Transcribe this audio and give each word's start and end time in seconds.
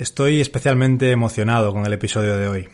Estoy 0.00 0.40
especialmente 0.40 1.10
emocionado 1.10 1.74
con 1.74 1.84
el 1.84 1.92
episodio 1.92 2.38
de 2.38 2.48
hoy. 2.48 2.68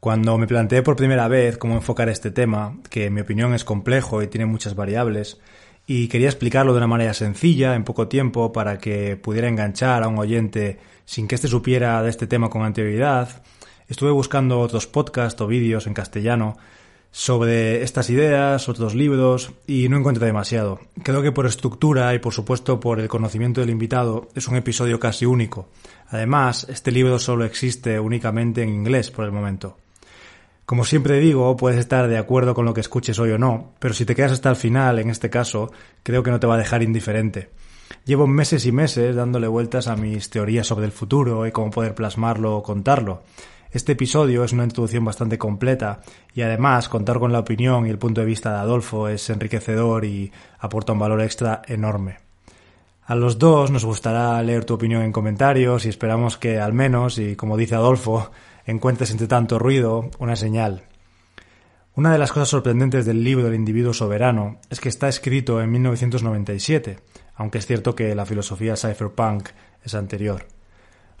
Cuando 0.00 0.38
me 0.38 0.46
planteé 0.46 0.82
por 0.82 0.96
primera 0.96 1.28
vez 1.28 1.58
cómo 1.58 1.74
enfocar 1.74 2.08
este 2.08 2.30
tema, 2.30 2.78
que 2.88 3.04
en 3.04 3.12
mi 3.12 3.20
opinión 3.20 3.52
es 3.52 3.66
complejo 3.66 4.22
y 4.22 4.28
tiene 4.28 4.46
muchas 4.46 4.74
variables, 4.74 5.38
y 5.86 6.08
quería 6.08 6.28
explicarlo 6.28 6.72
de 6.72 6.78
una 6.78 6.86
manera 6.86 7.12
sencilla, 7.12 7.74
en 7.74 7.84
poco 7.84 8.08
tiempo, 8.08 8.50
para 8.50 8.78
que 8.78 9.18
pudiera 9.18 9.46
enganchar 9.46 10.02
a 10.02 10.08
un 10.08 10.18
oyente 10.18 10.78
sin 11.04 11.28
que 11.28 11.34
éste 11.34 11.48
supiera 11.48 12.02
de 12.02 12.08
este 12.08 12.26
tema 12.26 12.48
con 12.48 12.62
anterioridad, 12.62 13.42
estuve 13.86 14.12
buscando 14.12 14.58
otros 14.58 14.86
podcasts 14.86 15.38
o 15.42 15.46
vídeos 15.46 15.86
en 15.86 15.92
castellano 15.92 16.56
sobre 17.16 17.84
estas 17.84 18.10
ideas, 18.10 18.68
otros 18.68 18.96
libros, 18.96 19.52
y 19.68 19.88
no 19.88 19.96
encontré 19.96 20.26
demasiado. 20.26 20.80
Creo 21.04 21.22
que 21.22 21.30
por 21.30 21.46
estructura 21.46 22.12
y 22.12 22.18
por 22.18 22.34
supuesto 22.34 22.80
por 22.80 22.98
el 22.98 23.06
conocimiento 23.06 23.60
del 23.60 23.70
invitado 23.70 24.26
es 24.34 24.48
un 24.48 24.56
episodio 24.56 24.98
casi 24.98 25.24
único. 25.24 25.68
Además, 26.08 26.66
este 26.68 26.90
libro 26.90 27.20
solo 27.20 27.44
existe 27.44 28.00
únicamente 28.00 28.64
en 28.64 28.70
inglés 28.70 29.12
por 29.12 29.26
el 29.26 29.30
momento. 29.30 29.76
Como 30.66 30.84
siempre 30.84 31.20
digo, 31.20 31.56
puedes 31.56 31.78
estar 31.78 32.08
de 32.08 32.18
acuerdo 32.18 32.52
con 32.52 32.64
lo 32.64 32.74
que 32.74 32.80
escuches 32.80 33.20
hoy 33.20 33.30
o 33.30 33.38
no, 33.38 33.74
pero 33.78 33.94
si 33.94 34.04
te 34.04 34.16
quedas 34.16 34.32
hasta 34.32 34.50
el 34.50 34.56
final, 34.56 34.98
en 34.98 35.08
este 35.08 35.30
caso, 35.30 35.70
creo 36.02 36.24
que 36.24 36.32
no 36.32 36.40
te 36.40 36.48
va 36.48 36.56
a 36.56 36.58
dejar 36.58 36.82
indiferente. 36.82 37.48
Llevo 38.04 38.26
meses 38.26 38.66
y 38.66 38.72
meses 38.72 39.14
dándole 39.14 39.46
vueltas 39.46 39.86
a 39.86 39.94
mis 39.94 40.30
teorías 40.30 40.66
sobre 40.66 40.86
el 40.86 40.92
futuro 40.92 41.46
y 41.46 41.52
cómo 41.52 41.70
poder 41.70 41.94
plasmarlo 41.94 42.56
o 42.56 42.62
contarlo. 42.64 43.22
Este 43.74 43.90
episodio 43.90 44.44
es 44.44 44.52
una 44.52 44.62
introducción 44.62 45.04
bastante 45.04 45.36
completa 45.36 46.00
y 46.32 46.42
además 46.42 46.88
contar 46.88 47.18
con 47.18 47.32
la 47.32 47.40
opinión 47.40 47.88
y 47.88 47.90
el 47.90 47.98
punto 47.98 48.20
de 48.20 48.26
vista 48.28 48.52
de 48.52 48.58
Adolfo 48.58 49.08
es 49.08 49.28
enriquecedor 49.30 50.04
y 50.04 50.30
aporta 50.60 50.92
un 50.92 51.00
valor 51.00 51.20
extra 51.20 51.60
enorme. 51.66 52.18
A 53.04 53.16
los 53.16 53.36
dos 53.36 53.72
nos 53.72 53.84
gustará 53.84 54.40
leer 54.44 54.64
tu 54.64 54.74
opinión 54.74 55.02
en 55.02 55.10
comentarios 55.10 55.86
y 55.86 55.88
esperamos 55.88 56.38
que 56.38 56.60
al 56.60 56.72
menos, 56.72 57.18
y 57.18 57.34
como 57.34 57.56
dice 57.56 57.74
Adolfo, 57.74 58.30
encuentres 58.64 59.10
entre 59.10 59.26
tanto 59.26 59.58
ruido 59.58 60.08
una 60.20 60.36
señal. 60.36 60.84
Una 61.96 62.12
de 62.12 62.18
las 62.18 62.30
cosas 62.30 62.50
sorprendentes 62.50 63.06
del 63.06 63.24
libro 63.24 63.48
El 63.48 63.56
individuo 63.56 63.92
soberano 63.92 64.60
es 64.70 64.78
que 64.78 64.88
está 64.88 65.08
escrito 65.08 65.60
en 65.60 65.72
1997, 65.72 67.00
aunque 67.34 67.58
es 67.58 67.66
cierto 67.66 67.96
que 67.96 68.14
la 68.14 68.24
filosofía 68.24 68.76
cypherpunk 68.76 69.48
es 69.82 69.96
anterior. 69.96 70.53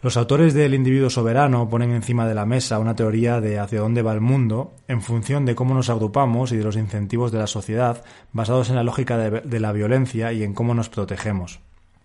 Los 0.02 0.16
autores 0.18 0.52
del 0.52 0.74
individuo 0.74 1.08
soberano 1.08 1.68
ponen 1.68 1.92
encima 1.92 2.28
de 2.28 2.34
la 2.34 2.44
mesa 2.44 2.78
una 2.78 2.94
teoría 2.94 3.40
de 3.40 3.58
hacia 3.58 3.80
dónde 3.80 4.02
va 4.02 4.12
el 4.12 4.20
mundo 4.20 4.74
en 4.86 5.00
función 5.00 5.46
de 5.46 5.54
cómo 5.54 5.74
nos 5.74 5.88
agrupamos 5.88 6.52
y 6.52 6.56
de 6.56 6.64
los 6.64 6.76
incentivos 6.76 7.32
de 7.32 7.38
la 7.38 7.46
sociedad 7.46 8.04
basados 8.32 8.68
en 8.68 8.76
la 8.76 8.82
lógica 8.82 9.16
de, 9.16 9.60
la 9.60 9.72
violencia 9.72 10.32
y 10.32 10.42
en 10.42 10.52
cómo 10.52 10.74
nos 10.74 10.90
protegemos. 10.90 11.60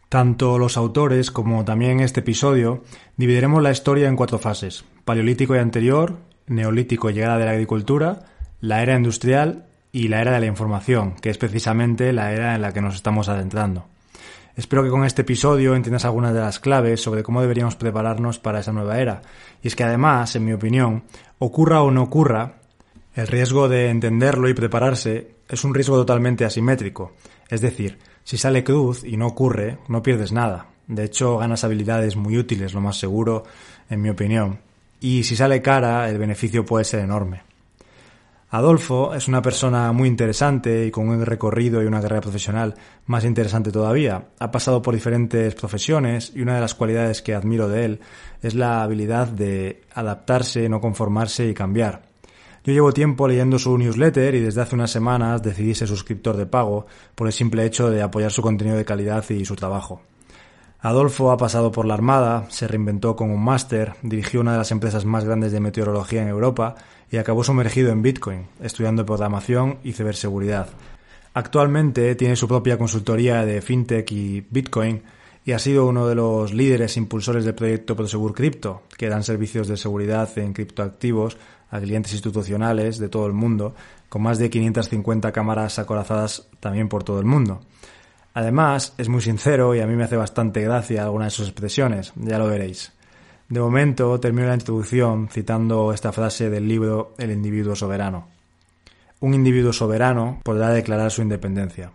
Tanto 0.07 0.57
los 0.57 0.77
autores 0.77 1.29
como 1.29 1.65
también 1.65 1.99
este 1.99 2.21
episodio 2.21 2.83
dividiremos 3.17 3.61
la 3.61 3.71
historia 3.71 4.07
en 4.07 4.15
cuatro 4.15 4.39
fases, 4.39 4.85
paleolítico 5.03 5.55
y 5.55 5.59
anterior, 5.59 6.17
neolítico 6.47 7.09
y 7.09 7.13
llegada 7.13 7.37
de 7.37 7.45
la 7.45 7.51
agricultura, 7.51 8.21
la 8.61 8.81
era 8.81 8.95
industrial 8.95 9.65
y 9.91 10.07
la 10.07 10.21
era 10.21 10.31
de 10.31 10.39
la 10.39 10.45
información, 10.45 11.15
que 11.21 11.29
es 11.29 11.37
precisamente 11.37 12.13
la 12.13 12.31
era 12.31 12.55
en 12.55 12.61
la 12.61 12.71
que 12.71 12.81
nos 12.81 12.95
estamos 12.95 13.29
adentrando. 13.29 13.85
Espero 14.55 14.83
que 14.83 14.89
con 14.89 15.05
este 15.05 15.21
episodio 15.21 15.75
entiendas 15.75 16.05
algunas 16.05 16.33
de 16.33 16.41
las 16.41 16.59
claves 16.59 17.01
sobre 17.01 17.23
cómo 17.23 17.41
deberíamos 17.41 17.75
prepararnos 17.75 18.39
para 18.39 18.59
esa 18.59 18.73
nueva 18.73 18.99
era. 18.99 19.21
Y 19.61 19.67
es 19.67 19.75
que 19.75 19.83
además, 19.83 20.35
en 20.35 20.45
mi 20.45 20.53
opinión, 20.53 21.03
ocurra 21.37 21.81
o 21.81 21.91
no 21.91 22.03
ocurra, 22.03 22.55
el 23.15 23.27
riesgo 23.27 23.67
de 23.67 23.89
entenderlo 23.89 24.49
y 24.49 24.53
prepararse 24.53 25.35
es 25.47 25.63
un 25.63 25.73
riesgo 25.73 25.95
totalmente 25.95 26.45
asimétrico. 26.45 27.13
Es 27.49 27.61
decir, 27.61 27.97
si 28.23 28.37
sale 28.37 28.63
cruz 28.63 29.03
y 29.03 29.17
no 29.17 29.27
ocurre, 29.27 29.79
no 29.87 30.03
pierdes 30.03 30.31
nada. 30.31 30.67
De 30.87 31.03
hecho, 31.03 31.37
ganas 31.37 31.63
habilidades 31.63 32.15
muy 32.15 32.37
útiles, 32.37 32.73
lo 32.73 32.81
más 32.81 32.97
seguro, 32.97 33.43
en 33.89 34.01
mi 34.01 34.09
opinión. 34.09 34.59
Y 34.99 35.23
si 35.23 35.35
sale 35.35 35.61
cara, 35.61 36.09
el 36.09 36.17
beneficio 36.17 36.65
puede 36.65 36.85
ser 36.85 37.01
enorme. 37.01 37.48
Adolfo 38.51 39.13
es 39.13 39.27
una 39.27 39.43
persona 39.43 39.91
muy 39.91 40.09
interesante 40.09 40.87
y 40.87 40.89
con 40.89 41.07
un 41.07 41.23
recorrido 41.23 41.83
y 41.83 41.85
una 41.85 42.01
carrera 42.01 42.21
profesional 42.21 42.73
más 43.05 43.23
interesante 43.23 43.71
todavía. 43.71 44.29
Ha 44.39 44.49
pasado 44.49 44.81
por 44.81 44.95
diferentes 44.95 45.53
profesiones 45.53 46.31
y 46.33 46.41
una 46.41 46.55
de 46.55 46.61
las 46.61 46.73
cualidades 46.73 47.21
que 47.21 47.35
admiro 47.35 47.69
de 47.69 47.85
él 47.85 47.99
es 48.41 48.55
la 48.55 48.81
habilidad 48.81 49.27
de 49.27 49.81
adaptarse, 49.93 50.67
no 50.67 50.81
conformarse 50.81 51.47
y 51.47 51.53
cambiar. 51.53 52.01
Yo 52.63 52.73
llevo 52.73 52.91
tiempo 52.91 53.27
leyendo 53.27 53.59
su 53.59 53.77
newsletter 53.77 54.33
y 54.33 54.39
desde 54.39 54.61
hace 54.61 54.73
unas 54.73 54.89
semanas 54.89 55.43
decidí 55.43 55.75
ser 55.75 55.87
suscriptor 55.87 56.35
de 56.35 56.47
pago 56.47 56.87
por 57.13 57.27
el 57.27 57.33
simple 57.33 57.65
hecho 57.65 57.91
de 57.91 58.01
apoyar 58.01 58.31
su 58.31 58.41
contenido 58.41 58.77
de 58.77 58.85
calidad 58.85 59.29
y 59.29 59.45
su 59.45 59.55
trabajo. 59.55 60.01
Adolfo 60.81 61.31
ha 61.31 61.37
pasado 61.37 61.73
por 61.73 61.85
la 61.85 61.93
Armada, 61.93 62.45
se 62.49 62.65
reinventó 62.65 63.17
con 63.17 63.31
un 63.31 63.43
máster, 63.43 63.95
dirigió 64.01 64.39
una 64.39 64.53
de 64.53 64.59
las 64.59 64.71
empresas 64.71 65.03
más 65.03 65.25
grandes 65.25 65.51
de 65.51 65.59
meteorología 65.59 66.21
en 66.21 66.29
Europa 66.29 66.75
y 67.11 67.17
acabó 67.17 67.43
sumergido 67.43 67.91
en 67.91 68.01
Bitcoin, 68.01 68.45
estudiando 68.61 69.05
programación 69.05 69.79
y 69.83 69.91
ciberseguridad. 69.91 70.69
Actualmente 71.33 72.15
tiene 72.15 72.37
su 72.37 72.47
propia 72.47 72.77
consultoría 72.77 73.45
de 73.45 73.61
fintech 73.61 74.09
y 74.13 74.45
Bitcoin 74.49 75.03
y 75.43 75.51
ha 75.51 75.59
sido 75.59 75.85
uno 75.85 76.07
de 76.07 76.15
los 76.15 76.53
líderes 76.53 76.95
impulsores 76.95 77.43
del 77.43 77.55
proyecto 77.55 77.97
Prosegur 77.97 78.33
Crypto, 78.33 78.83
que 78.97 79.09
dan 79.09 79.23
servicios 79.23 79.67
de 79.67 79.75
seguridad 79.75 80.29
en 80.37 80.53
criptoactivos 80.53 81.37
a 81.71 81.79
clientes 81.81 82.13
institucionales 82.13 82.99
de 82.99 83.09
todo 83.09 83.27
el 83.27 83.33
mundo, 83.33 83.75
con 84.07 84.21
más 84.21 84.37
de 84.37 84.49
550 84.49 85.31
cámaras 85.33 85.77
acorazadas 85.77 86.47
también 86.61 86.87
por 86.87 87.03
todo 87.03 87.19
el 87.19 87.25
mundo. 87.25 87.61
Además, 88.33 88.93
es 88.97 89.09
muy 89.09 89.21
sincero 89.21 89.73
y 89.75 89.79
a 89.79 89.87
mí 89.87 89.95
me 89.95 90.03
hace 90.03 90.15
bastante 90.15 90.61
gracia 90.61 91.03
algunas 91.03 91.33
de 91.33 91.37
sus 91.37 91.47
expresiones, 91.47 92.13
ya 92.15 92.37
lo 92.37 92.47
veréis. 92.47 92.91
De 93.49 93.59
momento, 93.59 94.19
termino 94.19 94.47
la 94.47 94.53
introducción 94.53 95.27
citando 95.29 95.91
esta 95.91 96.11
frase 96.11 96.49
del 96.49 96.67
libro 96.67 97.13
El 97.17 97.31
individuo 97.31 97.75
soberano. 97.75 98.27
Un 99.21 99.33
individuo 99.33 99.73
soberano 99.73 100.39
podrá 100.43 100.69
declarar 100.69 101.11
su 101.11 101.21
independencia. 101.21 101.91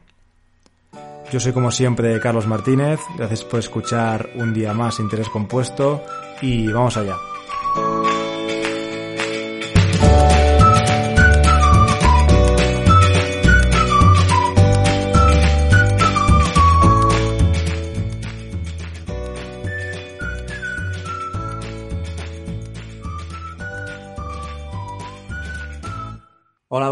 Yo 1.32 1.40
soy 1.40 1.52
como 1.52 1.70
siempre 1.70 2.20
Carlos 2.20 2.46
Martínez, 2.46 3.00
gracias 3.16 3.44
por 3.44 3.60
escuchar 3.60 4.30
un 4.34 4.52
día 4.52 4.74
más 4.74 5.00
Interés 5.00 5.28
Compuesto 5.28 6.02
y 6.42 6.70
vamos 6.70 6.96
allá. 6.96 7.16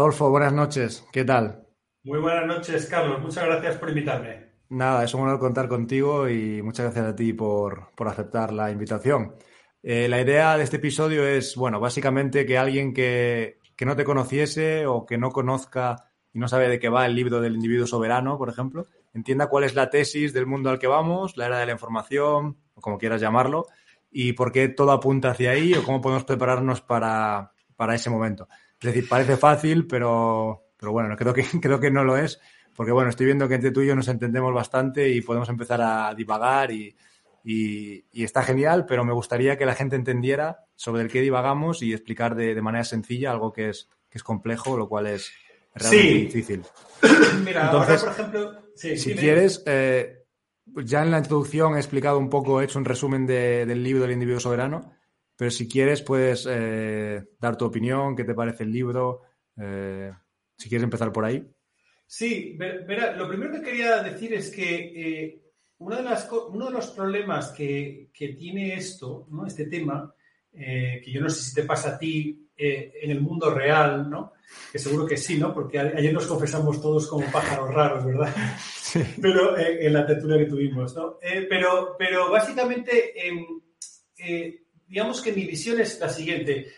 Adolfo, 0.03 0.29
buenas 0.29 0.51
noches. 0.51 1.07
¿Qué 1.13 1.23
tal? 1.23 1.65
Muy 2.03 2.19
buenas 2.19 2.45
noches, 2.45 2.87
Carlos. 2.87 3.21
Muchas 3.21 3.45
gracias 3.45 3.77
por 3.77 3.87
invitarme. 3.87 4.49
Nada, 4.67 5.05
es 5.05 5.13
un 5.13 5.21
honor 5.21 5.39
contar 5.39 5.69
contigo 5.69 6.27
y 6.27 6.61
muchas 6.61 6.87
gracias 6.87 7.05
a 7.05 7.15
ti 7.15 7.31
por, 7.31 7.87
aceptar 8.05 8.51
la 8.51 8.69
invitación. 8.69 9.33
Eh, 9.81 10.09
la 10.09 10.19
idea 10.19 10.57
de 10.57 10.65
este 10.65 10.75
episodio 10.75 11.25
es, 11.25 11.55
bueno, 11.55 11.79
básicamente 11.79 12.45
que 12.45 12.57
alguien 12.57 12.93
que, 12.93 13.59
que, 13.77 13.85
no 13.85 13.95
te 13.95 14.03
conociese 14.03 14.85
o 14.87 15.05
que 15.05 15.17
no 15.17 15.29
conozca 15.29 16.11
y 16.33 16.39
no 16.39 16.49
sabe 16.49 16.67
de 16.67 16.79
qué 16.79 16.89
va 16.89 17.05
el 17.05 17.15
libro 17.15 17.39
del 17.39 17.55
individuo 17.55 17.87
soberano, 17.87 18.37
por 18.37 18.49
ejemplo, 18.49 18.87
entienda 19.13 19.47
cuál 19.47 19.63
es 19.63 19.73
la 19.73 19.89
tesis 19.89 20.33
del 20.33 20.47
mundo 20.47 20.69
al 20.69 20.79
que 20.79 20.87
vamos, 20.87 21.37
la 21.37 21.45
era 21.45 21.59
de 21.59 21.67
la 21.67 21.71
información, 21.71 22.57
o 22.73 22.81
como 22.81 22.97
quieras 22.97 23.21
llamarlo, 23.21 23.67
y 24.11 24.33
por 24.33 24.51
qué 24.51 24.67
todo 24.67 24.91
apunta 24.91 25.31
hacia 25.31 25.51
ahí 25.51 25.73
o 25.73 25.83
cómo 25.85 26.01
podemos 26.01 26.25
prepararnos 26.25 26.81
para, 26.81 27.53
para 27.77 27.95
ese 27.95 28.09
momento. 28.09 28.49
Es 28.83 28.93
decir, 28.93 29.07
parece 29.07 29.37
fácil, 29.37 29.87
pero, 29.87 30.65
pero 30.77 30.91
bueno, 30.91 31.15
creo 31.15 31.33
que, 31.33 31.43
creo 31.61 31.79
que 31.79 31.89
no 31.89 32.03
lo 32.03 32.17
es, 32.17 32.41
porque 32.75 32.91
bueno, 32.91 33.09
estoy 33.09 33.27
viendo 33.27 33.47
que 33.47 33.55
entre 33.55 33.71
tú 33.71 33.81
y 33.81 33.87
yo 33.87 33.95
nos 33.95 34.09
entendemos 34.09 34.53
bastante 34.53 35.09
y 35.09 35.21
podemos 35.21 35.47
empezar 35.47 35.81
a 35.81 36.13
divagar 36.13 36.69
y, 36.71 36.93
y, 37.45 38.03
está 38.11 38.43
genial, 38.43 38.85
pero 38.85 39.05
me 39.05 39.13
gustaría 39.13 39.57
que 39.57 39.65
la 39.65 39.75
gente 39.75 39.95
entendiera 39.95 40.65
sobre 40.75 41.01
el 41.01 41.09
qué 41.09 41.21
divagamos 41.21 41.81
y 41.81 41.93
explicar 41.93 42.35
de, 42.35 42.53
de 42.53 42.61
manera 42.61 42.83
sencilla 42.83 43.31
algo 43.31 43.53
que 43.53 43.69
es, 43.69 43.87
que 44.09 44.17
es 44.17 44.23
complejo, 44.23 44.77
lo 44.77 44.89
cual 44.89 45.07
es 45.07 45.31
realmente 45.73 46.13
difícil. 46.25 46.63
Mira, 47.45 47.69
ahora, 47.69 47.97
por 47.97 48.09
ejemplo, 48.09 48.51
si 48.75 49.15
quieres, 49.15 49.63
eh, 49.65 50.25
ya 50.65 51.03
en 51.03 51.11
la 51.11 51.19
introducción 51.19 51.77
he 51.77 51.79
explicado 51.79 52.17
un 52.17 52.29
poco, 52.29 52.59
he 52.59 52.65
hecho 52.65 52.79
un 52.79 52.85
resumen 52.85 53.25
del 53.25 53.81
libro 53.81 54.03
del 54.03 54.11
individuo 54.11 54.41
soberano. 54.41 54.91
Pero 55.35 55.51
si 55.51 55.67
quieres, 55.67 56.01
puedes 56.01 56.47
eh, 56.49 57.23
dar 57.39 57.57
tu 57.57 57.65
opinión, 57.65 58.15
qué 58.15 58.23
te 58.23 58.35
parece 58.35 58.63
el 58.63 58.71
libro, 58.71 59.21
eh, 59.57 60.11
si 60.57 60.69
quieres 60.69 60.83
empezar 60.83 61.11
por 61.11 61.25
ahí. 61.25 61.43
Sí, 62.05 62.55
verá, 62.57 63.15
lo 63.15 63.27
primero 63.27 63.53
que 63.53 63.61
quería 63.61 64.03
decir 64.03 64.33
es 64.33 64.51
que 64.51 64.75
eh, 64.95 65.41
una 65.79 65.97
de 65.97 66.03
las, 66.03 66.29
uno 66.31 66.67
de 66.67 66.71
los 66.71 66.87
problemas 66.91 67.51
que, 67.51 68.11
tiene 68.13 68.75
esto, 68.75 69.27
¿no? 69.31 69.45
este 69.45 69.65
tema, 69.65 70.13
que 70.51 71.11
yo 71.11 71.19
no 71.19 71.29
sé 71.29 71.41
si 71.41 71.55
te 71.55 71.63
pasa 71.63 71.95
a 71.95 71.97
ti 71.97 72.47
en 72.55 73.09
el 73.09 73.19
mundo 73.19 73.49
real, 73.49 74.07
¿no? 74.07 74.33
que 74.71 74.77
seguro 74.77 75.07
que 75.07 75.17
sí, 75.17 75.39
¿no? 75.39 75.51
porque 75.51 75.79
ayer 75.79 76.13
nos 76.13 76.27
confesamos 76.27 76.79
todos 76.79 77.07
como 77.07 77.25
pájaros 77.31 77.73
raros, 77.73 78.05
¿verdad? 78.05 78.33
Sí. 78.83 79.01
Pero 79.19 79.57
en 79.57 79.91
la 79.91 80.05
tertulia 80.05 80.37
que 80.37 80.45
tuvimos, 80.45 80.95
¿no? 80.95 81.17
pero, 81.49 81.95
pero 81.97 82.29
básicamente 82.29 83.27
em, 83.27 83.43
eh, 84.19 84.62
digamos 84.87 85.21
que 85.21 85.31
mi 85.31 85.45
visión 85.45 85.79
es 85.79 85.99
la 85.99 86.09
siguiente. 86.09 86.71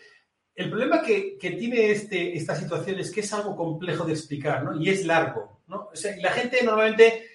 El 0.54 0.70
problema 0.70 1.02
que, 1.02 1.36
que, 1.36 1.50
tiene 1.52 1.90
este, 1.90 2.36
esta 2.36 2.56
situación 2.56 2.98
es 2.98 3.10
que 3.10 3.20
es 3.20 3.32
algo 3.32 3.54
complejo 3.54 4.04
de 4.04 4.12
explicar, 4.12 4.64
¿no? 4.64 4.80
Y 4.80 4.88
es 4.88 5.04
largo, 5.04 5.62
¿no? 5.66 5.90
O 5.92 5.96
sea, 5.96 6.16
la 6.16 6.32
gente 6.32 6.62
normalmente, 6.64 7.26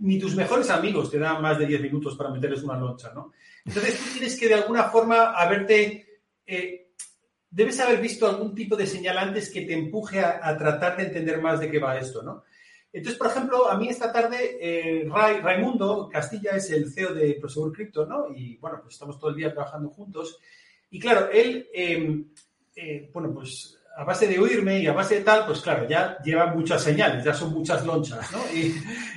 ni 0.00 0.18
tus 0.18 0.36
mejores 0.36 0.68
amigos 0.70 1.10
te 1.10 1.18
dan 1.18 1.40
más 1.40 1.58
de 1.58 1.66
10 1.66 1.82
minutos 1.82 2.16
para 2.16 2.30
meterles 2.30 2.62
una 2.62 2.76
loncha, 2.76 3.12
¿no? 3.14 3.32
Entonces 3.64 3.98
tú 3.98 4.04
tienes 4.12 4.38
que 4.38 4.48
de 4.48 4.54
alguna 4.54 4.84
forma 4.84 5.32
haberte... 5.32 6.22
Eh, 6.46 6.88
debes 7.48 7.80
haber 7.80 8.00
visto 8.00 8.28
algún 8.28 8.54
tipo 8.54 8.76
de 8.76 8.86
señal 8.86 9.18
antes 9.18 9.50
que 9.50 9.62
te 9.62 9.72
empuje 9.72 10.20
a, 10.20 10.40
a, 10.42 10.56
tratar 10.56 10.96
de 10.96 11.04
entender 11.04 11.40
más 11.40 11.58
de 11.58 11.70
qué 11.70 11.78
va 11.78 11.98
esto, 11.98 12.22
¿no? 12.22 12.44
Entonces, 12.92 13.18
por 13.18 13.28
ejemplo, 13.28 13.70
a 13.70 13.76
mí 13.76 13.88
esta 13.88 14.12
tarde, 14.12 14.58
eh, 14.60 15.08
Ray, 15.08 15.40
Raimundo 15.40 16.08
Castilla 16.12 16.52
es 16.56 16.70
el 16.70 16.92
CEO 16.92 17.14
de 17.14 17.34
Prosegur 17.34 17.72
Crypto, 17.72 18.04
¿no? 18.04 18.26
Y 18.34 18.56
bueno, 18.56 18.80
pues 18.82 18.94
estamos 18.94 19.18
todo 19.18 19.30
el 19.30 19.36
día 19.36 19.52
trabajando 19.52 19.90
juntos. 19.90 20.38
Y 20.90 20.98
claro, 20.98 21.30
él, 21.30 21.68
eh, 21.72 22.24
eh, 22.74 23.10
bueno, 23.12 23.32
pues 23.32 23.78
a 23.96 24.04
base 24.04 24.26
de 24.26 24.38
oírme 24.38 24.80
y 24.80 24.86
a 24.86 24.92
base 24.92 25.16
de 25.16 25.20
tal, 25.20 25.46
pues 25.46 25.60
claro, 25.60 25.86
ya 25.88 26.18
lleva 26.24 26.46
muchas 26.46 26.82
señales, 26.82 27.24
ya 27.24 27.34
son 27.34 27.52
muchas 27.52 27.84
lonchas, 27.84 28.32
¿no? 28.32 28.38
Y, 28.52 28.74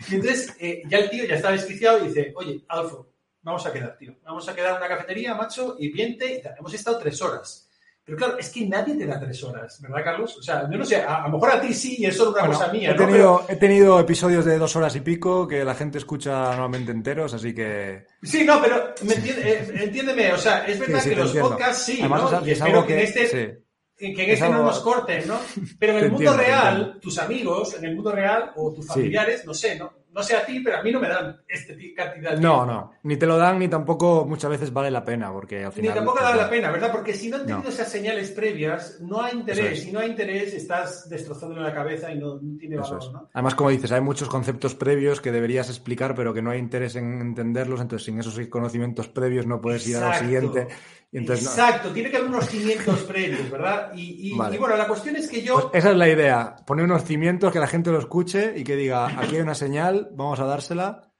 y 0.09 0.15
entonces 0.15 0.55
eh, 0.59 0.83
ya 0.87 0.97
el 0.97 1.09
tío 1.09 1.25
ya 1.25 1.35
está 1.35 1.51
desquiciado 1.51 2.03
y 2.03 2.07
dice, 2.09 2.33
oye, 2.35 2.63
Adolfo, 2.67 3.07
vamos 3.41 3.65
a 3.65 3.71
quedar, 3.71 3.97
tío, 3.97 4.15
vamos 4.23 4.47
a 4.47 4.55
quedar 4.55 4.71
en 4.71 4.77
una 4.77 4.87
cafetería, 4.87 5.35
macho, 5.35 5.77
y 5.79 5.91
viente, 5.91 6.37
y 6.37 6.41
tal. 6.41 6.55
hemos 6.57 6.73
estado 6.73 6.97
tres 6.99 7.21
horas. 7.21 7.69
Pero 8.05 8.17
claro, 8.17 8.37
es 8.37 8.49
que 8.49 8.67
nadie 8.67 8.95
te 8.95 9.05
da 9.05 9.17
tres 9.17 9.41
horas, 9.45 9.79
¿verdad, 9.81 10.03
Carlos? 10.03 10.37
O 10.37 10.41
sea, 10.41 10.69
yo 10.69 10.77
no 10.77 10.83
sé, 10.83 10.97
a, 10.97 11.21
lo 11.21 11.29
mejor 11.29 11.51
a 11.51 11.61
ti 11.61 11.73
sí 11.73 11.95
y 11.99 12.05
es 12.05 12.17
solo 12.17 12.31
una 12.31 12.41
bueno, 12.41 12.59
cosa 12.59 12.71
mía. 12.71 12.91
He, 12.91 12.95
¿no? 12.95 13.05
tenido, 13.05 13.41
Pero... 13.41 13.53
he 13.53 13.55
tenido 13.59 13.99
episodios 13.99 14.43
de 14.43 14.57
dos 14.57 14.75
horas 14.75 14.93
y 14.97 14.99
pico 14.99 15.47
que 15.47 15.63
la 15.63 15.73
gente 15.73 15.99
escucha 15.99 16.49
normalmente 16.49 16.91
enteros, 16.91 17.33
así 17.33 17.55
que. 17.55 18.05
Sí, 18.21 18.43
no, 18.43 18.61
pero 18.61 18.93
me 19.03 19.13
entiende, 19.13 19.53
eh, 19.53 19.83
entiéndeme, 19.83 20.33
o 20.33 20.37
sea, 20.37 20.65
es 20.65 20.79
verdad 20.79 20.99
sí, 20.99 21.03
sí, 21.03 21.09
que 21.11 21.15
los 21.15 21.27
entiendo. 21.27 21.49
podcasts 21.49 21.83
sí, 21.83 21.97
Además, 21.99 22.31
¿no? 22.31 22.45
Y 22.45 22.51
es 22.51 22.57
espero 22.57 22.81
que, 22.81 22.87
que 22.87 22.93
en 22.93 22.99
este. 23.05 23.27
Sí. 23.27 23.59
Que 23.95 24.23
en 24.25 24.29
este 24.31 24.45
algo... 24.45 24.57
no 24.57 24.63
nos 24.65 24.79
corten, 24.81 25.27
¿no? 25.27 25.39
Pero 25.79 25.97
en 25.97 26.03
el 26.03 26.11
mundo 26.11 26.31
entiendo, 26.31 26.37
real, 26.37 26.99
tus 26.99 27.17
amigos, 27.19 27.75
en 27.75 27.85
el 27.85 27.95
mundo 27.95 28.11
real, 28.11 28.51
o 28.57 28.73
tus 28.73 28.85
familiares, 28.85 29.45
no 29.45 29.53
sé, 29.53 29.77
¿no? 29.77 30.02
No 30.13 30.21
sé 30.21 30.35
a 30.35 30.45
ti, 30.45 30.59
pero 30.59 30.77
a 30.77 30.83
mí 30.83 30.91
no 30.91 30.99
me 30.99 31.09
dan 31.09 31.41
este 31.47 31.75
cantidad 31.95 32.33
de 32.35 32.39
No, 32.41 32.65
no. 32.65 32.91
Ni 33.03 33.17
te 33.17 33.25
lo 33.25 33.35
dan, 33.37 33.57
ni 33.57 33.67
tampoco 33.67 34.25
muchas 34.25 34.51
veces 34.51 34.71
vale 34.71 34.91
la 34.91 35.03
pena, 35.03 35.31
porque 35.31 35.63
al 35.63 35.69
Ni 35.71 35.75
final. 35.81 35.95
tampoco 35.95 36.17
pues, 36.19 36.29
vale 36.29 36.41
la 36.43 36.49
pena, 36.49 36.71
¿verdad? 36.71 36.91
Porque 36.91 37.13
si 37.13 37.29
no 37.29 37.37
han 37.37 37.45
tenido 37.47 37.63
No. 37.63 37.69
esas 37.69 37.89
señales 37.89 38.29
previas, 38.31 38.99
no 39.01 39.21
hay 39.23 39.33
interés. 39.35 39.71
Es. 39.79 39.83
Si 39.83 39.91
no 39.91 39.99
hay 40.01 40.09
interés, 40.11 40.53
estás 40.53 41.09
destrozándole 41.09 41.61
la 41.63 41.73
cabeza 41.73 42.11
y 42.11 42.19
no, 42.19 42.35
no 42.41 42.57
tiene 42.57 42.77
valor, 42.77 42.99
es. 43.01 43.11
¿no? 43.11 43.29
Además, 43.33 43.55
como 43.55 43.69
dices, 43.71 43.91
hay 43.91 44.01
muchos 44.01 44.29
conceptos 44.29 44.75
previos 44.75 45.19
que 45.19 45.31
deberías 45.31 45.69
explicar, 45.69 46.13
pero 46.15 46.33
que 46.33 46.41
no 46.43 46.51
hay 46.51 46.59
interés 46.59 46.95
en 46.95 47.19
entenderlos. 47.19 47.81
Entonces, 47.81 48.05
sin 48.05 48.19
esos 48.19 48.39
conocimientos 48.47 49.07
previos 49.07 49.47
no 49.47 49.59
puedes 49.61 49.87
ir 49.87 49.97
a 49.97 50.09
lo 50.09 50.13
siguiente. 50.13 50.67
No. 51.13 51.33
Exacto, 51.33 51.89
tiene 51.91 52.09
que 52.09 52.17
haber 52.17 52.29
unos 52.29 52.47
cimientos 52.49 53.03
previos, 53.03 53.49
¿verdad? 53.51 53.91
Y, 53.95 54.31
y- 54.31 54.37
Vale. 54.37 54.55
y 54.55 54.59
bueno, 54.59 54.75
la 54.75 54.87
cuestión 54.87 55.15
es 55.15 55.29
que 55.29 55.41
yo... 55.43 55.69
Pues 55.69 55.83
esa 55.83 55.91
es 55.91 55.97
la 55.97 56.09
idea. 56.09 56.55
Poner 56.65 56.85
unos 56.85 57.03
cimientos 57.03 57.51
que 57.53 57.59
la 57.59 57.67
gente 57.67 57.91
lo 57.91 57.99
escuche 57.99 58.53
y 58.57 58.63
que 58.63 58.75
diga, 58.75 59.07
aquí 59.19 59.35
hay 59.35 59.41
una 59.41 59.53
señal, 59.55 60.09
vamos 60.13 60.39
a 60.39 60.45
dársela 60.45 61.11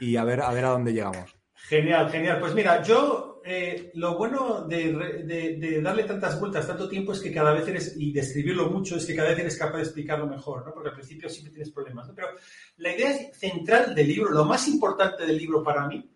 y 0.00 0.16
a 0.16 0.22
ver 0.24 0.40
a, 0.42 0.52
ver 0.52 0.64
a 0.66 0.70
dónde 0.70 0.92
llegamos. 0.92 1.34
Genial, 1.54 2.08
genial. 2.10 2.38
Pues 2.38 2.54
mira, 2.54 2.82
yo 2.82 3.40
eh, 3.44 3.90
lo 3.94 4.16
bueno 4.16 4.62
de, 4.68 4.92
re- 4.92 5.22
de- 5.24 5.56
de 5.56 5.82
darle 5.82 6.04
tantas 6.04 6.38
vueltas 6.38 6.66
tanto 6.66 6.88
tiempo 6.88 7.12
es 7.12 7.18
que 7.20 7.32
cada 7.32 7.52
vez 7.52 7.66
eres, 7.66 7.94
y 7.96 8.12
de 8.12 8.20
escribirlo 8.20 8.70
mucho, 8.70 8.96
es 8.96 9.04
que 9.06 9.16
cada 9.16 9.30
vez 9.30 9.38
eres 9.40 9.56
capaz 9.56 9.78
de 9.78 9.82
explicarlo 9.82 10.26
mejor, 10.28 10.64
¿no? 10.64 10.72
Porque 10.72 10.90
al 10.90 10.94
principio 10.94 11.28
siempre 11.28 11.52
tienes 11.54 11.72
problemas, 11.72 12.06
¿no? 12.06 12.14
Pero 12.14 12.28
la 12.76 12.94
idea 12.94 13.12
central 13.32 13.92
del 13.94 14.06
libro, 14.06 14.30
lo 14.30 14.44
más 14.44 14.68
importante 14.68 15.26
del 15.26 15.36
libro 15.38 15.62
para 15.64 15.88
mí, 15.88 16.08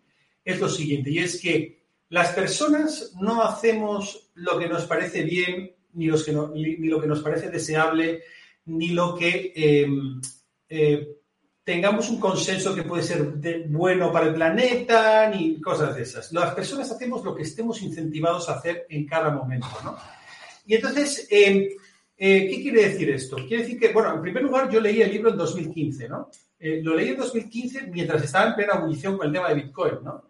es 0.45 0.59
lo 0.61 0.69
siguiente, 0.69 1.09
y 1.11 1.19
es 1.19 1.41
que 1.41 1.86
las 2.09 2.31
personas 2.33 3.13
no 3.19 3.43
hacemos 3.43 4.31
lo 4.35 4.57
que 4.57 4.67
nos 4.67 4.85
parece 4.85 5.23
bien, 5.23 5.75
ni, 5.93 6.07
lo 6.07 7.01
que 7.01 7.07
nos 7.07 7.21
parece 7.21 7.49
deseable, 7.49 8.23
ni 8.65 8.89
lo 8.89 9.15
que 9.15 9.51
eh, 9.55 9.87
eh, 10.69 11.17
tengamos 11.67 12.09
un 12.09 12.17
consenso 12.17 12.73
que 12.73 12.83
puede 12.83 13.03
ser 13.03 13.23
bueno 13.67 14.09
para 14.09 14.27
el 14.27 14.35
planeta, 14.35 15.29
ni 15.29 15.59
cosas 15.59 15.95
de 15.97 16.03
esas. 16.03 16.31
Las 16.31 16.53
personas 16.53 16.89
hacemos 16.89 17.25
lo 17.25 17.35
que 17.35 17.43
estemos 17.43 17.81
incentivados 17.81 18.47
a 18.47 18.53
hacer 18.53 18.85
en 18.89 19.05
cada 19.05 19.31
momento, 19.31 19.67
¿no? 19.83 19.97
Y 20.65 20.75
entonces, 20.75 21.27
eh, 21.29 21.75
eh, 22.15 22.47
¿qué 22.49 22.61
quiere 22.61 22.89
decir 22.89 23.09
esto? 23.09 23.35
Quiere 23.35 23.63
decir 23.63 23.77
que, 23.77 23.91
bueno, 23.91 24.13
en 24.13 24.21
primer 24.21 24.43
lugar, 24.43 24.69
yo 24.69 24.79
leí 24.79 25.01
el 25.01 25.11
libro 25.11 25.31
en 25.31 25.37
2015, 25.37 26.07
¿no? 26.07 26.29
Eh, 26.59 26.81
lo 26.81 26.95
leí 26.95 27.09
en 27.09 27.17
2015 27.17 27.87
mientras 27.87 28.23
estaba 28.23 28.47
en 28.47 28.55
plena 28.55 28.75
ebullición 28.75 29.17
con 29.17 29.27
el 29.27 29.33
tema 29.33 29.49
de 29.49 29.55
Bitcoin, 29.55 29.95
¿no? 30.03 30.26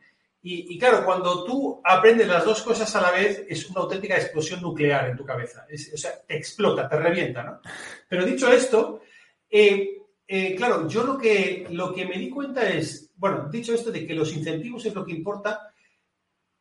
Y, 0.49 0.79
claro, 0.79 1.03
cuando 1.03 1.43
tú 1.43 1.81
aprendes 1.83 2.25
las 2.27 2.45
dos 2.45 2.61
cosas 2.61 2.95
a 2.95 3.01
la 3.01 3.11
vez, 3.11 3.45
es 3.49 3.69
una 3.69 3.81
auténtica 3.81 4.15
explosión 4.15 4.61
nuclear 4.61 5.09
en 5.09 5.17
tu 5.17 5.25
cabeza. 5.25 5.65
Es- 5.69 5.91
o 5.93 5.97
sea, 5.97 6.11
te 6.25 6.37
explota, 6.37 6.87
te 6.87 6.95
revienta, 6.95 7.43
¿no? 7.43 7.59
Pero 8.07 8.25
dicho 8.25 8.49
esto, 8.49 9.01
eh, 9.49 9.97
eh, 10.25 10.55
claro, 10.55 10.87
yo 10.87 11.03
lo 11.03 11.17
que, 11.17 11.67
lo 11.71 11.93
que 11.93 12.05
me 12.05 12.17
di 12.17 12.29
cuenta 12.29 12.67
es, 12.69 13.11
bueno, 13.15 13.49
dicho 13.51 13.73
esto 13.73 13.91
de 13.91 14.07
que 14.07 14.13
los 14.13 14.33
incentivos 14.33 14.85
es 14.85 14.95
lo 14.95 15.03
que 15.05 15.11
importa, 15.11 15.73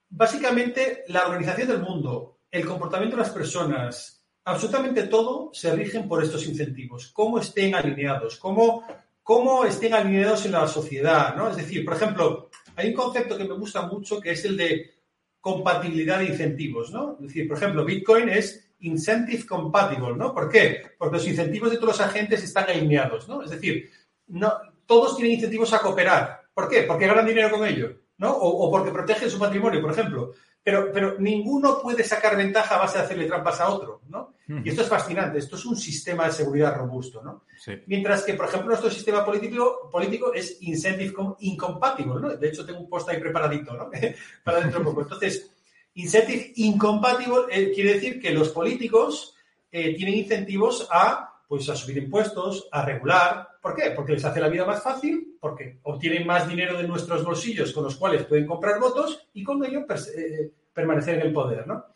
básicamente 0.09 1.05
la 1.09 1.27
organización 1.27 1.69
del 1.69 1.81
mundo, 1.83 2.41
el 2.51 2.67
comportamiento 2.67 3.17
de 3.17 3.23
las 3.23 3.33
personas, 3.33 4.25
absolutamente 4.45 5.05
todo 5.05 5.51
se 5.53 5.75
rigen 5.75 6.09
por 6.09 6.23
estos 6.23 6.45
incentivos, 6.47 7.11
cómo 7.13 7.39
estén 7.39 7.75
alineados, 7.75 8.37
cómo, 8.37 8.85
cómo 9.23 9.65
estén 9.65 9.95
alineados 9.95 10.45
en 10.47 10.53
la 10.53 10.67
sociedad, 10.67 11.37
¿no? 11.37 11.51
Es 11.51 11.57
decir, 11.57 11.85
por 11.85 11.95
ejemplo, 11.95 12.51
hay 12.77 12.89
un 12.89 12.95
concepto 12.95 13.37
que 13.37 13.45
me 13.45 13.55
gusta 13.55 13.83
mucho 13.83 14.21
que 14.21 14.33
es 14.33 14.45
el 14.45 14.57
de 14.57 14.95
compatibilidad 15.41 16.19
de 16.19 16.27
incentivos, 16.27 16.91
¿no? 16.93 17.17
Es 17.21 17.29
decir, 17.29 17.49
por 17.49 17.57
ejemplo, 17.57 17.85
Bitcoin 17.85 18.29
es 18.29 18.69
incentive 18.81 19.47
compatible, 19.47 20.15
¿no? 20.15 20.35
¿Por 20.35 20.51
qué? 20.51 20.83
Porque 20.99 21.17
los 21.17 21.27
incentivos 21.27 21.71
de 21.71 21.77
todos 21.77 21.99
los 21.99 22.01
agentes 22.01 22.43
están 22.43 22.69
alineados, 22.69 23.29
¿no? 23.29 23.43
Es 23.43 23.51
decir, 23.51 23.91
no, 24.29 24.53
todos 24.85 25.17
tienen 25.17 25.35
incentivos 25.35 25.73
a 25.73 25.79
cooperar. 25.79 26.43
¿Por 26.53 26.69
qué? 26.69 26.83
Porque 26.83 27.07
ganan 27.07 27.27
dinero 27.27 27.51
con 27.51 27.67
ello, 27.67 27.97
¿no? 28.19 28.33
O, 28.33 28.71
porque 28.71 28.91
protegen 28.91 29.31
su 29.31 29.39
patrimonio, 29.39 29.81
por 29.81 29.93
ejemplo. 29.93 30.33
Pero, 30.63 30.91
pero 30.93 31.17
ninguno 31.19 31.81
puede 31.81 32.03
sacar 32.03 32.37
ventaja 32.37 32.75
a 32.75 32.79
base 32.79 32.99
de 32.99 33.05
hacerle 33.05 33.27
trampas 33.27 33.61
a 33.61 33.69
otro, 33.69 34.03
¿no? 34.09 34.35
Y 34.49 34.69
esto 34.69 34.83
es 34.83 34.89
fascinante, 34.89 35.39
esto 35.39 35.57
es 35.57 35.65
un 35.67 35.77
sistema 35.77 36.27
de 36.27 36.33
seguridad 36.33 36.77
robusto, 36.77 37.21
¿no? 37.21 37.43
Sí. 37.59 37.73
Mientras 37.87 38.23
que, 38.23 38.35
por 38.35 38.47
ejemplo, 38.47 38.69
nuestro 38.69 38.91
sistema 38.91 39.25
político, 39.25 39.89
político 39.91 40.33
es 40.33 40.59
incentive 40.61 41.13
com- 41.13 41.35
incompatible, 41.41 42.21
¿no? 42.21 42.37
De 42.37 42.49
hecho, 42.49 42.65
tengo 42.65 42.79
un 42.79 42.89
post 42.89 43.09
ahí 43.09 43.19
preparadito, 43.19 43.75
¿no? 43.75 43.91
Para 44.45 44.61
dentro 44.61 44.79
de 44.79 44.85
poco. 44.85 45.03
Entonces, 45.03 45.51
incentive 45.95 46.53
incompatible 46.57 47.47
eh, 47.51 47.73
quiere 47.75 47.95
decir 47.95 48.21
que 48.21 48.31
los 48.31 48.51
políticos 48.51 49.35
eh, 49.73 49.97
tienen 49.97 50.15
incentivos 50.15 50.87
a, 50.93 51.43
pues, 51.49 51.69
a 51.69 51.75
subir 51.75 51.99
impuestos, 51.99 52.69
a 52.71 52.85
regular. 52.85 53.49
¿Por 53.61 53.75
qué? 53.75 53.91
Porque 53.97 54.13
les 54.13 54.25
hace 54.25 54.41
la 54.41 54.49
vida 54.49 54.65
más 54.65 54.81
fácil, 54.81 55.37
porque 55.41 55.81
obtienen 55.83 56.25
más 56.25 56.49
dinero 56.49 56.79
de 56.79 56.87
nuestros 56.87 57.25
bolsillos 57.25 57.73
con 57.73 57.83
los 57.83 57.97
cuales 57.97 58.25
pueden 58.27 58.47
comprar 58.47 58.79
votos 58.79 59.27
y 59.35 59.43
con 59.43 59.65
ello 59.65 59.85
eh, 60.17 60.53
permanecer 60.73 61.17
en 61.17 61.23
el 61.23 61.33
poder, 61.33 61.67
¿no? 61.67 61.87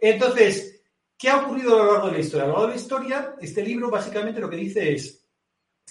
Entonces, 0.00 0.81
¿qué 1.22 1.28
ha 1.28 1.36
ocurrido 1.36 1.80
a 1.80 1.84
lo 1.84 1.92
largo 1.92 2.06
de 2.08 2.14
la 2.14 2.18
historia? 2.18 2.42
A 2.42 2.46
lo 2.48 2.52
largo 2.54 2.66
de 2.66 2.74
la 2.74 2.80
historia, 2.80 3.34
este 3.40 3.62
libro 3.62 3.88
básicamente 3.88 4.40
lo 4.40 4.50
que 4.50 4.56
dice 4.56 4.92
es, 4.92 5.24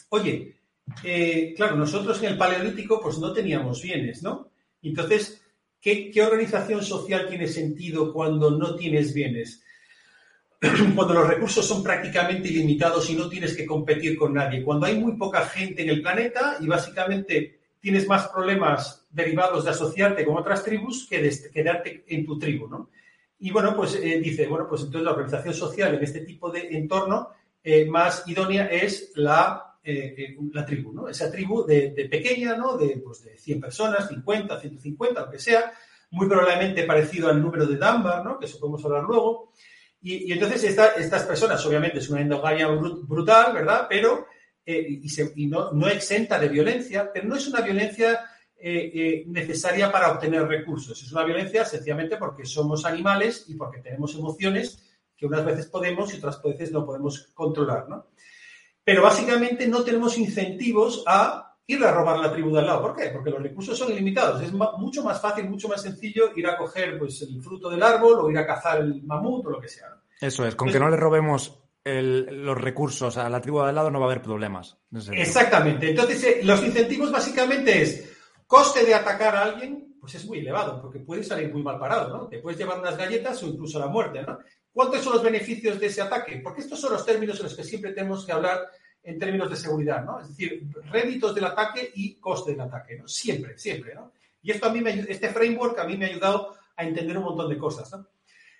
oye, 0.09 0.57
eh, 1.05 1.53
claro, 1.55 1.77
nosotros 1.77 2.21
en 2.21 2.33
el 2.33 2.37
Paleolítico 2.37 2.99
pues 3.01 3.17
no 3.17 3.31
teníamos 3.31 3.81
bienes, 3.81 4.21
¿no? 4.21 4.51
Entonces, 4.81 5.41
¿qué, 5.79 6.11
qué 6.11 6.21
organización 6.21 6.83
social 6.83 7.29
tiene 7.29 7.47
sentido 7.47 8.11
cuando 8.11 8.51
no 8.51 8.75
tienes 8.75 9.13
bienes? 9.13 9.63
cuando 10.95 11.13
los 11.13 11.27
recursos 11.29 11.65
son 11.65 11.81
prácticamente 11.81 12.49
ilimitados 12.49 13.09
y 13.09 13.15
no 13.15 13.29
tienes 13.29 13.55
que 13.55 13.65
competir 13.65 14.17
con 14.17 14.33
nadie, 14.33 14.65
cuando 14.65 14.85
hay 14.85 14.99
muy 14.99 15.15
poca 15.15 15.45
gente 15.45 15.83
en 15.83 15.91
el 15.91 16.01
planeta 16.01 16.57
y 16.59 16.67
básicamente 16.67 17.61
tienes 17.79 18.05
más 18.05 18.27
problemas 18.27 19.07
derivados 19.09 19.63
de 19.63 19.71
asociarte 19.71 20.25
con 20.25 20.35
otras 20.35 20.61
tribus 20.61 21.07
que 21.09 21.21
de 21.21 21.51
quedarte 21.53 22.03
en 22.09 22.25
tu 22.25 22.37
tribu, 22.37 22.67
¿no? 22.67 22.89
Y 23.43 23.49
bueno, 23.49 23.75
pues 23.75 23.95
eh, 23.95 24.19
dice, 24.19 24.45
bueno, 24.45 24.67
pues 24.69 24.81
entonces 24.81 25.03
la 25.03 25.13
organización 25.13 25.55
social 25.55 25.95
en 25.95 26.03
este 26.03 26.21
tipo 26.21 26.51
de 26.51 26.67
entorno 26.77 27.29
eh, 27.63 27.85
más 27.85 28.23
idónea 28.27 28.67
es 28.67 29.13
la, 29.15 29.77
eh, 29.83 30.37
la 30.53 30.63
tribu, 30.63 30.93
¿no? 30.93 31.09
Esa 31.09 31.31
tribu 31.31 31.65
de, 31.65 32.07
pequeña, 32.09 32.55
¿no? 32.55 32.77
De, 32.77 33.01
pues 33.03 33.23
de 33.23 33.35
100 33.35 33.59
personas, 33.59 34.09
50, 34.09 34.59
150, 34.59 35.21
lo 35.21 35.31
que 35.31 35.39
sea, 35.39 35.73
muy 36.11 36.27
probablemente 36.27 36.83
parecido 36.83 37.29
al 37.29 37.41
número 37.41 37.65
de 37.65 37.77
Dunbar, 37.77 38.23
¿no? 38.23 38.37
Que 38.37 38.45
eso 38.45 38.59
podemos 38.59 38.85
hablar 38.85 39.05
luego. 39.05 39.51
Y, 40.03 40.29
y 40.29 40.33
entonces 40.33 40.63
esta, 40.63 40.89
estas 40.93 41.23
personas, 41.23 41.65
obviamente, 41.65 41.97
es 41.97 42.09
una 42.11 42.21
endogamia 42.21 42.67
brut, 42.67 43.07
brutal, 43.07 43.53
¿verdad? 43.53 43.87
Pero, 43.89 44.27
y, 44.63 45.09
se, 45.09 45.33
y 45.35 45.47
no, 45.47 45.71
no, 45.71 45.87
exenta 45.87 46.37
de 46.37 46.47
violencia, 46.47 47.09
pero 47.11 47.27
no 47.27 47.35
es 47.35 47.47
una 47.47 47.61
violencia 47.61 48.19
eh, 48.63 48.91
eh, 48.93 49.23
necesaria 49.27 49.91
para 49.91 50.11
obtener 50.11 50.47
recursos. 50.47 51.01
Es 51.01 51.11
una 51.11 51.23
violencia 51.23 51.65
sencillamente 51.65 52.17
porque 52.17 52.45
somos 52.45 52.85
animales 52.85 53.45
y 53.47 53.55
porque 53.55 53.79
tenemos 53.79 54.13
emociones 54.15 54.87
que 55.17 55.25
unas 55.25 55.43
veces 55.43 55.67
podemos 55.67 56.13
y 56.13 56.17
otras 56.17 56.41
veces 56.43 56.71
no 56.71 56.85
podemos 56.85 57.29
controlar, 57.33 57.89
¿no? 57.89 58.07
Pero 58.83 59.03
básicamente 59.03 59.67
no 59.67 59.83
tenemos 59.83 60.17
incentivos 60.17 61.03
a 61.07 61.57
ir 61.65 61.83
a 61.83 61.91
robar 61.91 62.19
la 62.19 62.31
tribu 62.31 62.51
de 62.51 62.59
al 62.59 62.67
lado. 62.67 62.81
¿Por 62.81 62.95
qué? 62.95 63.09
Porque 63.09 63.29
los 63.29 63.41
recursos 63.41 63.77
son 63.77 63.91
ilimitados. 63.91 64.41
Es 64.41 64.51
mucho 64.51 65.03
más 65.03 65.19
fácil, 65.19 65.49
mucho 65.49 65.67
más 65.67 65.81
sencillo 65.81 66.31
ir 66.35 66.47
a 66.47 66.57
coger 66.57 66.97
pues, 66.97 67.21
el 67.21 67.41
fruto 67.41 67.69
del 67.69 67.81
árbol 67.81 68.19
o 68.19 68.29
ir 68.29 68.37
a 68.37 68.45
cazar 68.45 68.81
el 68.81 69.01
mamut 69.03 69.45
o 69.45 69.49
lo 69.51 69.59
que 69.59 69.67
sea. 69.67 69.87
Eso 70.19 70.45
es, 70.45 70.55
con 70.55 70.69
que 70.69 70.79
no 70.79 70.89
le 70.89 70.97
robemos 70.97 71.61
los 71.83 72.61
recursos 72.61 73.17
a 73.17 73.27
la 73.29 73.41
tribu 73.41 73.61
de 73.61 73.69
al 73.69 73.75
lado 73.75 73.89
no 73.89 73.99
va 73.99 74.05
a 74.05 74.11
haber 74.11 74.21
problemas. 74.21 74.77
Exactamente. 75.11 75.89
Entonces, 75.89 76.23
eh, 76.23 76.39
los 76.43 76.63
incentivos 76.63 77.11
básicamente 77.11 77.81
es 77.81 78.10
coste 78.51 78.85
de 78.85 78.93
atacar 78.93 79.33
a 79.33 79.43
alguien, 79.43 79.95
pues 79.97 80.13
es 80.15 80.25
muy 80.25 80.39
elevado, 80.39 80.81
porque 80.81 80.99
puedes 80.99 81.25
salir 81.25 81.53
muy 81.53 81.63
mal 81.63 81.79
parado, 81.79 82.09
¿no? 82.09 82.27
Te 82.27 82.39
puedes 82.39 82.59
llevar 82.59 82.79
unas 82.79 82.97
galletas 82.97 83.41
o 83.43 83.47
incluso 83.47 83.79
la 83.79 83.87
muerte, 83.87 84.23
¿no? 84.23 84.39
¿Cuántos 84.73 85.01
son 85.01 85.13
los 85.13 85.23
beneficios 85.23 85.79
de 85.79 85.85
ese 85.85 86.01
ataque? 86.01 86.41
Porque 86.43 86.59
estos 86.59 86.81
son 86.81 86.91
los 86.91 87.05
términos 87.05 87.37
en 87.37 87.43
los 87.43 87.55
que 87.55 87.63
siempre 87.63 87.93
tenemos 87.93 88.25
que 88.25 88.33
hablar 88.33 88.67
en 89.03 89.17
términos 89.17 89.49
de 89.49 89.55
seguridad, 89.55 90.03
¿no? 90.03 90.19
Es 90.19 90.27
decir, 90.27 90.67
réditos 90.91 91.33
del 91.33 91.45
ataque 91.45 91.93
y 91.95 92.15
coste 92.15 92.51
del 92.51 92.59
ataque, 92.59 92.97
¿no? 92.97 93.07
Siempre, 93.07 93.57
siempre, 93.57 93.95
¿no? 93.95 94.11
Y 94.43 94.51
esto 94.51 94.65
a 94.65 94.73
mí 94.73 94.81
me, 94.81 94.99
este 94.99 95.29
framework 95.29 95.79
a 95.79 95.85
mí 95.85 95.95
me 95.95 96.07
ha 96.07 96.09
ayudado 96.09 96.57
a 96.75 96.83
entender 96.83 97.17
un 97.17 97.23
montón 97.23 97.47
de 97.47 97.57
cosas, 97.57 97.89
¿no? 97.93 98.05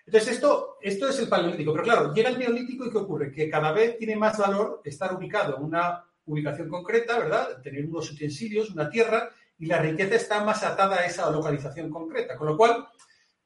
Entonces, 0.06 0.36
esto, 0.36 0.78
esto 0.82 1.10
es 1.10 1.20
el 1.20 1.28
paleolítico. 1.28 1.74
Pero 1.74 1.84
claro, 1.84 2.14
llega 2.14 2.30
el 2.30 2.40
neolítico 2.40 2.86
y 2.86 2.92
¿qué 2.92 2.98
ocurre? 2.98 3.30
Que 3.30 3.50
cada 3.50 3.74
vez 3.74 3.98
tiene 3.98 4.16
más 4.16 4.38
valor 4.38 4.82
estar 4.86 5.14
ubicado 5.14 5.58
en 5.58 5.64
una 5.64 6.06
ubicación 6.28 6.70
concreta, 6.70 7.20
¿verdad? 7.20 7.62
Tener 7.62 7.86
unos 7.86 8.10
utensilios, 8.10 8.70
una 8.70 8.90
tierra, 8.90 9.30
y 9.62 9.68
la 9.68 9.78
riqueza 9.78 10.16
está 10.16 10.44
más 10.44 10.64
atada 10.64 10.96
a 10.96 11.06
esa 11.06 11.30
localización 11.30 11.92
concreta. 11.92 12.36
Con 12.36 12.48
lo 12.48 12.58
cual, 12.58 12.88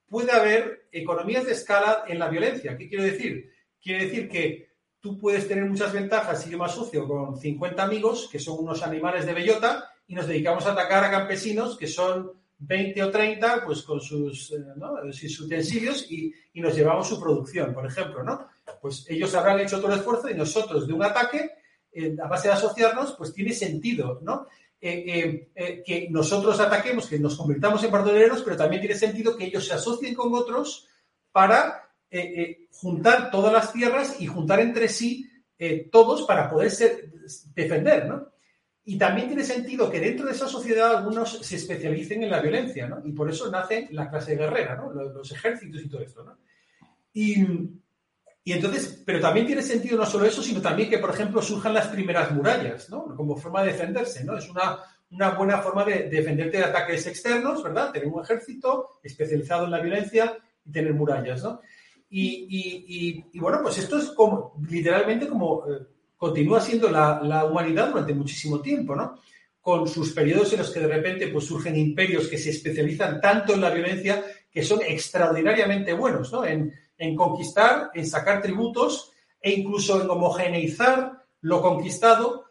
puede 0.07 0.31
haber 0.31 0.87
economías 0.89 1.45
de 1.45 1.51
escala 1.51 2.05
en 2.07 2.19
la 2.19 2.29
violencia. 2.29 2.77
¿Qué 2.77 2.87
quiero 2.87 3.03
decir? 3.03 3.51
Quiere 3.81 4.05
decir 4.05 4.29
que 4.29 4.69
tú 5.01 5.19
puedes 5.19 5.45
tener 5.45 5.65
muchas 5.65 5.91
ventajas 5.91 6.41
si 6.41 6.49
yo 6.49 6.57
me 6.57 6.63
asocio 6.63 7.05
con 7.05 7.35
50 7.37 7.83
amigos, 7.83 8.29
que 8.31 8.39
son 8.39 8.59
unos 8.59 8.81
animales 8.81 9.25
de 9.25 9.33
bellota, 9.33 9.91
y 10.07 10.15
nos 10.15 10.25
dedicamos 10.25 10.65
a 10.65 10.71
atacar 10.71 11.03
a 11.03 11.11
campesinos 11.11 11.77
que 11.77 11.87
son 11.87 12.31
20 12.59 13.03
o 13.03 13.11
30, 13.11 13.65
pues 13.65 13.81
con 13.81 13.99
sus, 13.99 14.53
eh, 14.53 15.43
utensilios 15.43 16.09
y, 16.09 16.33
nos 16.61 16.77
llevamos 16.77 17.09
su 17.09 17.19
producción, 17.19 17.73
por 17.73 17.85
ejemplo, 17.85 18.23
¿no? 18.23 18.47
Pues 18.79 19.05
ellos 19.09 19.35
habrán 19.35 19.59
hecho 19.59 19.81
todo 19.81 19.91
el 19.91 19.99
esfuerzo 19.99 20.29
y 20.29 20.33
nosotros 20.33 20.87
de 20.87 20.93
un 20.93 21.03
ataque, 21.03 21.51
eh, 21.91 22.15
a 22.23 22.27
base 22.29 22.47
de 22.47 22.53
asociarnos, 22.53 23.15
pues 23.17 23.33
tiene 23.33 23.51
sentido, 23.51 24.19
¿no? 24.23 24.47
Eh, 24.87 25.83
que 25.83 26.07
nosotros 26.11 26.59
ataquemos, 26.59 27.07
que 27.07 27.17
nos 27.17 27.35
convirtamos 27.35 27.83
en 27.83 27.91
pardoneros, 27.91 28.43
pero 28.43 28.55
también 28.55 28.81
tiene 28.81 28.95
sentido 28.95 29.35
que 29.35 29.45
ellos 29.45 29.67
se 29.67 29.73
asocien 29.73 30.13
con 30.13 30.33
otros 30.33 30.87
para 31.31 31.81
juntar 32.71 33.29
todas 33.29 33.51
las 33.51 33.73
tierras 33.73 34.21
y 34.21 34.27
juntar 34.27 34.61
entre 34.61 34.87
sí 34.87 35.29
todos 35.91 36.21
para 36.23 36.49
poder 36.49 36.71
defender, 37.53 38.05
¿no? 38.07 38.29
Y 38.87 38.99
también 38.99 39.27
tiene 39.27 39.43
sentido 39.43 39.89
que 39.89 39.99
dentro 39.99 40.27
de 40.27 40.33
esa 40.33 40.47
sociedad 40.47 40.95
algunos 40.95 41.39
se 41.39 41.55
especialicen 41.55 42.21
en 42.21 42.29
la 42.29 42.39
violencia, 42.39 42.87
¿no? 42.87 43.01
Y 43.03 43.13
por 43.13 43.27
eso 43.27 43.49
nace 43.49 43.87
la 43.91 44.07
clase 44.11 44.35
guerrera, 44.35 44.75
¿no? 44.75 44.91
Los, 44.91 45.31
ejércitos 45.31 45.81
y 45.81 45.89
todo 45.89 46.01
esto, 46.01 46.23
¿no? 46.23 46.37
Y, 47.11 47.35
entonces, 48.53 49.01
pero 49.05 49.19
también 49.19 49.47
tiene 49.47 49.63
sentido 49.63 49.97
no 49.97 50.05
solo 50.05 50.25
eso, 50.25 50.43
sino 50.43 50.61
también 50.61 50.89
que, 50.89 50.99
por 50.99 51.09
ejemplo, 51.09 51.41
surjan 51.41 51.73
las 51.73 51.87
primeras 51.87 52.31
murallas, 52.31 52.89
¿no? 52.89 53.15
Como 53.15 53.35
forma 53.35 53.63
de 53.63 53.71
defenderse, 53.71 54.23
¿no? 54.23 54.37
Es 54.37 54.49
una, 54.49 54.79
una 55.09 55.31
buena 55.31 55.57
forma 55.59 55.83
de, 55.83 56.09
defenderte 56.09 56.57
de 56.57 56.65
ataques 56.65 57.07
externos, 57.07 57.63
¿verdad? 57.63 57.91
Tener 57.91 58.07
un 58.07 58.21
ejército 58.21 58.99
especializado 59.03 59.65
en 59.65 59.71
la 59.71 59.81
violencia 59.81 60.37
y 60.63 60.71
tener 60.71 60.93
murallas, 60.93 61.43
¿no? 61.43 61.61
Y, 62.09 63.23
bueno, 63.39 63.59
pues 63.63 63.79
esto 63.79 63.97
es 63.97 64.05
como, 64.11 64.53
literalmente 64.69 65.27
como... 65.27 65.65
Eh, 65.67 65.87
continúa 66.17 66.61
siendo 66.61 66.89
la, 66.89 67.45
humanidad 67.45 67.89
durante 67.89 68.13
muchísimo 68.13 68.61
tiempo, 68.61 68.95
¿no? 68.95 69.19
Con 69.61 69.87
sus 69.87 70.11
periodos 70.13 70.53
en 70.53 70.59
los 70.59 70.71
que 70.71 70.79
de 70.79 70.87
repente 70.87 71.27
pues, 71.27 71.45
surgen 71.45 71.75
imperios 71.75 72.27
que 72.27 72.37
se 72.37 72.51
especializan 72.51 73.19
tanto 73.19 73.53
en 73.53 73.61
la 73.61 73.69
violencia 73.69 74.23
que 74.49 74.63
son 74.63 74.79
extraordinariamente 74.81 75.93
buenos, 75.93 76.31
¿no? 76.31 76.45
En, 76.45 76.73
conquistar, 77.15 77.91
en 77.93 78.05
sacar 78.05 78.41
tributos 78.41 79.11
e 79.39 79.51
incluso 79.51 80.01
en 80.01 80.09
homogeneizar 80.09 81.25
lo 81.41 81.61
conquistado 81.61 82.45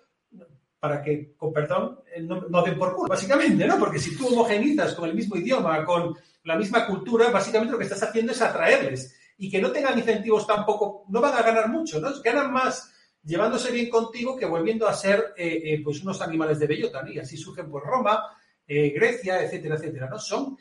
para 0.78 1.02
que, 1.02 1.34
con 1.34 1.52
perdón, 1.52 2.00
eh, 2.14 2.20
no, 2.20 2.62
den 2.62 2.78
por 2.78 2.94
culo, 2.94 3.08
básicamente, 3.08 3.66
¿no? 3.66 3.78
Porque 3.78 3.98
si 3.98 4.16
tú 4.16 4.28
homogenizas 4.28 4.94
con 4.94 5.08
el 5.08 5.14
mismo 5.14 5.36
idioma, 5.36 5.82
con 5.84 6.14
la 6.44 6.56
misma 6.56 6.86
cultura, 6.86 7.30
básicamente 7.30 7.72
lo 7.72 7.78
que 7.78 7.84
estás 7.84 8.02
haciendo 8.02 8.32
es 8.32 8.42
atraerles 8.42 9.16
y 9.38 9.50
que 9.50 9.60
no 9.60 9.72
tengan 9.72 9.98
incentivos 9.98 10.46
tampoco, 10.46 11.04
no 11.08 11.20
van 11.20 11.34
a 11.34 11.42
ganar 11.42 11.68
mucho, 11.68 12.00
¿no? 12.00 12.10
Ganan 12.22 12.52
más 12.52 12.92
llevándose 13.22 13.72
bien 13.72 13.88
contigo 13.88 14.36
que 14.36 14.46
volviendo 14.46 14.86
a 14.86 14.94
ser 14.94 15.32
eh, 15.36 15.62
eh, 15.64 15.80
pues 15.82 16.02
unos 16.02 16.20
animales 16.20 16.58
de 16.58 16.66
bellota, 16.66 17.02
¿no? 17.02 17.10
Y 17.10 17.18
así 17.18 17.36
surgen 17.36 17.70
pues 17.70 17.82
Roma, 17.84 18.22
eh, 18.66 18.90
Grecia, 18.90 19.42
etcétera, 19.42 19.76
etcétera, 19.76 20.08
¿no? 20.08 20.18
Son, 20.18 20.56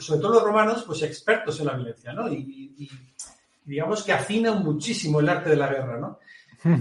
sobre 0.00 0.20
todo 0.20 0.34
los 0.34 0.42
romanos, 0.42 0.82
pues 0.84 1.02
expertos 1.02 1.60
en 1.60 1.66
la 1.66 1.74
violencia, 1.74 2.12
¿no? 2.12 2.28
Digamos 3.70 4.02
que 4.02 4.12
afinan 4.12 4.64
muchísimo 4.64 5.20
el 5.20 5.28
arte 5.28 5.50
de 5.50 5.56
la 5.56 5.68
guerra, 5.68 5.98
¿no? 5.98 6.18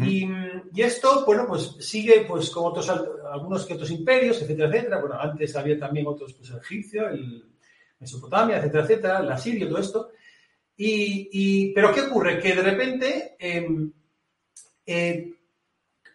y, 0.05 0.27
esto, 0.75 1.23
bueno, 1.25 1.45
pues 1.47 1.75
sigue 1.79 2.25
pues 2.27 2.49
con 2.49 2.65
otros, 2.65 2.89
algunos 2.89 3.65
que 3.65 3.75
otros 3.75 3.91
imperios, 3.91 4.41
etcétera, 4.41 4.67
etcétera. 4.67 4.99
Bueno, 4.99 5.15
antes 5.19 5.55
había 5.55 5.79
también 5.79 6.07
otros, 6.07 6.33
pues 6.33 6.49
el 6.49 6.57
egipcio, 6.57 7.07
el 7.07 7.45
Mesopotamia, 7.99 8.57
etcétera, 8.57 8.83
etcétera, 8.83 9.21
la 9.21 9.37
Siria, 9.37 9.69
todo 9.69 9.77
esto. 9.77 10.09
Y, 10.75 11.71
pero 11.73 11.93
¿qué 11.93 12.01
ocurre? 12.01 12.39
Que 12.39 12.55
de 12.55 12.61
repente 12.61 13.35
em, 13.39 13.91
eh, 14.85 15.33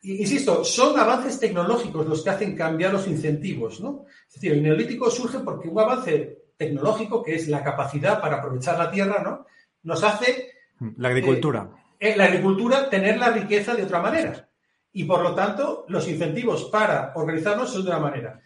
insisto, 0.02 0.64
son 0.64 0.98
avances 0.98 1.38
tecnológicos 1.38 2.06
los 2.06 2.22
que 2.22 2.30
hacen 2.30 2.56
cambiar 2.56 2.92
los 2.92 3.06
incentivos, 3.06 3.80
¿no? 3.80 4.06
Es 4.28 4.34
decir, 4.34 4.52
el 4.52 4.62
neolítico 4.62 5.10
surge 5.10 5.38
porque 5.38 5.68
un 5.68 5.78
avance 5.78 6.38
tecnológico, 6.56 7.22
que 7.22 7.36
es 7.36 7.48
la 7.48 7.62
capacidad 7.62 8.20
para 8.20 8.36
aprovechar 8.36 8.76
la 8.78 8.90
tierra, 8.90 9.22
¿no? 9.22 9.46
Nos 9.84 10.02
hace... 10.02 10.53
La 10.96 11.08
agricultura. 11.08 11.70
Eh, 11.98 12.16
la 12.16 12.24
agricultura 12.24 12.90
tener 12.90 13.18
la 13.18 13.30
riqueza 13.30 13.74
de 13.74 13.84
otra 13.84 14.00
manera. 14.00 14.48
Y 14.92 15.04
por 15.04 15.22
lo 15.22 15.34
tanto, 15.34 15.84
los 15.88 16.08
incentivos 16.08 16.64
para 16.64 17.12
organizarnos 17.14 17.72
son 17.72 17.82
de 17.82 17.90
una 17.90 17.98
manera. 17.98 18.40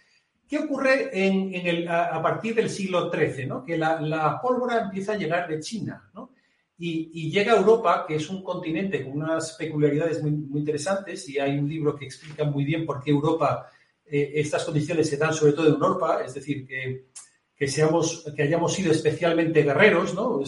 ¿Qué 0.48 0.58
ocurre 0.58 1.10
a, 1.88 2.22
partir 2.22 2.54
del 2.54 2.70
siglo 2.70 3.10
XIII? 3.10 3.46
¿no? 3.46 3.64
Que 3.64 3.76
la, 3.76 4.00
la, 4.00 4.40
pólvora 4.40 4.80
empieza 4.80 5.12
a 5.12 5.16
llegar 5.16 5.46
de 5.46 5.60
China. 5.60 6.10
¿no? 6.14 6.30
Y, 6.78 7.30
llega 7.30 7.52
a 7.52 7.56
Europa, 7.58 8.04
que 8.06 8.14
es 8.14 8.30
un 8.30 8.42
continente 8.42 9.04
con 9.04 9.20
unas 9.20 9.52
peculiaridades 9.54 10.22
muy, 10.22 10.30
muy, 10.30 10.60
interesantes, 10.60 11.28
y 11.28 11.38
hay 11.38 11.58
un 11.58 11.68
libro 11.68 11.96
que 11.96 12.04
explica 12.04 12.44
muy 12.44 12.64
bien 12.64 12.86
por 12.86 13.02
qué 13.02 13.10
Europa, 13.10 13.68
eh, 14.06 14.32
estas 14.36 14.64
condiciones 14.64 15.10
se 15.10 15.16
dan 15.16 15.34
sobre 15.34 15.52
todo 15.52 15.66
en 15.66 15.74
Europa, 15.74 16.22
es 16.24 16.34
decir, 16.34 16.66
que, 16.66 17.08
que, 17.56 17.66
seamos, 17.66 18.24
que 18.34 18.42
hayamos 18.44 18.72
sido 18.72 18.92
especialmente 18.92 19.64
guerreros, 19.64 20.14
¿no? 20.14 20.40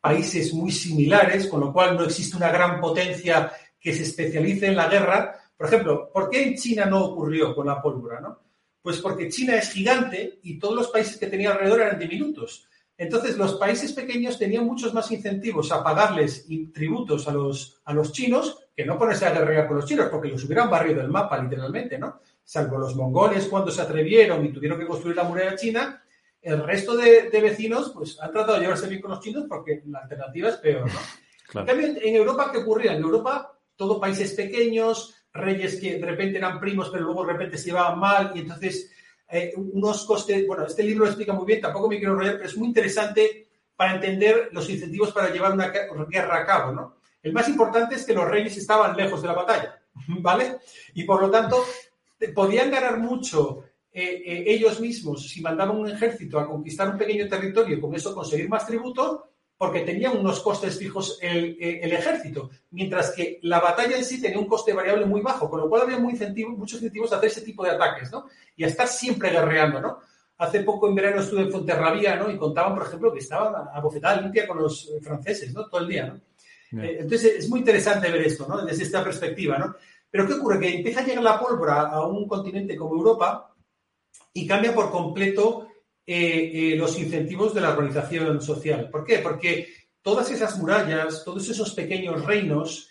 Países 0.00 0.54
muy 0.54 0.70
similares, 0.70 1.46
con 1.46 1.60
lo 1.60 1.72
cual 1.72 1.96
no 1.96 2.04
existe 2.04 2.36
una 2.36 2.50
gran 2.50 2.80
potencia 2.80 3.52
que 3.80 3.92
se 3.92 4.04
especialice 4.04 4.66
en 4.66 4.76
la 4.76 4.88
guerra. 4.88 5.38
Por 5.56 5.66
ejemplo, 5.66 6.10
¿por 6.12 6.30
qué 6.30 6.42
en 6.42 6.56
China 6.56 6.86
no 6.86 7.04
ocurrió 7.04 7.54
con 7.54 7.66
la 7.66 7.80
pólvora? 7.80 8.20
¿no? 8.20 8.38
Pues 8.82 9.00
porque 9.00 9.28
China 9.28 9.56
es 9.56 9.70
gigante 9.70 10.38
y 10.42 10.58
todos 10.58 10.74
los 10.74 10.88
países 10.88 11.16
que 11.16 11.26
tenía 11.26 11.52
alrededor 11.52 11.80
eran 11.80 11.98
diminutos. 11.98 12.66
Entonces, 12.96 13.36
los 13.36 13.54
países 13.54 13.92
pequeños 13.92 14.38
tenían 14.38 14.66
muchos 14.66 14.92
más 14.92 15.10
incentivos 15.12 15.70
a 15.70 15.84
pagarles 15.84 16.46
tributos 16.74 17.28
a 17.28 17.32
los, 17.32 17.80
a 17.84 17.92
los 17.92 18.10
chinos 18.10 18.58
que 18.74 18.84
no 18.84 18.98
ponerse 18.98 19.26
a 19.26 19.30
guerrear 19.30 19.68
con 19.68 19.76
los 19.76 19.86
chinos, 19.86 20.08
porque 20.10 20.28
los 20.28 20.44
hubieran 20.44 20.68
barrido 20.68 21.00
del 21.00 21.10
mapa, 21.10 21.40
literalmente, 21.40 21.96
¿no? 21.96 22.20
Salvo 22.42 22.78
los 22.78 22.96
mongoles 22.96 23.46
cuando 23.46 23.70
se 23.70 23.82
atrevieron 23.82 24.44
y 24.44 24.52
tuvieron 24.52 24.78
que 24.78 24.86
construir 24.86 25.16
la 25.16 25.24
muralla 25.24 25.54
china, 25.54 26.02
el 26.42 26.64
resto 26.64 26.96
de, 26.96 27.28
vecinos, 27.30 27.90
pues, 27.94 28.18
han 28.20 28.32
tratado 28.32 28.54
de 28.54 28.60
llevarse 28.60 28.88
bien 28.88 29.00
con 29.00 29.10
los 29.10 29.20
chinos 29.20 29.44
porque 29.48 29.82
la 29.86 30.00
alternativa 30.00 30.48
es 30.48 30.56
peor, 30.56 30.86
¿no? 30.92 31.00
En 31.60 31.64
cambio, 31.64 31.86
en 31.86 32.14
Europa, 32.14 32.50
¿qué 32.52 32.58
ocurría? 32.58 32.92
En 32.92 33.02
Europa, 33.02 33.58
todos 33.74 33.98
países 33.98 34.34
pequeños, 34.34 35.14
reyes 35.32 35.80
que 35.80 35.98
de 35.98 36.04
repente 36.04 36.36
eran 36.36 36.60
primos, 36.60 36.90
pero 36.90 37.04
luego 37.04 37.24
de 37.24 37.32
repente 37.32 37.56
se 37.56 37.66
llevaban 37.66 37.98
mal 37.98 38.32
y 38.34 38.40
entonces 38.40 38.90
eh, 39.30 39.54
unos 39.56 40.04
costes, 40.04 40.46
bueno, 40.46 40.66
este 40.66 40.82
libro 40.82 41.04
lo 41.04 41.10
explica 41.10 41.32
muy 41.32 41.46
bien, 41.46 41.62
tampoco 41.62 41.88
me 41.88 41.96
quiero 41.96 42.12
enrollar, 42.12 42.34
pero 42.34 42.48
es 42.48 42.56
muy 42.56 42.68
interesante 42.68 43.48
para 43.74 43.94
entender 43.94 44.50
los 44.52 44.68
incentivos 44.68 45.12
para 45.12 45.30
llevar 45.30 45.52
una 45.52 45.68
guerra 45.68 46.38
a 46.38 46.44
cabo, 46.44 46.72
¿no? 46.72 46.96
El 47.22 47.32
más 47.32 47.48
importante 47.48 47.94
es 47.94 48.04
que 48.04 48.14
los 48.14 48.28
reyes 48.28 48.56
estaban 48.56 48.96
lejos 48.96 49.22
de 49.22 49.28
la 49.28 49.34
batalla, 49.34 49.80
¿vale? 50.20 50.58
Y 50.94 51.04
por 51.04 51.20
lo 51.20 51.30
tanto, 51.30 51.64
podían 52.34 52.70
ganar 52.70 52.98
mucho 52.98 53.64
eh, 54.00 54.22
eh, 54.24 54.44
ellos 54.46 54.78
mismos 54.78 55.28
si 55.28 55.40
mandaban 55.40 55.76
un 55.76 55.90
ejército 55.90 56.38
a 56.38 56.46
conquistar 56.46 56.88
un 56.88 56.96
pequeño 56.96 57.28
territorio 57.28 57.76
y 57.76 57.80
con 57.80 57.92
eso 57.96 58.14
conseguir 58.14 58.48
más 58.48 58.64
tributos, 58.64 59.22
porque 59.56 59.80
tenían 59.80 60.16
unos 60.16 60.38
costes 60.38 60.78
fijos 60.78 61.18
el, 61.20 61.56
ejército, 61.60 62.48
mientras 62.70 63.10
que 63.10 63.40
la 63.42 63.58
batalla 63.58 63.96
en 63.96 64.04
sí 64.04 64.22
tenía 64.22 64.38
un 64.38 64.46
coste 64.46 64.72
variable 64.72 65.04
muy 65.04 65.20
bajo, 65.20 65.50
con 65.50 65.62
lo 65.62 65.68
cual 65.68 65.82
había 65.82 65.98
muy 65.98 66.12
muchos 66.56 66.78
incentivos 66.80 67.12
a 67.12 67.16
hacer 67.16 67.28
ese 67.28 67.40
tipo 67.40 67.64
de 67.64 67.70
ataques, 67.70 68.12
¿no? 68.12 68.26
Y 68.54 68.62
a 68.62 68.68
estar 68.68 68.86
siempre 68.86 69.30
guerreando, 69.30 69.80
¿no? 69.80 69.98
Hace 70.36 70.60
poco 70.60 70.88
en 70.88 70.94
verano 70.94 71.20
estuve 71.20 71.42
en 71.42 71.50
Fonterrabía, 71.50 72.14
¿no? 72.14 72.30
Y 72.30 72.38
contaban, 72.38 72.76
por 72.76 72.86
ejemplo, 72.86 73.12
que 73.12 73.18
estaban 73.18 73.52
a 73.74 73.80
bofetada 73.80 74.20
limpia 74.20 74.46
con 74.46 74.58
los 74.58 74.90
eh, 74.90 75.00
franceses, 75.02 75.52
¿no? 75.52 75.66
Todo 75.66 75.80
el 75.80 75.88
día, 75.88 76.06
¿no? 76.06 76.80
Eh, 76.80 76.98
entonces 77.00 77.38
es 77.38 77.48
muy 77.48 77.58
interesante 77.58 78.12
ver 78.12 78.22
esto, 78.22 78.46
¿no? 78.48 78.64
Desde 78.64 78.84
esta 78.84 79.02
perspectiva, 79.02 79.58
¿no? 79.58 79.74
Pero 80.08 80.24
¿qué 80.24 80.34
ocurre? 80.34 80.60
Que 80.60 80.76
empieza 80.76 81.00
a 81.00 81.04
llegar 81.04 81.24
la 81.24 81.40
pólvora 81.40 81.80
a 81.80 82.06
un 82.06 82.28
continente 82.28 82.76
como 82.76 82.94
Europa 82.94 83.56
y 84.32 84.46
cambia 84.46 84.74
por 84.74 84.90
completo 84.90 85.68
eh, 86.06 86.72
eh, 86.72 86.76
los 86.76 86.98
incentivos 86.98 87.52
de 87.52 87.60
la 87.60 87.70
organización 87.70 88.40
social. 88.40 88.88
¿Por 88.88 89.04
qué? 89.04 89.18
Porque 89.18 89.68
todas 90.00 90.30
esas 90.30 90.56
murallas, 90.58 91.22
todos 91.24 91.48
esos 91.50 91.74
pequeños 91.74 92.24
reinos 92.24 92.88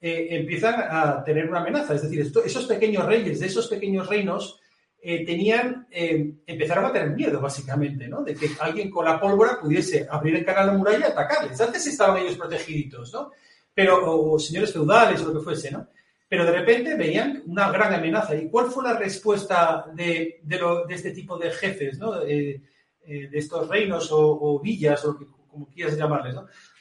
eh, 0.00 0.28
empiezan 0.30 0.76
a 0.88 1.24
tener 1.24 1.48
una 1.48 1.60
amenaza. 1.60 1.94
Es 1.94 2.02
decir, 2.02 2.20
esos 2.20 2.66
pequeños 2.66 3.06
reyes 3.06 3.40
de 3.40 3.46
esos 3.46 3.66
pequeños 3.66 4.08
reinos 4.08 4.60
tenían, 5.02 5.88
empezaron 5.90 6.84
a 6.84 6.92
tener 6.92 7.10
miedo, 7.16 7.40
básicamente, 7.40 8.06
¿no? 8.06 8.22
De 8.22 8.34
que 8.34 8.50
alguien 8.60 8.90
con 8.90 9.06
la 9.06 9.18
pólvora 9.18 9.58
pudiese 9.58 10.06
abrir 10.10 10.36
el 10.36 10.44
canal 10.44 10.72
de 10.72 10.76
muralla 10.76 10.98
y 10.98 11.10
atacarles. 11.10 11.58
Antes 11.58 11.86
estaban 11.86 12.18
ellos 12.18 12.36
protegiditos, 12.36 13.10
¿no? 13.14 13.32
Pero, 13.72 13.98
o 14.04 14.38
señores 14.38 14.74
feudales 14.74 15.22
o 15.22 15.28
lo 15.28 15.38
que 15.38 15.44
fuese, 15.44 15.70
¿no? 15.70 15.88
Pero 16.30 16.44
de 16.44 16.52
repente 16.52 16.94
veían 16.94 17.42
una 17.46 17.72
gran 17.72 17.92
amenaza. 17.92 18.36
¿Y 18.36 18.48
cuál 18.48 18.70
fue 18.70 18.84
la 18.84 18.96
respuesta 18.96 19.86
de, 19.92 20.40
este 20.88 21.10
tipo 21.10 21.36
de 21.36 21.50
jefes, 21.50 21.98
eh, 22.24 22.60
de, 23.04 23.30
estos 23.32 23.66
reinos 23.66 24.10
o, 24.12 24.60
villas, 24.60 25.04
o 25.04 25.18
como 25.50 25.66
quieras 25.66 25.96
llamarles? 25.96 26.36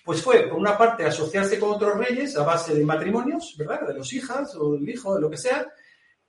Pues 0.06 0.22
fue, 0.22 0.44
por 0.44 0.60
una 0.60 0.78
parte, 0.78 1.04
asociarse 1.04 1.60
con 1.60 1.72
otros 1.72 1.98
reyes 1.98 2.38
a 2.38 2.44
base 2.44 2.76
de 2.76 2.86
matrimonios, 2.86 3.56
¿verdad? 3.58 3.88
De 3.88 3.96
los 3.96 4.14
hijas 4.14 4.56
o 4.56 4.74
del 4.74 4.88
hijo, 4.88 5.16
de 5.16 5.22
lo 5.22 5.32
que 5.32 5.38
sea, 5.38 5.66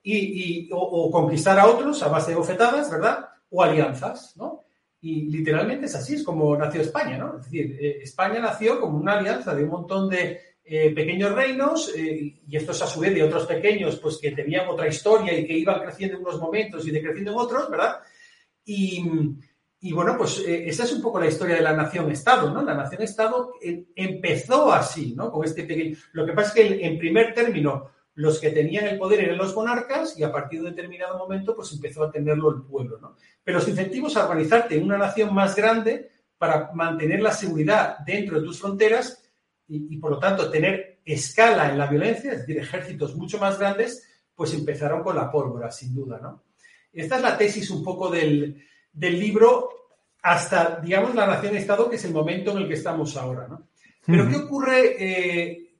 y, 0.02 0.70
o, 0.72 1.10
conquistar 1.10 1.60
a 1.60 1.66
otros 1.66 2.02
a 2.02 2.08
base 2.08 2.30
de 2.30 2.38
bofetadas, 2.38 2.90
¿verdad? 2.90 3.28
O 3.50 3.62
alianzas, 3.62 4.34
¿no? 4.38 4.64
Y 5.02 5.30
literalmente 5.30 5.84
es 5.84 5.94
así, 5.94 6.14
es 6.14 6.24
como 6.24 6.56
nació 6.56 6.80
España, 6.80 7.18
¿no? 7.18 7.36
Es 7.36 7.44
decir, 7.44 7.76
eh, 7.78 7.98
España 8.02 8.40
nació 8.40 8.80
como 8.80 8.96
una 8.96 9.18
alianza 9.18 9.54
de 9.54 9.64
un 9.64 9.70
montón 9.70 10.08
de 10.08 10.49
eh, 10.72 10.92
pequeños 10.94 11.32
reinos, 11.32 11.92
eh, 11.96 12.42
y 12.46 12.56
estos 12.56 12.80
a 12.80 12.86
su 12.86 13.00
vez 13.00 13.12
de 13.12 13.24
otros 13.24 13.44
pequeños, 13.44 13.96
pues 13.96 14.18
que 14.18 14.30
tenían 14.30 14.68
otra 14.68 14.86
historia 14.86 15.36
y 15.36 15.44
que 15.44 15.58
iban 15.58 15.80
creciendo 15.80 16.16
en 16.16 16.22
unos 16.22 16.38
momentos 16.38 16.86
y 16.86 16.92
decreciendo 16.92 17.32
en 17.32 17.38
otros, 17.38 17.68
¿verdad? 17.68 17.96
Y, 18.64 19.02
bueno, 19.92 20.14
pues 20.16 20.38
eh, 20.46 20.68
esa 20.68 20.84
es 20.84 20.92
un 20.92 21.02
poco 21.02 21.18
la 21.18 21.26
historia 21.26 21.56
de 21.56 21.62
la 21.62 21.72
nación-estado, 21.72 22.54
¿no? 22.54 22.62
La 22.62 22.74
nación-estado 22.74 23.54
empezó 23.96 24.72
así, 24.72 25.12
¿no? 25.16 25.32
Con 25.32 25.44
este 25.44 25.64
pequeño... 25.64 25.96
Lo 26.12 26.24
que 26.24 26.34
pasa 26.34 26.50
es 26.50 26.54
que 26.54 26.86
en 26.86 26.98
primer 26.98 27.34
término 27.34 27.90
los 28.14 28.38
que 28.38 28.50
tenían 28.50 28.86
el 28.86 28.96
poder 28.96 29.24
eran 29.24 29.38
los 29.38 29.56
monarcas 29.56 30.16
y 30.16 30.22
a 30.22 30.30
partir 30.30 30.62
de 30.62 30.70
determinado 30.70 31.18
momento 31.18 31.56
pues 31.56 31.72
empezó 31.72 32.04
a 32.04 32.12
tenerlo 32.12 32.48
el 32.48 32.62
pueblo, 32.62 33.00
¿no? 33.00 33.16
Pero 33.42 33.58
los 33.58 33.66
incentivos 33.66 34.16
a 34.16 34.22
organizarte 34.22 34.76
en 34.76 34.84
una 34.84 34.98
nación 34.98 35.34
más 35.34 35.56
grande 35.56 36.10
para 36.38 36.70
mantener 36.74 37.22
la 37.22 37.32
seguridad 37.32 37.98
dentro 38.06 38.38
de 38.38 38.46
tus 38.46 38.60
fronteras 38.60 39.19
y, 39.72 39.96
por 39.98 40.10
lo 40.10 40.18
tanto 40.18 40.50
tener 40.50 40.98
escala 41.04 41.70
en 41.70 41.78
la 41.78 41.86
violencia, 41.86 42.32
es 42.32 42.40
decir, 42.40 42.58
ejércitos 42.58 43.14
mucho 43.14 43.38
más 43.38 43.58
grandes, 43.58 44.04
pues 44.34 44.52
empezaron 44.52 45.02
con 45.02 45.14
la 45.14 45.30
pólvora, 45.30 45.70
sin 45.70 45.94
duda, 45.94 46.18
¿no? 46.20 46.42
Esta 46.92 47.16
es 47.16 47.22
la 47.22 47.38
tesis 47.38 47.70
un 47.70 47.84
poco 47.84 48.10
del, 48.10 48.60
libro 48.92 49.68
hasta, 50.22 50.80
digamos, 50.80 51.14
la 51.14 51.26
nación-estado, 51.26 51.88
que 51.88 51.96
es 51.96 52.04
el 52.04 52.12
momento 52.12 52.50
en 52.50 52.58
el 52.58 52.68
que 52.68 52.74
estamos 52.74 53.16
ahora, 53.16 53.46
¿no? 53.46 53.68
Pero, 54.04 54.28
¿qué 54.28 54.36
ocurre? 54.36 54.96
Eh, 54.98 55.74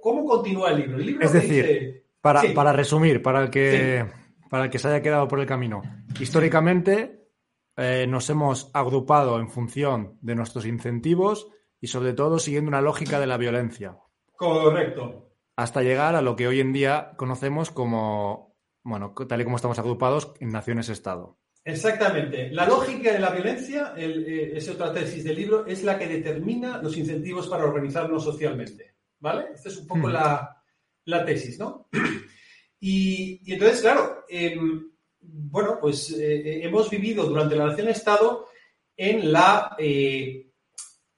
¿Cómo 0.00 0.24
continúa 0.24 0.70
el 0.70 0.78
libro? 0.78 0.96
El 0.98 1.06
libro 1.06 1.26
es 1.26 1.32
decir, 1.32 2.04
para, 2.20 2.42
para, 2.54 2.72
resumir, 2.72 3.20
para 3.22 3.42
el, 3.42 3.50
que, 3.50 4.06
para 4.48 4.64
el 4.64 4.70
que 4.70 4.78
se 4.78 4.86
haya 4.86 5.02
quedado 5.02 5.26
por 5.26 5.40
el 5.40 5.46
camino, 5.46 5.82
históricamente 6.20 7.22
eh, 7.76 8.06
nos 8.06 8.30
hemos 8.30 8.70
agrupado 8.72 9.40
en 9.40 9.48
función 9.48 10.18
de 10.20 10.36
nuestros 10.36 10.64
incentivos 10.66 11.48
y 11.82 11.88
sobre 11.88 12.14
todo 12.14 12.38
siguiendo 12.38 12.68
una 12.68 12.80
lógica 12.80 13.18
de 13.18 13.26
la 13.26 13.36
violencia. 13.36 13.98
Correcto. 14.36 15.34
Hasta 15.56 15.82
llegar 15.82 16.14
a 16.14 16.22
lo 16.22 16.36
que 16.36 16.46
hoy 16.46 16.60
en 16.60 16.72
día 16.72 17.12
conocemos 17.16 17.72
como, 17.72 18.56
bueno, 18.84 19.12
tal 19.28 19.40
y 19.40 19.44
como 19.44 19.56
estamos 19.56 19.80
agrupados 19.80 20.32
en 20.38 20.50
naciones-estado. 20.50 21.40
Exactamente. 21.64 22.50
La 22.50 22.66
lógica 22.66 23.12
de 23.12 23.18
la 23.18 23.30
violencia, 23.30 23.94
eh, 23.96 24.52
es 24.54 24.68
otra 24.68 24.92
tesis 24.92 25.24
del 25.24 25.36
libro, 25.36 25.66
es 25.66 25.82
la 25.82 25.98
que 25.98 26.06
determina 26.06 26.80
los 26.80 26.96
incentivos 26.96 27.48
para 27.48 27.64
organizarnos 27.64 28.22
socialmente. 28.22 28.94
¿Vale? 29.18 29.46
Esta 29.52 29.68
es 29.68 29.78
un 29.78 29.86
poco 29.88 30.06
mm. 30.06 30.12
la, 30.12 31.24
tesis, 31.26 31.58
¿no? 31.58 31.88
Y, 32.78 33.40
entonces, 33.52 33.80
claro, 33.80 34.24
em, 34.28 34.90
bueno, 35.20 35.78
pues 35.80 36.12
eh, 36.12 36.64
hemos 36.64 36.90
vivido 36.90 37.24
durante 37.24 37.54
la 37.54 37.66
nación-estado 37.66 38.48
en 38.96 39.32
la 39.32 39.76
eh, 39.78 40.51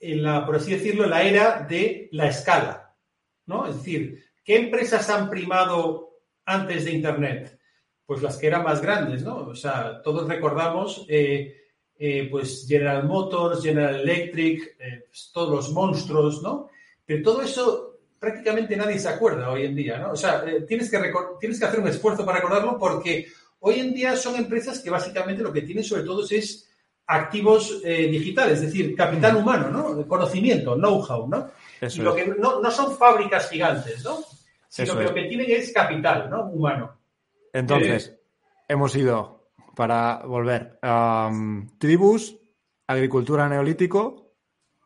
en 0.01 0.23
la, 0.23 0.45
por 0.45 0.57
así 0.57 0.73
decirlo, 0.73 1.07
la 1.07 1.23
era 1.23 1.61
de 1.69 2.09
la 2.13 2.29
escala, 2.29 2.95
¿no? 3.47 3.67
Es 3.67 3.77
decir, 3.77 4.25
¿qué 4.45 4.57
empresas 4.57 5.09
han 5.11 5.31
primado 5.31 6.21
antes 6.45 6.85
de 6.85 6.93
Internet? 6.93 7.59
Pues 8.05 8.23
las 8.23 8.37
que 8.37 8.47
eran 8.47 8.65
más 8.65 8.83
grandes, 8.83 9.23
¿no? 9.23 9.37
O 9.37 9.55
sea, 9.55 10.03
todos 10.03 10.29
recordamos, 10.29 11.07
eh, 11.09 11.57
eh, 11.97 12.29
pues 12.31 12.67
General 12.69 13.05
Motors, 13.05 13.63
General 13.63 13.95
Electric, 13.95 14.77
eh, 14.79 15.05
pues, 15.07 15.31
todos 15.33 15.51
los 15.51 15.73
monstruos, 15.73 16.43
¿no? 16.43 16.69
Pero 17.05 17.23
todo 17.23 17.43
eso 17.43 17.95
prácticamente 18.19 18.77
nadie 18.77 18.99
se 18.99 19.09
acuerda 19.09 19.51
hoy 19.51 19.67
en 19.67 19.75
día, 19.75 19.99
¿no? 19.99 20.13
O 20.13 20.17
sea, 20.17 20.45
tienes, 20.67 20.91
que 20.91 21.13
tienes 21.39 21.59
que 21.59 21.65
hacer 21.67 21.81
un 21.81 21.89
esfuerzo 21.89 22.25
para 22.25 22.39
recordarlo 22.39 22.79
porque 22.79 23.27
hoy 23.61 23.81
en 23.81 23.93
día 23.93 24.17
son 24.17 24.37
empresas 24.37 24.81
que 24.81 24.91
básicamente 24.91 25.43
lo 25.43 25.53
que 25.53 25.63
tienen 25.63 25.85
sobre 25.85 26.05
todo 26.05 26.27
es 26.29 26.69
activos 27.07 27.81
eh, 27.85 28.09
digitales, 28.09 28.61
es 28.61 28.67
decir, 28.67 28.95
capital 28.97 29.37
humano, 29.37 29.71
¿no? 29.71 30.09
Conocimiento, 30.09 30.75
know-how, 30.75 31.29
¿no? 31.29 31.51
lo 31.99 32.15
que 32.15 32.27
no, 32.27 32.71
son 32.71 32.97
fábricas 32.97 33.51
gigantes, 33.51 34.03
¿no? 34.05 34.19
Sino 34.69 34.97
que 34.97 35.05
lo 35.05 35.15
que 35.15 35.25
tienen 35.25 35.51
es 35.51 35.73
capital, 35.73 36.31
¿no? 36.31 36.47
Humano. 36.47 36.99
Entonces, 37.53 38.09
eh, 38.09 38.21
hemos 38.69 38.97
ido, 38.97 39.51
para 39.77 40.23
volver, 40.25 40.79
tribus, 41.79 42.37
agricultura 42.87 43.49
neolítico, 43.49 44.33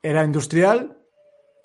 era 0.03 0.25
industrial 0.25 0.99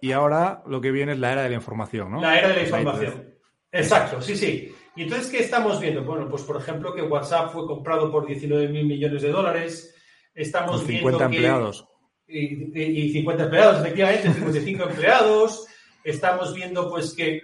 y 0.02 0.12
ahora 0.12 0.64
lo 0.68 0.82
que 0.82 0.92
viene 0.92 1.14
es 1.14 1.20
la 1.20 1.32
era 1.32 1.44
de 1.44 1.50
la 1.50 1.56
información, 1.56 2.12
¿no? 2.12 2.22
La 2.22 2.38
era 2.38 2.50
de 2.50 2.56
la 2.56 2.62
información. 2.64 3.34
Exacto, 3.72 4.22
sí, 4.22 4.36
sí. 4.36 4.76
Y 4.96 5.04
entonces, 5.04 5.30
¿qué 5.30 5.40
estamos 5.40 5.80
viendo? 5.80 6.04
Bueno, 6.04 6.30
pues 6.30 6.44
por 6.44 6.58
ejemplo 6.58 6.94
que 6.94 7.02
WhatsApp 7.02 7.52
fue 7.52 7.66
comprado 7.66 8.12
por 8.12 8.28
19 8.28 8.68
mil 8.68 8.86
millones 8.86 9.22
de 9.24 9.32
dólares, 9.32 9.93
Estamos 10.34 10.78
Con 10.78 10.88
50 10.88 11.26
empleados. 11.26 11.88
Y, 12.28 13.12
50 13.12 13.44
empleados, 13.44 13.82
efectivamente, 13.82 14.34
55 14.34 14.84
empleados. 14.90 15.68
Estamos 16.04 16.54
viendo 16.54 16.90
pues 16.90 17.14
que, 17.14 17.44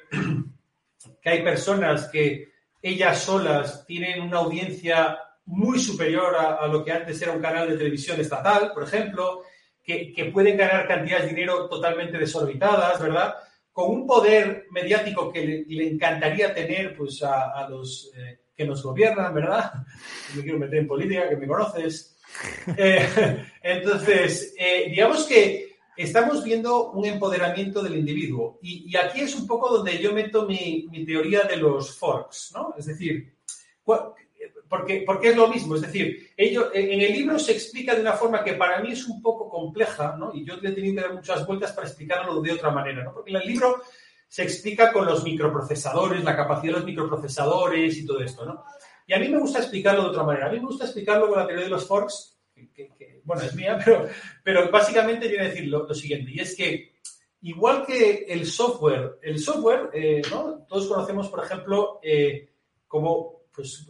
que 1.21 1.29
hay 1.29 1.43
personas 1.43 2.07
que 2.07 2.49
ellas 2.81 3.19
solas 3.21 3.85
tienen 3.85 4.21
una 4.21 4.37
audiencia 4.37 5.19
muy 5.45 5.79
superior 5.79 6.35
a, 6.35 6.67
lo 6.67 6.83
que 6.83 6.91
antes 6.91 7.21
era 7.21 7.31
un 7.31 7.41
canal 7.41 7.69
de 7.69 7.77
televisión 7.77 8.19
estatal, 8.19 8.71
por 8.73 8.83
ejemplo, 8.83 9.43
que, 9.83 10.13
que, 10.13 10.25
pueden 10.25 10.57
ganar 10.57 10.87
cantidades 10.87 11.25
de 11.25 11.35
dinero 11.35 11.67
totalmente 11.67 12.17
desorbitadas, 12.17 13.01
¿verdad? 13.01 13.35
Con 13.71 13.89
un 13.89 14.07
poder 14.07 14.67
mediático 14.69 15.31
que 15.31 15.65
le, 15.67 15.87
encantaría 15.87 16.53
tener 16.53 16.95
pues, 16.95 17.23
a, 17.23 17.67
los 17.67 18.11
eh, 18.15 18.41
que 18.55 18.65
nos 18.65 18.83
gobiernan, 18.83 19.33
¿verdad? 19.33 19.73
Me 20.35 20.43
quiero 20.43 20.59
meter 20.59 20.79
en 20.79 20.87
política, 20.87 21.29
que 21.29 21.37
me 21.37 21.47
conoces. 21.47 22.18
Eh, 22.77 23.45
entonces, 23.61 24.53
eh, 24.57 24.87
digamos 24.89 25.25
que 25.25 25.77
estamos 25.97 26.43
viendo 26.43 26.91
un 26.91 27.05
empoderamiento 27.05 27.83
del 27.83 27.97
individuo. 27.97 28.59
Y, 28.61 28.95
aquí 28.95 29.21
es 29.21 29.35
un 29.35 29.45
poco 29.45 29.69
donde 29.69 29.97
yo 29.97 30.13
meto 30.13 30.45
mi, 30.45 30.87
teoría 31.05 31.41
de 31.43 31.57
los 31.57 31.97
forks, 31.97 32.51
¿no? 32.53 32.73
Es 32.77 32.85
decir, 32.85 33.33
porque, 33.83 35.03
porque 35.05 35.29
es 35.29 35.35
lo 35.35 35.47
mismo. 35.49 35.75
Es 35.75 35.81
decir, 35.81 36.31
ello, 36.37 36.71
en 36.73 37.01
el 37.01 37.11
libro 37.11 37.37
se 37.37 37.51
explica 37.51 37.95
de 37.95 38.01
una 38.01 38.13
forma 38.13 38.43
que 38.43 38.53
para 38.53 38.79
mí 38.79 38.93
es 38.93 39.05
un 39.07 39.21
poco 39.21 39.49
compleja, 39.49 40.15
¿no? 40.17 40.31
Y 40.33 40.45
yo 40.45 40.53
he 40.55 40.71
tenido 40.71 40.95
que 40.95 41.01
dar 41.01 41.13
muchas 41.15 41.45
vueltas 41.45 41.73
para 41.73 41.87
explicarlo 41.87 42.41
de 42.41 42.53
otra 42.53 42.71
manera, 42.71 43.03
¿no? 43.03 43.13
Porque 43.13 43.31
en 43.31 43.37
el 43.37 43.47
libro 43.47 43.81
se 44.27 44.43
explica 44.43 44.93
con 44.93 45.05
los 45.05 45.23
microprocesadores, 45.23 46.23
la 46.23 46.35
capacidad 46.35 46.73
de 46.73 46.79
los 46.79 46.85
microprocesadores 46.85 47.97
y 47.97 48.05
todo 48.05 48.21
esto, 48.21 48.45
¿no? 48.45 48.63
Y 49.09 49.13
a 49.15 49.17
mí 49.17 49.27
me 49.27 49.39
gusta 49.39 49.57
explicarlo 49.57 50.03
de 50.03 50.09
otra 50.09 50.21
manera. 50.21 50.45
A 50.45 50.51
mí 50.51 50.59
me 50.59 50.67
gusta 50.67 50.83
explicarlo 50.83 51.27
con 51.27 51.39
la 51.39 51.47
teoría 51.47 51.63
de 51.63 51.71
los 51.71 51.87
forks, 51.87 52.39
que, 52.53 53.21
bueno, 53.23 53.41
es 53.41 53.55
mía, 53.55 53.79
pero, 53.83 54.07
pero 54.43 54.69
básicamente 54.69 55.27
viene 55.27 55.49
decir 55.49 55.67
lo, 55.67 55.91
siguiente, 55.95 56.29
y 56.31 56.39
es 56.39 56.55
que 56.55 56.93
igual 57.41 57.87
que 57.87 58.25
el 58.29 58.45
software, 58.45 59.17
el 59.23 59.39
software, 59.39 59.89
eh, 59.93 60.21
¿no? 60.29 60.63
Todos 60.67 60.87
conocemos, 60.87 61.27
por 61.27 61.43
ejemplo, 61.43 61.99
eh, 62.03 62.49
cómo, 62.87 63.45
pues, 63.51 63.89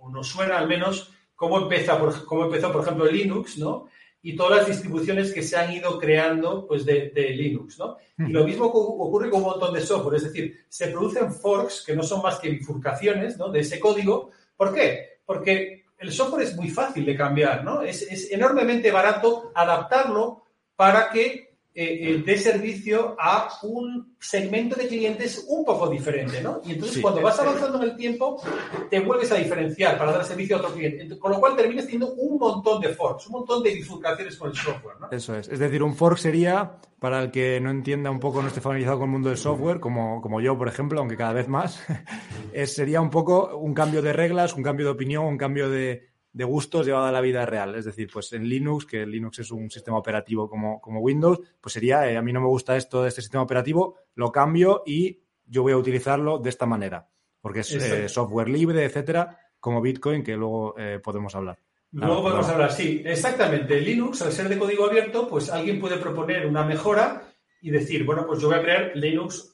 o 0.00 0.08
nos 0.08 0.28
suena 0.28 0.56
al 0.56 0.66
menos, 0.66 1.12
cómo, 1.34 1.58
empieza, 1.58 1.98
por, 1.98 2.24
cómo 2.24 2.44
empezó, 2.46 2.72
por 2.72 2.84
ejemplo, 2.84 3.04
Linux, 3.04 3.58
¿no? 3.58 3.90
Y 4.24 4.36
todas 4.36 4.58
las 4.58 4.66
distribuciones 4.68 5.32
que 5.32 5.42
se 5.42 5.56
han 5.56 5.72
ido 5.72 5.98
creando 5.98 6.66
pues, 6.66 6.84
de, 6.84 7.10
Linux. 7.36 7.78
¿no? 7.78 7.96
Y 8.18 8.30
lo 8.30 8.44
mismo 8.44 8.66
ocurre 8.66 9.28
con 9.28 9.40
un 9.42 9.48
montón 9.48 9.74
de 9.74 9.80
software, 9.80 10.16
es 10.16 10.24
decir, 10.24 10.64
se 10.68 10.88
producen 10.88 11.32
forks 11.32 11.82
que 11.84 11.96
no 11.96 12.04
son 12.04 12.22
más 12.22 12.38
que 12.38 12.48
bifurcaciones 12.48 13.36
¿no? 13.36 13.50
de 13.50 13.60
ese 13.60 13.80
código. 13.80 14.30
¿Por 14.56 14.72
qué? 14.72 15.18
Porque 15.26 15.86
el 15.98 16.12
software 16.12 16.44
es 16.44 16.56
muy 16.56 16.70
fácil 16.70 17.04
de 17.04 17.16
cambiar, 17.16 17.64
¿no? 17.64 17.82
es, 17.82 18.30
enormemente 18.30 18.90
barato 18.92 19.50
adaptarlo 19.54 20.44
para 20.76 21.10
que 21.10 21.51
eh, 21.74 22.10
eh, 22.10 22.22
de 22.22 22.36
servicio 22.36 23.16
a 23.18 23.48
un 23.62 24.14
segmento 24.20 24.76
de 24.76 24.86
clientes 24.88 25.46
un 25.48 25.64
poco 25.64 25.88
diferente, 25.88 26.42
¿no? 26.42 26.60
Y 26.66 26.72
entonces 26.72 27.00
cuando 27.00 27.22
vas 27.22 27.40
avanzando 27.40 27.82
en 27.82 27.90
el 27.90 27.96
tiempo, 27.96 28.42
te 28.90 29.00
vuelves 29.00 29.32
a 29.32 29.36
diferenciar 29.36 29.96
para 29.96 30.12
dar 30.12 30.22
servicio 30.22 30.56
a 30.56 30.58
otro 30.58 30.74
cliente. 30.74 31.18
Con 31.18 31.32
lo 31.32 31.40
cual 31.40 31.56
terminas 31.56 31.86
teniendo 31.86 32.12
un 32.12 32.38
montón 32.38 32.78
de 32.82 32.90
forks, 32.90 33.26
un 33.28 33.32
montón 33.32 33.62
de 33.62 33.72
bifurcaciones 33.72 34.36
con 34.36 34.50
el 34.50 34.56
software, 34.56 35.00
¿no? 35.00 35.10
Eso 35.10 35.34
es. 35.34 35.48
Es 35.48 35.58
decir, 35.58 35.82
un 35.82 35.94
fork 35.94 36.18
sería, 36.18 36.76
para 36.98 37.22
el 37.22 37.30
que 37.30 37.58
no 37.58 37.70
entienda 37.70 38.10
un 38.10 38.20
poco, 38.20 38.42
no 38.42 38.48
esté 38.48 38.60
familiarizado 38.60 38.98
con 38.98 39.08
el 39.08 39.12
mundo 39.12 39.30
del 39.30 39.38
software, 39.38 39.80
como, 39.80 40.20
como 40.20 40.42
yo, 40.42 40.58
por 40.58 40.68
ejemplo, 40.68 41.00
aunque 41.00 41.16
cada 41.16 41.32
vez 41.32 41.48
más, 41.48 41.82
es, 42.52 42.74
sería 42.74 43.00
un 43.00 43.08
poco 43.08 43.56
un 43.56 43.72
cambio 43.72 44.02
de 44.02 44.12
reglas, 44.12 44.54
un 44.54 44.62
cambio 44.62 44.84
de 44.84 44.92
opinión, 44.92 45.24
un 45.24 45.38
cambio 45.38 45.70
de, 45.70 46.11
de 46.32 46.44
gustos 46.44 46.86
llevado 46.86 47.06
a 47.06 47.12
la 47.12 47.20
vida 47.20 47.44
real. 47.46 47.74
Es 47.74 47.84
decir, 47.84 48.08
pues 48.12 48.32
en 48.32 48.48
Linux, 48.48 48.86
que 48.86 49.06
Linux 49.06 49.40
es 49.40 49.50
un 49.50 49.70
sistema 49.70 49.98
operativo 49.98 50.48
como, 50.48 50.80
como 50.80 51.00
Windows, 51.00 51.40
pues 51.60 51.72
sería, 51.72 52.10
eh, 52.10 52.16
a 52.16 52.22
mí 52.22 52.32
no 52.32 52.40
me 52.40 52.46
gusta 52.46 52.76
esto 52.76 53.02
de 53.02 53.08
este 53.08 53.20
sistema 53.20 53.42
operativo, 53.42 53.96
lo 54.14 54.32
cambio 54.32 54.82
y 54.86 55.20
yo 55.46 55.62
voy 55.62 55.72
a 55.72 55.76
utilizarlo 55.76 56.38
de 56.38 56.48
esta 56.48 56.66
manera, 56.66 57.08
porque 57.40 57.60
es 57.60 57.72
eh, 57.72 58.08
software 58.08 58.48
libre, 58.48 58.84
etcétera, 58.84 59.38
como 59.60 59.80
Bitcoin, 59.80 60.22
que 60.22 60.36
luego 60.36 60.74
eh, 60.78 61.00
podemos 61.02 61.34
hablar. 61.34 61.58
Luego 61.92 62.22
podemos 62.22 62.48
hablar, 62.48 62.72
sí, 62.72 63.02
exactamente. 63.04 63.78
Linux, 63.78 64.22
al 64.22 64.32
ser 64.32 64.48
de 64.48 64.58
código 64.58 64.86
abierto, 64.86 65.28
pues 65.28 65.50
alguien 65.50 65.78
puede 65.78 65.98
proponer 65.98 66.46
una 66.46 66.64
mejora 66.64 67.22
y 67.60 67.70
decir, 67.70 68.04
bueno, 68.04 68.26
pues 68.26 68.40
yo 68.40 68.48
voy 68.48 68.56
a 68.56 68.62
crear 68.62 68.92
Linux 68.94 69.52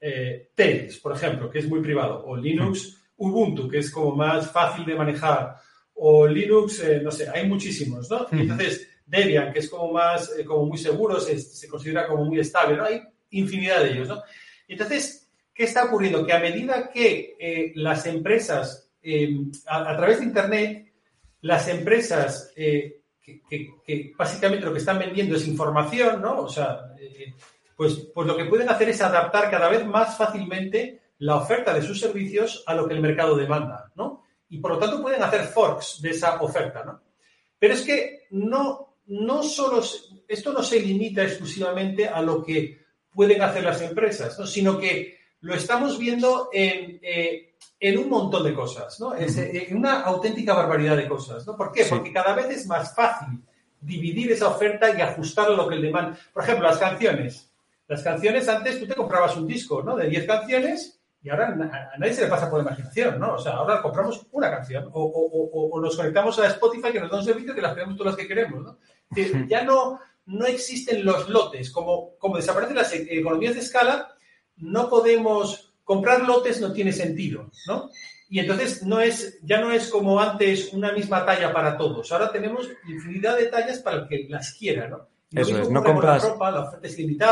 eh, 0.00 0.50
por 1.02 1.12
ejemplo, 1.12 1.50
que 1.50 1.58
es 1.58 1.68
muy 1.68 1.80
privado, 1.80 2.24
o 2.24 2.36
Linux 2.36 2.96
Ubuntu, 3.16 3.68
que 3.68 3.78
es 3.78 3.90
como 3.90 4.14
más 4.14 4.50
fácil 4.50 4.84
de 4.84 4.94
manejar, 4.94 5.56
o 6.00 6.26
Linux, 6.26 6.80
eh, 6.80 7.00
no 7.02 7.10
sé, 7.10 7.28
hay 7.28 7.46
muchísimos, 7.48 8.10
¿no? 8.10 8.26
entonces, 8.30 8.88
Debian, 9.04 9.52
que 9.52 9.60
es 9.60 9.68
como 9.68 9.92
más, 9.92 10.32
eh, 10.38 10.44
como 10.44 10.66
muy 10.66 10.78
seguro, 10.78 11.18
se, 11.20 11.68
considera 11.68 12.06
como 12.06 12.24
muy 12.24 12.38
estable, 12.38 12.76
¿no? 12.76 12.84
Hay 12.84 13.02
infinidad 13.30 13.82
de 13.82 13.92
ellos, 13.92 14.08
¿no? 14.08 14.22
entonces, 14.68 15.28
¿qué 15.52 15.64
está 15.64 15.84
ocurriendo? 15.84 16.24
Que 16.24 16.32
a 16.32 16.40
medida 16.40 16.90
que 16.90 17.36
eh, 17.38 17.72
las 17.74 18.06
empresas, 18.06 18.90
a, 19.66 19.96
través 19.96 20.20
de 20.20 20.26
Internet, 20.26 20.92
las 21.40 21.68
empresas 21.68 22.52
que, 22.54 23.02
que, 23.24 24.12
básicamente 24.16 24.66
lo 24.66 24.72
que 24.72 24.78
están 24.78 24.98
vendiendo 24.98 25.36
es 25.36 25.48
información, 25.48 26.20
¿no? 26.20 26.42
O 26.42 26.48
sea, 26.48 26.94
pues, 27.76 27.94
pues 28.14 28.26
lo 28.26 28.36
que 28.36 28.44
pueden 28.44 28.68
hacer 28.68 28.88
es 28.90 29.00
adaptar 29.00 29.50
cada 29.50 29.68
vez 29.68 29.84
más 29.86 30.16
fácilmente 30.16 31.00
la 31.18 31.36
oferta 31.36 31.74
de 31.74 31.82
sus 31.82 31.98
servicios 32.00 32.62
a 32.66 32.74
lo 32.74 32.86
que 32.86 32.94
el 32.94 33.00
mercado 33.00 33.36
demanda, 33.36 33.90
¿no? 33.96 34.27
Y 34.50 34.58
por 34.58 34.72
lo 34.72 34.78
tanto 34.78 35.02
pueden 35.02 35.22
hacer 35.22 35.44
forks 35.46 36.00
de 36.00 36.10
esa 36.10 36.40
oferta, 36.40 36.84
¿no? 36.84 37.00
Pero 37.58 37.74
es 37.74 37.82
que 37.82 38.26
no, 38.30 38.96
no 39.06 39.42
solo, 39.42 39.82
esto 40.26 40.52
no 40.52 40.62
se 40.62 40.80
limita 40.80 41.22
exclusivamente 41.22 42.06
a 42.06 42.22
lo 42.22 42.44
que 42.44 42.86
pueden 43.12 43.42
hacer 43.42 43.64
las 43.64 43.82
empresas, 43.82 44.38
¿no? 44.38 44.46
sino 44.46 44.78
que 44.78 45.18
lo 45.40 45.54
estamos 45.54 45.98
viendo 45.98 46.50
en, 46.52 47.00
eh, 47.02 47.54
en 47.80 47.98
un 47.98 48.08
montón 48.08 48.44
de 48.44 48.54
cosas, 48.54 49.00
¿no? 49.00 49.14
en 49.16 49.76
una 49.76 50.02
auténtica 50.02 50.54
barbaridad 50.54 50.96
de 50.96 51.08
cosas, 51.08 51.46
¿no? 51.46 51.56
¿Por 51.56 51.72
qué? 51.72 51.84
Porque 51.84 52.12
cada 52.12 52.34
vez 52.34 52.46
es 52.50 52.66
más 52.66 52.94
fácil 52.94 53.40
dividir 53.80 54.32
esa 54.32 54.48
oferta 54.48 54.96
y 54.96 55.00
ajustarlo 55.00 55.54
a 55.54 55.56
lo 55.56 55.68
que 55.68 55.76
el 55.76 55.82
demanda. 55.82 56.18
Por 56.32 56.42
ejemplo, 56.42 56.68
las 56.68 56.78
canciones. 56.78 57.50
Las 57.86 58.02
canciones, 58.02 58.48
antes 58.48 58.80
tú 58.80 58.86
te 58.86 58.94
comprabas 58.94 59.36
un 59.36 59.46
disco, 59.46 59.82
¿no? 59.82 59.96
De 59.96 60.08
10 60.08 60.26
canciones 60.26 60.97
y 61.20 61.30
ahora 61.30 61.48
a 61.48 61.98
nadie 61.98 62.14
se 62.14 62.22
le 62.22 62.28
pasa 62.28 62.48
por 62.48 62.62
la 62.62 62.68
imaginación, 62.68 63.18
¿no? 63.18 63.34
O 63.34 63.38
sea, 63.38 63.52
ahora 63.52 63.82
compramos 63.82 64.26
una 64.30 64.50
canción 64.50 64.88
o, 64.92 65.80
nos 65.82 65.96
conectamos 65.96 66.38
a 66.38 66.46
Spotify 66.46 66.92
que 66.92 67.00
nos 67.00 67.10
da 67.10 67.18
un 67.18 67.24
servicio 67.24 67.54
que 67.54 67.60
las 67.60 67.74
tenemos 67.74 67.96
todas 67.96 68.12
las 68.12 68.20
que 68.20 68.28
queremos, 68.28 68.62
¿no? 68.62 68.78
ya 69.48 69.64
no, 69.64 69.98
no 70.26 70.46
existen 70.46 71.04
los 71.04 71.28
lotes. 71.28 71.70
Como, 71.70 72.16
como 72.18 72.36
desaparecen 72.36 72.76
las 72.76 72.92
e, 72.92 73.18
economías 73.18 73.54
de 73.54 73.60
escala, 73.60 74.14
no 74.56 74.88
podemos... 74.88 75.64
Comprar 75.82 76.28
lotes 76.28 76.60
no 76.60 76.70
tiene 76.74 76.92
sentido, 76.92 77.50
¿no? 77.66 77.88
Y 78.28 78.40
entonces 78.40 78.82
no 78.82 79.00
es, 79.00 79.38
ya 79.42 79.58
no 79.58 79.72
es 79.72 79.88
como 79.88 80.20
antes 80.20 80.70
una 80.74 80.92
misma 80.92 81.24
talla 81.24 81.50
para 81.50 81.78
todos. 81.78 82.12
Ahora 82.12 82.30
tenemos 82.30 82.68
infinidad 82.86 83.38
de 83.38 83.46
tallas 83.46 83.78
para 83.78 84.02
el 84.02 84.06
que 84.06 84.26
las 84.28 84.52
quiera, 84.52 84.86
¿no? 84.86 85.08
Eso 85.30 85.58
es, 85.58 85.68
no 85.68 85.84
compras, 85.84 86.24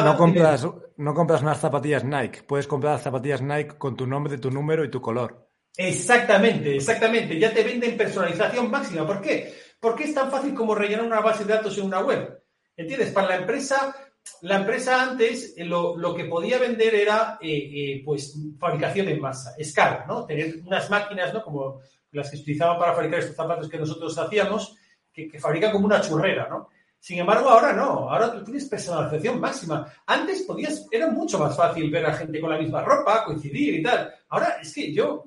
no 0.04 0.16
compras, 0.16 0.68
no 0.96 1.14
compras 1.14 1.42
unas 1.42 1.58
zapatillas 1.58 2.04
Nike, 2.04 2.42
puedes 2.42 2.66
comprar 2.66 2.98
zapatillas 2.98 3.40
Nike 3.40 3.78
con 3.78 3.96
tu 3.96 4.06
nombre, 4.06 4.36
tu 4.36 4.50
número 4.50 4.84
y 4.84 4.90
tu 4.90 5.00
color. 5.00 5.48
Exactamente, 5.76 6.76
exactamente. 6.76 7.38
Ya 7.38 7.52
te 7.52 7.62
venden 7.62 7.96
personalización 7.96 8.70
máxima. 8.70 9.06
¿Por 9.06 9.20
qué? 9.20 9.54
Porque 9.78 10.04
es 10.04 10.14
tan 10.14 10.30
fácil 10.30 10.54
como 10.54 10.74
rellenar 10.74 11.04
una 11.04 11.20
base 11.20 11.44
de 11.44 11.54
datos 11.54 11.76
en 11.78 11.84
una 11.84 12.00
web. 12.00 12.42
¿Entiendes? 12.76 13.12
Para 13.12 13.28
la 13.28 13.36
empresa, 13.36 13.94
la 14.42 14.56
empresa 14.56 15.02
antes 15.02 15.54
eh, 15.56 15.64
lo, 15.64 16.14
que 16.14 16.24
podía 16.24 16.58
vender 16.58 16.94
era 16.94 17.38
eh, 17.40 17.48
eh, 17.48 18.02
pues 18.04 18.38
fabricación 18.58 19.08
en 19.08 19.20
masa, 19.20 19.54
escala, 19.56 20.04
¿no? 20.06 20.24
Tener 20.26 20.56
unas 20.64 20.90
máquinas, 20.90 21.32
¿no? 21.32 21.42
Como 21.42 21.80
las 22.12 22.30
que 22.30 22.36
se 22.36 22.42
utilizaban 22.42 22.78
para 22.78 22.94
fabricar 22.94 23.20
estos 23.20 23.36
zapatos 23.36 23.68
que 23.68 23.78
nosotros 23.78 24.16
hacíamos, 24.18 24.76
que, 25.12 25.28
que 25.28 25.38
fabrican 25.38 25.72
como 25.72 25.86
una 25.86 26.00
churrera, 26.00 26.48
¿no? 26.48 26.68
Sin 27.06 27.20
embargo, 27.20 27.48
ahora 27.48 27.72
no, 27.72 28.10
ahora 28.10 28.32
tú 28.32 28.42
tienes 28.42 28.64
personalización 28.64 29.38
máxima. 29.38 29.86
Antes 30.06 30.42
podías, 30.42 30.88
era 30.90 31.08
mucho 31.08 31.38
más 31.38 31.56
fácil 31.56 31.88
ver 31.88 32.04
a 32.04 32.14
gente 32.14 32.40
con 32.40 32.50
la 32.50 32.58
misma 32.58 32.82
ropa, 32.82 33.22
coincidir 33.22 33.76
y 33.76 33.82
tal. 33.84 34.12
Ahora 34.28 34.58
es 34.60 34.74
que 34.74 34.92
yo 34.92 35.22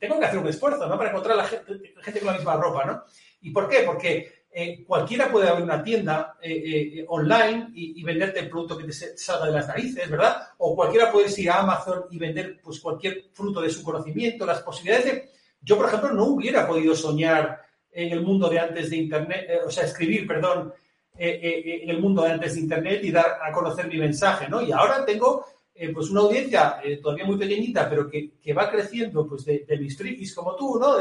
tengo 0.00 0.18
que 0.18 0.24
hacer 0.24 0.38
un 0.38 0.48
esfuerzo, 0.48 0.88
¿no? 0.88 0.96
Para 0.96 1.10
encontrar 1.10 1.38
a 1.38 1.42
la 1.42 1.48
gente, 1.48 2.18
con 2.18 2.28
la 2.28 2.38
misma 2.38 2.56
ropa, 2.56 2.86
¿no? 2.86 3.04
¿Y 3.42 3.50
por 3.50 3.68
qué? 3.68 3.80
Porque 3.84 4.46
eh, 4.50 4.82
cualquiera 4.86 5.30
puede 5.30 5.50
abrir 5.50 5.64
una 5.64 5.82
tienda 5.82 6.38
eh, 6.40 6.50
eh, 6.50 7.04
online 7.06 7.68
y, 7.74 8.02
venderte 8.02 8.40
el 8.40 8.48
producto 8.48 8.78
que 8.78 8.84
te 8.84 8.92
salga 8.94 9.48
de 9.48 9.52
las 9.52 9.68
narices, 9.68 10.08
¿verdad? 10.08 10.48
O 10.56 10.74
cualquiera 10.74 11.12
puede 11.12 11.28
ir 11.38 11.50
a 11.50 11.60
Amazon 11.60 12.04
y 12.10 12.16
vender 12.16 12.58
pues, 12.62 12.80
cualquier 12.80 13.24
fruto 13.34 13.60
de 13.60 13.68
su 13.68 13.82
conocimiento. 13.82 14.46
Las 14.46 14.62
posibilidades 14.62 15.04
de... 15.04 15.30
Yo, 15.60 15.76
por 15.76 15.88
ejemplo, 15.88 16.10
no 16.14 16.24
hubiera 16.24 16.66
podido 16.66 16.96
soñar 16.96 17.60
en 17.92 18.12
el 18.12 18.22
mundo 18.22 18.48
de 18.48 18.58
antes 18.58 18.88
de 18.88 18.96
Internet, 18.96 19.46
o 19.66 19.70
sea, 19.70 19.84
escribir, 19.84 20.26
perdón, 20.26 20.72
eh, 21.18 21.40
eh, 21.42 21.80
en 21.82 21.90
el 21.90 22.00
mundo 22.00 22.22
de 22.22 22.32
antes 22.32 22.54
de 22.54 22.60
Internet 22.60 23.04
y 23.04 23.10
dar 23.10 23.38
a 23.42 23.52
conocer 23.52 23.86
mi 23.86 23.98
mensaje, 23.98 24.48
¿no? 24.48 24.62
Y 24.62 24.72
ahora 24.72 25.04
tengo 25.04 25.44
eh, 25.74 25.92
pues 25.92 26.10
una 26.10 26.20
audiencia 26.20 26.80
todavía 27.02 27.26
muy 27.26 27.36
pequeñita, 27.36 27.88
pero 27.88 28.08
que, 28.08 28.52
va 28.52 28.70
creciendo 28.70 29.26
pues 29.26 29.44
de, 29.44 29.66
mis 29.78 29.96
frikis 29.96 30.34
como 30.34 30.56
tú, 30.56 30.78
¿no? 30.78 30.96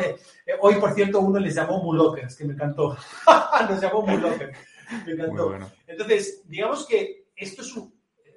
hoy, 0.61 0.75
por 0.75 0.93
cierto, 0.93 1.19
uno 1.19 1.39
les 1.39 1.55
llamó 1.55 1.81
Mulokers, 1.83 2.35
que 2.35 2.45
me 2.45 2.53
encantó. 2.53 2.97
Nos 3.69 3.81
llamó 3.81 4.05
Mulokers. 4.05 4.57
Me 5.05 5.13
encantó. 5.13 5.57
Entonces, 5.87 6.43
digamos 6.45 6.85
que 6.85 7.27
esto 7.35 7.61
es 7.61 7.73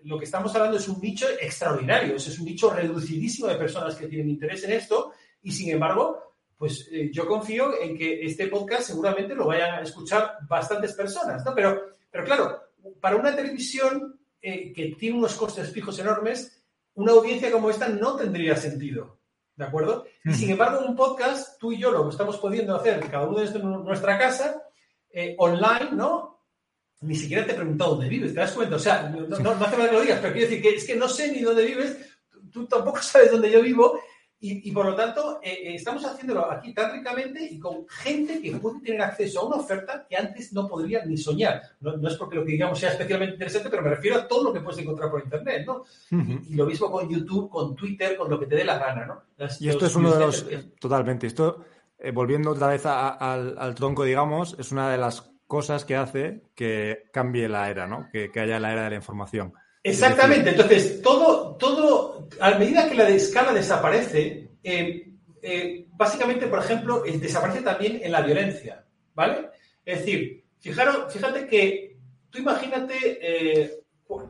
lo 0.05 0.19
que 0.19 0.25
estamos 0.25 0.55
hablando 0.55 0.77
es 0.77 0.89
un 0.89 1.01
nicho 1.01 1.27
extraordinario, 1.41 2.17
es 2.17 2.39
un 2.39 2.45
nicho 2.45 2.71
reducidísimo 2.71 3.49
de 3.49 3.57
personas 3.57 3.97
que 3.97 4.07
tienen 4.07 4.31
interés 4.31 4.63
en 4.65 4.73
esto 4.73 5.13
y, 5.43 5.51
sin 5.51 5.71
embargo, 5.71 6.34
pues 6.57 6.89
eh, 6.91 7.11
yo 7.13 7.27
confío 7.27 7.81
en 7.81 7.97
que 7.97 8.25
este 8.25 8.49
podcast 8.49 8.89
seguramente 8.89 9.35
lo 9.35 9.47
vayan 9.47 9.77
a 9.77 9.83
escuchar 9.83 10.39
bastantes 10.49 10.93
personas, 10.93 11.45
¿no? 11.45 11.55
Pero, 11.55 11.97
pero 12.11 12.25
claro, 12.25 12.63
para 13.01 13.17
una 13.17 13.35
televisión 13.35 14.19
eh, 14.41 14.73
que 14.73 14.95
tiene 14.99 15.19
unos 15.19 15.35
costes 15.35 15.71
fijos 15.71 15.99
enormes, 15.99 16.63
una 16.95 17.13
audiencia 17.13 17.51
como 17.51 17.71
esta 17.71 17.89
no 17.89 18.17
tendría 18.17 18.57
sentido, 18.57 19.19
¿de 19.57 19.65
acuerdo? 19.65 20.07
Y 20.25 20.33
sin 20.35 20.51
embargo, 20.51 20.85
un 20.87 20.95
podcast, 20.95 21.59
tú 21.59 21.73
y 21.73 21.79
yo 21.79 21.91
lo 21.91 22.09
estamos 22.09 22.39
pudiendo 22.39 22.77
hacer, 22.77 23.01
cada 23.11 23.27
uno 23.27 23.41
desde 23.41 23.59
nuestra 23.59 24.19
casa, 24.19 24.63
eh, 25.11 25.35
online, 25.39 25.93
¿no? 25.93 26.45
Ni 27.01 27.17
siquiera 27.17 27.45
te 27.45 27.53
he 27.53 27.57
preguntado 27.57 27.93
dónde 27.93 28.09
vives, 28.09 28.33
¿te 28.33 28.41
das 28.41 28.53
cuenta? 28.53 28.77
O 28.77 28.79
sea, 28.79 29.09
no, 29.09 29.27
no, 29.27 29.51
hace 29.51 29.77
falta 29.77 29.89
que 29.89 29.93
lo 29.93 30.01
digas, 30.01 30.21
pero 30.21 30.33
quiero 30.33 30.49
decir 30.49 30.63
que 30.63 30.77
es 30.77 30.87
que 30.87 30.97
no 30.97 31.09
sé 31.09 31.33
ni 31.33 31.41
dónde 31.41 31.65
vives, 31.65 31.97
tú 32.51 32.67
tampoco 32.67 33.03
sabes 33.03 33.33
dónde 33.33 33.51
yo 33.51 33.61
vivo, 33.61 33.99
y, 34.47 34.71
por 34.73 34.85
lo 34.85 34.95
tanto, 34.95 35.41
eh, 35.43 35.51
eh, 35.51 35.75
estamos 35.77 36.05
haciéndolo 36.05 36.51
aquí 36.51 36.75
tan 36.75 36.93
ricamente 36.93 37.43
y 37.51 37.59
con 37.59 37.89
gente 37.89 38.43
que 38.43 38.57
puede 38.57 38.81
tener 38.81 39.01
acceso 39.01 39.41
a 39.41 39.47
una 39.47 39.57
oferta 39.57 40.07
que 40.07 40.19
antes 40.19 40.53
no 40.53 40.69
podría 40.69 41.03
ni 41.07 41.17
soñar. 41.17 41.63
No, 41.81 42.07
es 42.07 42.17
porque 42.17 42.37
lo 42.37 42.45
que 42.45 42.53
digamos 42.53 42.79
sea 42.79 42.91
especialmente 42.91 43.37
interesante, 43.37 43.71
pero 43.71 43.83
me 43.83 43.89
refiero 43.89 44.19
a 44.19 44.29
todo 44.29 44.45
lo 44.45 44.53
que 44.53 44.61
puedes 44.61 44.79
encontrar 44.81 45.11
por 45.11 45.23
Internet, 45.25 45.67
¿no? 45.67 45.85
y, 46.11 46.55
lo 46.55 46.67
mismo 46.67 46.91
con 46.91 47.09
YouTube, 47.09 47.49
con 47.49 47.75
Twitter, 47.75 48.19
con 48.19 48.29
lo 48.29 48.39
que 48.39 48.45
te 48.45 48.57
dé 48.57 48.65
la 48.65 48.79
gana, 48.79 49.07
¿no? 49.07 49.23
y 49.61 49.69
esto 49.69 49.87
es 49.87 49.97
uno 49.97 50.13
de 50.13 50.21
los... 50.21 50.47
Totalmente. 50.79 51.27
Esto, 51.27 51.65
eh, 51.99 52.11
volviendo 52.11 52.51
otra 52.51 52.67
vez 52.67 52.85
al, 52.85 53.75
tronco, 53.75 54.05
digamos, 54.05 54.57
es 54.59 54.73
una 54.73 54.91
de 54.91 54.99
las 54.99 55.33
cosas 55.47 55.87
que 55.87 55.97
hace 55.97 56.43
que 56.55 57.05
cambie 57.15 57.49
la 57.49 57.71
era, 57.71 57.87
¿no? 57.87 58.09
Que, 58.13 58.31
que 58.31 58.41
haya 58.41 58.61
la 58.61 58.73
era 58.73 58.85
de 58.85 58.91
la 58.91 58.97
información. 58.97 59.55
Exactamente. 59.85 60.51
Entonces, 60.51 61.03
todo, 61.03 61.57
todo, 61.57 62.27
a 62.41 62.53
medida 62.59 62.89
que 62.89 62.95
la 62.95 63.09
escala 63.11 63.53
desaparece, 63.53 64.49
eh, 64.63 65.13
eh, 65.43 65.87
básicamente, 65.93 66.47
por 66.47 66.61
ejemplo, 66.61 67.05
eh, 67.05 67.19
desaparece 67.19 67.61
también 67.61 68.01
en 68.03 68.11
la 68.11 68.23
violencia, 68.23 68.83
¿vale? 69.15 69.51
Es 69.85 69.99
decir, 69.99 70.43
fijaros, 70.59 71.13
fíjate 71.13 71.47
que 71.47 71.99
tú 72.31 72.39
imagínate 72.39 73.85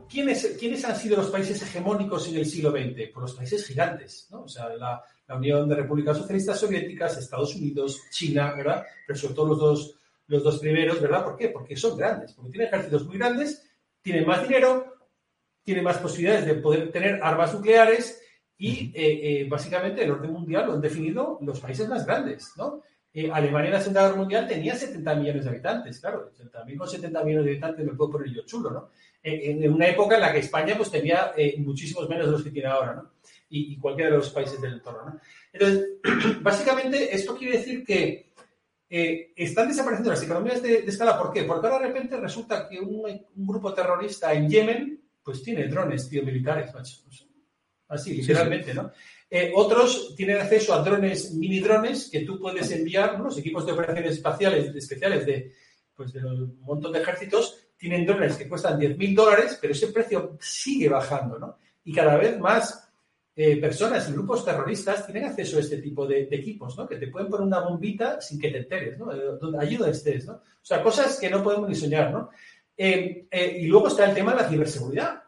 ¿quiénes, 0.09 0.57
quiénes 0.59 0.83
han 0.83 0.95
sido 0.97 1.17
los 1.17 1.31
países 1.31 1.61
hegemónicos 1.61 2.27
en 2.27 2.35
el 2.35 2.45
siglo 2.45 2.71
XX, 2.71 3.09
pues 3.13 3.21
los 3.21 3.33
países 3.35 3.65
gigantes, 3.65 4.27
¿no? 4.31 4.41
O 4.41 4.47
sea, 4.49 4.67
la, 4.75 5.01
la 5.25 5.35
Unión 5.37 5.69
de 5.69 5.75
Repúblicas 5.75 6.17
Socialistas 6.17 6.59
Soviéticas, 6.59 7.17
Estados 7.17 7.55
Unidos, 7.55 8.03
China, 8.11 8.53
¿verdad? 8.53 8.85
Pero 9.07 9.17
sobre 9.17 9.33
todo 9.33 9.47
los 9.47 9.59
dos, 9.59 9.95
los 10.27 10.43
dos 10.43 10.59
primeros, 10.59 10.99
¿verdad? 10.99 11.23
¿Por 11.23 11.37
qué? 11.37 11.47
Porque 11.47 11.77
son 11.77 11.97
grandes, 11.97 12.33
porque 12.33 12.51
tienen 12.51 12.67
ejércitos 12.67 13.05
muy 13.05 13.17
grandes 13.17 13.65
tienen 14.05 14.27
más 14.27 14.43
dinero, 14.43 14.94
tienen 15.65 15.83
más 15.83 15.97
posibilidades 15.97 16.45
de 16.45 16.53
poder 16.55 16.91
tener 16.91 17.19
armas 17.21 17.53
nucleares 17.53 18.21
y 18.57 18.91
eh, 18.95 19.41
eh, 19.41 19.47
básicamente 19.49 20.03
el 20.03 20.11
orden 20.11 20.31
mundial 20.31 20.67
lo 20.67 20.73
han 20.73 20.81
definido 20.81 21.39
los 21.41 21.59
países 21.59 21.89
más 21.89 22.05
grandes, 22.05 22.53
¿no? 22.55 22.83
Eh, 23.11 23.29
Alemania 23.31 23.67
en 23.67 23.73
la 23.73 23.79
Segunda 23.79 24.03
Guerra 24.03 24.17
Mundial 24.17 24.47
tenía 24.47 24.75
70 24.75 25.15
millones 25.15 25.43
de 25.43 25.49
habitantes, 25.49 25.99
claro, 25.99 26.31
también 26.51 26.77
con 26.77 26.87
70 26.87 27.23
millones 27.23 27.45
de 27.45 27.51
habitantes 27.51 27.85
me 27.85 27.93
puedo 27.93 28.11
poner 28.11 28.31
yo 28.31 28.45
chulo, 28.45 28.69
¿no? 28.69 28.89
En, 29.23 29.73
una 29.73 29.87
época 29.87 30.15
en 30.15 30.21
la 30.21 30.31
que 30.31 30.39
España 30.39 30.75
pues 30.77 30.91
tenía 30.91 31.33
muchísimos 31.57 32.07
menos 32.07 32.27
de 32.27 32.31
los 32.31 32.43
que 32.43 32.51
tiene 32.51 32.67
ahora, 32.67 32.93
¿no? 32.93 33.11
Y, 33.49 33.77
cualquiera 33.79 34.11
de 34.11 34.17
los 34.17 34.29
países 34.29 34.61
del 34.61 34.73
entorno, 34.73 35.05
¿no? 35.05 35.19
Entonces, 35.51 35.87
básicamente 36.41 37.15
esto 37.15 37.35
quiere 37.35 37.57
decir 37.57 37.83
que 37.83 38.33
están 38.87 39.69
desapareciendo 39.69 40.11
las 40.11 40.21
economías 40.21 40.61
de, 40.61 40.79
escala. 40.85 41.17
¿Por 41.17 41.33
qué? 41.33 41.43
Porque 41.43 41.65
ahora 41.65 41.79
de 41.79 41.87
repente 41.87 42.17
resulta 42.17 42.69
que 42.69 42.79
un, 42.79 43.03
un 43.35 43.47
grupo 43.47 43.73
terrorista 43.73 44.31
en 44.33 44.47
Yemen 44.47 45.04
pues 45.25 45.41
tiene 45.41 45.67
drones, 45.67 46.07
tío, 46.07 46.23
militares, 46.23 46.71
macho. 46.71 46.97
Así, 47.87 48.13
literalmente, 48.13 48.73
¿no? 48.75 48.91
Eh, 49.29 49.51
otros 49.55 50.13
tienen 50.15 50.37
acceso 50.37 50.73
a 50.73 50.83
drones, 50.83 51.33
mini 51.33 51.59
drones, 51.59 52.09
que 52.11 52.21
tú 52.21 52.39
puedes 52.39 52.71
enviar, 52.71 53.19
los 53.19 53.37
equipos 53.39 53.65
de 53.65 53.71
operaciones 53.71 54.13
espaciales 54.13 54.75
especiales 54.75 55.25
de, 55.25 55.51
pues, 55.95 56.13
de 56.13 56.23
un 56.23 56.59
montón 56.61 56.91
de 56.93 56.99
ejércitos, 56.99 57.57
tienen 57.75 58.05
drones 58.05 58.37
que 58.37 58.47
cuestan 58.47 58.79
10.000 58.79 59.15
dólares, 59.15 59.57
pero 59.59 59.73
ese 59.73 59.87
precio 59.87 60.37
sigue 60.39 60.89
bajando, 60.89 61.39
¿no? 61.39 61.57
Y 61.83 61.91
cada 61.91 62.17
vez 62.17 62.39
más 62.39 62.87
eh, 63.35 63.57
personas 63.57 64.07
y 64.07 64.13
grupos 64.13 64.45
terroristas 64.45 65.05
tienen 65.05 65.25
acceso 65.25 65.57
a 65.57 65.61
este 65.61 65.79
tipo 65.79 66.05
de, 66.05 66.27
equipos, 66.31 66.77
¿no? 66.77 66.87
Que 66.87 66.97
te 66.97 67.07
pueden 67.07 67.29
poner 67.29 67.47
una 67.47 67.59
bombita 67.59 68.21
sin 68.21 68.39
que 68.39 68.51
te 68.51 68.59
enteres, 68.59 68.97
¿no? 68.99 69.07
Donde 69.37 69.59
ayuda 69.59 69.89
estés, 69.89 70.25
¿no? 70.25 70.33
O 70.33 70.67
sea, 70.67 70.81
cosas 70.81 71.19
que 71.19 71.29
no 71.29 71.43
podemos 71.43 71.67
ni 71.67 71.75
soñar, 71.75 72.11
¿no? 72.11 72.29
Eh, 72.77 73.27
y 73.59 73.67
luego 73.67 73.87
está 73.87 74.05
el 74.05 74.15
tema 74.15 74.33
de 74.33 74.41
la 74.41 74.49
ciberseguridad. 74.49 75.23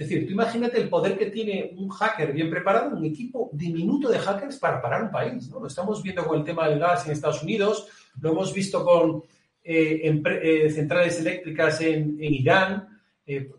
Es 0.00 0.08
decir, 0.08 0.26
tú 0.26 0.32
imagínate 0.32 0.80
el 0.80 0.88
poder 0.88 1.18
que 1.18 1.26
tiene 1.26 1.74
un 1.76 1.90
hacker 1.90 2.32
bien 2.32 2.48
preparado, 2.48 2.96
un 2.96 3.04
equipo 3.04 3.50
diminuto 3.52 4.08
de 4.08 4.18
hackers 4.18 4.56
para 4.56 4.80
parar 4.80 5.02
un 5.02 5.10
país. 5.10 5.46
¿no? 5.50 5.60
Lo 5.60 5.66
estamos 5.66 6.02
viendo 6.02 6.24
con 6.24 6.38
el 6.38 6.44
tema 6.44 6.66
del 6.66 6.78
gas 6.78 7.04
en 7.04 7.12
Estados 7.12 7.42
Unidos, 7.42 7.86
lo 8.18 8.30
hemos 8.30 8.54
visto 8.54 8.82
con 8.82 9.22
eh, 9.62 10.22
eh, 10.42 10.70
centrales 10.70 11.20
eléctricas 11.20 11.82
en, 11.82 12.16
Irán, 12.18 12.98
eh, 13.26 13.50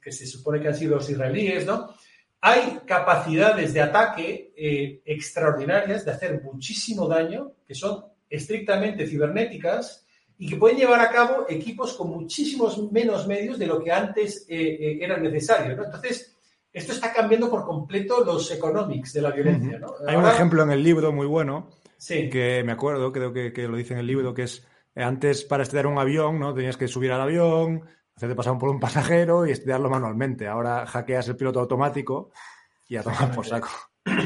que, 0.00 0.10
se 0.10 0.26
supone 0.26 0.58
que 0.58 0.68
han 0.68 0.74
sido 0.74 0.96
los 0.96 1.10
israelíes. 1.10 1.66
¿no? 1.66 1.94
Hay 2.40 2.80
capacidades 2.86 3.74
de 3.74 3.82
ataque 3.82 5.02
extraordinarias 5.04 6.06
de 6.06 6.12
hacer 6.12 6.42
muchísimo 6.42 7.06
daño, 7.06 7.52
que 7.66 7.74
son 7.74 8.06
estrictamente 8.30 9.06
cibernéticas 9.06 10.03
y 10.38 10.48
que 10.48 10.56
pueden 10.56 10.78
llevar 10.78 11.00
a 11.00 11.10
cabo 11.10 11.46
equipos 11.48 11.94
con 11.94 12.10
muchísimos 12.10 12.90
menos 12.90 13.26
medios 13.26 13.58
de 13.58 13.66
lo 13.66 13.82
que 13.82 13.92
antes 13.92 14.46
eh, 14.48 14.56
eh, 14.56 14.98
era 15.00 15.16
necesario. 15.16 15.76
¿no? 15.76 15.84
Entonces, 15.84 16.36
esto 16.72 16.92
está 16.92 17.12
cambiando 17.12 17.48
por 17.48 17.64
completo 17.64 18.24
los 18.24 18.50
economics 18.50 19.12
de 19.12 19.22
la 19.22 19.30
violencia. 19.30 19.78
¿no? 19.78 19.94
Hay 20.06 20.16
un 20.16 20.26
ejemplo 20.26 20.62
en 20.62 20.70
el 20.70 20.82
libro 20.82 21.12
muy 21.12 21.26
bueno 21.26 21.68
que 22.06 22.62
me 22.64 22.72
acuerdo, 22.72 23.12
creo 23.12 23.32
que, 23.32 23.68
lo 23.68 23.76
dice 23.76 23.94
en 23.94 24.00
el 24.00 24.06
libro, 24.06 24.34
que 24.34 24.42
es 24.42 24.66
antes 24.94 25.44
para 25.44 25.62
estudiar 25.62 25.86
un 25.86 25.98
avión, 25.98 26.38
¿no? 26.38 26.54
Tenías 26.54 26.76
que 26.76 26.86
subir 26.86 27.10
al 27.12 27.20
avión, 27.20 27.82
hacerte 28.14 28.34
pasar 28.34 28.58
por 28.58 28.68
un 28.68 28.78
pasajero 28.78 29.46
y 29.46 29.52
estudiarlo 29.52 29.88
manualmente. 29.88 30.46
Ahora 30.46 30.86
hackeas 30.86 31.28
el 31.28 31.36
piloto 31.36 31.60
automático 31.60 32.30
y 32.88 32.96
a 32.96 33.02
tomar 33.02 33.34
por 33.34 33.46
saco. 33.46 33.68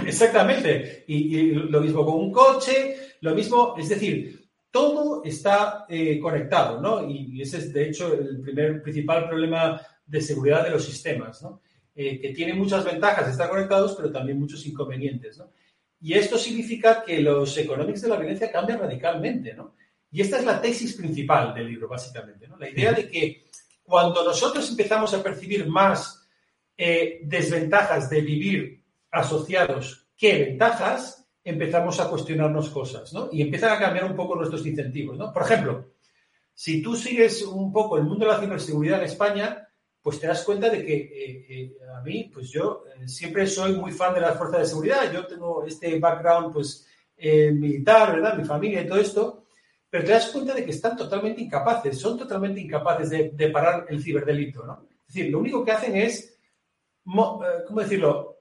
Exactamente. 0.07 1.05
y, 1.07 1.53
lo 1.53 1.81
mismo 1.81 2.05
con 2.05 2.16
un 2.16 2.33
coche, 2.33 2.97
lo 3.21 3.35
mismo, 3.35 3.75
es 3.79 3.88
decir, 3.88 4.47
todo 4.78 5.24
está 5.24 5.86
eh, 5.88 6.20
conectado, 6.20 6.80
¿no? 6.80 7.10
Y, 7.10 7.42
ese 7.42 7.58
es, 7.58 7.72
de 7.72 7.88
hecho, 7.88 8.14
el 8.14 8.40
primer 8.40 8.80
principal 8.80 9.28
problema 9.28 9.80
de 10.06 10.20
seguridad 10.20 10.62
de 10.62 10.70
los 10.70 10.84
sistemas, 10.84 11.42
¿no? 11.42 11.60
Eh, 11.96 12.20
que 12.20 12.28
tiene 12.28 12.54
muchas 12.54 12.84
ventajas 12.84 13.28
estar 13.28 13.50
conectados, 13.50 13.96
pero 13.96 14.12
también 14.12 14.38
muchos 14.38 14.64
inconvenientes, 14.66 15.36
¿no? 15.38 15.50
Y 16.00 16.12
esto 16.14 16.38
significa 16.38 17.02
que 17.02 17.20
los 17.20 17.58
economics 17.58 18.02
de 18.02 18.08
la 18.08 18.16
violencia 18.16 18.52
cambian 18.52 18.78
radicalmente, 18.78 19.52
¿no? 19.52 19.74
Y 20.12 20.20
esta 20.20 20.38
es 20.38 20.44
la 20.44 20.60
tesis 20.60 20.94
principal 20.94 21.52
del 21.52 21.66
libro, 21.66 21.88
básicamente, 21.88 22.46
¿no? 22.46 22.56
La 22.56 22.70
idea 22.70 22.92
de 22.92 23.10
que 23.10 23.48
cuando 23.82 24.22
nosotros 24.22 24.70
empezamos 24.70 25.12
a 25.12 25.22
percibir 25.24 25.66
más 25.66 26.24
eh, 26.76 27.18
desventajas 27.24 28.08
de 28.08 28.20
vivir 28.20 28.84
asociados 29.10 30.06
que 30.16 30.44
ventajas, 30.44 31.17
empezamos 31.48 31.98
a 32.00 32.08
cuestionarnos 32.08 32.70
cosas, 32.70 33.12
¿no? 33.12 33.28
Y 33.32 33.42
empiezan 33.42 33.72
a 33.72 33.78
cambiar 33.78 34.04
un 34.04 34.16
poco 34.16 34.37
nuestros 34.37 34.66
incentivos, 34.66 35.16
¿no? 35.16 35.32
Por 35.32 35.42
ejemplo, 35.42 35.92
si 36.54 36.82
tú 36.82 36.96
sigues 36.96 37.42
un 37.42 37.72
poco 37.72 37.96
el 37.96 38.04
mundo 38.04 38.26
de 38.26 38.32
la 38.32 38.40
ciberseguridad 38.40 38.98
en 38.98 39.06
España, 39.06 39.68
pues 40.02 40.20
te 40.20 40.26
das 40.26 40.42
cuenta 40.42 40.68
de 40.70 40.84
que 40.84 40.94
eh, 40.94 41.46
eh, 41.48 41.76
a 41.94 42.00
mí, 42.00 42.30
pues 42.32 42.50
yo 42.50 42.84
eh, 42.87 43.06
siempre 43.06 43.46
soy 43.46 43.74
muy 43.76 43.92
fan 43.92 44.14
de 44.14 44.20
las 44.20 44.37
fuerzas 44.37 44.61
de 44.61 44.66
seguridad, 44.66 45.12
yo 45.12 45.26
tengo 45.26 45.64
este 45.64 45.98
background, 45.98 46.52
pues, 46.52 46.87
militar, 47.20 48.12
¿verdad? 48.12 48.37
Mi 48.37 48.44
familia 48.44 48.80
y 48.80 48.87
todo 48.87 48.98
esto, 48.98 49.44
pero 49.90 50.04
te 50.04 50.12
das 50.12 50.28
cuenta 50.28 50.54
de 50.54 50.64
que 50.64 50.70
están 50.70 50.96
totalmente 50.96 51.42
incapaces, 51.42 51.98
son 51.98 52.16
totalmente 52.16 52.61
incapaces 52.61 53.11
de, 53.11 53.50
parar 53.50 53.87
el 53.88 54.02
ciberdelito, 54.02 54.64
¿no? 54.64 54.87
Es 55.08 55.14
decir, 55.14 55.32
lo 55.32 55.40
único 55.40 55.64
que 55.64 55.72
hacen 55.72 55.96
es, 55.96 56.38
¿cómo 57.04 57.80
decirlo? 57.80 58.38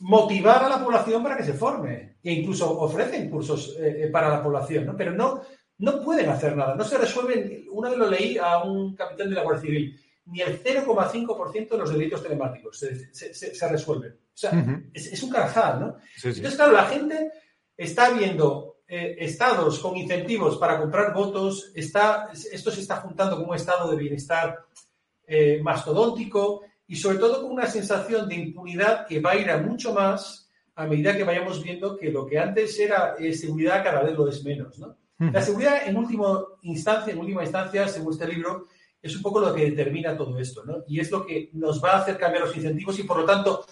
Motivar 0.00 0.64
a 0.64 0.68
la 0.68 0.82
población 0.82 1.22
para 1.22 1.36
que 1.36 1.44
se 1.44 1.54
forme 1.54 2.16
e 2.22 2.32
incluso 2.32 2.70
ofrecen 2.80 3.30
cursos 3.30 3.76
eh, 3.78 4.04
eh, 4.04 4.08
para 4.08 4.28
la 4.28 4.42
población, 4.42 4.86
¿no? 4.86 4.96
Pero 4.96 5.12
no, 5.12 5.42
no 5.78 6.02
pueden 6.02 6.28
hacer 6.28 6.56
nada, 6.56 6.74
no 6.74 6.84
se 6.84 6.98
resuelven, 6.98 7.66
una 7.70 7.90
vez 7.90 7.98
lo 7.98 8.10
leí 8.10 8.38
a 8.38 8.58
un 8.58 8.94
capitán 8.94 9.28
de 9.28 9.36
la 9.36 9.42
Guardia 9.42 9.62
Civil, 9.62 10.00
ni 10.26 10.40
el 10.40 10.62
0,5% 10.62 11.68
de 11.68 11.78
los 11.78 11.92
delitos 11.92 12.22
telemáticos 12.22 12.78
se, 12.78 13.68
resuelven. 13.68 14.12
O 14.12 14.36
sea, 14.36 14.52
es, 14.92 15.22
un 15.22 15.30
carajal, 15.30 15.80
¿no? 15.80 15.96
Entonces, 16.16 16.56
claro, 16.56 16.72
la 16.72 16.86
gente 16.86 17.30
está 17.76 18.10
viendo 18.10 18.78
eh, 18.88 19.16
estados 19.18 19.78
con 19.78 19.96
incentivos 19.96 20.56
para 20.56 20.78
comprar 20.80 21.12
votos, 21.12 21.72
está, 21.74 22.30
esto 22.32 22.70
se 22.70 22.80
está 22.80 22.96
juntando 22.96 23.36
con 23.36 23.50
un 23.50 23.54
estado 23.54 23.90
de 23.90 23.96
bienestar 23.96 24.64
mastodóntico, 25.62 26.62
y 26.86 26.96
sobre 26.96 27.18
todo 27.18 27.42
con 27.42 27.52
una 27.52 27.66
sensación 27.66 28.28
de 28.28 28.34
impunidad 28.36 29.06
que 29.06 29.20
va 29.20 29.32
a 29.32 29.36
ir 29.36 29.50
a 29.50 29.58
mucho 29.58 29.94
más 29.94 30.50
a 30.76 30.86
medida 30.86 31.16
que 31.16 31.24
vayamos 31.24 31.62
viendo 31.62 31.96
que 31.96 32.10
lo 32.10 32.26
que 32.26 32.38
antes 32.38 32.78
era 32.78 33.14
eh, 33.18 33.32
seguridad 33.32 33.84
cada 33.84 34.02
vez 34.02 34.14
lo 34.14 34.28
es 34.28 34.44
menos. 34.44 34.78
¿no? 34.78 34.96
La 35.18 35.40
seguridad 35.40 35.86
en 35.86 35.96
última 35.96 36.44
instancia, 36.62 37.12
en 37.12 37.20
última 37.20 37.42
instancia, 37.42 37.86
según 37.86 38.12
este 38.12 38.26
libro, 38.26 38.66
es 39.00 39.14
un 39.14 39.22
poco 39.22 39.38
lo 39.38 39.54
que 39.54 39.70
determina 39.70 40.16
todo 40.16 40.38
esto, 40.38 40.64
¿no? 40.64 40.82
Y 40.88 40.98
es 40.98 41.10
lo 41.10 41.24
que 41.26 41.50
nos 41.52 41.82
va 41.82 41.92
a 41.92 41.98
hacer 41.98 42.16
cambiar 42.16 42.46
los 42.46 42.56
incentivos 42.56 42.98
y 42.98 43.02
por 43.02 43.18
lo 43.18 43.24
tanto, 43.26 43.66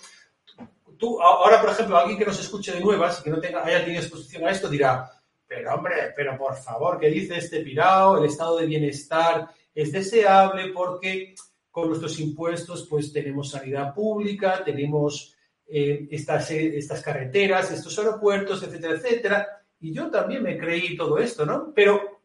tú, 0.98 1.20
ahora, 1.20 1.60
por 1.60 1.70
ejemplo, 1.70 1.96
alguien 1.96 2.18
que 2.18 2.26
nos 2.26 2.38
escuche 2.38 2.72
de 2.72 2.80
nuevas 2.80 3.18
y 3.18 3.24
que 3.24 3.30
no 3.30 3.40
tenga, 3.40 3.64
haya 3.64 3.82
tenido 3.82 4.02
exposición 4.02 4.46
a 4.46 4.50
esto 4.50 4.68
dirá, 4.68 5.10
pero 5.46 5.74
hombre, 5.74 6.12
pero 6.14 6.36
por 6.36 6.54
favor, 6.56 7.00
¿qué 7.00 7.08
dice 7.08 7.38
este 7.38 7.60
pirao? 7.60 8.18
El 8.18 8.26
estado 8.26 8.58
de 8.58 8.66
bienestar 8.66 9.48
es 9.74 9.90
deseable 9.90 10.68
porque 10.68 11.34
con 11.72 11.88
nuestros 11.88 12.20
impuestos, 12.20 12.86
pues 12.88 13.12
tenemos 13.12 13.50
sanidad 13.50 13.94
pública, 13.94 14.62
tenemos 14.62 15.34
eh, 15.66 16.06
estas, 16.10 16.50
eh, 16.50 16.76
estas 16.76 17.02
carreteras, 17.02 17.72
estos 17.72 17.98
aeropuertos, 17.98 18.62
etcétera, 18.62 18.94
etcétera. 18.94 19.48
Y 19.80 19.90
yo 19.90 20.10
también 20.10 20.42
me 20.42 20.58
creí 20.58 20.94
todo 20.94 21.18
esto, 21.18 21.46
¿no? 21.46 21.72
Pero, 21.74 22.20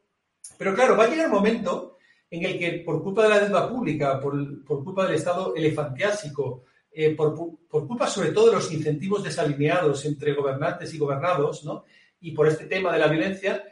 pero 0.57 0.75
claro, 0.75 0.97
va 0.97 1.05
a 1.05 1.07
llegar 1.07 1.27
un 1.27 1.35
momento 1.35 1.97
en 2.29 2.43
el 2.43 2.59
que 2.59 2.83
por 2.85 3.01
culpa 3.01 3.23
de 3.23 3.29
la 3.29 3.39
deuda 3.39 3.69
pública, 3.69 4.19
por, 4.19 4.65
por 4.65 4.83
culpa 4.83 5.05
del 5.05 5.15
Estado 5.15 5.55
elefantiásico, 5.55 6.65
eh, 6.91 7.15
por, 7.15 7.33
por, 7.69 7.87
culpa 7.87 8.05
sobre 8.07 8.31
todo 8.31 8.47
de 8.47 8.55
los 8.55 8.71
incentivos 8.73 9.23
desalineados 9.23 10.03
entre 10.05 10.33
gobernantes 10.33 10.93
y 10.93 10.97
gobernados, 10.97 11.63
¿no? 11.63 11.85
Y 12.19 12.31
por 12.31 12.49
este 12.49 12.65
tema 12.65 12.91
de 12.91 12.99
la 12.99 13.07
violencia, 13.07 13.63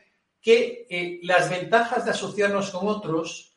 que 0.41 1.19
las 1.23 1.49
ventajas 1.49 2.05
de 2.05 2.11
asociarnos 2.11 2.69
con 2.69 2.87
otros 2.87 3.54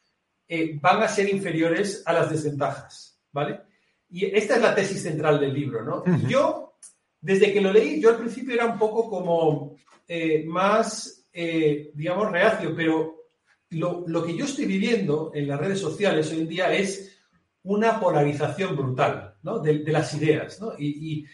eh, 0.50 0.78
van 0.80 1.02
a 1.02 1.08
ser 1.08 1.28
inferiores 1.28 2.02
a 2.06 2.12
las 2.14 2.30
desventajas, 2.30 3.20
¿vale? 3.32 3.60
Y 4.08 4.24
esta 4.24 4.56
es 4.56 4.62
la 4.62 4.74
tesis 4.74 5.02
central 5.02 5.38
del 5.38 5.52
libro, 5.52 5.84
¿no? 5.84 6.26
Yo, 6.26 6.78
desde 7.20 7.52
que 7.52 7.60
lo 7.60 7.70
leí, 7.70 8.00
yo 8.00 8.08
al 8.08 8.18
principio 8.18 8.54
era 8.54 8.64
un 8.64 8.78
poco 8.78 9.10
como 9.10 9.76
eh, 10.06 10.44
más, 10.46 11.26
eh, 11.34 11.90
digamos, 11.92 12.32
reacio, 12.32 12.74
pero 12.74 13.26
lo, 13.70 14.24
que 14.24 14.34
yo 14.34 14.46
estoy 14.46 14.64
viviendo 14.64 15.30
en 15.34 15.48
las 15.48 15.60
redes 15.60 15.80
sociales 15.80 16.32
hoy 16.32 16.40
en 16.40 16.48
día 16.48 16.72
es 16.72 17.18
una 17.64 18.00
polarización 18.00 18.74
brutal, 18.74 19.34
¿no? 19.42 19.58
De, 19.58 19.80
las 19.80 20.14
ideas, 20.14 20.58
¿no? 20.62 20.72
y, 20.78 21.26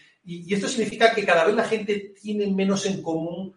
esto 0.51 0.67
significa 0.67 1.13
que 1.13 1.23
cada 1.23 1.45
vez 1.45 1.55
la 1.55 1.65
gente 1.65 2.15
tiene 2.19 2.47
menos 2.47 2.87
en 2.87 3.03
común 3.03 3.53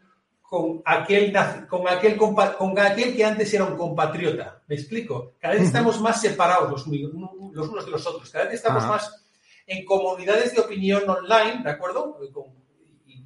con 0.49 0.81
aquel, 0.87 1.31
con 1.69 1.87
aquel, 1.87 2.17
con 2.17 2.79
aquel 2.79 3.15
que 3.15 3.23
antes 3.23 3.53
era 3.53 3.65
un 3.65 3.77
compatriota. 3.77 4.63
¿Me 4.67 4.77
explico? 4.77 5.35
Cada 5.39 5.53
vez 5.53 5.65
estamos 5.65 6.01
más 6.01 6.23
separados 6.23 6.71
los, 6.71 6.87
unos 6.87 7.85
de 7.85 7.91
los 7.91 8.07
otros. 8.07 8.31
Cada 8.31 8.47
vez 8.47 8.55
estamos 8.55 8.87
más 8.87 9.27
en 9.67 9.85
comunidades 9.85 10.55
de 10.55 10.63
opinión 10.63 11.03
online, 11.07 11.63
¿de 11.63 11.71
acuerdo? 11.71 12.19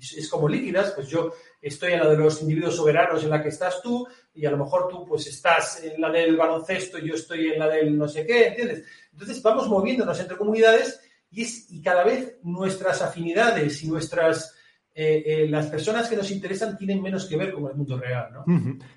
es 0.00 0.28
como 0.28 0.48
líquidas, 0.48 0.90
pues 0.96 1.06
yo 1.06 1.32
estoy 1.60 1.92
en 1.92 2.00
la 2.00 2.08
de 2.08 2.16
los 2.16 2.42
individuos 2.42 2.74
soberanos 2.74 3.22
en 3.22 3.30
la 3.30 3.40
que 3.40 3.50
estás 3.50 3.80
tú 3.80 4.04
y 4.34 4.44
a 4.44 4.50
lo 4.50 4.56
mejor 4.56 4.88
tú 4.88 5.06
pues 5.06 5.28
estás 5.28 5.80
en 5.84 6.00
la 6.00 6.10
del 6.10 6.36
baloncesto 6.36 6.98
y 6.98 7.06
yo 7.06 7.14
estoy 7.14 7.52
en 7.52 7.60
la 7.60 7.68
del 7.68 7.96
no 7.96 8.08
sé 8.08 8.26
qué, 8.26 8.48
¿entiendes? 8.48 8.82
Entonces 9.12 9.40
vamos 9.40 9.68
moviéndonos 9.68 10.18
entre 10.18 10.36
comunidades 10.36 11.00
y, 11.30 11.42
es, 11.42 11.70
y 11.70 11.80
cada 11.80 12.02
vez 12.02 12.38
nuestras 12.42 13.00
afinidades 13.00 13.80
y 13.84 13.86
nuestras... 13.86 14.56
Eh, 14.94 15.22
eh, 15.24 15.48
las 15.48 15.68
personas 15.68 16.06
que 16.06 16.16
nos 16.16 16.30
interesan 16.30 16.76
tienen 16.76 17.00
menos 17.00 17.24
que 17.24 17.38
ver 17.38 17.54
con 17.54 17.66
el 17.66 17.74
mundo 17.74 17.98
real, 17.98 18.30
¿no? 18.30 18.44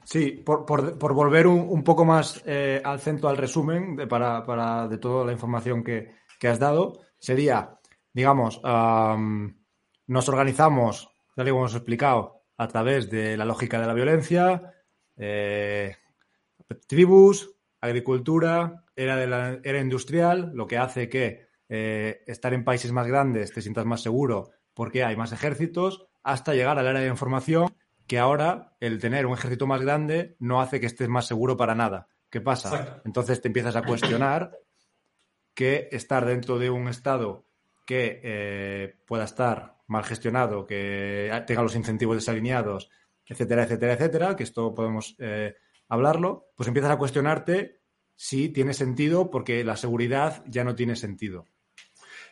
Sí, 0.04 0.32
por, 0.32 0.66
por, 0.66 1.14
volver 1.14 1.48
un, 1.48 1.84
poco 1.86 2.04
más 2.04 2.44
eh, 2.46 2.82
al 2.84 3.00
centro, 3.00 3.30
al 3.30 3.38
resumen 3.38 3.96
de, 3.96 4.06
para, 4.06 4.44
para, 4.44 4.90
de 4.90 4.98
toda 4.98 5.26
la 5.26 5.32
información 5.32 5.86
que, 5.86 6.16
que 6.38 6.50
has 6.50 6.60
dado, 6.60 7.00
sería, 7.18 7.80
digamos, 8.12 8.62
nos 10.08 10.30
organizamos, 10.30 11.10
tal 11.34 11.48
y 11.48 11.52
como 11.52 11.62
hemos 11.62 11.76
explicado, 11.76 12.44
a 12.58 12.68
través 12.68 13.10
de 13.10 13.38
la 13.38 13.46
lógica 13.46 13.80
de 13.80 13.88
la 13.88 13.94
violencia, 13.94 14.74
eh, 15.16 15.96
tribus, 16.88 17.56
agricultura, 17.80 18.84
era, 18.98 19.16
de 19.16 19.28
la, 19.28 19.60
era 19.64 19.80
industrial, 19.80 20.52
lo 20.54 20.68
que 20.68 20.78
hace 20.78 21.08
que 21.08 21.46
estar 21.68 22.54
en 22.54 22.64
países 22.64 22.92
más 22.92 23.08
grandes 23.08 23.52
te 23.52 23.62
sientas 23.62 23.86
más 23.86 24.02
seguro 24.04 24.52
porque 24.76 25.04
hay 25.04 25.16
más 25.16 25.32
ejércitos, 25.32 26.06
hasta 26.22 26.54
llegar 26.54 26.78
al 26.78 26.88
área 26.88 27.02
de 27.02 27.08
información, 27.08 27.76
que 28.06 28.20
ahora 28.20 28.76
el 28.80 29.00
tener 29.00 29.26
un 29.26 29.34
ejército 29.34 29.66
más 29.66 29.82
grande 29.82 30.36
no 30.38 30.62
hace 30.62 30.80
que 30.80 30.86
estés 30.86 31.10
más 31.10 31.26
seguro 31.26 31.58
para 31.58 31.74
nada. 31.74 32.08
¿Qué 32.30 32.42
pasa? 32.42 33.02
Entonces 33.06 33.42
te 33.42 33.48
empiezas 33.48 33.76
a 33.76 33.82
cuestionar 33.82 34.60
que 35.56 35.90
estar 35.92 36.26
dentro 36.26 36.60
de 36.60 36.70
un 36.70 36.88
Estado 36.88 37.46
que 37.86 38.20
eh, 38.24 38.96
pueda 39.08 39.24
estar 39.24 39.78
mal 39.88 40.04
gestionado, 40.04 40.66
que 40.66 41.32
tenga 41.48 41.64
los 41.64 41.76
incentivos 41.76 42.18
desalineados, 42.18 42.90
etcétera, 43.26 43.64
etcétera, 43.64 43.94
etcétera, 43.94 44.36
que 44.36 44.44
esto 44.44 44.74
podemos 44.74 45.16
eh, 45.20 45.56
hablarlo, 45.88 46.48
pues 46.56 46.68
empiezas 46.68 46.92
a 46.92 46.98
cuestionarte 46.98 47.80
si 48.16 48.50
tiene 48.50 48.74
sentido 48.74 49.30
porque 49.30 49.64
la 49.64 49.78
seguridad 49.78 50.44
ya 50.48 50.64
no 50.64 50.76
tiene 50.76 50.96
sentido. 50.96 51.46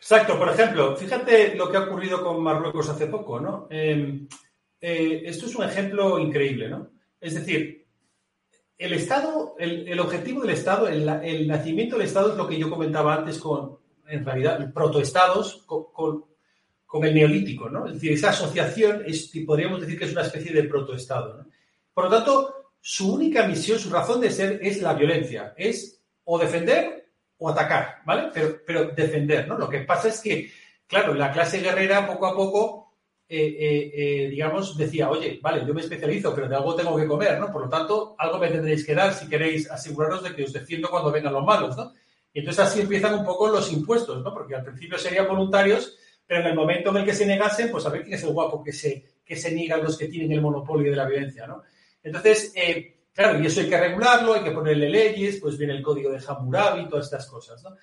Exacto, 0.04 0.38
por 0.38 0.50
ejemplo, 0.50 0.94
fíjate 0.94 1.54
lo 1.54 1.70
que 1.70 1.78
ha 1.78 1.84
ocurrido 1.84 2.22
con 2.22 2.42
Marruecos 2.42 2.90
hace 2.90 3.06
poco, 3.06 3.40
¿no? 3.40 3.66
Em, 3.70 4.28
eh, 4.78 5.22
esto 5.24 5.46
es 5.46 5.56
un 5.56 5.64
ejemplo 5.64 6.18
increíble, 6.18 6.68
¿no? 6.68 6.90
Es 7.18 7.32
decir, 7.32 7.86
el 8.76 8.92
Estado, 8.92 9.56
el, 9.58 9.98
objetivo 9.98 10.42
del 10.42 10.50
Estado, 10.50 10.88
el, 10.88 11.48
nacimiento 11.48 11.96
del 11.96 12.04
Estado 12.04 12.32
es 12.32 12.36
lo 12.36 12.46
que 12.46 12.58
yo 12.58 12.68
comentaba 12.68 13.14
antes 13.14 13.38
con, 13.38 13.78
en 14.06 14.26
realidad, 14.26 14.74
protoestados 14.74 15.64
con, 15.64 15.86
con, 16.86 17.04
el 17.06 17.14
neolítico, 17.14 17.70
¿no? 17.70 17.86
Es 17.86 17.94
decir, 17.94 18.12
esa 18.12 18.28
asociación 18.28 19.04
es, 19.06 19.32
podríamos 19.46 19.80
decir 19.80 19.98
que 19.98 20.04
es 20.04 20.12
una 20.12 20.20
especie 20.20 20.52
de 20.52 20.64
protoestado. 20.64 21.46
Por 21.94 22.04
lo 22.04 22.10
tanto, 22.10 22.72
su 22.78 23.14
única 23.14 23.48
misión, 23.48 23.78
su 23.78 23.88
razón 23.88 24.20
de 24.20 24.30
ser 24.30 24.60
es 24.62 24.82
la 24.82 24.92
violencia, 24.92 25.54
es 25.56 25.98
o 26.24 26.38
defender 26.38 27.03
o 27.44 27.50
atacar, 27.50 27.98
¿vale? 28.06 28.30
Pero, 28.32 28.56
pero 28.66 28.84
defender, 28.86 29.46
¿no? 29.46 29.58
Lo 29.58 29.68
que 29.68 29.80
pasa 29.80 30.08
es 30.08 30.20
que, 30.20 30.50
claro, 30.86 31.12
la 31.12 31.30
clase 31.30 31.60
guerrera 31.60 32.06
poco 32.06 32.26
a 32.26 32.34
poco 32.34 32.84
eh, 33.26 33.56
eh, 33.58 33.92
eh, 33.94 34.28
digamos, 34.28 34.76
decía, 34.76 35.10
oye, 35.10 35.38
vale, 35.42 35.66
yo 35.66 35.74
me 35.74 35.80
especializo, 35.80 36.34
pero 36.34 36.48
de 36.48 36.56
algo 36.56 36.74
tengo 36.74 36.96
que 36.96 37.06
comer, 37.06 37.38
¿no? 37.38 37.52
Por 37.52 37.62
lo 37.62 37.68
tanto, 37.68 38.14
algo 38.18 38.38
me 38.38 38.48
tendréis 38.48 38.86
que 38.86 38.94
dar 38.94 39.12
si 39.12 39.28
queréis 39.28 39.70
aseguraros 39.70 40.22
de 40.22 40.34
que 40.34 40.44
os 40.44 40.52
defiendo 40.52 40.88
cuando 40.88 41.12
vengan 41.12 41.32
los 41.32 41.44
malos, 41.44 41.76
¿no? 41.76 41.92
Y 42.32 42.40
entonces 42.40 42.64
así 42.64 42.80
empiezan 42.80 43.14
un 43.14 43.24
poco 43.24 43.48
los 43.48 43.72
impuestos, 43.72 44.22
¿no? 44.22 44.32
Porque 44.32 44.54
al 44.54 44.64
principio 44.64 44.98
serían 44.98 45.28
voluntarios, 45.28 45.96
pero 46.26 46.40
en 46.40 46.46
el 46.46 46.54
momento 46.54 46.90
en 46.90 46.96
el 46.96 47.04
que 47.04 47.14
se 47.14 47.26
negasen, 47.26 47.70
pues 47.70 47.84
a 47.84 47.90
ver 47.90 48.02
quién 48.02 48.14
es 48.14 48.22
el 48.24 48.32
guapo 48.32 48.62
que 48.62 48.72
se, 48.72 49.04
que 49.24 49.36
se 49.36 49.52
niegan 49.52 49.82
los 49.82 49.98
que 49.98 50.08
tienen 50.08 50.32
el 50.32 50.40
monopolio 50.40 50.90
de 50.90 50.96
la 50.96 51.06
violencia, 51.06 51.46
¿no? 51.46 51.62
Entonces, 52.02 52.52
claro, 53.14 53.40
y 53.40 53.46
eso 53.46 53.60
hay 53.60 53.68
que 53.68 53.80
regularlo, 53.80 54.34
hay 54.34 54.42
que 54.42 54.50
ponerle 54.50 54.90
leyes, 54.90 55.38
pues 55.40 55.56
viene 55.56 55.74
el 55.74 55.82
código 55.82 56.10
de 56.10 56.22
Hammurabi, 56.26 56.88
todas 56.88 57.06
estas 57.06 57.26
cosas, 57.26 57.62
¿no? 57.62 57.76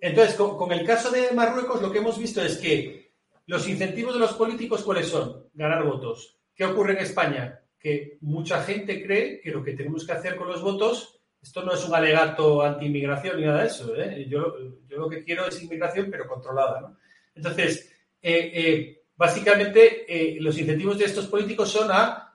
Entonces, 0.00 0.34
con 0.34 0.72
el 0.72 0.84
caso 0.84 1.10
de 1.10 1.30
Marruecos, 1.32 1.80
lo 1.80 1.92
que 1.92 1.98
hemos 1.98 2.18
visto 2.18 2.42
es 2.42 2.58
que 2.58 3.12
los 3.46 3.68
incentivos 3.68 4.14
de 4.14 4.20
los 4.20 4.32
políticos, 4.32 4.82
¿cuáles 4.82 5.08
son? 5.08 5.46
Ganar 5.54 5.84
votos. 5.84 6.36
¿Qué 6.54 6.64
ocurre 6.64 6.92
en 6.92 6.98
España? 6.98 7.60
Que 7.78 8.18
mucha 8.20 8.62
gente 8.62 9.02
cree 9.04 9.40
que 9.40 9.50
lo 9.50 9.62
que 9.62 9.74
tenemos 9.74 10.06
que 10.06 10.12
hacer 10.12 10.36
con 10.36 10.48
los 10.48 10.62
votos, 10.62 11.20
esto 11.42 11.62
no 11.62 11.74
es 11.74 11.84
un 11.84 11.94
alegato 11.94 12.62
anti-inmigración 12.62 13.36
ni 13.36 13.46
nada 13.46 13.62
de 13.62 13.66
eso. 13.66 13.94
¿eh? 13.96 14.26
Yo, 14.28 14.54
lo 14.88 15.08
que 15.08 15.24
quiero 15.24 15.46
es 15.46 15.62
inmigración, 15.62 16.08
pero 16.10 16.28
controlada. 16.28 16.96
Entonces, 17.34 17.92
eh, 18.22 18.52
eh, 18.54 19.02
básicamente, 19.16 20.36
los 20.40 20.56
incentivos 20.58 20.98
de 20.98 21.06
estos 21.06 21.26
políticos 21.26 21.70
son 21.70 21.90
a 21.90 22.31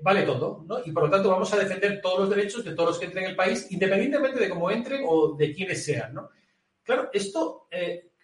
vale 0.00 0.22
todo, 0.22 0.64
¿no? 0.66 0.78
Y 0.84 0.92
por 0.92 1.04
lo 1.04 1.10
tanto 1.10 1.28
vamos 1.28 1.52
a 1.52 1.58
defender 1.58 2.00
todos 2.00 2.20
los 2.20 2.30
derechos 2.30 2.64
de 2.64 2.74
todos 2.74 2.90
los 2.90 2.98
que 2.98 3.06
entren 3.06 3.24
en 3.24 3.30
el 3.30 3.36
país, 3.36 3.66
independientemente 3.70 4.40
de 4.40 4.48
cómo 4.48 4.70
entren 4.70 5.02
o 5.06 5.34
de 5.36 5.54
quiénes 5.54 5.84
sean, 5.84 6.14
¿no? 6.14 6.30
Claro, 6.82 7.10
esto, 7.12 7.66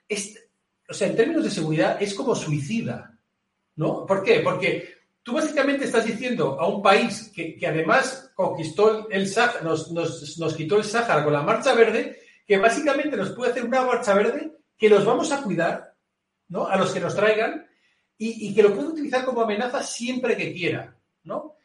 es, 0.08 0.48
o 0.88 0.94
sea, 0.94 1.08
en 1.08 1.16
términos 1.16 1.44
de 1.44 1.50
seguridad, 1.50 2.00
es 2.00 2.14
como 2.14 2.34
suicida, 2.34 3.18
¿no? 3.76 4.06
¿Por 4.06 4.22
qué? 4.22 4.40
Porque 4.40 4.96
tú 5.22 5.32
básicamente 5.32 5.84
estás 5.84 6.04
diciendo 6.04 6.56
a 6.60 6.68
un 6.68 6.82
país 6.82 7.32
que, 7.34 7.58
además 7.66 8.30
conquistó 8.34 9.08
el 9.10 9.28
Sáhara, 9.28 9.60
nos, 9.62 9.90
nos, 9.90 10.56
quitó 10.56 10.76
el 10.76 10.84
Sáhara 10.84 11.24
con 11.24 11.32
la 11.32 11.42
marcha 11.42 11.74
verde, 11.74 12.20
que 12.46 12.58
básicamente 12.58 13.16
nos 13.16 13.32
puede 13.32 13.50
hacer 13.50 13.64
una 13.64 13.82
marcha 13.82 14.14
verde 14.14 14.52
que 14.78 14.88
los 14.88 15.04
vamos 15.04 15.32
a 15.32 15.42
cuidar, 15.42 15.94
¿no? 16.48 16.66
A 16.66 16.76
los 16.76 16.92
que 16.92 17.00
nos 17.00 17.14
traigan 17.14 17.66
y, 18.18 18.54
que 18.54 18.62
lo 18.62 18.74
puede 18.74 18.88
utilizar 18.88 19.24
como 19.24 19.42
amenaza 19.42 19.82
siempre 19.82 20.36
que 20.36 20.52
quiera, 20.54 20.95
¿no? 21.26 21.56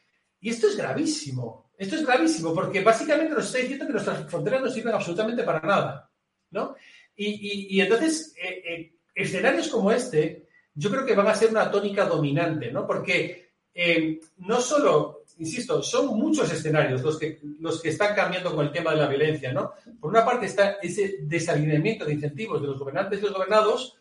Y 0.41 0.49
esto 0.49 0.67
es 0.67 0.75
gravísimo. 0.75 1.71
Esto 1.77 1.95
es 1.95 2.05
gravísimo 2.05 2.53
porque 2.53 2.81
básicamente 2.81 3.33
nos 3.33 3.45
está 3.45 3.59
diciendo 3.59 3.87
que 3.87 3.93
nuestras 3.93 4.29
fronteras 4.29 4.61
no 4.61 4.69
sirven 4.69 4.93
absolutamente 4.93 5.43
para 5.43 5.61
nada, 5.61 6.11
¿no? 6.51 6.75
Y, 7.15 7.79
entonces, 7.79 8.33
eh, 8.41 8.63
eh, 8.65 8.95
escenarios 9.13 9.67
como 9.67 9.91
este, 9.91 10.47
yo 10.73 10.89
creo 10.89 11.05
que 11.05 11.15
van 11.15 11.27
a 11.27 11.35
ser 11.35 11.51
una 11.51 11.69
tónica 11.69 12.05
dominante, 12.05 12.71
¿no? 12.71 12.87
Porque 12.87 13.51
eh, 13.73 14.19
no 14.37 14.59
solo, 14.59 15.23
insisto, 15.37 15.83
son 15.83 16.07
muchos 16.17 16.51
escenarios 16.51 17.01
los 17.01 17.17
que, 17.17 17.39
los 17.59 17.81
que 17.81 17.89
están 17.89 18.15
cambiando 18.15 18.55
con 18.55 18.65
el 18.65 18.71
tema 18.71 18.91
de 18.91 18.97
la 18.97 19.07
violencia, 19.07 19.51
¿no? 19.51 19.73
Por 19.99 20.09
una 20.09 20.25
parte 20.25 20.47
está 20.47 20.77
ese 20.81 21.19
desalineamiento 21.21 22.05
de 22.05 22.13
incentivos 22.13 22.61
de 22.61 22.67
los 22.67 22.79
gobernantes 22.79 23.19
y 23.19 23.23
los 23.23 23.33
gobernados, 23.33 23.97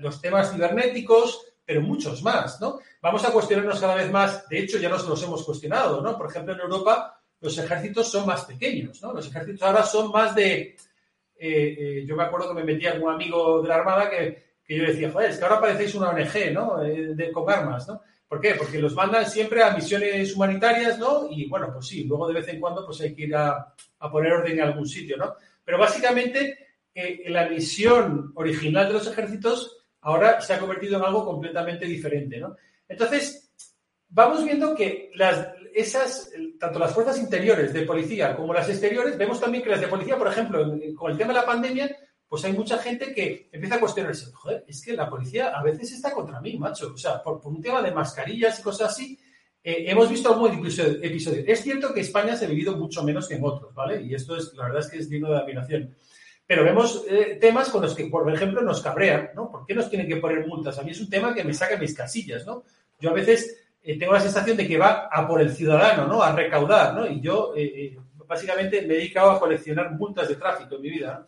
los 0.00 0.20
temas 0.20 0.52
cibernéticos, 0.52 1.53
pero 1.64 1.80
muchos 1.80 2.22
más, 2.22 2.60
¿no? 2.60 2.78
Vamos 3.00 3.24
a 3.24 3.32
cuestionarnos 3.32 3.80
cada 3.80 3.94
vez 3.94 4.10
más, 4.10 4.48
de 4.48 4.58
hecho 4.58 4.78
ya 4.78 4.88
nos 4.88 5.06
los 5.08 5.22
hemos 5.22 5.44
cuestionado, 5.44 6.00
¿no? 6.00 6.16
Por 6.16 6.28
ejemplo, 6.28 6.54
en 6.54 6.60
Europa 6.60 7.20
los 7.40 7.56
ejércitos 7.58 8.10
son 8.10 8.26
más 8.26 8.44
pequeños, 8.44 9.02
¿no? 9.02 9.12
Los 9.12 9.28
ejércitos 9.28 9.62
ahora 9.62 9.84
son 9.84 10.10
más 10.10 10.34
de... 10.34 10.76
Eh, 11.36 11.76
eh, 11.78 12.04
yo 12.06 12.16
me 12.16 12.22
acuerdo 12.22 12.48
que 12.48 12.54
me 12.54 12.64
metía 12.64 12.92
con 12.92 13.02
un 13.02 13.14
amigo 13.14 13.60
de 13.60 13.68
la 13.68 13.74
Armada 13.74 14.08
que 14.08 14.44
que 14.64 14.78
yo 14.78 14.84
decía, 14.84 15.12
joder, 15.12 15.30
es 15.30 15.38
que 15.38 15.44
ahora 15.44 15.60
parecéis 15.60 15.94
una 15.94 16.10
ONG, 16.10 16.52
¿no? 16.52 16.82
Eh, 16.82 17.14
de, 17.14 17.30
con 17.30 17.48
armas, 17.50 17.86
¿no? 17.86 18.00
¿Por 18.26 18.40
qué? 18.40 18.54
Porque 18.54 18.78
los 18.78 18.94
mandan 18.94 19.28
siempre 19.28 19.62
a 19.62 19.74
misiones 19.74 20.34
humanitarias, 20.34 20.98
¿no? 20.98 21.28
Y 21.30 21.46
bueno, 21.48 21.70
pues 21.72 21.86
sí, 21.86 22.04
luego 22.04 22.26
de 22.26 22.34
vez 22.34 22.48
en 22.48 22.60
cuando 22.60 22.84
pues 22.84 23.00
hay 23.02 23.14
que 23.14 23.24
ir 23.24 23.36
a, 23.36 23.74
poner 24.10 24.32
orden 24.32 24.58
en 24.58 24.64
algún 24.64 24.86
sitio, 24.86 25.16
¿no? 25.16 25.34
Pero 25.64 25.78
básicamente 25.78 26.58
la 27.26 27.48
misión 27.48 28.32
original 28.34 28.86
de 28.86 28.92
los 28.92 29.06
ejércitos 29.06 29.83
ahora 30.04 30.40
se 30.40 30.54
ha 30.54 30.60
convertido 30.60 30.98
en 30.98 31.04
algo 31.04 31.24
completamente 31.24 31.86
diferente, 31.86 32.38
¿no? 32.38 32.56
Entonces, 32.88 33.50
vamos 34.08 34.44
viendo 34.44 34.74
que 34.74 35.10
las, 35.14 35.48
esas, 35.74 36.30
tanto 36.58 36.78
las 36.78 36.94
fuerzas 36.94 37.18
interiores 37.18 37.72
de 37.72 37.82
policía 37.82 38.36
como 38.36 38.54
las 38.54 38.68
exteriores, 38.68 39.18
vemos 39.18 39.40
también 39.40 39.64
que 39.64 39.70
las 39.70 39.80
de 39.80 39.88
policía, 39.88 40.16
por 40.16 40.28
ejemplo, 40.28 40.78
con 40.94 41.10
el 41.10 41.18
tema 41.18 41.32
de 41.32 41.40
la 41.40 41.46
pandemia, 41.46 41.96
pues 42.28 42.44
hay 42.44 42.52
mucha 42.52 42.78
gente 42.78 43.14
que 43.14 43.48
empieza 43.52 43.76
a 43.76 43.80
cuestionarse, 43.80 44.32
joder, 44.32 44.64
es 44.66 44.84
que 44.84 44.92
la 44.92 45.08
policía 45.08 45.48
a 45.48 45.62
veces 45.62 45.92
está 45.92 46.12
contra 46.12 46.40
mí, 46.40 46.58
macho. 46.58 46.92
O 46.92 46.98
sea, 46.98 47.22
por, 47.22 47.40
un 47.44 47.62
tema 47.62 47.80
de 47.80 47.92
mascarillas 47.92 48.58
y 48.58 48.62
cosas 48.62 48.90
así, 48.90 49.18
eh, 49.62 49.84
hemos 49.86 50.10
visto 50.10 50.32
algún 50.32 50.52
episodio. 50.52 51.44
Es 51.46 51.62
cierto 51.62 51.94
que 51.94 52.00
España 52.00 52.36
se 52.36 52.44
ha 52.44 52.48
vivido 52.48 52.76
mucho 52.76 53.02
menos 53.02 53.28
que 53.28 53.34
en 53.34 53.44
otros, 53.44 53.72
¿vale? 53.74 54.02
Y 54.02 54.14
esto 54.14 54.36
es, 54.36 54.52
la 54.54 54.64
verdad 54.64 54.80
es 54.80 54.90
que 54.90 54.98
es 54.98 55.08
digno 55.08 55.30
de 55.30 55.38
admiración. 55.38 55.96
Pero 56.46 56.64
vemos 56.64 57.04
eh, 57.08 57.38
temas 57.40 57.70
con 57.70 57.82
los 57.82 57.94
que, 57.94 58.06
por 58.06 58.30
ejemplo, 58.32 58.60
nos 58.60 58.82
cabrean, 58.82 59.30
¿no? 59.34 59.50
¿Por 59.50 59.64
qué 59.66 59.74
nos 59.74 59.88
tienen 59.88 60.08
que 60.08 60.16
poner 60.16 60.46
multas? 60.46 60.78
A 60.78 60.82
mí 60.82 60.90
es 60.90 61.00
un 61.00 61.08
tema 61.08 61.34
que 61.34 61.44
me 61.44 61.54
saca 61.54 61.76
mis 61.76 61.94
casillas, 61.94 62.46
¿no? 62.46 62.64
Yo 63.00 63.10
a 63.10 63.14
veces 63.14 63.64
eh, 63.82 63.98
tengo 63.98 64.12
la 64.12 64.20
sensación 64.20 64.56
de 64.56 64.68
que 64.68 64.78
va 64.78 65.08
a 65.10 65.26
por 65.26 65.40
el 65.40 65.50
ciudadano, 65.50 66.06
¿no? 66.06 66.22
A 66.22 66.32
recaudar, 66.32 66.94
¿no? 66.94 67.06
Y 67.06 67.20
yo, 67.20 67.54
básicamente, 68.26 68.82
me 68.82 68.94
he 68.94 68.98
dedicado 68.98 69.30
a 69.30 69.40
coleccionar 69.40 69.92
multas 69.92 70.28
de 70.28 70.36
tráfico 70.36 70.76
en 70.76 70.82
mi 70.82 70.90
vida, 70.90 71.18
¿no? 71.18 71.26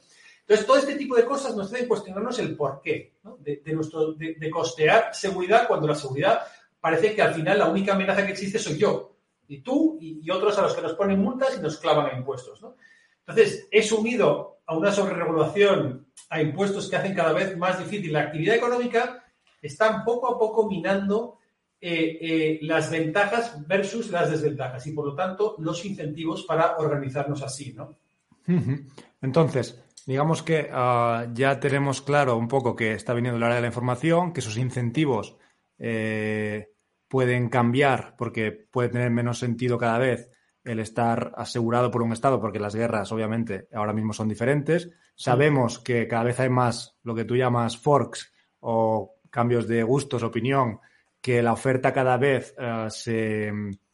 Entonces, 0.48 0.64
todo 0.64 0.76
este 0.76 0.94
tipo 0.94 1.16
de 1.16 1.24
cosas 1.24 1.56
nos 1.56 1.72
hacen 1.72 1.88
cuestionarnos 1.88 2.38
el 2.38 2.54
porqué 2.54 3.14
de, 3.40 3.72
nuestro, 3.72 4.12
de, 4.12 4.48
costear 4.48 5.12
seguridad 5.12 5.66
cuando 5.66 5.88
la 5.88 5.96
seguridad 5.96 6.40
parece 6.80 7.16
que 7.16 7.22
al 7.22 7.34
final 7.34 7.58
la 7.58 7.68
única 7.68 7.94
amenaza 7.94 8.24
que 8.24 8.30
existe 8.30 8.60
soy 8.60 8.78
yo, 8.78 9.16
y 9.48 9.60
tú 9.60 9.98
y, 10.00 10.30
otros 10.30 10.56
a 10.56 10.62
los 10.62 10.74
que 10.74 10.82
nos 10.82 10.94
ponen 10.94 11.18
multas 11.18 11.56
y 11.58 11.60
nos 11.60 11.78
clavan 11.78 12.06
a 12.06 12.16
impuestos. 12.16 12.60
Entonces, 13.26 13.66
es 13.70 13.90
unido 13.92 14.58
a 14.66 14.76
una 14.76 14.92
sobreregulación, 14.92 16.06
a 16.30 16.40
impuestos 16.40 16.88
que 16.88 16.96
hacen 16.96 17.14
cada 17.14 17.32
vez 17.32 17.56
más 17.56 17.78
difícil 17.78 18.12
la 18.12 18.20
actividad 18.20 18.56
económica, 18.56 19.24
están 19.62 20.04
poco 20.04 20.32
a 20.32 20.38
poco 20.38 20.68
minando 20.68 21.38
eh, 21.80 22.18
eh, 22.20 22.58
las 22.62 22.90
ventajas 22.90 23.66
versus 23.66 24.10
las 24.10 24.30
desventajas 24.30 24.86
y 24.86 24.92
por 24.92 25.06
lo 25.06 25.14
tanto 25.14 25.56
los 25.58 25.84
incentivos 25.84 26.44
para 26.44 26.76
organizarnos 26.78 27.42
así, 27.42 27.72
¿no? 27.72 27.96
Entonces, 29.20 29.84
digamos 30.06 30.42
que 30.42 30.68
ah, 30.72 31.26
ya 31.34 31.58
tenemos 31.58 32.00
claro 32.00 32.36
un 32.36 32.48
poco 32.48 32.76
que 32.76 32.92
está 32.92 33.12
viniendo 33.12 33.36
el 33.38 33.42
área 33.42 33.56
de 33.56 33.62
la 33.62 33.66
información, 33.66 34.32
que 34.32 34.40
esos 34.40 34.56
incentivos 34.56 35.36
eh, 35.78 36.70
pueden 37.08 37.48
cambiar 37.48 38.14
porque 38.16 38.52
puede 38.52 38.88
tener 38.88 39.10
menos 39.10 39.38
sentido 39.38 39.78
cada 39.78 39.98
vez 39.98 40.30
el 40.66 40.80
estar 40.80 41.32
asegurado 41.36 41.90
por 41.90 42.02
un 42.02 42.12
Estado, 42.12 42.40
porque 42.40 42.58
las 42.58 42.74
guerras 42.74 43.12
obviamente 43.12 43.68
ahora 43.72 43.92
mismo 43.92 44.12
son 44.12 44.28
diferentes. 44.28 44.90
Sabemos 45.14 45.78
que 45.78 46.08
cada 46.08 46.24
vez 46.24 46.40
hay 46.40 46.50
más 46.50 46.96
lo 47.04 47.14
que 47.14 47.24
tú 47.24 47.36
llamas 47.36 47.78
forks 47.78 48.32
o 48.60 49.14
cambios 49.30 49.68
de 49.68 49.84
gustos, 49.84 50.24
opinión, 50.24 50.80
que 51.20 51.40
la 51.40 51.52
oferta 51.52 51.92
cada 51.92 52.16
vez 52.16 52.54
eh, 52.58 52.86
se, 52.88 53.52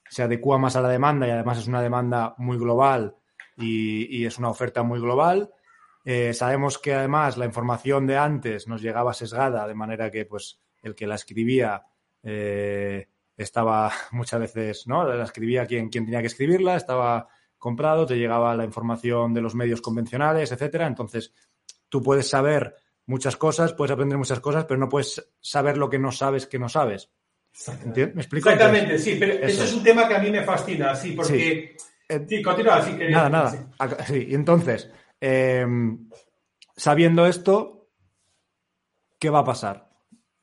se, 0.09 0.23
adecua 0.23 0.57
más 0.57 0.75
a 0.77 0.81
la 0.81 0.89
demanda 0.89 1.27
y 1.27 1.31
además 1.31 1.59
es 1.59 1.67
una 1.67 1.83
demanda 1.83 2.35
muy 2.39 2.57
global 2.57 3.17
y, 3.57 4.25
es 4.25 4.39
una 4.39 4.49
oferta 4.49 4.83
muy 4.83 4.99
global. 4.99 5.51
Eh, 6.05 6.33
sabemos 6.33 6.79
que 6.79 6.95
además 6.95 7.37
la 7.37 7.45
información 7.45 8.07
de 8.07 8.17
antes 8.17 8.67
nos 8.67 8.81
llegaba 8.81 9.13
sesgada, 9.13 9.69
de 9.69 9.75
manera 9.75 10.11
que 10.11 10.25
pues 10.25 10.59
el 10.83 10.95
que 10.95 11.07
la 11.07 11.17
escribía 11.17 11.83
eh, 12.23 13.09
estaba 13.37 13.93
muchas 14.13 14.41
veces, 14.41 14.87
¿no? 14.87 15.05
La 15.05 15.25
escribía 15.25 15.67
quien, 15.67 15.89
quien 15.89 16.05
tenía 16.05 16.21
que 16.21 16.27
escribirla, 16.27 16.77
estaba 16.77 17.29
comprado, 17.59 18.07
te 18.07 18.17
llegaba 18.17 18.57
la 18.57 18.65
información 18.65 19.33
de 19.33 19.41
los 19.41 19.55
medios 19.55 19.81
convencionales, 19.81 20.51
etcétera. 20.51 20.87
Entonces, 20.87 21.33
tú 21.89 22.03
puedes 22.03 22.29
saber 22.29 22.75
muchas 23.07 23.37
cosas, 23.37 23.73
puedes 23.73 23.93
aprender 23.93 24.19
muchas 24.19 24.41
cosas, 24.41 24.65
pero 24.65 24.81
no 24.81 24.89
puedes 24.89 25.31
saber 25.41 25.77
lo 25.79 25.89
que 25.89 25.99
no 25.99 26.11
sabes 26.11 26.47
que 26.47 26.59
no 26.59 26.69
sabes. 26.69 27.11
¿Me 27.95 28.03
explico? 28.05 28.49
Exactamente, 28.49 28.99
sí, 28.99 29.17
pero 29.19 29.35
eso. 29.35 29.65
es 29.65 29.75
un 29.75 29.83
tema 29.83 30.09
que 30.09 30.17
a 30.17 30.19
mí 30.19 30.31
me 30.31 30.43
fascina, 30.43 30.95
sí, 30.95 31.13
porque... 31.13 31.77
Sí, 31.79 31.85
eh, 32.09 32.43
continúa, 32.43 32.83
sí, 32.83 32.97
Nada, 33.11 33.29
nada. 33.29 34.05
Sí, 34.07 34.27
y 34.29 34.35
entonces, 34.35 34.91
em, 35.21 36.09
sabiendo 36.77 37.27
esto, 37.27 37.91
¿qué 39.19 39.31
va 39.31 39.41
a 39.41 39.45
pasar? 39.45 39.91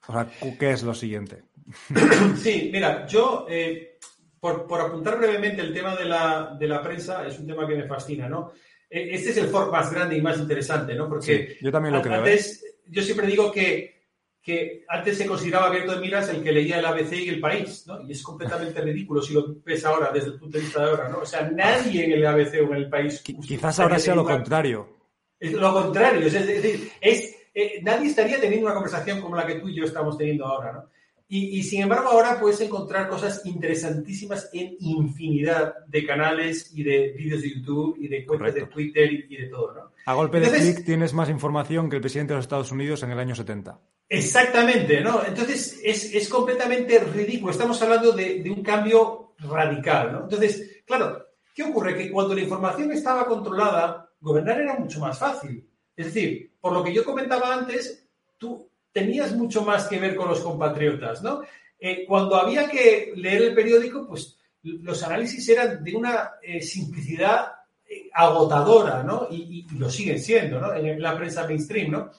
O 0.08 0.14
sea, 0.14 0.28
¿qué 0.58 0.72
es 0.72 0.84
lo 0.84 0.94
siguiente? 0.94 1.44
Sí, 2.38 2.70
mira, 2.72 3.06
yo, 3.06 3.46
eh, 3.50 3.98
por, 4.40 4.82
apuntar 4.82 5.18
brevemente 5.18 5.62
el 5.62 5.74
tema 5.74 5.96
de 5.96 6.06
la, 6.06 6.56
de 6.58 6.68
la 6.68 6.82
prensa, 6.82 7.26
es 7.28 7.40
un 7.40 7.48
tema 7.48 7.68
que 7.68 7.76
me 7.76 7.88
fascina, 7.88 8.28
¿no? 8.28 8.54
E, 8.90 9.14
este 9.14 9.32
es 9.32 9.38
el 9.38 9.48
fork 9.48 9.72
más 9.72 9.92
grande 9.94 10.18
y 10.18 10.22
más 10.22 10.38
interesante, 10.40 10.96
¿no? 10.96 11.08
Porque 11.08 11.58
yo 11.62 11.72
también 11.72 11.94
lo 11.94 12.02
creo. 12.02 12.16
¿eh? 12.16 12.18
Antes, 12.18 12.66
yo 12.88 13.02
siempre 13.02 13.28
digo 13.28 13.52
que, 13.52 14.08
que 14.42 14.86
antes 14.88 15.18
se 15.18 15.28
consideraba 15.28 15.68
abierto 15.68 15.94
de 15.94 16.02
miras 16.02 16.30
el 16.30 16.42
que 16.42 16.52
leía 16.52 16.80
el 16.80 16.86
ABC 16.86 17.14
y 17.14 17.30
el 17.30 17.40
país, 17.40 17.86
¿no? 17.86 18.02
Y 18.02 18.12
es 18.14 18.24
completamente 18.24 18.82
ridículo 18.82 19.22
si 19.22 19.34
lo 19.34 19.56
ves 19.64 19.86
ahora, 19.86 20.12
desde 20.12 20.30
el 20.30 20.40
punto 20.40 20.58
de 20.58 20.64
vista 20.64 20.84
de 20.84 20.90
ahora, 20.90 21.10
¿no? 21.10 21.20
O 21.20 21.26
sea, 21.26 21.50
nadie 21.50 22.06
en 22.06 22.14
el 22.14 22.26
ABC 22.26 22.56
o 22.56 22.74
en 22.74 22.76
el 22.76 22.90
país. 22.90 23.22
Quizás 23.22 23.80
ahora 23.80 24.00
sea 24.00 24.16
lo 24.16 24.26
contrario. 24.26 24.98
Es 25.40 25.54
lo 25.54 25.74
contrario, 25.74 26.28
es 26.28 26.34
decir, 26.34 26.92
es, 27.00 27.36
eh, 27.54 27.80
nadie 27.82 28.10
estaría 28.10 28.42
teniendo 28.42 28.66
una 28.66 28.76
conversación 28.76 29.22
como 29.22 29.38
la 29.38 29.48
que 29.48 29.56
tú 29.56 29.70
y 29.70 29.76
yo 29.76 29.86
estamos 29.86 30.18
teniendo 30.18 30.46
ahora, 30.46 30.74
¿no? 30.74 30.90
Y, 31.32 31.62
sin 31.62 31.84
embargo, 31.84 32.10
ahora 32.10 32.40
puedes 32.40 32.60
encontrar 32.60 33.08
cosas 33.08 33.46
interesantísimas 33.46 34.50
en 34.52 34.76
infinidad 34.80 35.86
de 35.86 36.04
canales 36.04 36.72
y 36.74 36.82
de 36.82 37.14
vídeos 37.16 37.44
de 37.44 37.54
YouTube 37.54 37.98
y 38.00 38.08
de 38.08 38.26
cuentas 38.26 38.56
de 38.56 38.66
Twitter 38.66 39.12
y, 39.14 39.38
de 39.38 39.46
todo, 39.46 39.72
¿no? 39.76 39.92
A 40.08 40.16
golpe 40.16 40.40
de 40.40 40.50
clic 40.50 40.84
tienes 40.84 41.14
más 41.14 41.30
información 41.30 41.88
que 41.88 41.98
el 41.98 42.02
presidente 42.02 42.34
de 42.34 42.38
los 42.38 42.46
Estados 42.46 42.72
Unidos 42.72 43.04
en 43.04 43.12
el 43.12 43.20
año 43.20 43.36
70. 43.36 43.80
Exactamente, 44.10 45.02
¿no? 45.02 45.24
Entonces 45.24 45.80
es, 45.84 46.28
completamente 46.30 46.98
ridículo. 46.98 47.52
Estamos 47.52 47.80
hablando 47.84 48.12
de, 48.12 48.42
de, 48.42 48.50
un 48.50 48.64
cambio 48.64 49.36
radical, 49.38 50.12
¿no? 50.12 50.24
Entonces, 50.24 50.82
claro, 50.84 51.28
¿qué 51.54 51.62
ocurre? 51.62 51.96
Que 51.96 52.10
cuando 52.10 52.34
la 52.34 52.42
información 52.42 52.92
estaba 52.92 53.28
controlada, 53.28 54.10
gobernar 54.20 54.60
era 54.62 54.80
mucho 54.80 55.00
más 55.00 55.20
fácil. 55.20 55.64
Es 55.96 56.08
decir, 56.08 56.56
por 56.60 56.74
lo 56.74 56.84
que 56.84 56.92
yo 56.92 57.06
comentaba 57.06 57.54
antes, 57.54 58.10
tú 58.40 58.69
tenías 59.00 59.36
mucho 59.36 59.64
más 59.64 59.88
que 59.88 60.00
ver 60.00 60.16
con 60.16 60.30
los 60.30 60.42
compatriotas, 60.42 61.22
¿no? 61.22 61.42
Eh, 61.80 62.06
cuando 62.06 62.36
había 62.36 62.70
que 62.70 63.14
leer 63.16 63.44
el 63.44 63.56
periódico, 63.56 64.06
pues 64.06 64.38
los 64.64 65.02
análisis 65.04 65.48
eran 65.48 65.84
de 65.84 65.96
una 65.96 66.32
eh, 66.42 66.62
simplicidad 66.62 67.54
eh, 67.88 68.10
agotadora, 68.14 69.04
¿no? 69.04 69.28
Y, 69.32 69.66
lo 69.78 69.90
siguen 69.90 70.20
siendo, 70.20 70.60
¿no? 70.60 70.74
En 70.74 71.02
la 71.02 71.16
prensa 71.16 71.48
mainstream, 71.48 71.92
¿no? 71.92 72.12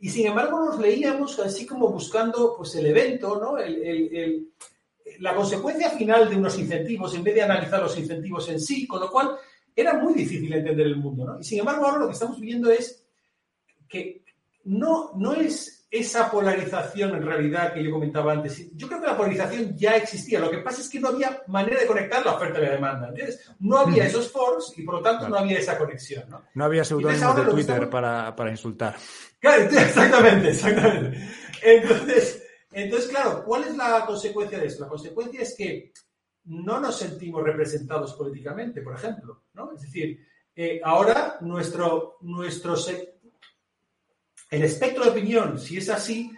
Y 0.00 0.10
sin 0.10 0.26
embargo 0.26 0.58
nos 0.64 0.80
leíamos 0.80 1.38
así 1.38 1.64
como 1.64 1.88
buscando, 1.88 2.54
pues, 2.56 2.74
el 2.74 2.86
evento, 2.86 3.38
¿no? 3.40 3.56
la 5.20 5.34
consecuencia 5.34 5.90
final 5.90 6.28
de 6.28 6.36
unos 6.36 6.58
incentivos 6.58 7.14
en 7.14 7.22
vez 7.22 7.34
de 7.36 7.42
analizar 7.42 7.80
los 7.80 7.96
incentivos 7.96 8.48
en 8.48 8.58
sí, 8.58 8.86
con 8.86 9.00
lo 9.00 9.10
cual 9.10 9.36
era 9.76 9.94
muy 9.94 10.14
difícil 10.14 10.52
entender 10.52 10.86
el 10.86 10.96
mundo, 10.96 11.24
¿no? 11.24 11.38
Y 11.38 11.44
sin 11.44 11.60
embargo 11.60 11.86
ahora 11.86 11.98
lo 11.98 12.06
que 12.06 12.14
estamos 12.14 12.40
viendo 12.40 12.70
es 12.70 13.06
que 13.88 14.24
no, 14.64 15.12
no 15.14 15.34
es 15.34 15.83
esa 15.90 16.30
polarización 16.30 17.14
en 17.14 17.22
realidad 17.24 17.72
que 17.72 17.84
yo 17.84 17.92
comentaba 17.92 18.32
antes. 18.32 18.74
Yo 18.74 18.88
creo 18.88 19.00
que 19.00 19.06
la 19.06 19.16
polarización 19.16 19.76
ya 19.76 19.96
existía. 19.96 20.40
Lo 20.40 20.50
que 20.50 20.58
pasa 20.58 20.80
es 20.80 20.88
que 20.88 20.98
no 20.98 21.08
había 21.08 21.42
manera 21.46 21.80
de 21.80 21.86
conectar 21.86 22.24
la 22.24 22.34
oferta 22.34 22.58
y 22.58 22.62
la 22.62 22.70
demanda. 22.72 23.12
No 23.60 23.78
había 23.78 24.06
esos 24.06 24.30
forks 24.30 24.72
y 24.76 24.82
por 24.82 24.96
lo 24.96 25.02
tanto 25.02 25.28
no 25.28 25.38
había 25.38 25.58
esa 25.58 25.78
conexión. 25.78 26.28
No, 26.28 26.42
no 26.54 26.64
había 26.64 26.84
seudónimos 26.84 27.36
de 27.36 27.44
Twitter 27.44 27.88
para, 27.88 28.50
insultar. 28.50 28.96
Claro, 29.38 29.62
exactamente, 29.70 30.50
exactamente. 30.50 31.28
Entonces, 31.62 32.42
entonces, 32.72 33.08
claro, 33.08 33.44
¿cuál 33.44 33.62
es 33.64 33.76
la 33.76 34.04
consecuencia 34.04 34.58
de 34.58 34.66
esto? 34.66 34.82
La 34.82 34.88
consecuencia 34.88 35.42
es 35.42 35.54
que 35.56 35.92
no 36.46 36.80
nos 36.80 36.98
sentimos 36.98 37.42
representados 37.42 38.14
políticamente, 38.14 38.82
por 38.82 38.96
ejemplo. 38.96 39.44
¿no? 39.54 39.72
Es 39.72 39.82
decir, 39.82 40.18
eh, 40.56 40.80
ahora 40.84 41.38
nuestro, 41.40 42.18
nuestro, 42.22 42.76
el 44.54 44.62
espectro 44.62 45.04
de 45.04 45.10
opinión, 45.10 45.58
si 45.58 45.78
es 45.78 45.88
así, 45.88 46.30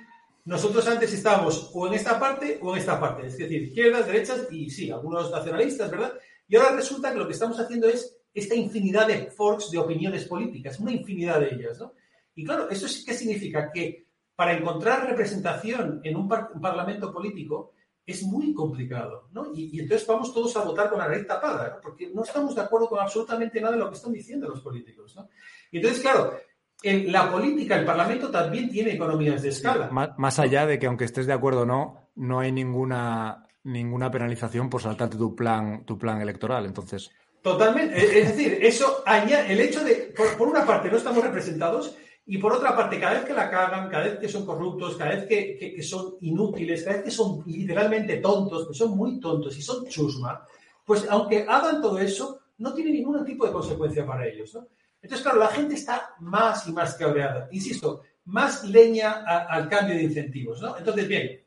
nosotros 0.47 0.87
antes 0.87 1.13
estábamos 1.13 1.71
o 1.75 1.87
en 1.87 1.95
esta 1.95 2.19
parte 2.19 2.59
o 2.63 2.73
en 2.73 2.79
esta 2.79 2.99
parte, 2.99 3.27
es 3.27 3.37
decir, 3.37 3.63
izquierdas, 3.65 4.07
derechas 4.07 4.47
y 4.51 4.71
sí, 4.71 4.91
algunos 4.91 5.31
nacionalistas, 5.31 5.91
¿verdad? 5.91 6.15
Y 6.49 6.57
ahora 6.57 6.77
resulta 6.77 7.13
que 7.13 7.19
lo 7.19 7.27
que 7.27 7.33
estamos 7.33 7.59
haciendo 7.59 7.89
es 7.89 8.17
esta 8.33 8.55
infinidad 8.55 9.09
de 9.09 9.27
forks 9.27 9.71
de 9.71 9.79
opiniones 9.79 10.25
políticas, 10.25 10.79
una 10.79 10.93
infinidad 10.93 11.41
de 11.41 11.55
ellas, 11.55 11.79
¿no? 11.79 11.93
Y 12.35 12.45
claro, 12.45 12.71
¿eso 12.71 12.87
sí 12.87 13.05
que 13.05 13.15
significa? 13.15 13.71
Que 13.73 14.07
para 14.35 14.57
encontrar 14.57 15.09
representación 15.09 16.01
en 16.05 16.17
un, 16.17 16.29
parlamento 16.29 17.13
político 17.13 17.73
es 18.05 18.23
muy 18.23 18.55
complicado, 18.55 19.29
¿no? 19.33 19.51
Y, 19.53 19.81
entonces 19.81 20.07
vamos 20.07 20.33
todos 20.33 20.57
a 20.57 20.63
votar 20.63 20.89
con 20.89 20.99
la 20.99 21.09
nariz 21.09 21.27
tapada, 21.27 21.71
¿no? 21.75 21.81
Porque 21.83 22.11
no 22.15 22.23
estamos 22.23 22.55
de 22.55 22.61
acuerdo 22.61 22.89
con 22.89 23.01
absolutamente 23.01 23.61
nada 23.61 23.75
de 23.75 23.81
lo 23.81 23.89
que 23.89 23.97
están 23.97 24.13
diciendo 24.13 24.49
los 24.49 24.61
políticos, 24.61 25.17
¿no? 25.17 25.29
Y 25.73 25.79
entonces, 25.79 26.01
claro, 26.01 26.39
en 26.83 27.11
la 27.11 27.31
política, 27.31 27.77
el 27.77 27.85
Parlamento 27.85 28.31
también 28.31 28.69
tiene 28.69 28.93
economías 28.93 29.43
de 29.43 29.49
escala. 29.49 29.89
más, 29.91 30.39
allá 30.39 30.67
de 30.67 30.79
que 30.79 30.87
aunque 30.87 31.05
estés 31.05 31.27
de 31.27 31.33
acuerdo 31.33 31.63
o 31.63 31.67
no, 31.67 32.11
no 32.17 32.41
hay 32.41 32.53
ninguna, 32.53 33.47
ninguna 33.65 34.11
penalización 34.11 34.69
por 34.69 34.83
saltarte 34.83 35.17
tu 35.17 35.35
plan, 35.35 35.85
tu 35.85 35.99
plan 35.99 36.21
electoral. 36.21 36.67
Entonces. 36.67 37.11
Totalmente. 37.43 37.97
Es 37.97 38.37
decir, 38.37 38.59
eso 38.61 39.03
añade, 39.07 39.53
el 39.53 39.61
hecho 39.61 39.83
de, 39.85 40.13
por, 40.37 40.49
una 40.49 40.67
parte, 40.67 40.91
no 40.91 40.97
estamos 40.97 41.23
representados 41.23 41.97
y 42.27 42.39
por 42.39 42.53
otra 42.53 42.77
parte, 42.77 42.99
cada 42.99 43.15
vez 43.15 43.25
que 43.25 43.33
la 43.33 43.49
cagan, 43.49 43.89
cada 43.89 44.05
vez 44.05 44.19
que 44.19 44.29
son 44.29 44.45
corruptos, 44.45 44.97
cada 44.97 45.15
vez 45.15 45.27
que, 45.27 45.83
son 45.83 46.17
inútiles, 46.23 46.83
cada 46.83 46.97
vez 46.97 47.05
que 47.05 47.11
son 47.13 47.45
literalmente 47.47 48.17
tontos, 48.17 48.67
que 48.67 48.75
son 48.75 48.97
muy 48.97 49.21
tontos 49.21 49.57
y 49.57 49.63
son 49.63 49.87
chusma, 49.87 50.45
pues 50.85 51.07
aunque 51.09 51.47
hagan 51.49 51.81
todo 51.81 51.99
eso, 52.01 52.41
no 52.59 52.75
tiene 52.75 52.91
ningún 52.91 53.25
tipo 53.25 53.47
de 53.47 53.53
consecuencia 53.53 54.05
para 54.05 54.27
ellos. 54.27 54.53
¿no? 54.55 54.67
Entonces, 55.07 55.23
claro, 55.23 55.39
la 55.39 55.47
gente 55.47 55.77
está 55.77 56.17
más 56.19 56.67
y 56.67 56.73
más 56.73 56.97
cabreada. 56.97 57.49
Insisto, 57.53 58.03
más 58.25 58.65
leña 58.65 59.23
al 59.23 59.69
cambio 59.69 59.95
de 59.95 60.03
incentivos, 60.03 60.61
¿no? 60.61 60.77
Entonces, 60.77 61.07
bien, 61.07 61.41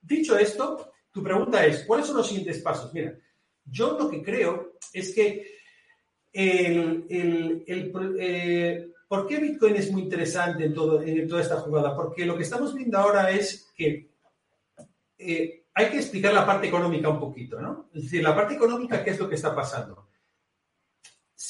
dicho 0.00 0.38
esto, 0.38 0.92
tu 1.10 1.20
pregunta 1.20 1.66
es, 1.66 1.82
¿cuáles 1.82 2.06
son 2.06 2.18
los 2.18 2.28
siguientes 2.28 2.60
pasos? 2.60 2.94
Mira, 2.94 3.12
yo 3.64 3.98
lo 3.98 4.08
que 4.08 4.22
creo 4.22 4.74
es 4.92 5.12
que 5.12 5.44
el, 6.32 7.04
eh, 8.20 8.92
¿por 9.08 9.26
qué 9.26 9.38
Bitcoin 9.38 9.74
es 9.74 9.90
muy 9.90 10.02
interesante 10.02 10.66
en, 10.66 10.72
todo, 10.72 11.02
en 11.02 11.26
toda 11.26 11.42
esta 11.42 11.56
jugada? 11.56 11.96
Porque 11.96 12.24
lo 12.24 12.36
que 12.36 12.44
estamos 12.44 12.72
viendo 12.76 12.96
ahora 12.96 13.28
es 13.32 13.72
que 13.74 14.08
eh, 15.18 15.64
hay 15.74 15.90
que 15.90 15.96
explicar 15.96 16.32
la 16.32 16.46
parte 16.46 16.68
económica 16.68 17.08
un 17.08 17.18
poquito, 17.18 17.60
¿no? 17.60 17.90
Es 17.92 18.04
decir, 18.04 18.22
la 18.22 18.36
parte 18.36 18.54
económica, 18.54 19.02
¿qué 19.02 19.10
es 19.10 19.18
lo 19.18 19.28
que 19.28 19.34
está 19.34 19.52
pasando? 19.52 20.09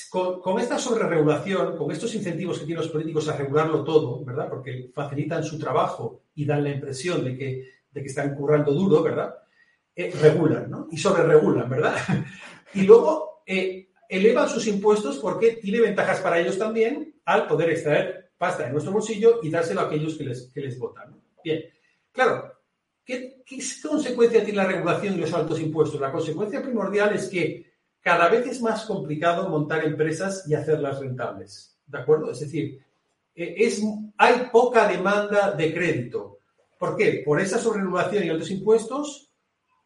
Con, 0.08 0.60
esta 0.60 0.78
sobreregulación, 0.78 1.76
con 1.76 1.90
estos 1.90 2.14
incentivos 2.14 2.58
que 2.58 2.66
tienen 2.66 2.82
los 2.82 2.92
políticos 2.92 3.28
a 3.28 3.36
regularlo 3.36 3.82
todo, 3.82 4.24
¿verdad? 4.24 4.48
Porque 4.48 4.90
facilitan 4.94 5.42
su 5.42 5.58
trabajo 5.58 6.22
y 6.34 6.44
dan 6.44 6.62
la 6.62 6.70
impresión 6.70 7.24
de 7.24 7.36
que, 7.36 7.68
de 7.90 8.00
que 8.00 8.06
están 8.06 8.34
currando 8.34 8.72
duro, 8.72 9.02
¿verdad? 9.02 9.34
Eh, 9.94 10.12
regulan, 10.20 10.70
¿no? 10.70 10.88
Y 10.90 10.96
sobreregulan, 10.96 11.68
¿verdad? 11.68 11.96
y 12.74 12.82
luego 12.82 13.42
eh, 13.44 13.90
elevan 14.08 14.48
sus 14.48 14.66
impuestos 14.68 15.18
porque 15.18 15.56
tiene 15.56 15.80
ventajas 15.80 16.20
para 16.20 16.38
ellos 16.38 16.56
también 16.56 17.20
al 17.24 17.48
poder 17.48 17.70
extraer 17.70 18.30
pasta 18.38 18.64
de 18.64 18.70
nuestro 18.70 18.92
bolsillo 18.92 19.40
y 19.42 19.50
dárselo 19.50 19.80
a 19.80 19.84
aquellos 19.84 20.16
que 20.16 20.24
les, 20.24 20.52
que 20.52 20.60
les 20.60 20.78
votan. 20.78 21.20
Bien, 21.42 21.64
claro, 22.12 22.52
¿qué, 23.04 23.42
¿qué 23.44 23.58
consecuencia 23.82 24.44
tiene 24.44 24.62
la 24.62 24.68
regulación 24.68 25.14
y 25.14 25.18
los 25.18 25.32
altos 25.34 25.60
impuestos? 25.60 26.00
La 26.00 26.12
consecuencia 26.12 26.62
primordial 26.62 27.14
es 27.14 27.28
que 27.28 27.69
cada 28.00 28.28
vez 28.28 28.46
es 28.46 28.62
más 28.62 28.84
complicado 28.84 29.48
montar 29.48 29.84
empresas 29.84 30.44
y 30.48 30.54
hacerlas 30.54 31.00
rentables. 31.00 31.76
¿De 31.86 31.98
acuerdo? 31.98 32.30
Es 32.30 32.40
decir, 32.40 32.80
es, 33.34 33.82
hay 34.16 34.48
poca 34.50 34.88
demanda 34.88 35.52
de 35.52 35.72
crédito. 35.72 36.38
¿Por 36.78 36.96
qué? 36.96 37.22
Por 37.24 37.40
esa 37.40 37.58
sobreregulación 37.58 38.24
y 38.24 38.30
altos 38.30 38.50
impuestos, 38.50 39.30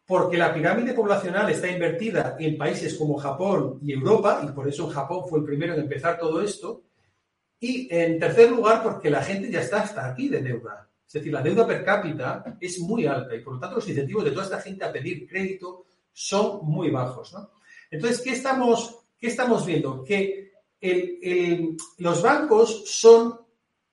porque 0.07 0.37
la 0.37 0.53
pirámide 0.53 0.93
poblacional 0.93 1.51
está 1.51 1.69
invertida 1.69 2.37
en 2.39 2.59
países 2.59 2.95
como 2.95 3.17
Japón 3.17 3.79
y 3.83 3.93
Europa, 3.93 4.43
y 4.45 4.53
por 4.53 4.69
eso 4.69 4.89
Japón 4.89 5.25
fue 5.29 5.41
el 5.41 5.45
primero 5.45 5.75
en 5.75 5.81
empezar 5.81 6.19
todo 6.19 6.41
esto. 6.43 6.83
Y 7.59 7.89
en 7.95 8.19
tercer 8.19 8.51
lugar, 8.51 8.83
porque 8.83 9.09
la 9.09 9.23
gente 9.23 9.51
ya 9.51 9.61
está 9.61 9.83
hasta 9.83 10.07
aquí 10.07 10.29
de 10.29 10.43
deuda. 10.43 10.89
Es 11.07 11.13
decir, 11.15 11.33
la 11.33 11.43
deuda 11.43 11.67
per 11.67 11.85
cápita 11.85 12.59
es 12.61 12.79
muy 12.81 13.07
alta 13.07 13.35
y 13.35 13.41
por 13.41 13.55
lo 13.55 13.61
tanto 13.61 13.77
los 13.77 13.89
incentivos 13.89 14.25
de 14.25 14.33
toda 14.33 14.45
esta 14.45 14.61
gente 14.61 14.85
a 14.85 14.93
pedir 14.93 15.29
crédito 15.29 15.87
son 16.13 16.61
muy 16.65 16.91
bajos. 16.91 17.33
¿no? 17.33 17.51
Entonces, 17.95 18.21
¿qué 18.23 18.33
estamos, 18.33 19.65
viendo? 19.65 20.03
Que 20.03 20.53
los 21.99 22.23
bancos 22.23 22.91
son 22.91 23.39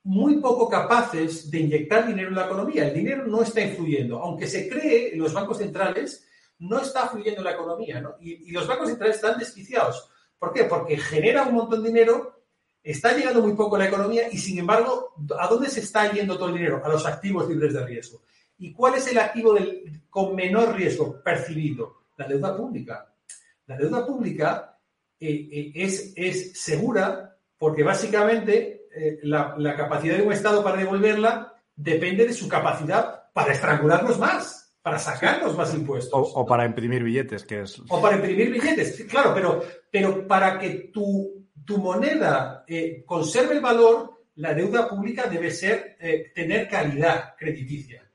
muy 0.03 0.37
poco 0.37 0.67
capaces 0.67 1.51
de 1.51 1.59
inyectar 1.59 2.07
dinero 2.07 2.29
en 2.29 2.35
la 2.35 2.45
economía. 2.45 2.87
El 2.87 2.95
dinero 2.95 3.27
no 3.27 3.43
está 3.43 3.61
influyendo. 3.61 4.19
Aunque 4.19 4.47
se 4.47 4.67
cree 4.67 5.13
en 5.13 5.19
los 5.19 5.31
bancos 5.33 5.59
centrales, 5.59 6.27
no 6.57 6.79
está 6.79 7.09
fluyendo 7.09 7.41
en 7.41 7.45
la 7.45 7.51
economía. 7.51 8.01
¿no? 8.01 8.15
Y, 8.19 8.49
los 8.51 8.65
bancos 8.65 8.89
centrales 8.89 9.17
están 9.17 9.37
desquiciados. 9.37 10.09
¿Por 10.39 10.51
qué? 10.51 10.63
Porque 10.63 10.97
genera 10.97 11.43
un 11.43 11.53
montón 11.53 11.83
de 11.83 11.89
dinero, 11.89 12.41
está 12.81 13.15
llegando 13.15 13.43
muy 13.43 13.53
poco 13.53 13.75
a 13.75 13.79
la 13.79 13.87
economía 13.87 14.29
y, 14.31 14.39
sin 14.39 14.57
embargo, 14.57 15.13
¿a 15.37 15.47
dónde 15.47 15.69
se 15.69 15.81
está 15.81 16.11
yendo 16.11 16.39
todo 16.39 16.49
el 16.49 16.55
dinero? 16.55 16.81
A 16.83 16.89
los 16.89 17.05
activos 17.05 17.47
libres 17.47 17.75
de 17.75 17.85
riesgo. 17.85 18.23
¿Y 18.57 18.73
cuál 18.73 18.95
es 18.95 19.05
el 19.11 19.19
activo 19.19 19.55
con 20.09 20.35
menor 20.35 20.73
riesgo 20.73 21.21
percibido? 21.21 22.01
La 22.17 22.27
deuda 22.27 22.57
pública. 22.57 23.10
La 23.71 23.77
deuda 23.77 24.05
pública 24.05 24.77
eh, 25.17 25.47
eh, 25.49 25.71
es, 25.75 26.11
es, 26.17 26.61
segura 26.61 27.37
porque 27.57 27.83
básicamente 27.83 28.87
eh, 28.93 29.19
la, 29.23 29.55
la, 29.57 29.77
capacidad 29.77 30.17
de 30.17 30.23
un 30.23 30.33
Estado 30.33 30.61
para 30.61 30.75
devolverla 30.75 31.53
depende 31.73 32.27
de 32.27 32.33
su 32.33 32.49
capacidad 32.49 33.31
para 33.31 33.53
estrangularnos 33.53 34.19
más, 34.19 34.75
para 34.81 34.99
sacarnos 34.99 35.55
más 35.55 35.73
impuestos. 35.73 36.11
O, 36.33 36.41
o 36.41 36.45
para 36.45 36.65
imprimir 36.65 37.01
billetes, 37.01 37.45
que 37.45 37.61
es... 37.61 37.81
O 37.87 38.01
para 38.01 38.17
imprimir 38.17 38.51
billetes, 38.51 39.05
claro, 39.09 39.33
pero, 39.33 39.63
pero 39.89 40.27
para 40.27 40.59
que 40.59 40.91
tu, 40.93 41.47
tu 41.63 41.77
moneda 41.77 42.65
conserve 43.05 43.53
el 43.53 43.61
valor, 43.61 44.25
la 44.35 44.53
deuda 44.53 44.89
pública 44.89 45.29
debe 45.29 45.49
ser, 45.49 45.95
tener 46.35 46.67
calidad 46.67 47.35
crediticia. 47.37 48.05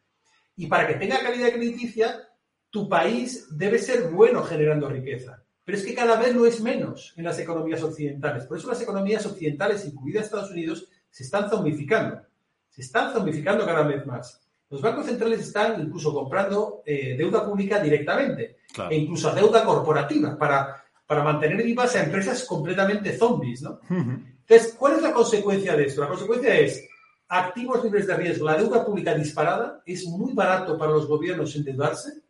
Y 0.55 0.67
para 0.67 0.87
que 0.87 0.97
tenga 0.97 1.19
calidad 1.21 1.49
crediticia, 1.49 2.29
tu 2.69 2.91
país 2.91 3.47
debe 3.57 3.79
ser 3.79 4.11
bueno 4.11 4.43
generando 4.43 4.91
riqueza. 4.91 5.46
Pero 5.67 5.79
es 5.79 5.85
que 5.85 5.97
cada 5.97 6.17
vez 6.17 6.33
lo 6.33 6.47
es 6.47 6.61
menos 6.61 7.13
en 7.17 7.25
las 7.25 7.41
economías 7.41 7.83
occidentales. 7.83 8.45
Por 8.47 8.57
eso 8.57 8.69
las 8.69 8.81
economías 8.81 9.27
occidentales, 9.27 9.85
incluidas 9.85 10.27
Estados 10.27 10.53
Unidos, 10.53 10.89
se 11.11 11.25
están 11.25 11.51
zombificando. 11.51 12.23
Se 12.71 12.83
están 12.83 13.13
zombificando 13.13 13.67
cada 13.67 13.83
vez 13.83 14.07
más. 14.07 14.41
Los 14.71 14.81
bancos 14.81 15.07
centrales 15.07 15.41
están 15.41 15.81
incluso 15.81 16.15
comprando 16.15 16.83
eh, 16.87 17.17
deuda 17.19 17.45
pública 17.45 17.81
directamente 17.81 18.59
claro. 18.73 18.93
e 18.93 18.95
incluso 18.97 19.35
deuda 19.35 19.65
corporativa 19.65 20.39
para, 20.39 20.85
para 21.05 21.25
mantener 21.25 21.65
vivas 21.65 21.97
a 21.97 22.05
empresas 22.05 22.45
completamente 22.45 23.19
zombies. 23.19 23.63
¿no? 23.63 23.81
Uh 23.91 23.95
-huh. 23.95 24.25
Entonces, 24.49 24.73
¿cuál 24.79 24.95
es 24.95 25.03
la 25.03 25.13
consecuencia 25.13 25.75
de 25.75 25.87
esto? 25.87 26.01
La 26.01 26.09
consecuencia 26.09 26.55
es 26.61 26.89
activos 27.27 27.83
libres 27.83 28.07
de 28.07 28.17
riesgo, 28.17 28.47
la 28.47 28.57
deuda 28.57 28.85
pública 28.85 29.15
disparada, 29.15 29.83
es 29.85 30.07
muy 30.07 30.33
barato 30.33 30.79
para 30.79 30.93
los 30.93 31.09
gobiernos 31.09 31.57
endeudarse 31.57 32.23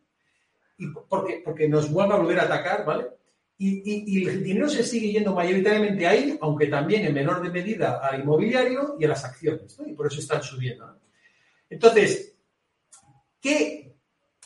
y 0.79 0.87
porque, 0.87 1.43
porque 1.45 1.69
nos 1.69 1.91
vuelve 1.91 2.15
a 2.15 2.17
volver 2.17 2.39
a 2.39 2.43
atacar, 2.45 2.83
¿vale? 2.83 3.17
Y, 3.59 3.81
y, 3.83 4.03
y, 4.05 4.27
el 4.27 4.43
dinero 4.43 4.69
se 4.69 4.83
sigue 4.83 5.11
yendo 5.11 5.33
mayoritariamente 5.33 6.05
ahí, 6.05 6.37
aunque 6.41 6.67
también 6.67 7.05
en 7.05 7.13
menor 7.13 7.41
de 7.41 7.49
medida 7.49 7.99
al 7.99 8.21
inmobiliario 8.21 8.95
y 8.99 9.05
a 9.05 9.07
las 9.07 9.25
acciones, 9.25 9.79
¿no? 9.79 9.87
Y 9.87 9.93
por 9.93 10.05
eso 10.05 10.19
están 10.19 10.43
subiendo. 10.43 10.99
Entonces, 11.67 12.35
¿qué, 13.41 13.95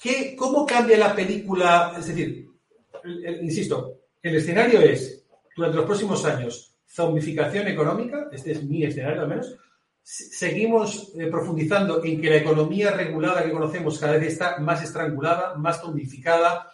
qué, 0.01 0.35
¿cómo 0.35 0.65
cambia 0.65 0.97
la 0.97 1.13
película? 1.13 1.93
Es 1.99 2.07
decir, 2.07 2.47
insisto, 3.41 4.01
el 4.21 4.35
escenario 4.35 4.79
es, 4.79 5.25
durante 5.55 5.77
los 5.77 5.85
próximos 5.85 6.23
años, 6.25 6.75
zombificación 6.87 7.67
económica, 7.67 8.29
este 8.31 8.51
es 8.51 8.63
mi 8.63 8.83
escenario 8.83 9.21
al 9.21 9.27
menos, 9.27 9.57
seguimos 10.03 11.13
eh, 11.17 11.27
profundizando 11.27 12.03
en 12.03 12.19
que 12.19 12.29
la 12.29 12.37
economía 12.37 12.91
regulada 12.91 13.43
que 13.43 13.51
conocemos 13.51 13.99
cada 13.99 14.13
vez 14.13 14.33
está 14.33 14.57
más 14.59 14.83
estrangulada, 14.83 15.55
más 15.55 15.81
zombificada, 15.81 16.71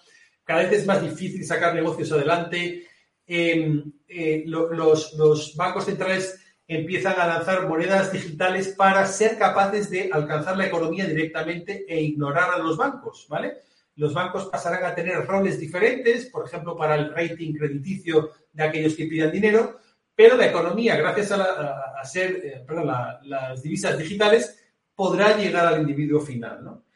cada 0.47 0.63
vez 0.63 0.71
es 0.71 0.87
más 0.87 1.01
difícil 1.01 1.45
sacar 1.45 1.75
negocios 1.75 2.09
adelante. 2.13 2.87
Eh, 3.27 3.83
eh, 4.07 4.43
lo, 4.47 4.71
los, 4.73 5.55
bancos 5.57 5.85
centrales 5.85 6.39
empiezan 6.65 7.19
a 7.19 7.27
lanzar 7.27 7.67
monedas 7.67 8.13
digitales 8.13 8.69
para 8.69 9.05
ser 9.05 9.37
capaces 9.37 9.89
de 9.89 10.09
alcanzar 10.11 10.57
la 10.57 10.65
economía 10.65 11.05
directamente 11.05 11.85
e 11.87 12.01
ignorar 12.01 12.51
a 12.51 12.59
los 12.59 12.77
bancos, 12.77 13.27
¿vale? 13.29 13.57
Los 13.95 14.13
bancos 14.13 14.45
pasarán 14.45 14.85
a 14.85 14.95
tener 14.95 15.25
roles 15.25 15.59
diferentes, 15.59 16.27
por 16.27 16.47
ejemplo, 16.47 16.77
para 16.77 16.95
el 16.95 17.13
rating 17.13 17.53
crediticio 17.53 18.31
de 18.53 18.63
aquellos 18.63 18.95
que 18.95 19.07
pidan 19.07 19.31
dinero, 19.31 19.79
pero 20.15 20.37
la 20.37 20.47
economía, 20.47 20.95
gracias 20.95 21.31
a, 21.31 22.03
ser, 22.05 22.41
eh, 22.43 22.63
perdón, 22.65 22.87
la, 22.87 23.19
las 23.23 23.61
divisas 23.61 23.97
digitales, 23.97 24.63
podrá 24.95 25.37
llegar 25.37 25.67
al 25.67 25.81
individuo 25.81 26.21
final, 26.21 26.63
¿no? 26.63 26.86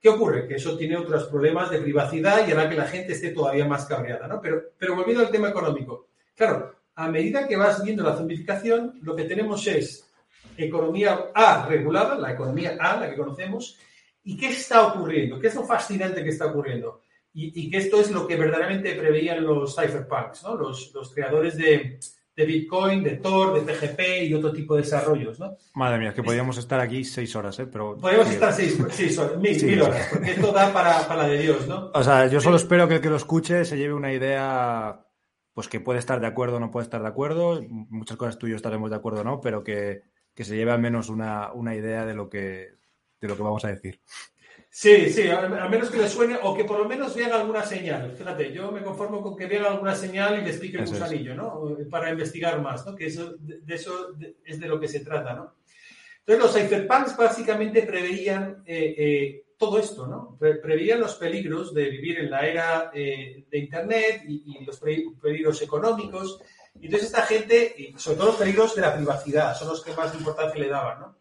¿Qué 0.00 0.08
ocurre? 0.08 0.48
Que 0.48 0.54
eso 0.54 0.78
tiene 0.78 0.96
otros 0.96 1.24
problemas 1.24 1.70
de 1.70 1.80
privacidad 1.80 2.46
y 2.46 2.52
hará 2.52 2.68
que 2.68 2.76
la 2.76 2.86
gente 2.86 3.12
esté 3.12 3.30
todavía 3.30 3.66
más 3.66 3.84
cabreada, 3.84 4.26
¿no? 4.26 4.40
Pero, 4.40 4.62
pero 4.78 4.96
volviendo 4.96 5.22
al 5.22 5.30
tema 5.30 5.50
económico. 5.50 6.08
Claro, 6.34 6.74
a 6.94 7.08
medida 7.08 7.46
que 7.46 7.56
vas 7.56 7.84
viendo 7.84 8.02
la 8.02 8.16
zombificación, 8.16 8.98
lo 9.02 9.14
que 9.14 9.24
tenemos 9.24 9.66
es 9.66 10.10
economía 10.56 11.30
A 11.34 11.66
regulada, 11.66 12.16
la 12.16 12.32
economía 12.32 12.76
A, 12.80 13.00
la 13.00 13.10
que 13.10 13.16
conocemos, 13.16 13.78
¿y 14.24 14.36
qué 14.38 14.48
está 14.48 14.86
ocurriendo? 14.86 15.38
¿Qué 15.38 15.48
es 15.48 15.54
lo 15.54 15.64
fascinante 15.64 16.24
que 16.24 16.30
está 16.30 16.46
ocurriendo? 16.46 17.02
Y, 17.34 17.60
y 17.60 17.70
que 17.70 17.78
esto 17.78 18.00
es 18.00 18.10
lo 18.10 18.26
que 18.26 18.36
verdaderamente 18.36 18.94
preveían 18.94 19.44
los 19.44 19.76
cypherpunks, 19.76 20.42
¿no? 20.44 20.56
Los, 20.56 20.92
los 20.94 21.12
creadores 21.14 21.56
de, 21.56 21.98
de 22.36 22.44
Bitcoin, 22.44 23.02
de 23.02 23.16
Tor, 23.16 23.54
de 23.54 23.72
PGP 23.72 24.24
y 24.24 24.34
otro 24.34 24.52
tipo 24.52 24.74
de 24.74 24.82
desarrollos, 24.82 25.38
¿no? 25.38 25.56
Madre 25.74 25.98
mía, 25.98 26.14
que 26.14 26.22
podríamos 26.22 26.56
estar 26.58 26.80
aquí 26.80 27.04
seis 27.04 27.34
horas, 27.36 27.58
¿eh? 27.58 27.66
Pero... 27.66 27.96
Podríamos 27.96 28.28
sí, 28.28 28.34
estar 28.34 28.52
seis, 28.52 28.78
seis 28.90 29.18
horas, 29.18 29.36
mil, 29.38 29.58
sí, 29.58 29.66
mil 29.66 29.82
horas, 29.82 30.08
porque 30.10 30.30
esto 30.32 30.52
da 30.52 30.72
para, 30.72 31.06
para, 31.06 31.22
la 31.22 31.28
de 31.28 31.38
Dios, 31.38 31.66
¿no? 31.66 31.90
O 31.92 32.02
sea, 32.02 32.26
yo 32.28 32.40
solo 32.40 32.56
espero 32.56 32.88
que 32.88 32.96
el 32.96 33.00
que 33.00 33.10
lo 33.10 33.16
escuche 33.16 33.64
se 33.64 33.76
lleve 33.76 33.94
una 33.94 34.12
idea, 34.12 35.06
pues 35.52 35.68
que 35.68 35.80
puede 35.80 35.98
estar 35.98 36.20
de 36.20 36.26
acuerdo 36.26 36.56
o 36.56 36.60
no 36.60 36.70
puede 36.70 36.84
estar 36.84 37.02
de 37.02 37.08
acuerdo, 37.08 37.60
muchas 37.68 38.16
cosas 38.16 38.38
tú 38.38 38.46
y 38.46 38.50
yo 38.50 38.56
estaremos 38.56 38.90
de 38.90 38.96
acuerdo, 38.96 39.24
¿no? 39.24 39.40
Pero 39.40 39.62
que, 39.64 40.02
que 40.34 40.44
se 40.44 40.56
lleve 40.56 40.72
al 40.72 40.80
menos 40.80 41.08
una, 41.08 41.52
una 41.52 41.74
idea 41.74 42.06
de 42.06 42.14
lo 42.14 42.30
que, 42.30 42.74
de 43.20 43.28
lo 43.28 43.36
que 43.36 43.42
vamos 43.42 43.64
a 43.64 43.68
decir. 43.68 44.00
Sí, 44.72 45.10
sí, 45.10 45.28
a, 45.28 45.48
menos 45.68 45.90
que 45.90 45.98
les 45.98 46.12
suene 46.12 46.38
o 46.40 46.54
que 46.54 46.64
por 46.64 46.78
lo 46.78 46.84
menos 46.88 47.16
vean 47.16 47.32
alguna 47.32 47.64
señal. 47.64 48.14
Fíjate, 48.16 48.52
yo 48.52 48.70
me 48.70 48.84
conformo 48.84 49.20
con 49.20 49.36
que 49.36 49.46
vean 49.46 49.64
alguna 49.64 49.96
señal 49.96 50.38
y 50.38 50.44
les 50.44 50.58
pique 50.58 50.78
el 50.78 50.86
gusanillo. 50.86 51.34
¿no? 51.34 51.76
Para 51.90 52.10
investigar 52.10 52.62
más, 52.62 52.86
¿no? 52.86 52.94
Que 52.94 53.06
eso, 53.06 53.34
de, 53.38 53.60
de 53.60 53.74
eso 53.74 54.14
es 54.44 54.60
de 54.60 54.68
lo 54.68 54.78
que 54.78 54.86
se 54.86 55.00
trata, 55.00 55.34
¿no? 55.34 55.54
Entonces, 56.24 56.44
los 56.44 56.54
cypherpunks 56.54 57.16
básicamente 57.16 57.82
preveían 57.82 58.62
eh, 58.64 58.94
eh, 58.96 59.44
todo 59.58 59.80
esto, 59.80 60.06
¿no? 60.06 60.36
Pre 60.38 60.56
preveían 60.56 61.00
los 61.00 61.16
peligros 61.16 61.74
de 61.74 61.90
vivir 61.90 62.20
en 62.20 62.30
la 62.30 62.46
era 62.46 62.90
eh, 62.94 63.44
de 63.50 63.58
Internet 63.58 64.22
y, 64.28 64.56
y, 64.60 64.64
los 64.64 64.78
peligros 64.78 65.60
económicos. 65.62 66.40
Y 66.80 66.84
entonces, 66.84 67.08
esta 67.08 67.22
gente, 67.22 67.74
y 67.76 67.98
sobre 67.98 68.18
todo 68.18 68.28
los 68.28 68.36
peligros 68.36 68.76
de 68.76 68.82
la 68.82 68.94
privacidad, 68.94 69.56
son 69.56 69.68
los 69.68 69.82
que 69.82 69.92
más 69.94 70.14
importancia 70.14 70.60
le 70.60 70.68
daban, 70.68 71.00
¿no? 71.00 71.16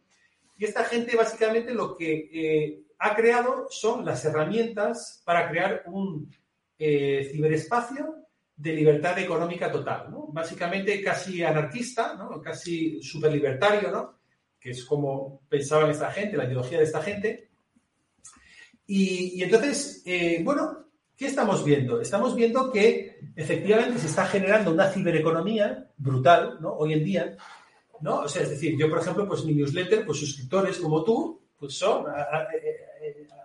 Y 0.55 0.65
esta 0.65 0.83
gente, 0.83 1.15
básicamente, 1.15 1.73
lo 1.73 1.95
que 1.95 2.83
ha 2.99 3.15
creado 3.15 3.67
son 3.69 4.05
las 4.05 4.23
herramientas 4.25 5.21
para 5.25 5.49
crear 5.49 5.83
un 5.87 6.29
eh, 6.77 7.29
ciberespacio 7.31 8.15
de 8.55 8.73
libertad 8.73 9.17
económica 9.17 9.71
total, 9.71 10.11
¿no? 10.11 10.27
Básicamente 10.27 11.01
casi 11.01 11.41
anarquista, 11.43 12.15
¿no? 12.15 12.41
Casi 12.41 13.01
superlibertario, 13.01 13.89
¿no? 13.89 14.19
Que 14.59 14.71
es 14.71 14.83
como 14.83 15.41
pensaban 15.47 15.89
esta 15.89 16.11
gente, 16.11 16.35
la 16.35 16.43
ideología 16.43 16.77
de 16.77 16.83
esta 16.83 17.01
gente. 17.01 17.49
Y, 18.85 19.41
entonces, 19.41 20.01
eh, 20.05 20.41
bueno, 20.43 20.87
¿qué 21.15 21.27
estamos 21.27 21.63
viendo? 21.63 22.01
Estamos 22.01 22.35
viendo 22.35 22.69
que 22.69 23.19
efectivamente 23.33 23.99
se 23.99 24.07
está 24.07 24.25
generando 24.25 24.71
una 24.71 24.89
cibereconomía 24.89 25.87
brutal, 25.95 26.57
¿no? 26.59 26.73
Hoy 26.73 26.93
en 26.93 27.03
día, 27.05 27.37
¿no? 28.01 28.21
O 28.21 28.27
sea, 28.27 28.41
es 28.41 28.49
decir, 28.49 28.77
yo, 28.77 28.89
por 28.89 28.99
ejemplo, 28.99 29.25
pues 29.25 29.45
mi 29.45 29.53
newsletter, 29.53 30.05
pues 30.05 30.19
suscriptores 30.19 30.79
como 30.79 31.03
tú, 31.05 31.39
pues 31.57 31.77
son 31.77 32.05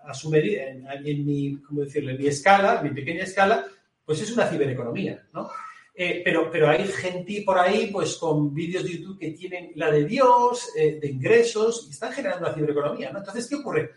a, 0.07 0.15
su 0.15 0.35
en, 0.35 0.87
en, 0.87 1.27
mi, 1.27 1.57
¿cómo 1.63 1.83
decirlo? 1.83 2.11
en 2.11 2.19
mi 2.19 2.27
escala, 2.27 2.81
mi 2.83 2.91
pequeña 2.91 3.25
escala, 3.25 3.67
pues 4.05 4.21
es 4.21 4.33
una 4.33 4.47
cibereconomía, 4.47 5.27
¿no? 5.33 5.51
Eh, 5.97 6.23
pero, 6.25 6.51
pero 6.51 6.69
hay 6.69 6.87
gente 6.89 7.43
por 7.47 7.59
ahí, 7.59 7.89
pues 7.93 8.17
con 8.17 8.53
vídeos 8.53 8.83
de 8.83 8.99
YouTube 8.99 9.19
que 9.19 9.31
tienen 9.31 9.71
la 9.77 9.91
de 9.91 10.05
Dios, 10.05 10.71
eh, 10.77 10.99
de 11.01 11.09
ingresos, 11.09 11.87
y 11.89 11.93
están 11.93 12.13
generando 12.13 12.47
una 12.47 12.55
cibereconomía, 12.55 13.13
¿no? 13.13 13.19
Entonces, 13.19 13.49
¿qué 13.49 13.57
ocurre? 13.57 13.93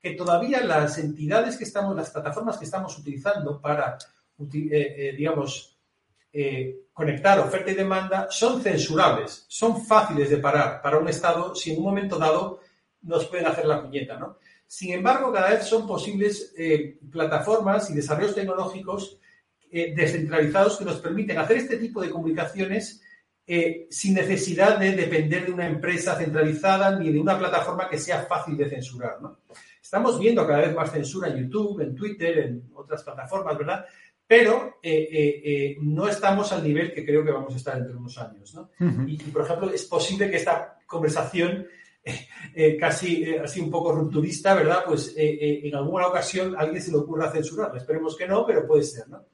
que 0.00 0.12
todavía 0.12 0.62
las 0.62 0.96
entidades 0.98 1.56
que 1.56 1.64
estamos, 1.64 1.96
las 1.96 2.10
plataformas 2.10 2.56
que 2.56 2.66
estamos 2.66 2.96
utilizando 2.96 3.60
para, 3.60 3.98
digamos, 4.38 5.76
conectar 6.92 7.40
oferta 7.40 7.72
y 7.72 7.74
demanda 7.74 8.28
son 8.30 8.62
censurables, 8.62 9.44
son 9.48 9.84
fáciles 9.84 10.30
de 10.30 10.36
parar 10.36 10.80
para 10.80 10.98
un 10.98 11.08
Estado 11.08 11.54
si 11.54 11.72
en 11.72 11.78
un 11.78 11.84
momento 11.84 12.16
dado 12.16 12.60
nos 13.02 13.26
pueden 13.26 13.46
hacer 13.46 13.66
la 13.66 13.82
puñeta, 13.82 14.16
¿no? 14.16 14.38
Sin 14.68 14.92
embargo, 14.92 15.32
cada 15.32 15.48
vez 15.48 15.64
son 15.64 15.86
posibles 15.86 16.52
eh, 16.56 16.98
plataformas 17.10 17.88
y 17.88 17.94
desarrollos 17.94 18.34
tecnológicos 18.34 19.18
eh, 19.72 19.94
descentralizados 19.96 20.76
que 20.76 20.84
nos 20.84 21.00
permiten 21.00 21.38
hacer 21.38 21.56
este 21.56 21.78
tipo 21.78 22.02
de 22.02 22.10
comunicaciones 22.10 23.00
eh, 23.46 23.86
sin 23.90 24.12
necesidad 24.12 24.78
de 24.78 24.92
depender 24.92 25.46
de 25.46 25.52
una 25.52 25.66
empresa 25.66 26.16
centralizada 26.16 26.98
ni 26.98 27.10
de 27.10 27.18
una 27.18 27.38
plataforma 27.38 27.88
que 27.88 27.96
sea 27.96 28.26
fácil 28.26 28.58
de 28.58 28.68
censurar. 28.68 29.16
Estamos 29.82 30.20
viendo 30.20 30.46
cada 30.46 30.60
vez 30.60 30.74
más 30.74 30.92
censura 30.92 31.28
en 31.28 31.38
YouTube, 31.38 31.80
en 31.80 31.94
Twitter, 31.94 32.38
en 32.38 32.70
otras 32.74 33.02
plataformas, 33.02 33.56
¿verdad? 33.56 33.86
Pero 34.26 34.80
no 35.80 36.08
estamos 36.08 36.52
al 36.52 36.62
nivel 36.62 36.92
que 36.92 37.06
creo 37.06 37.24
que 37.24 37.30
vamos 37.30 37.54
a 37.54 37.56
estar 37.56 37.76
dentro 37.76 37.94
de 37.94 38.00
unos 38.00 38.18
años. 38.18 38.54
y, 39.06 39.16
por 39.16 39.46
ejemplo, 39.46 39.70
es 39.70 39.86
posible 39.86 40.30
que 40.30 40.36
esta 40.36 40.78
conversación 40.86 41.66
eh, 42.54 42.76
casi 42.76 43.24
eh, 43.24 43.40
así 43.40 43.60
un 43.60 43.70
poco 43.70 43.92
rupturista, 43.92 44.54
¿verdad? 44.54 44.84
Pues 44.86 45.14
eh, 45.16 45.60
en 45.64 45.74
alguna 45.74 46.06
ocasión 46.06 46.54
alguien 46.56 46.82
se 46.82 46.90
le 46.90 46.98
ocurra 46.98 47.30
censurar. 47.30 47.76
Esperemos 47.76 48.16
que 48.16 48.26
no, 48.26 48.46
pero 48.46 48.66
puede 48.66 48.82
ser, 48.82 49.08
¿no? 49.08 49.26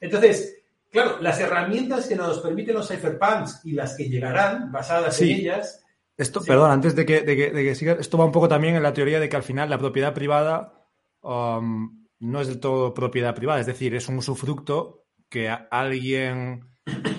Entonces, 0.00 0.58
claro, 0.90 1.18
las 1.20 1.40
herramientas 1.40 2.06
que 2.06 2.16
nos 2.16 2.40
permiten 2.40 2.74
los 2.74 2.88
cypherpunks 2.88 3.60
y 3.64 3.72
las 3.72 3.96
que 3.96 4.08
llegarán 4.08 4.70
basadas 4.70 5.20
en 5.22 5.28
ellas. 5.28 5.82
Esto, 6.16 6.42
perdón, 6.42 6.70
antes 6.70 6.94
de 6.96 7.04
que, 7.04 7.22
de, 7.22 7.36
que, 7.36 7.74
siga, 7.74 7.96
esto 7.98 8.16
va 8.18 8.24
un 8.24 8.32
poco 8.32 8.48
también 8.48 8.74
en 8.76 8.82
la 8.82 8.92
teoría 8.92 9.20
de 9.20 9.28
que 9.28 9.36
al 9.36 9.42
final 9.42 9.68
la 9.68 9.78
propiedad 9.78 10.14
privada 10.14 10.86
um, 11.20 12.06
no 12.20 12.40
es 12.40 12.48
del 12.48 12.58
todo 12.58 12.94
propiedad 12.94 13.34
privada, 13.34 13.60
es 13.60 13.66
decir, 13.66 13.94
es 13.94 14.08
un 14.08 14.16
usufructo 14.16 15.04
que 15.28 15.50
alguien, 15.50 16.70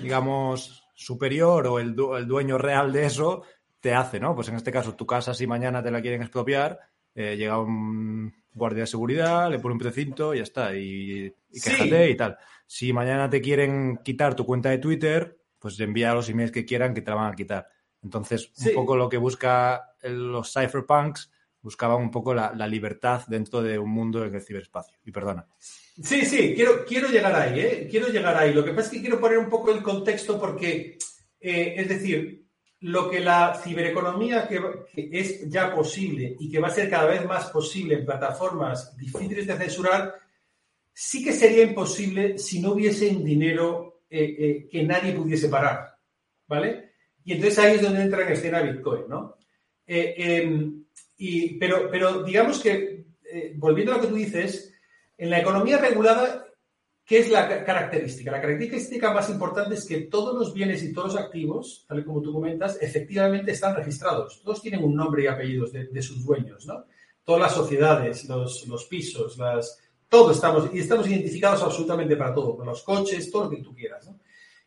digamos, 0.01 0.83
superior 0.95 1.67
o 1.67 1.77
el, 1.77 1.95
el 2.17 2.27
dueño 2.27 2.57
real 2.57 2.91
de 2.91 3.05
eso 3.05 3.43
te 3.79 3.93
hace, 3.93 4.19
¿no? 4.19 4.35
Pues 4.35 4.49
en 4.49 4.55
este 4.55 4.71
caso, 4.71 4.95
tu 4.95 5.05
casa, 5.05 5.33
si 5.33 5.47
mañana 5.47 5.83
te 5.83 5.91
la 5.91 6.01
quieren 6.01 6.21
expropiar, 6.21 6.79
eh, 7.15 7.35
llega 7.35 7.59
un 7.59 8.33
guardia 8.53 8.81
de 8.81 8.87
seguridad, 8.87 9.49
le 9.49 9.59
pone 9.59 9.73
un 9.73 9.79
precinto 9.79 10.33
y 10.33 10.37
ya 10.37 10.43
está, 10.43 10.75
y, 10.75 11.33
y 11.51 11.61
quéjate 11.61 12.09
y 12.09 12.17
tal. 12.17 12.37
Si 12.65 12.91
mañana 12.91 13.29
te 13.29 13.41
quieren 13.41 13.99
quitar 14.03 14.35
tu 14.35 14.45
cuenta 14.45 14.69
de 14.69 14.79
Twitter, 14.79 15.39
pues 15.59 15.79
envía 15.79 16.13
los 16.13 16.29
emails 16.29 16.51
que 16.51 16.65
quieran 16.65 16.93
que 16.93 17.01
te 17.01 17.11
la 17.11 17.17
van 17.17 17.31
a 17.33 17.35
quitar. 17.35 17.67
Entonces, 18.03 18.51
un 18.65 18.73
poco 18.73 18.95
lo 18.95 19.09
que 19.09 19.17
busca 19.17 19.93
los 20.03 20.53
cypherpunks, 20.53 21.31
buscaban 21.61 22.01
un 22.01 22.11
poco 22.11 22.33
la, 22.33 22.67
libertad 22.67 23.23
dentro 23.27 23.61
de 23.61 23.77
un 23.79 23.89
mundo 23.89 24.23
en 24.23 24.33
el 24.33 24.41
ciberespacio. 24.41 24.97
Y 25.03 25.11
perdona. 25.11 25.45
Sí, 25.59 26.25
sí, 26.25 26.53
quiero, 26.55 26.85
quiero 26.85 27.09
llegar 27.09 27.35
ahí, 27.35 27.59
¿eh? 27.59 27.87
Quiero 27.89 28.07
llegar 28.07 28.37
ahí. 28.37 28.53
Lo 28.53 28.63
que 28.63 28.71
pasa 28.71 28.87
es 28.87 28.93
que 28.93 29.01
quiero 29.01 29.19
poner 29.19 29.39
un 29.39 29.49
poco 29.49 29.71
el 29.71 29.81
contexto 29.81 30.39
porque, 30.39 30.97
eh, 31.39 31.73
es 31.75 31.89
decir, 31.89 32.46
lo 32.81 33.09
que 33.09 33.19
la 33.19 33.59
cibereconomía 33.63 34.47
que, 34.47 34.61
es 34.93 35.49
ya 35.49 35.73
posible 35.73 36.35
y 36.39 36.49
que 36.49 36.59
va 36.59 36.67
a 36.67 36.71
ser 36.71 36.89
cada 36.89 37.07
vez 37.07 37.25
más 37.25 37.49
posible 37.49 37.95
en 37.95 38.05
plataformas 38.05 38.95
difíciles 38.95 39.47
de 39.47 39.57
censurar, 39.57 40.15
sí 40.93 41.23
que 41.23 41.33
sería 41.33 41.63
imposible 41.63 42.37
si 42.37 42.61
no 42.61 42.73
hubiese 42.73 43.09
un 43.09 43.23
dinero 43.23 44.01
eh, 44.09 44.35
eh, 44.39 44.67
que 44.69 44.83
nadie 44.83 45.13
pudiese 45.13 45.49
parar, 45.49 45.95
¿vale? 46.47 46.91
Y 47.23 47.33
entonces 47.33 47.59
ahí 47.59 47.75
es 47.75 47.81
donde 47.81 48.03
entra 48.03 48.25
en 48.25 48.33
escena 48.33 48.61
Bitcoin, 48.61 49.03
¿no? 49.07 49.37
Eh, 49.85 50.13
em, 50.17 50.85
y, 51.17 51.57
pero, 51.57 51.89
pero 51.89 52.23
digamos 52.23 52.61
que, 52.61 53.05
volviendo 53.55 53.91
a 53.91 53.95
lo 53.95 54.01
que 54.01 54.07
tú 54.07 54.15
dices, 54.15 54.73
en 55.17 55.29
la 55.29 55.39
economía 55.39 55.77
regulada 55.77 56.46
¿Qué 57.07 57.19
es 57.19 57.29
la 57.29 57.63
característica? 57.63 58.31
La 58.31 58.41
característica 58.41 59.13
más 59.13 59.29
importante 59.29 59.75
es 59.75 59.85
que 59.85 60.01
todos 60.01 60.37
los 60.37 60.53
bienes 60.53 60.83
y 60.83 60.91
todos 60.91 61.13
los 61.13 61.23
activos, 61.23 61.85
tal 61.87 61.99
y 61.99 62.03
como 62.03 62.21
tú 62.21 62.33
comentas, 62.33 62.77
efectivamente 62.81 63.53
están 63.53 63.77
registrados. 63.77 64.41
Todos 64.43 64.61
tienen 64.61 64.83
un 64.83 64.93
nombre 64.93 65.23
y 65.23 65.27
apellidos 65.27 65.71
de, 65.71 66.01
sus 66.01 66.25
dueños, 66.25 66.65
¿no? 66.65 66.83
Todas 67.23 67.43
las 67.43 67.53
sociedades, 67.53 68.25
los, 68.25 68.85
pisos, 68.89 69.37
las, 69.37 69.81
todo 70.09 70.31
estamos, 70.31 70.69
y 70.73 70.79
estamos 70.79 71.07
identificados 71.07 71.63
absolutamente 71.63 72.17
para 72.17 72.33
todo, 72.33 72.61
los 72.65 72.83
coches, 72.83 73.31
todo 73.31 73.45
lo 73.45 73.51
que 73.51 73.63
tú 73.63 73.73
quieras, 73.73 74.05
¿no? 74.05 74.19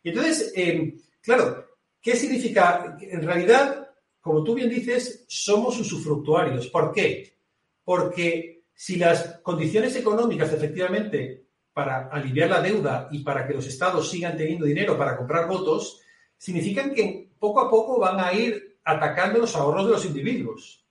Y 0.02 0.08
entonces, 0.08 0.50
eh, 0.56 0.94
claro, 1.20 1.66
¿qué 2.00 2.16
significa? 2.16 2.96
En 3.02 3.22
realidad, 3.22 3.86
como 4.18 4.42
tú 4.42 4.54
bien 4.54 4.70
dices, 4.70 5.26
somos 5.28 5.78
usufructuarios. 5.78 6.68
¿Por 6.68 6.90
qué? 6.90 7.36
Porque 7.84 8.62
si 8.72 8.96
las 8.96 9.40
condiciones 9.42 9.94
económicas 9.94 10.50
efectivamente 10.54 11.49
para 11.80 12.08
aliviar 12.08 12.50
la 12.50 12.60
deuda 12.60 13.08
y 13.10 13.20
para 13.20 13.46
que 13.46 13.54
los 13.54 13.66
estados 13.66 14.10
sigan 14.10 14.36
teniendo 14.36 14.66
dinero 14.66 14.98
para 14.98 15.16
comprar 15.16 15.48
votos, 15.48 16.02
significan 16.36 16.92
que 16.92 17.30
poco 17.38 17.58
a 17.58 17.70
poco 17.70 17.98
van 17.98 18.20
a 18.20 18.34
ir 18.34 18.76
atacando 18.84 19.38
los 19.38 19.56
ahorros 19.56 19.86
de 19.86 19.92
los 19.92 20.04
individuos. 20.04 20.84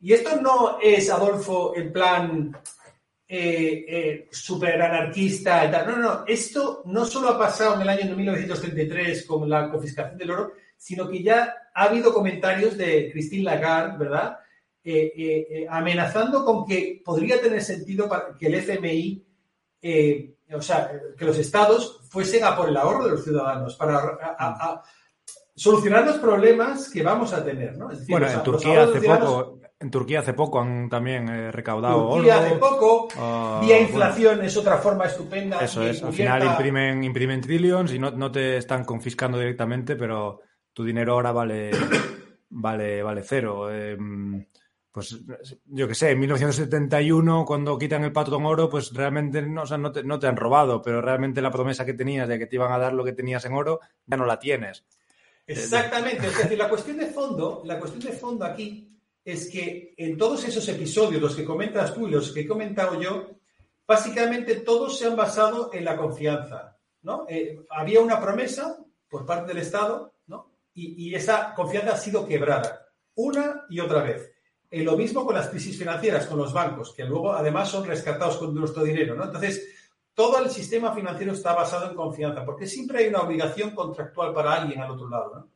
Y 0.00 0.12
esto 0.12 0.40
no 0.40 0.78
es, 0.82 1.08
Adolfo, 1.08 1.76
en 1.76 1.92
plan 1.92 2.52
eh, 3.28 3.84
eh, 3.88 4.28
super 4.32 4.82
anarquista. 4.82 5.70
No, 5.86 5.96
no, 5.96 6.02
no. 6.02 6.24
Esto 6.26 6.82
no 6.86 7.04
solo 7.04 7.28
ha 7.28 7.38
pasado 7.38 7.76
en 7.76 7.82
el 7.82 7.88
año 7.90 8.16
1933 8.16 9.26
con 9.26 9.48
la 9.48 9.70
confiscación 9.70 10.18
del 10.18 10.32
oro, 10.32 10.52
sino 10.76 11.08
que 11.08 11.22
ya 11.22 11.54
ha 11.72 11.84
habido 11.84 12.12
comentarios 12.12 12.76
de 12.76 13.08
Christine 13.12 13.44
Lagarde, 13.44 13.98
¿verdad? 13.98 14.38
Eh, 14.82 15.64
amenazando 15.70 16.44
con 16.44 16.66
que 16.66 17.00
podría 17.04 17.40
tener 17.40 17.62
sentido 17.62 18.10
que 18.36 18.48
el 18.48 18.54
FMI 18.56 19.24
eh, 19.86 20.34
o 20.54 20.62
sea, 20.62 20.90
que 21.16 21.26
los 21.26 21.36
estados 21.36 22.00
fuesen 22.08 22.42
a 22.42 22.56
por 22.56 22.70
el 22.70 22.76
ahorro 22.76 23.04
de 23.04 23.10
los 23.10 23.22
ciudadanos 23.22 23.76
para 23.76 24.82
solucionar 25.54 26.06
los 26.06 26.16
problemas 26.16 26.88
que 26.88 27.02
vamos 27.02 27.34
a 27.34 27.44
tener, 27.44 27.76
¿no? 27.76 27.90
bueno, 28.08 28.26
en, 28.30 28.42
Turquía 28.42 28.84
hace 28.84 29.00
poco, 29.02 29.60
en 29.78 29.90
Turquía 29.90 30.20
hace 30.20 30.32
poco 30.32 30.58
han 30.58 30.88
también 30.88 31.28
eh, 31.28 31.52
recaudado 31.52 32.14
Turquía 32.14 32.38
hace 32.38 32.56
poco, 32.56 33.08
ah, 33.18 33.60
vía 33.62 33.78
inflación 33.78 34.42
es 34.42 34.56
otra 34.56 34.78
forma 34.78 35.04
estupenda. 35.04 35.60
Eso 35.60 35.82
es, 35.82 36.02
al 36.02 36.14
final 36.14 36.44
imprimen, 36.44 37.04
imprimen 37.04 37.42
trillions 37.42 37.92
y 37.92 37.98
no, 37.98 38.10
no 38.10 38.32
te 38.32 38.56
están 38.56 38.84
confiscando 38.84 39.38
directamente, 39.38 39.96
pero 39.96 40.40
tu 40.72 40.82
dinero 40.82 41.12
ahora 41.12 41.30
vale, 41.30 41.70
vale, 42.48 43.02
vale 43.02 43.22
cero. 43.22 43.70
Em, 43.70 44.46
pues 44.94 45.18
yo 45.64 45.88
qué 45.88 45.94
sé, 45.96 46.10
en 46.10 46.20
1971, 46.20 47.44
cuando 47.44 47.76
quitan 47.76 48.04
el 48.04 48.12
patrón 48.12 48.46
oro, 48.46 48.70
pues 48.70 48.92
realmente 48.94 49.42
no, 49.42 49.62
o 49.62 49.66
sea, 49.66 49.76
no, 49.76 49.90
te, 49.90 50.04
no, 50.04 50.20
te, 50.20 50.28
han 50.28 50.36
robado, 50.36 50.80
pero 50.82 51.02
realmente 51.02 51.42
la 51.42 51.50
promesa 51.50 51.84
que 51.84 51.94
tenías 51.94 52.28
de 52.28 52.38
que 52.38 52.46
te 52.46 52.54
iban 52.54 52.70
a 52.70 52.78
dar 52.78 52.92
lo 52.92 53.02
que 53.02 53.12
tenías 53.12 53.44
en 53.44 53.54
oro, 53.54 53.80
ya 54.06 54.16
no 54.16 54.24
la 54.24 54.38
tienes. 54.38 54.84
Exactamente, 55.48 56.28
es 56.28 56.38
decir, 56.38 56.56
la 56.56 56.68
cuestión 56.68 56.98
de 56.98 57.06
fondo, 57.06 57.62
la 57.64 57.80
cuestión 57.80 58.04
de 58.04 58.16
fondo 58.16 58.44
aquí 58.44 58.96
es 59.24 59.50
que 59.50 59.94
en 59.96 60.16
todos 60.16 60.44
esos 60.44 60.68
episodios, 60.68 61.20
los 61.20 61.34
que 61.34 61.44
comentas 61.44 61.92
tú 61.92 62.06
y 62.06 62.12
los 62.12 62.30
que 62.30 62.42
he 62.42 62.46
comentado 62.46 63.02
yo, 63.02 63.30
básicamente 63.84 64.60
todos 64.60 64.96
se 64.96 65.06
han 65.06 65.16
basado 65.16 65.70
en 65.72 65.84
la 65.84 65.96
confianza, 65.96 66.78
¿no? 67.02 67.26
Eh, 67.28 67.58
había 67.70 68.00
una 68.00 68.20
promesa 68.20 68.78
por 69.08 69.26
parte 69.26 69.48
del 69.48 69.62
Estado, 69.62 70.14
¿no? 70.28 70.52
Y, 70.72 71.08
y 71.08 71.16
esa 71.16 71.52
confianza 71.52 71.94
ha 71.94 71.98
sido 71.98 72.24
quebrada 72.28 72.86
una 73.16 73.64
y 73.68 73.80
otra 73.80 74.04
vez. 74.04 74.33
Y 74.74 74.82
lo 74.82 74.96
mismo 74.96 75.24
con 75.24 75.36
las 75.36 75.50
crisis 75.50 75.78
financieras, 75.78 76.26
con 76.26 76.36
los 76.36 76.52
bancos, 76.52 76.92
que 76.92 77.04
luego 77.04 77.32
además 77.32 77.68
son 77.68 77.84
rescatados 77.84 78.38
con 78.38 78.52
nuestro 78.52 78.82
dinero, 78.82 79.14
¿no? 79.14 79.22
Entonces, 79.22 79.68
todo 80.12 80.42
el 80.42 80.50
sistema 80.50 80.92
financiero 80.92 81.32
está 81.32 81.54
basado 81.54 81.88
en 81.88 81.94
confianza, 81.94 82.44
porque 82.44 82.66
siempre 82.66 82.98
hay 82.98 83.06
una 83.06 83.20
obligación 83.20 83.70
contractual 83.70 84.34
para 84.34 84.52
alguien 84.52 84.80
al 84.80 84.90
otro 84.90 85.08
lado. 85.08 85.48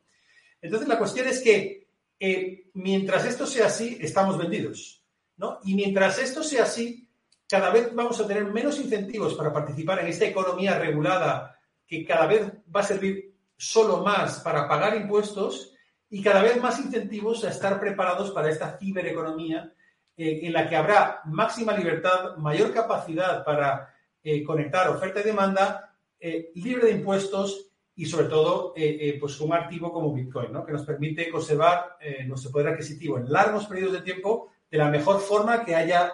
Entonces, 0.61 0.87
la 0.87 0.97
cuestión 0.97 1.27
es 1.27 1.41
que 1.41 1.89
eh, 2.17 2.69
mientras 2.75 3.25
esto 3.25 3.45
sea 3.45 3.65
así, 3.65 3.97
estamos 3.99 4.37
vendidos, 4.37 5.03
¿no? 5.35 5.59
Y 5.65 5.75
mientras 5.75 6.17
esto 6.17 6.41
sea 6.41 6.63
así, 6.63 7.05
cada 7.45 7.71
vez 7.71 7.93
vamos 7.93 8.21
a 8.21 8.27
tener 8.27 8.45
menos 8.45 8.79
incentivos 8.79 9.33
para 9.33 9.51
participar 9.51 9.99
en 9.99 10.07
esta 10.07 10.27
economía 10.27 10.79
regulada 10.79 11.59
que 11.85 12.05
cada 12.05 12.25
vez 12.25 12.49
va 12.73 12.79
a 12.79 12.83
servir 12.83 13.35
solo 13.57 14.01
más 14.01 14.39
para 14.39 14.65
pagar 14.65 14.95
impuestos 14.95 15.73
y 16.09 16.23
cada 16.23 16.41
vez 16.41 16.59
más 16.61 16.79
incentivos 16.79 17.43
a 17.43 17.49
estar 17.49 17.79
preparados 17.79 18.31
para 18.31 18.49
esta 18.49 18.77
cibereconomía 18.77 19.73
eh, 20.17 20.41
en 20.43 20.53
la 20.53 20.67
que 20.67 20.75
habrá 20.75 21.21
máxima 21.25 21.77
libertad, 21.77 22.35
mayor 22.37 22.73
capacidad 22.73 23.45
para 23.45 23.93
eh, 24.23 24.43
conectar 24.43 24.89
oferta 24.89 25.19
y 25.19 25.23
demanda, 25.23 25.95
eh, 26.19 26.51
libre 26.55 26.87
de 26.87 26.93
impuestos 26.93 27.67
y 27.95 28.05
sobre 28.05 28.27
todo 28.27 28.73
pues 29.19 29.41
un 29.41 29.51
activo 29.51 29.91
como 29.91 30.13
Bitcoin, 30.13 30.53
¿no? 30.53 30.65
que 30.65 30.71
nos 30.71 30.85
permite 30.85 31.29
conservar 31.29 31.97
nuestro 32.27 32.49
poder 32.49 32.69
adquisitivo 32.69 33.17
en 33.17 33.29
largos 33.29 33.65
periodos 33.65 33.91
de 33.95 34.01
tiempo 34.01 34.53
de 34.71 34.77
la 34.77 34.89
mejor 34.89 35.19
forma 35.19 35.65
que 35.65 35.75
haya 35.75 36.13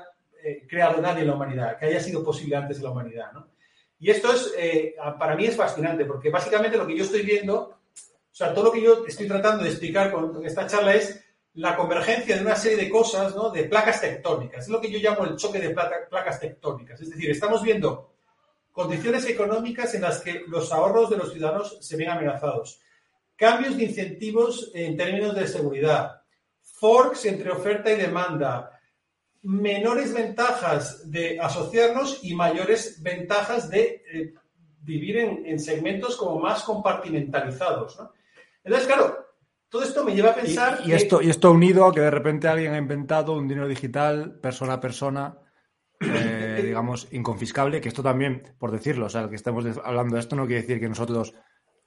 creado 0.67 0.99
nadie 0.99 1.21
en 1.21 1.27
la 1.27 1.35
humanidad, 1.35 1.77
que 1.77 1.85
haya 1.85 1.99
sido 1.99 2.23
posible 2.23 2.55
antes 2.55 2.77
de 2.77 2.83
la 2.85 2.89
humanidad. 2.89 3.31
¿no? 3.33 3.49
Y 3.99 4.09
esto 4.09 4.33
es, 4.33 4.51
para 5.19 5.35
mí 5.35 5.45
es 5.45 5.55
fascinante, 5.55 6.05
porque 6.05 6.31
básicamente 6.31 6.75
lo 6.75 6.87
que 6.87 6.97
yo 6.97 7.03
estoy 7.03 7.21
viendo 7.21 7.77
o 8.35 8.37
sea, 8.37 8.53
todo 8.53 8.65
lo 8.65 8.71
que 8.73 8.81
yo 8.81 9.05
estoy 9.07 9.29
tratando 9.29 9.63
de 9.63 9.69
explicar 9.69 10.11
con 10.11 10.45
esta 10.45 10.67
charla 10.67 10.93
es 10.93 11.23
la 11.53 11.73
convergencia 11.77 12.35
de 12.35 12.41
una 12.41 12.57
serie 12.57 12.75
de 12.77 12.89
cosas, 12.89 13.33
¿no? 13.33 13.49
De 13.49 13.63
placas 13.63 14.01
tectónicas. 14.01 14.65
Es 14.65 14.67
lo 14.67 14.81
que 14.81 14.91
yo 14.91 14.99
llamo 14.99 15.23
el 15.23 15.37
choque 15.37 15.57
de 15.61 15.69
placas 15.69 16.41
tectónicas. 16.41 16.99
Es 16.99 17.11
decir, 17.11 17.31
estamos 17.31 17.63
viendo 17.63 18.13
condiciones 18.73 19.25
económicas 19.27 19.93
en 19.93 20.01
las 20.01 20.19
que 20.19 20.43
los 20.47 20.69
ahorros 20.73 21.09
de 21.09 21.15
los 21.15 21.31
ciudadanos 21.31 21.77
se 21.79 21.95
ven 21.95 22.09
amenazados, 22.09 22.81
cambios 23.37 23.77
de 23.77 23.85
incentivos 23.85 24.69
en 24.73 24.97
términos 24.97 25.33
de 25.33 25.47
seguridad, 25.47 26.23
forks 26.61 27.23
entre 27.23 27.51
oferta 27.51 27.89
y 27.89 27.95
demanda, 27.95 28.81
menores 29.43 30.13
ventajas 30.13 31.09
de 31.09 31.39
asociarnos 31.39 32.19
y 32.21 32.35
mayores 32.35 33.01
ventajas 33.01 33.69
de 33.69 34.03
eh, 34.11 34.33
vivir 34.85 35.17
en, 35.17 35.59
segmentos 35.59 36.15
como 36.15 36.39
más 36.39 36.63
compartimentalizados. 36.63 37.97
Entonces, 38.65 38.87
claro, 38.87 39.25
todo 39.69 39.83
esto 39.83 40.03
me 40.03 40.13
lleva 40.13 40.31
a 40.31 40.35
pensar... 40.35 40.79
Y, 40.85 40.91
esto, 40.91 41.21
y 41.21 41.29
esto 41.29 41.51
unido 41.51 41.85
a 41.85 41.93
que 41.93 42.01
de 42.01 42.11
repente 42.11 42.47
alguien 42.49 42.73
ha 42.73 42.77
inventado 42.77 43.33
un 43.33 43.47
dinero 43.47 43.67
digital 43.67 44.39
persona 44.41 44.73
a 44.73 44.81
persona 44.81 45.37
eh, 46.01 46.61
digamos, 46.63 47.07
inconfiscable, 47.11 47.79
que 47.79 47.89
esto 47.89 48.03
también, 48.03 48.43
por 48.57 48.71
decirlo, 48.71 49.05
o 49.05 49.09
sea, 49.09 49.29
que 49.29 49.35
estemos 49.35 49.65
hablando 49.83 50.15
de 50.15 50.19
esto 50.19 50.35
no 50.35 50.45
quiere 50.45 50.61
decir 50.61 50.79
que 50.79 50.89
nosotros 50.89 51.33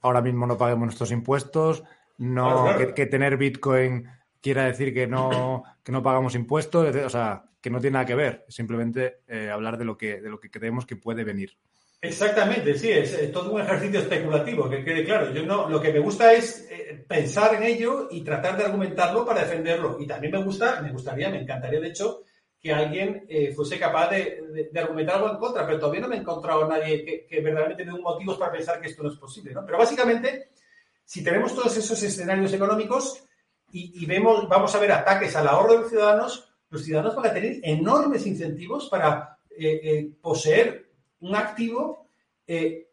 ahora 0.01 0.21
mismo 0.21 0.47
no 0.47 0.57
paguemos 0.57 0.85
nuestros 0.85 1.11
impuestos, 1.11 1.83
no 2.17 2.65
Que, 2.95 3.05
tener 3.05 3.37
Bitcoin 3.37 4.09
quiera 4.41 4.65
decir 4.65 4.93
que 4.93 5.07
no, 5.07 5.63
que 5.83 5.91
no 5.91 6.03
pagamos 6.03 6.35
impuestos, 6.35 6.95
o 6.95 7.09
sea, 7.09 7.45
que 7.61 7.69
no 7.69 7.79
tiene 7.79 7.93
nada 7.93 8.05
que 8.05 8.15
ver, 8.15 8.45
simplemente 8.49 9.21
eh, 9.27 9.49
hablar 9.49 9.77
de 9.77 9.85
lo 9.85 9.97
que 9.97 10.21
de 10.21 10.29
lo 10.29 10.39
que 10.39 10.51
creemos 10.51 10.85
que 10.85 10.95
puede 10.95 11.23
venir. 11.23 11.57
Exactamente, 12.01 12.77
sí, 12.77 12.89
es, 12.91 13.29
todo 13.33 13.51
un 13.51 13.61
ejercicio 13.61 13.99
especulativo, 13.99 14.69
que 14.69 14.85
quede 14.85 15.03
claro. 15.03 15.33
Yo 15.33 15.45
no, 15.45 15.69
lo 15.69 15.81
que 15.81 15.91
me 15.91 15.99
gusta 15.99 16.31
es 16.31 16.65
eh, 16.71 17.03
pensar 17.05 17.55
en 17.55 17.63
ello 17.63 18.07
y 18.09 18.21
tratar 18.21 18.57
de 18.57 18.63
argumentarlo 18.63 19.25
para 19.25 19.41
defenderlo. 19.41 19.97
Y 19.99 20.07
también 20.07 20.31
me 20.31 20.43
gusta, 20.43 20.81
me 20.81 20.93
gustaría, 20.93 21.29
me 21.29 21.41
encantaría, 21.41 21.81
de 21.81 21.89
hecho, 21.89 22.23
que 22.59 22.73
alguien 22.73 23.25
eh, 23.27 23.53
fuese 23.53 23.77
capaz 23.77 24.09
de, 24.11 24.69
argumentar 24.75 25.15
algo 25.15 25.31
en 25.31 25.37
contra, 25.37 25.65
pero 25.65 25.79
todavía 25.79 26.01
no 26.01 26.07
me 26.07 26.15
he 26.15 26.19
encontrado 26.19 26.67
nadie 26.67 27.25
que, 27.27 27.41
verdaderamente 27.41 27.83
tenga 27.83 27.97
motivos 27.97 28.37
para 28.37 28.51
pensar 28.51 28.79
que 28.79 28.87
esto 28.87 29.03
no 29.03 29.11
es 29.11 29.17
posible. 29.17 29.53
¿no? 29.53 29.65
Pero 29.65 29.77
básicamente, 29.77 30.49
si 31.03 31.23
tenemos 31.23 31.53
todos 31.53 31.75
esos 31.75 32.01
escenarios 32.01 32.53
económicos 32.53 33.23
y, 33.71 34.05
vemos, 34.05 34.49
vamos 34.49 34.73
a 34.73 34.79
ver 34.79 34.91
ataques 34.91 35.35
al 35.35 35.47
ahorro 35.47 35.73
de 35.73 35.79
los 35.79 35.89
ciudadanos, 35.89 36.51
los 36.69 36.83
ciudadanos 36.83 37.15
van 37.15 37.27
a 37.27 37.33
tener 37.33 37.59
enormes 37.63 38.25
incentivos 38.25 38.89
para 38.89 39.37
eh, 39.49 39.79
eh, 39.83 40.11
poseer 40.21 40.88
un 41.21 41.35
activo 41.35 42.07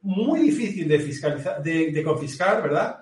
muy 0.02 0.40
difícil 0.40 0.86
de, 0.86 0.98
fiscalizar, 0.98 1.62
de 1.62 2.02
confiscar, 2.04 2.62
¿verdad? 2.62 2.98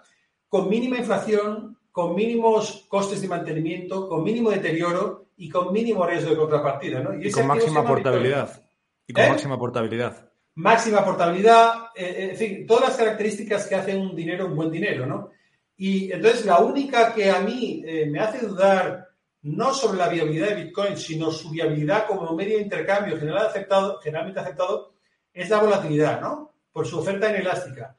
Con 0.49 0.68
mínima 0.68 0.99
inflación, 0.99 1.77
con 1.95 2.16
mínimos 2.16 2.87
costes 2.89 3.22
de 3.22 3.29
mantenimiento, 3.29 4.09
con 4.09 4.25
mínimo 4.25 4.51
deterioro 4.51 5.27
y 5.37 5.49
con 5.49 5.72
mínimo 5.72 6.05
riesgo 6.05 6.31
de 6.31 6.37
contrapartida. 6.37 6.99
¿no? 6.99 7.14
Y, 7.16 7.31
con 7.31 7.47
máxima 7.47 7.87
portabilidad. 7.87 8.62
Y 9.07 9.12
con 9.12 9.22
¿Eh? 9.22 9.29
máxima 9.29 9.57
portabilidad. 9.57 10.29
Máxima 10.57 11.05
portabilidad, 11.05 11.91
eh, 11.95 12.05
eh, 12.05 12.31
en 12.31 12.37
fin, 12.37 12.66
todas 12.66 12.89
las 12.89 12.97
características 12.97 13.68
que 13.68 13.77
hacen 13.77 14.01
un 14.01 14.16
dinero 14.16 14.47
un 14.47 14.57
buen 14.57 14.72
dinero, 14.72 15.07
¿no? 15.07 15.31
Y 15.77 16.11
entonces 16.11 16.45
la 16.45 16.59
única 16.59 17.14
que 17.14 17.31
a 17.31 17.39
mí 17.41 17.85
me 18.09 18.18
hace 18.18 18.45
dudar 18.45 19.11
no 19.43 19.72
sobre 19.72 19.99
la 19.99 20.09
viabilidad 20.09 20.49
de 20.49 20.64
Bitcoin, 20.64 20.97
sino 20.97 21.31
su 21.31 21.51
viabilidad 21.51 22.09
como 22.09 22.35
medio 22.35 22.57
de 22.57 22.64
intercambio 22.64 23.16
general 23.20 23.47
aceptado, 23.47 24.01
generalmente 24.01 24.41
aceptado, 24.41 24.94
es 25.35 25.51
la 25.51 25.61
volatilidad, 25.61 26.20
¿no? 26.20 26.55
Por 26.72 26.87
su 26.87 26.99
oferta 26.99 27.28
inelástica. 27.28 27.97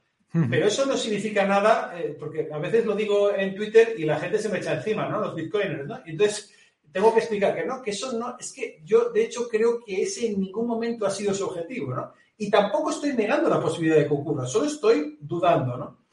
Pero 0.49 0.67
eso 0.67 0.85
no 0.85 0.97
significa 0.97 1.45
nada, 1.45 1.95
porque 2.19 2.49
a 2.51 2.57
veces 2.57 2.85
lo 2.85 2.93
digo 2.93 3.33
en 3.33 3.55
Twitter 3.55 3.95
y 3.97 4.03
la 4.03 4.19
gente 4.19 4.37
se 4.37 4.49
me 4.49 4.57
echa 4.57 4.73
encima, 4.73 5.07
¿no? 5.07 5.21
Los 5.21 5.33
bitcoiners, 5.33 5.87
¿no? 5.87 6.01
Entonces, 6.05 6.53
tengo 6.95 7.13
que 7.13 7.19
explicar 7.19 7.53
que 7.53 7.65
no, 7.65 7.81
que 7.81 7.91
eso 7.91 8.17
no, 8.17 8.37
es 8.39 8.53
que 8.53 8.79
yo 8.85 9.09
de 9.09 9.23
hecho 9.23 9.49
creo 9.49 9.81
que 9.85 10.01
ese 10.01 10.27
en 10.27 10.39
ningún 10.39 10.65
momento 10.65 11.05
ha 11.05 11.09
sido 11.09 11.33
su 11.33 11.45
objetivo, 11.45 11.93
¿no? 11.93 12.13
Y 12.37 12.49
tampoco 12.49 12.89
estoy 12.89 13.13
negando 13.13 13.49
la 13.49 13.59
posibilidad 13.59 13.97
de 13.97 14.07
que 14.07 14.13
ocurra, 14.13 14.45
solo 14.45 14.67
estoy 14.67 15.17
dudando, 15.19 15.75
¿no? 15.75 16.05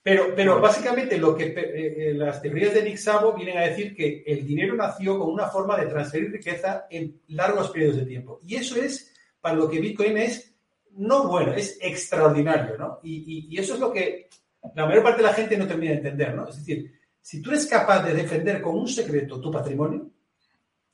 Pero, 0.00 0.32
pero 0.36 0.60
básicamente 0.60 1.18
lo 1.18 1.36
que 1.36 1.46
eh, 1.46 1.54
eh, 1.56 2.14
las 2.14 2.40
teorías 2.40 2.72
de 2.72 2.84
Nick 2.84 2.96
Szabo 2.96 3.34
vienen 3.34 3.58
a 3.58 3.66
decir 3.66 3.92
que 3.94 4.22
el 4.24 4.46
dinero 4.46 4.76
nació 4.76 5.18
con 5.18 5.30
una 5.30 5.48
forma 5.48 5.76
de 5.76 5.86
transferir 5.86 6.30
riqueza 6.30 6.86
en 6.88 7.20
largos 7.28 7.70
periodos 7.70 7.96
de 7.96 8.06
tiempo. 8.06 8.40
Y 8.46 8.54
eso 8.54 8.76
es 8.76 9.12
para 9.40 9.56
lo 9.56 9.68
que 9.68 9.80
Bitcoin 9.80 10.16
es 10.16 10.49
no 10.96 11.28
bueno, 11.28 11.52
es 11.54 11.78
extraordinario, 11.80 12.76
¿no? 12.76 13.00
Y, 13.02 13.48
y 13.50 13.58
eso 13.58 13.74
es 13.74 13.80
lo 13.80 13.92
que 13.92 14.28
la 14.74 14.86
mayor 14.86 15.02
parte 15.02 15.22
de 15.22 15.28
la 15.28 15.34
gente 15.34 15.56
no 15.56 15.66
termina 15.66 15.92
de 15.92 15.98
entender, 15.98 16.34
¿no? 16.34 16.48
Es 16.48 16.56
decir, 16.56 17.00
si 17.20 17.40
tú 17.40 17.50
eres 17.50 17.66
capaz 17.66 18.02
de 18.02 18.14
defender 18.14 18.60
con 18.60 18.76
un 18.76 18.88
secreto 18.88 19.40
tu 19.40 19.50
patrimonio, 19.50 20.10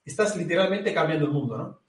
estás 0.04 0.36
literalmente 0.36 0.94
cambiando 0.94 1.26
el 1.26 1.32
mundo, 1.32 1.58
¿no? 1.58 1.80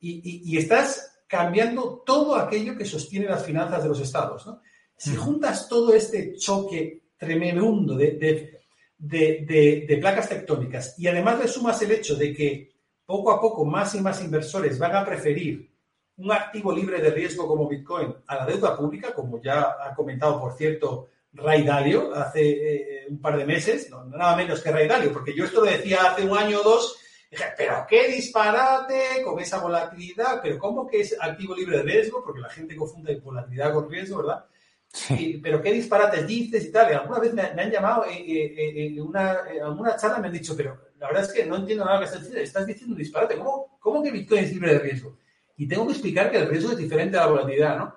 Y, 0.00 0.56
estás 0.56 1.22
cambiando 1.26 2.02
todo 2.06 2.36
aquello 2.36 2.76
que 2.76 2.84
sostiene 2.84 3.26
las 3.26 3.44
finanzas 3.44 3.82
de 3.82 3.88
los 3.88 4.00
estados, 4.00 4.46
¿no? 4.46 4.62
Si 4.96 5.14
juntas 5.16 5.68
todo 5.68 5.92
este 5.94 6.36
choque 6.36 7.02
tremendo 7.16 7.96
de, 7.96 8.60
de, 8.98 9.98
placas 10.00 10.28
tectónicas 10.28 10.94
y 10.98 11.08
además 11.08 11.40
le 11.40 11.48
sumas 11.48 11.80
el 11.82 11.90
hecho 11.90 12.14
de 12.14 12.32
que 12.32 12.72
poco 13.04 13.32
a 13.32 13.40
poco 13.40 13.64
más 13.64 13.94
y 13.94 14.00
más 14.00 14.22
inversores 14.22 14.78
van 14.78 14.94
a 14.94 15.04
preferir 15.04 15.70
un 16.18 16.32
activo 16.32 16.72
libre 16.72 17.00
de 17.00 17.10
riesgo 17.10 17.46
como 17.46 17.68
Bitcoin 17.68 18.14
a 18.26 18.36
la 18.36 18.46
deuda 18.46 18.76
pública, 18.76 19.12
como 19.14 19.40
ya 19.40 19.76
ha 19.80 19.94
comentado, 19.94 20.40
por 20.40 20.54
cierto, 20.54 21.08
Ray 21.32 21.64
Dalio 21.64 22.14
hace 22.14 22.42
eh, 22.50 23.06
un 23.08 23.20
par 23.20 23.36
de 23.36 23.44
meses, 23.44 23.90
no, 23.90 24.04
nada 24.04 24.36
menos 24.36 24.62
que 24.62 24.70
Ray 24.70 24.88
Dalio, 24.88 25.12
porque 25.12 25.34
yo 25.34 25.44
esto 25.44 25.60
lo 25.60 25.70
decía 25.70 26.10
hace 26.10 26.24
un 26.24 26.36
año 26.36 26.60
o 26.60 26.62
dos 26.62 26.98
Dije, 27.30 27.44
pero 27.56 27.86
qué 27.88 28.08
disparate 28.08 29.22
con 29.24 29.40
esa 29.40 29.58
volatilidad, 29.58 30.40
pero 30.42 30.58
¿cómo 30.58 30.86
que 30.86 31.00
es 31.00 31.16
activo 31.20 31.54
libre 31.56 31.78
de 31.78 31.82
riesgo? 31.82 32.22
Porque 32.22 32.40
la 32.40 32.48
gente 32.48 32.76
confunde 32.76 33.16
volatilidad 33.16 33.72
con 33.72 33.90
riesgo, 33.90 34.18
¿verdad? 34.18 34.44
Sí. 34.92 35.40
pero 35.42 35.60
qué 35.60 35.72
disparates 35.72 36.26
dices 36.26 36.66
y 36.66 36.72
tal. 36.72 36.90
Y 36.90 36.94
alguna 36.94 37.18
vez 37.18 37.34
me, 37.34 37.42
han 37.42 37.70
llamado 37.70 38.04
en 38.06 38.12
eh, 38.12 38.54
eh, 38.56 38.94
eh, 38.96 39.00
una, 39.00 39.40
alguna 39.62 39.96
charla 39.96 40.18
me 40.18 40.28
han 40.28 40.32
dicho, 40.32 40.56
pero 40.56 40.78
la 40.98 41.08
verdad 41.08 41.24
es 41.24 41.32
que 41.32 41.44
no 41.44 41.56
entiendo 41.56 41.84
nada 41.84 41.98
que 41.98 42.04
estás 42.04 42.20
diciendo. 42.20 42.42
Estás 42.42 42.66
diciendo 42.66 42.94
un 42.94 42.98
disparate. 42.98 43.36
¿Cómo, 43.36 43.76
¿Cómo 43.80 44.02
que 44.02 44.12
Bitcoin 44.12 44.44
es 44.44 44.52
libre 44.52 44.74
de 44.74 44.78
riesgo? 44.78 45.18
Y 45.56 45.66
tengo 45.68 45.86
que 45.86 45.92
explicar 45.92 46.30
que 46.30 46.38
el 46.38 46.48
riesgo 46.48 46.72
es 46.72 46.78
diferente 46.78 47.16
a 47.16 47.22
la 47.22 47.26
volatilidad, 47.28 47.78
¿no? 47.78 47.96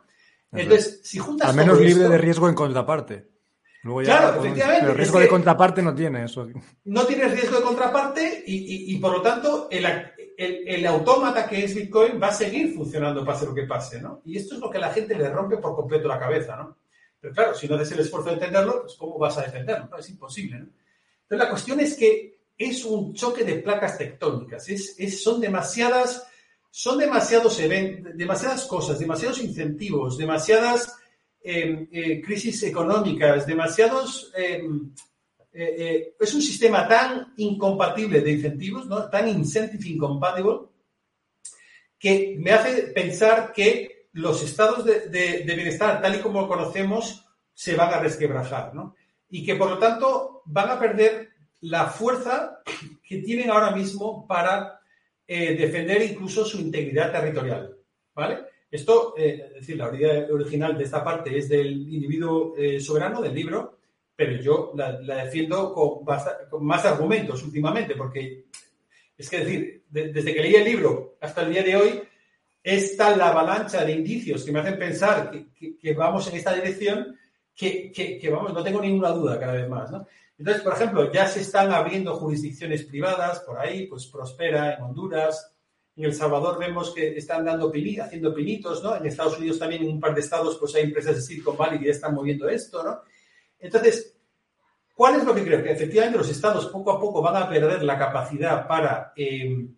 Entonces, 0.52 1.02
si 1.04 1.20
juntas. 1.20 1.50
Al 1.50 1.56
menos 1.56 1.80
libre 1.80 2.08
de 2.08 2.18
riesgo 2.18 2.50
en 2.50 2.56
contraparte 2.56 3.30
claro, 3.82 4.40
efectivamente. 4.40 4.82
Pero 4.82 4.94
riesgo 4.94 5.20
de 5.20 5.28
contraparte 5.28 5.82
no 5.82 5.96
tiene 5.96 6.26
eso. 6.26 6.48
No 6.86 7.06
tiene 7.06 7.28
riesgo 7.28 7.58
de 7.58 7.64
contraparte 7.64 8.44
y, 8.46 8.98
por 8.98 9.14
lo 9.14 9.22
tanto 9.22 9.68
el, 9.72 9.86
el, 10.38 10.86
autómata 10.86 11.48
que 11.48 11.64
es 11.64 11.76
Bitcoin 11.76 12.22
va 12.22 12.28
a 12.28 12.34
seguir 12.34 12.74
funcionando 12.74 13.26
pase 13.26 13.46
lo 13.46 13.54
que 13.54 13.64
pase, 13.64 14.02
¿no? 14.02 14.22
Y 14.26 14.38
esto 14.38 14.56
es 14.56 14.62
lo 14.62 14.70
que 14.70 14.78
a 14.78 14.82
la 14.82 14.94
gente 14.94 15.16
le 15.16 15.30
rompe 15.30 15.58
por 15.58 15.76
completo 15.76 16.08
la 16.08 16.20
cabeza, 16.20 16.56
¿no? 16.58 16.78
Pero 17.20 17.34
claro, 17.34 17.54
si 17.54 17.68
no 17.68 17.76
haces 17.76 17.92
el 17.92 18.00
esfuerzo 18.00 18.30
de 18.30 18.36
entenderlo, 18.36 18.82
pues 18.82 18.96
¿cómo 18.98 19.18
vas 19.18 19.38
a 19.38 19.44
defenderlo? 19.44 19.98
Es 19.98 20.10
imposible, 20.10 20.60
¿no? 20.60 20.66
Entonces 21.24 21.46
la 21.46 21.50
cuestión 21.50 21.80
es 21.80 21.96
que 21.96 22.40
es 22.58 22.84
un 22.86 23.14
choque 23.14 23.44
de 23.44 23.56
placas 23.56 23.98
tectónicas, 23.98 24.68
es, 24.70 25.24
son 25.24 25.40
demasiadas, 25.40 26.28
son 26.72 26.98
demasiados 27.00 27.58
demasiadas 28.16 28.66
cosas, 28.66 29.00
demasiados 29.00 29.42
incentivos, 29.42 30.18
demasiadas 30.18 31.00
Em, 31.42 31.88
eh, 31.92 32.22
crisis 32.22 32.64
económicas, 32.64 33.46
demasiados... 33.46 34.32
Em, 34.36 34.92
eh, 35.52 35.76
eh, 35.80 36.16
es 36.20 36.34
un 36.36 36.42
sistema 36.42 36.88
tan 36.88 37.34
incompatible 37.38 38.22
de 38.22 38.34
incentivos, 38.34 38.86
¿no? 38.86 39.10
tan 39.10 39.28
incentive 39.28 39.90
incompatible, 39.90 40.68
que 41.98 42.36
me 42.38 42.52
hace 42.52 42.84
pensar 42.94 43.52
que 43.52 44.10
los 44.14 44.44
estados 44.44 44.86
de, 44.86 45.44
bienestar, 45.46 46.02
tal 46.02 46.16
y 46.16 46.20
como 46.20 46.42
lo 46.42 46.48
conocemos, 46.48 47.26
se 47.54 47.76
van 47.76 47.94
a 47.94 48.00
resquebrajar, 48.00 48.76
¿no? 48.76 48.96
Y 49.30 49.44
que 49.44 49.56
por 49.56 49.72
lo 49.72 49.80
tanto 49.80 50.44
van 50.46 50.70
a 50.70 50.80
perder 50.80 51.30
la 51.62 51.88
fuerza 51.88 52.62
que 53.04 53.18
tienen 53.18 53.50
ahora 53.50 53.72
mismo 53.72 54.28
para 54.28 54.79
defender 55.30 56.02
incluso 56.02 56.44
su 56.44 56.60
integridad 56.60 57.12
territorial, 57.12 57.78
¿vale? 58.16 58.40
Esto, 58.72 59.16
eh, 59.18 59.46
es 59.48 59.54
decir, 59.62 59.78
la 59.78 59.96
idea 59.96 60.28
original 60.32 60.78
de 60.78 60.84
esta 60.84 61.04
parte 61.04 61.36
es 61.36 61.50
del 61.50 61.72
individuo 61.72 62.54
eh, 62.58 62.80
soberano 62.80 63.22
del 63.22 63.34
libro, 63.34 63.80
pero 64.16 64.40
yo 64.42 64.74
la, 64.76 65.00
defiendo 65.24 65.74
con, 65.74 66.06
más 66.66 66.86
argumentos 66.86 67.42
últimamente, 67.44 67.96
porque 67.96 68.46
es 69.18 69.30
que 69.30 69.40
decir, 69.40 69.84
desde 69.90 70.34
que 70.34 70.42
leí 70.42 70.56
el 70.56 70.66
libro 70.66 71.18
hasta 71.22 71.42
el 71.42 71.52
día 71.52 71.64
de 71.64 71.76
hoy, 71.76 72.02
es 72.62 72.96
tal 72.96 73.18
la 73.18 73.30
avalancha 73.30 73.84
de 73.84 73.94
indicios 73.94 74.44
que 74.44 74.52
me 74.52 74.60
hacen 74.60 74.78
pensar 74.78 75.32
que, 75.32 75.94
vamos 75.94 76.28
en 76.28 76.36
esta 76.36 76.54
dirección 76.54 77.18
que, 77.56 77.92
que, 77.92 78.30
vamos, 78.30 78.54
no 78.54 78.64
tengo 78.64 78.82
ninguna 78.82 79.10
duda 79.10 79.40
cada 79.40 79.54
vez 79.54 79.68
más. 79.68 79.90
¿no? 79.90 80.06
Entonces, 80.40 80.64
por 80.64 80.74
ejemplo, 80.74 81.12
ya 81.12 81.28
se 81.28 81.42
están 81.42 81.72
abriendo 81.72 82.16
jurisdicciones 82.16 82.84
privadas 82.86 83.42
por 83.42 83.60
ahí, 83.60 83.86
pues 83.86 84.08
Prospera 84.08 84.74
en 84.74 84.84
Honduras, 84.84 85.54
en 85.96 86.06
El 86.06 86.14
Salvador 86.14 86.58
vemos 86.58 86.94
que 86.96 87.18
están 87.18 87.46
dando 87.46 87.72
haciendo 88.02 88.34
pinitos, 88.34 88.82
¿no? 88.82 88.96
En 88.96 89.06
Estados 89.06 89.38
Unidos 89.38 89.60
también, 89.60 89.84
en 89.84 89.90
un 89.90 90.00
par 90.00 90.16
de 90.16 90.22
estados, 90.22 90.58
pues 90.58 90.74
hay 90.76 90.84
empresas 90.84 91.16
de 91.18 91.22
Silicon 91.22 91.58
Valley 91.58 91.78
que 91.78 91.86
ya 91.88 91.92
están 91.92 92.16
moviendo 92.16 92.48
esto, 92.48 92.82
¿no? 92.84 93.02
Entonces, 93.60 94.16
¿Cuál 95.00 95.16
es 95.16 95.24
lo 95.24 95.34
que 95.34 95.46
creo? 95.46 95.64
Que 95.64 95.72
efectivamente 95.72 96.18
los 96.18 96.30
estados 96.30 96.66
poco 96.66 96.92
a 96.92 97.00
poco 97.00 97.22
van 97.22 97.42
a 97.42 97.48
perder 97.48 97.82
la 97.84 97.98
capacidad 97.98 98.68
para, 98.68 99.14
eh, 99.16 99.70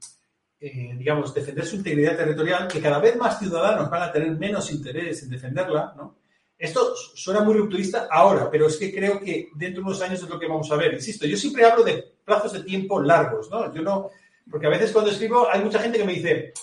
eh, 0.59 0.95
digamos, 0.97 1.32
defender 1.32 1.64
su 1.64 1.76
integridad 1.76 2.18
territorial, 2.18 2.68
que 2.68 2.82
cada 2.82 2.97
vez 2.97 3.16
más 3.18 3.38
ciudadanos 3.38 3.88
van 3.88 4.01
a 4.01 4.12
tener 4.12 4.32
menos 4.32 4.72
interés 4.72 5.22
en 5.22 5.30
defenderla, 5.30 5.93
¿no? 5.95 6.20
Esto 6.62 6.95
suena 6.95 7.41
muy 7.41 7.55
rupturista 7.55 8.07
ahora, 8.12 8.47
pero 8.51 8.68
es 8.68 8.78
que 8.78 8.93
creo 8.93 9.20
que 9.20 9.49
dentro 9.55 9.82
de 9.82 9.89
unos 9.89 10.01
años 10.03 10.22
es 10.22 10.30
lo 10.30 10.39
que 10.39 10.45
vamos 10.45 10.72
a 10.72 10.76
ver. 10.76 10.93
Insisto, 10.93 11.26
yo 11.26 11.36
siempre 11.36 11.66
hablo 11.66 11.84
de 11.84 12.14
plazos 12.24 12.53
de 12.53 12.62
tiempo 12.62 13.01
largos, 13.01 13.49
¿no? 13.49 13.74
Yo 13.74 13.82
no, 13.82 14.12
porque 14.49 14.68
a 14.68 14.70
veces 14.70 14.91
cuando 14.91 15.09
escribo 15.09 15.47
hay 15.51 15.64
mucha 15.64 15.80
gente 15.80 15.97
que 15.97 16.03
me 16.03 16.14
dice, 16.14 16.53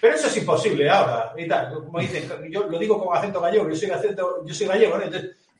pero 0.00 0.14
eso 0.14 0.28
es 0.28 0.36
imposible 0.36 0.88
ahora, 0.88 1.34
y 1.36 1.48
tal. 1.48 1.74
Como 1.74 1.98
dicen, 1.98 2.30
yo 2.50 2.68
lo 2.68 2.78
digo 2.78 3.04
con 3.04 3.16
acento 3.16 3.40
gallego, 3.40 3.68
yo 3.68 3.74
soy, 3.74 3.90
acento, 3.90 4.44
yo 4.46 4.54
soy 4.54 4.68
gallego, 4.68 4.96
¿no? 4.96 5.04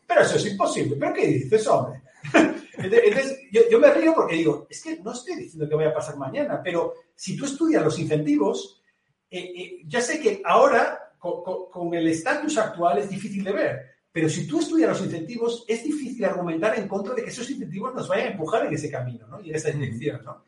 Pero 0.07 0.21
eso 0.21 0.37
es 0.37 0.47
imposible. 0.47 0.97
¿Pero 0.97 1.13
qué 1.13 1.27
dices, 1.27 1.67
hombre? 1.67 2.01
Entonces, 2.79 3.41
yo, 3.51 3.81
me 3.81 3.93
río 3.93 4.15
porque 4.15 4.37
digo, 4.37 4.69
es 4.71 4.81
que 4.81 5.01
no 5.01 5.13
estoy 5.13 5.35
diciendo 5.35 5.69
que 5.69 5.75
vaya 5.75 5.91
a 5.91 5.95
pasar 5.95 6.17
mañana, 6.17 6.61
pero 6.63 6.95
si 7.17 7.37
tú 7.37 7.47
estudias 7.47 7.83
los 7.83 7.99
incentivos, 7.99 8.81
eh, 9.29 9.41
eh, 9.41 9.83
ya 9.89 10.01
sé 10.01 10.21
que 10.21 10.41
ahora, 10.45 11.08
con, 11.19 11.95
el 11.95 12.09
estatus 12.09 12.59
actual, 12.59 12.99
es 12.99 13.11
difícil 13.11 13.45
de 13.45 13.53
ver, 13.53 13.81
pero 14.11 14.29
si 14.29 14.47
tú 14.47 14.61
estudias 14.61 14.91
los 14.91 15.03
incentivos, 15.03 15.65
es 15.69 15.85
difícil 15.85 16.25
argumentar 16.25 16.79
en 16.79 16.89
contra 16.89 17.15
de 17.15 17.23
que 17.23 17.31
esos 17.31 17.49
incentivos 17.51 17.95
nos 17.95 18.09
vayan 18.09 18.29
a 18.29 18.31
empujar 18.33 18.67
en 18.67 18.75
ese 18.75 18.91
camino, 18.91 19.27
¿no? 19.27 19.41
Y 19.41 19.51
en 19.51 19.57
esa 19.57 19.71
dirección, 19.71 20.25
¿no? 20.25 20.45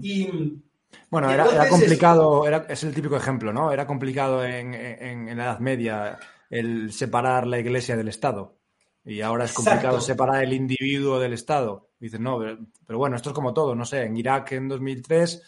Y, 0.00 0.60
bueno, 1.10 1.30
era, 1.30 1.68
complicado, 1.68 2.46
era, 2.46 2.66
es 2.68 2.84
el 2.84 2.94
típico 2.94 3.16
ejemplo, 3.16 3.52
¿no? 3.52 3.72
Era 3.72 3.86
complicado 3.86 4.44
en, 4.44 4.74
en, 4.74 5.36
la 5.36 5.44
Edad 5.44 5.58
Media 5.58 6.18
el 6.50 6.92
separar 6.92 7.46
la 7.46 7.58
iglesia 7.58 7.96
del 7.96 8.08
Estado. 8.08 8.58
Y 9.04 9.20
ahora 9.20 9.46
es 9.46 9.52
complicado 9.52 10.00
separar 10.00 10.44
el 10.44 10.52
individuo 10.52 11.18
del 11.18 11.32
Estado. 11.32 11.90
Dicen, 11.98 12.22
no, 12.22 12.38
pero, 12.86 12.98
bueno, 12.98 13.16
esto 13.16 13.30
es 13.30 13.34
como 13.34 13.52
todo, 13.52 13.74
no 13.74 13.84
sé, 13.84 14.02
en 14.02 14.16
Irak 14.16 14.52
en 14.52 14.68
2003, 14.68 15.42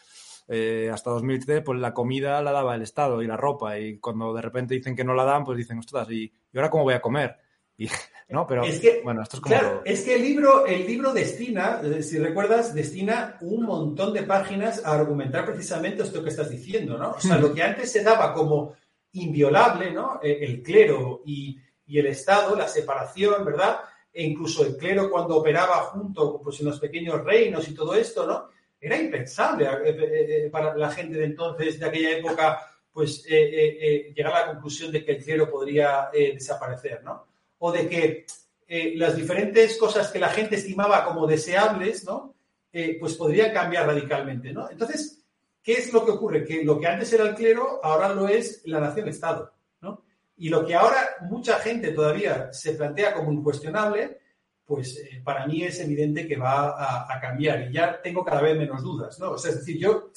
eh, 0.47 0.91
hasta 0.93 1.11
2003, 1.11 1.63
pues 1.65 1.81
la 1.81 1.95
comida 1.95 2.43
la 2.43 2.53
daba 2.53 2.75
el 2.75 2.83
Estado 2.83 3.23
y 3.23 3.27
la 3.27 3.37
ropa. 3.37 3.79
Y 3.79 3.99
cuando 3.99 4.35
de 4.35 4.43
repente 4.43 4.75
dicen 4.75 4.97
que 4.97 5.05
no 5.05 5.15
la 5.15 5.25
dan, 5.25 5.45
pues 5.45 5.59
dicen, 5.59 5.79
ostras, 5.79 6.11
¿y, 6.11 6.33
¿y 6.53 6.57
ahora 6.59 6.71
cómo 6.71 6.85
voy 6.85 6.95
a 6.95 7.03
comer? 7.03 7.37
Y, 7.77 7.89
no, 8.29 8.47
pero 8.47 8.63
es 8.63 8.79
que, 8.79 9.01
bueno, 9.03 9.21
esto 9.21 9.37
es 9.37 9.43
como 9.43 9.55
claro, 9.55 9.83
es 9.85 10.03
que 10.03 10.15
el 10.15 10.23
libro, 10.23 10.65
el 10.65 10.87
libro 10.87 11.13
destina, 11.13 11.81
eh, 11.83 12.05
si 12.05 12.19
recuerdas, 12.19 12.73
destina 12.73 13.37
un 13.41 13.65
montón 13.65 14.15
de 14.15 14.23
páginas 14.23 14.83
a 14.85 14.95
argumentar 14.95 15.45
precisamente 15.45 16.05
esto 16.05 16.23
que 16.23 16.31
estás 16.31 16.49
diciendo, 16.49 16.97
¿no? 16.97 17.11
O 17.11 17.21
sea, 17.21 17.37
lo 17.37 17.53
que 17.53 17.65
antes 17.65 17.91
se 17.91 18.05
daba 18.05 18.33
como 18.33 18.77
inviolable, 19.13 19.91
¿no? 19.91 20.21
Eh, 20.23 20.39
el 20.43 20.63
clero 20.63 21.23
y, 21.27 21.59
y 21.87 21.99
el 21.99 22.07
Estado, 22.07 22.57
la 22.57 22.69
separación, 22.69 23.45
¿verdad? 23.45 23.81
E 24.13 24.23
incluso 24.23 24.65
el 24.65 24.77
clero 24.77 25.11
cuando 25.11 25.37
operaba 25.37 25.83
junto, 25.83 26.41
pues 26.41 26.61
en 26.61 26.67
los 26.67 26.79
pequeños 26.79 27.23
reinos 27.25 27.69
y 27.69 27.75
todo 27.75 27.95
esto, 27.95 28.27
¿no? 28.27 28.49
Era 28.87 28.97
impensable 28.97 29.69
eh, 29.85 30.49
para 30.51 30.77
la 30.77 30.91
gente 30.91 31.19
de 31.19 31.25
entonces, 31.25 31.79
de 31.79 31.87
aquella 31.87 32.19
época, 32.19 32.61
pues 32.93 33.25
llegar 33.25 34.33
a 34.33 34.41
la 34.41 34.53
conclusión 34.53 34.93
de 34.93 35.05
que 35.05 35.13
el 35.13 35.25
clero 35.25 35.51
podría 35.51 36.11
desaparecer, 36.13 37.03
¿no? 37.03 37.27
o 37.67 37.73
de 37.73 37.89
que 37.89 38.27
eh, 38.69 38.93
las 38.97 39.17
diferentes 39.17 39.79
cosas 39.79 40.11
que 40.11 40.19
la 40.19 40.29
gente 40.29 40.57
estimaba 40.57 41.03
como 41.03 41.27
deseables, 41.27 42.05
¿no? 42.05 42.35
Eh, 42.71 42.99
pues 43.01 43.15
podrían 43.15 43.55
cambiar 43.55 43.87
radicalmente, 43.87 44.53
¿no? 44.53 44.69
Entonces, 44.69 45.25
¿qué 45.63 45.73
es 45.73 45.91
lo 45.91 46.05
que 46.05 46.11
ocurre? 46.11 46.45
Que 46.45 46.63
lo 46.63 46.79
que 46.79 46.87
antes 46.87 47.11
era 47.15 47.25
el 47.25 47.35
clero, 47.35 47.81
ahora 47.83 48.13
lo 48.13 48.29
es 48.29 48.61
la 48.67 48.81
nación-estado, 48.81 49.51
¿no? 49.81 50.03
Y 50.37 50.51
lo 50.51 50.67
que 50.67 50.75
ahora 50.75 50.99
mucha 51.23 51.59
gente 51.59 51.93
todavía 51.93 52.53
se 52.53 52.73
plantea 52.73 53.15
como 53.15 53.33
incuestionable, 53.33 54.19
pues 54.67 54.99
eh, 54.99 55.21
para 55.23 55.47
mí 55.47 55.63
es 55.63 55.81
evidente 55.81 56.27
que 56.27 56.37
va 56.37 57.07
a, 57.13 57.21
cambiar 57.21 57.69
y 57.69 57.75
ya 57.75 58.01
tengo 58.01 58.25
cada 58.25 58.41
vez 58.41 58.57
menos 58.57 58.83
dudas, 58.83 59.19
¿no? 59.19 59.37
Es 59.37 59.43
decir, 59.43 59.79
yo 59.79 60.11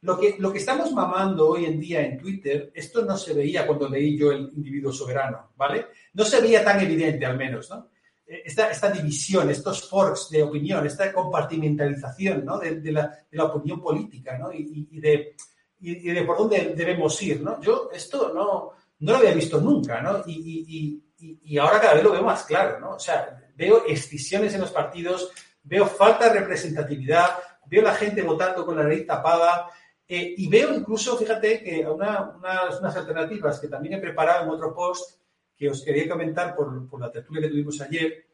lo 0.00 0.18
que, 0.18 0.36
lo 0.38 0.52
que 0.52 0.58
estamos 0.58 0.92
mamando 0.92 1.50
hoy 1.50 1.64
en 1.66 1.78
día 1.78 2.04
en 2.04 2.18
Twitter, 2.18 2.72
esto 2.74 3.04
no 3.04 3.16
se 3.16 3.34
veía 3.34 3.66
cuando 3.66 3.88
leí 3.88 4.18
yo 4.18 4.32
el 4.32 4.50
individuo 4.54 4.92
soberano, 4.92 5.52
¿vale? 5.56 5.86
No 6.14 6.24
se 6.24 6.40
veía 6.40 6.64
tan 6.64 6.80
evidente 6.80 7.24
al 7.24 7.36
menos, 7.36 7.70
¿no? 7.70 7.92
Eh, 8.32 8.42
esta, 8.46 8.70
esta 8.70 8.90
división, 8.90 9.50
estos 9.50 9.88
forks 9.88 10.30
de 10.30 10.42
opinión, 10.42 10.86
esta 10.86 11.12
compartimentalización 11.12 12.44
¿no? 12.44 12.58
de, 12.58 12.92
la, 12.92 13.08
de 13.30 13.36
la 13.36 13.44
opinión 13.44 13.80
política 13.80 14.38
¿no? 14.38 14.52
y, 14.52 14.88
y 14.90 15.00
de, 15.00 15.36
y, 15.80 15.94
de 15.94 16.22
por 16.22 16.38
dónde 16.38 16.72
debemos 16.74 17.20
ir. 17.22 17.42
¿no? 17.42 17.60
Yo 17.60 17.90
esto 17.92 18.32
no, 18.32 18.72
no 19.00 19.12
lo 19.12 19.18
había 19.18 19.34
visto 19.34 19.60
nunca 19.60 20.00
¿no? 20.00 20.22
y, 20.26 21.02
y, 21.44 21.58
ahora 21.58 21.80
cada 21.80 21.94
vez 21.94 22.02
lo 22.02 22.12
veo 22.12 22.22
más 22.22 22.44
claro. 22.44 22.80
¿no? 22.80 22.94
O 22.94 22.98
sea, 22.98 23.41
veo 23.54 23.84
excisiones 23.86 24.54
en 24.54 24.60
los 24.60 24.70
partidos, 24.70 25.30
veo 25.62 25.86
falta 25.86 26.28
de 26.28 26.40
representatividad, 26.40 27.38
veo 27.66 27.82
la 27.82 27.94
gente 27.94 28.22
votando 28.22 28.64
con 28.64 28.76
la 28.76 28.84
nariz 28.84 29.06
tapada, 29.06 29.68
eh, 30.06 30.34
y 30.36 30.48
veo 30.48 30.74
incluso, 30.74 31.16
fíjate, 31.16 31.62
que 31.62 31.86
una, 31.86 32.34
unas, 32.36 32.80
unas, 32.80 32.96
alternativas 32.96 33.60
que 33.60 33.68
también 33.68 33.94
he 33.94 34.00
preparado 34.00 34.44
en 34.44 34.50
otro 34.50 34.74
post 34.74 35.20
que 35.56 35.70
os 35.70 35.82
quería 35.82 36.08
comentar 36.08 36.54
por, 36.54 36.88
por 36.88 37.00
la 37.00 37.10
tertulia 37.10 37.42
que 37.42 37.48
tuvimos 37.48 37.80
ayer, 37.80 38.26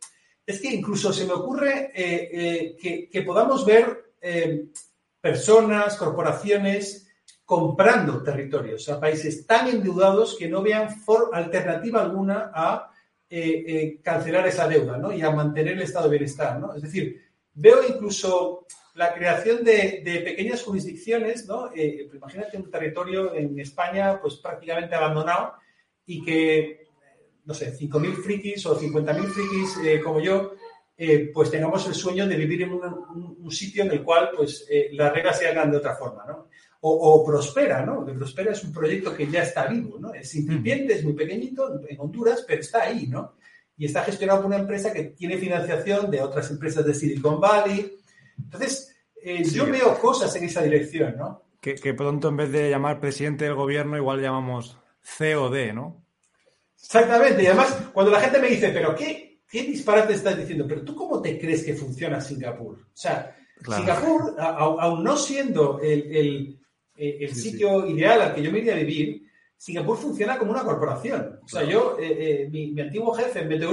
es 0.45 0.61
que 0.61 0.69
incluso 0.69 1.13
se 1.13 1.27
me 1.27 1.35
ocurre 1.35 1.93
eh, 1.95 2.31
eh, 2.33 2.77
que, 2.81 3.09
que, 3.09 3.23
podamos 3.23 3.67
ver 3.67 4.07
personas, 5.21 5.97
corporaciones 5.97 7.09
comprando 7.45 8.23
territorios 8.23 8.89
a 8.89 8.99
países 8.99 9.47
tan 9.47 9.69
endeudados 9.69 10.37
que 10.37 10.49
no 10.49 10.63
vean 10.63 10.89
alternativa 11.33 12.03
alguna 12.03 12.51
a 12.53 12.91
cancelar 14.03 14.47
esa 14.47 14.67
deuda 14.67 14.97
¿no? 14.97 15.13
y 15.13 15.21
a 15.23 15.31
mantener 15.31 15.75
el 15.75 15.83
estado 15.83 16.07
de 16.07 16.19
bienestar. 16.19 16.59
¿no? 16.59 16.75
Es 16.75 16.83
decir, 16.83 17.21
veo 17.55 17.87
incluso 17.87 18.67
la 18.99 19.15
creación 19.15 19.65
de, 19.65 20.03
pequeñas 20.25 20.63
jurisdicciones, 20.63 21.47
¿no? 21.47 21.71
Eh, 21.75 22.07
pues 22.07 22.17
imagínate 22.17 22.57
un 22.57 22.69
territorio 22.69 23.33
en 23.33 23.59
España 23.61 24.21
pues 24.21 24.37
prácticamente 24.37 24.97
abandonado 24.97 25.55
y 26.05 26.25
que, 26.25 26.89
no 27.45 27.55
sé, 27.55 27.73
5.000 27.73 28.17
frikis 28.17 28.67
o 28.67 28.79
50.000 28.79 29.25
frikis 29.27 29.79
eh, 29.85 30.01
como 30.01 30.21
yo, 30.21 30.55
eh, 30.97 31.31
pues 31.33 31.49
tengamos 31.49 31.87
el 31.87 31.95
sueño 31.95 32.27
de 32.27 32.37
vivir 32.37 32.63
en 32.63 32.73
un, 32.73 33.51
sitio 33.53 33.85
en 33.85 33.93
el 33.93 34.03
cual 34.03 34.31
pues 34.37 34.69
las 34.93 35.13
reglas 35.13 35.39
se 35.39 35.49
hagan 35.49 35.71
de 35.71 35.77
otra 35.77 35.95
forma, 35.95 36.25
¿no? 36.27 36.49
O, 36.81 37.25
Prospera, 37.25 37.85
¿no? 37.85 38.05
Prospera 38.05 38.53
es 38.53 38.63
un 38.63 38.73
proyecto 38.73 39.15
que 39.15 39.27
ya 39.27 39.43
está 39.43 39.67
vivo, 39.67 39.99
¿no? 39.99 40.15
Es 40.15 40.33
incipiente, 40.35 40.95
es 40.95 41.05
muy 41.05 41.15
pequeñito 41.15 41.81
en 41.89 41.99
Honduras, 41.99 42.45
pero 42.47 42.61
está 42.61 42.83
ahí, 42.83 43.09
¿no? 43.09 43.35
Y 43.77 43.87
está 43.87 44.05
gestionado 44.05 44.41
por 44.41 44.47
una 44.47 44.59
empresa 44.59 44.93
que 44.93 45.05
tiene 45.05 45.39
financiación 45.39 46.11
de 46.11 46.23
otras 46.23 46.51
empresas 46.51 46.87
de 46.87 46.95
Silicon 46.95 47.41
Valley, 47.41 47.99
entonces, 48.39 48.97
eh, 49.23 49.45
yo 49.45 49.67
veo 49.67 49.99
cosas 49.99 50.35
en 50.37 50.45
esa 50.45 50.63
dirección, 50.63 51.17
¿no? 51.17 51.43
Que, 51.61 51.93
pronto 51.93 52.29
en 52.29 52.37
vez 52.37 52.53
de 52.53 52.71
llamar 52.71 53.01
presidente 53.01 53.45
del 53.45 53.55
gobierno, 53.55 53.97
igual 53.97 54.23
llamamos 54.23 54.79
COD, 55.19 55.73
¿no? 55.75 56.05
Exactamente. 56.81 57.43
Y 57.43 57.47
además, 57.47 57.77
cuando 57.93 58.13
la 58.13 58.21
gente 58.21 58.39
me 58.39 58.49
dice, 58.49 58.71
pero 58.71 58.95
qué, 58.95 59.43
qué 59.51 59.65
disparate 59.65 60.15
estás 60.15 60.39
diciendo, 60.39 60.67
pero 60.69 60.83
tú 60.83 60.95
cómo 60.95 61.21
te 61.21 61.39
crees 61.39 61.65
que 61.65 61.75
funciona 61.75 62.21
Singapur? 62.21 62.75
O 62.75 62.87
sea, 62.95 63.37
Singapur, 63.61 64.37
aún 64.39 65.03
no 65.03 65.17
siendo 65.17 65.81
el, 65.81 66.59
sitio 67.35 67.87
ideal 67.87 68.21
al 68.21 68.35
que 68.35 68.43
yo 68.43 68.51
me 68.51 68.59
iría 68.59 68.75
a 68.75 68.79
vivir, 68.79 69.23
Singapur 69.57 69.97
funciona 69.97 70.39
como 70.39 70.53
una 70.53 70.65
corporación. 70.65 71.41
O 71.45 71.49
sea, 71.49 71.65
yo, 71.65 71.97
eh, 71.99 72.43
eh, 72.43 72.49
mi, 72.51 72.81
antiguo 72.81 73.13
jefe 73.15 73.41
en 73.41 73.49
BT 73.49 73.65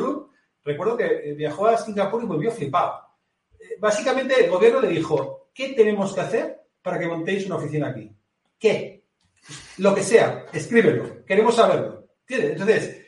recuerdo 0.64 0.98
que 0.98 1.34
viajó 1.38 1.68
a 1.68 1.78
Singapur 1.78 2.24
y 2.24 2.26
volvió 2.26 2.52
flipado 2.52 3.06
básicamente 3.80 4.44
el 4.44 4.50
gobierno 4.50 4.82
le 4.82 4.90
dijo, 4.90 5.50
¿qué 5.54 5.70
tenemos 5.70 6.14
que 6.14 6.22
hacer 6.22 6.62
para 6.82 7.00
que 7.00 7.08
montéis 7.08 7.46
una 7.46 7.56
oficina 7.56 7.90
aquí? 7.90 8.12
¿Qué? 8.60 9.04
Lo 9.78 9.94
que 9.94 10.04
sea, 10.04 10.46
escríbelo, 10.52 11.26
queremos 11.26 11.56
saberlo. 11.56 12.08
Entonces, 12.28 13.04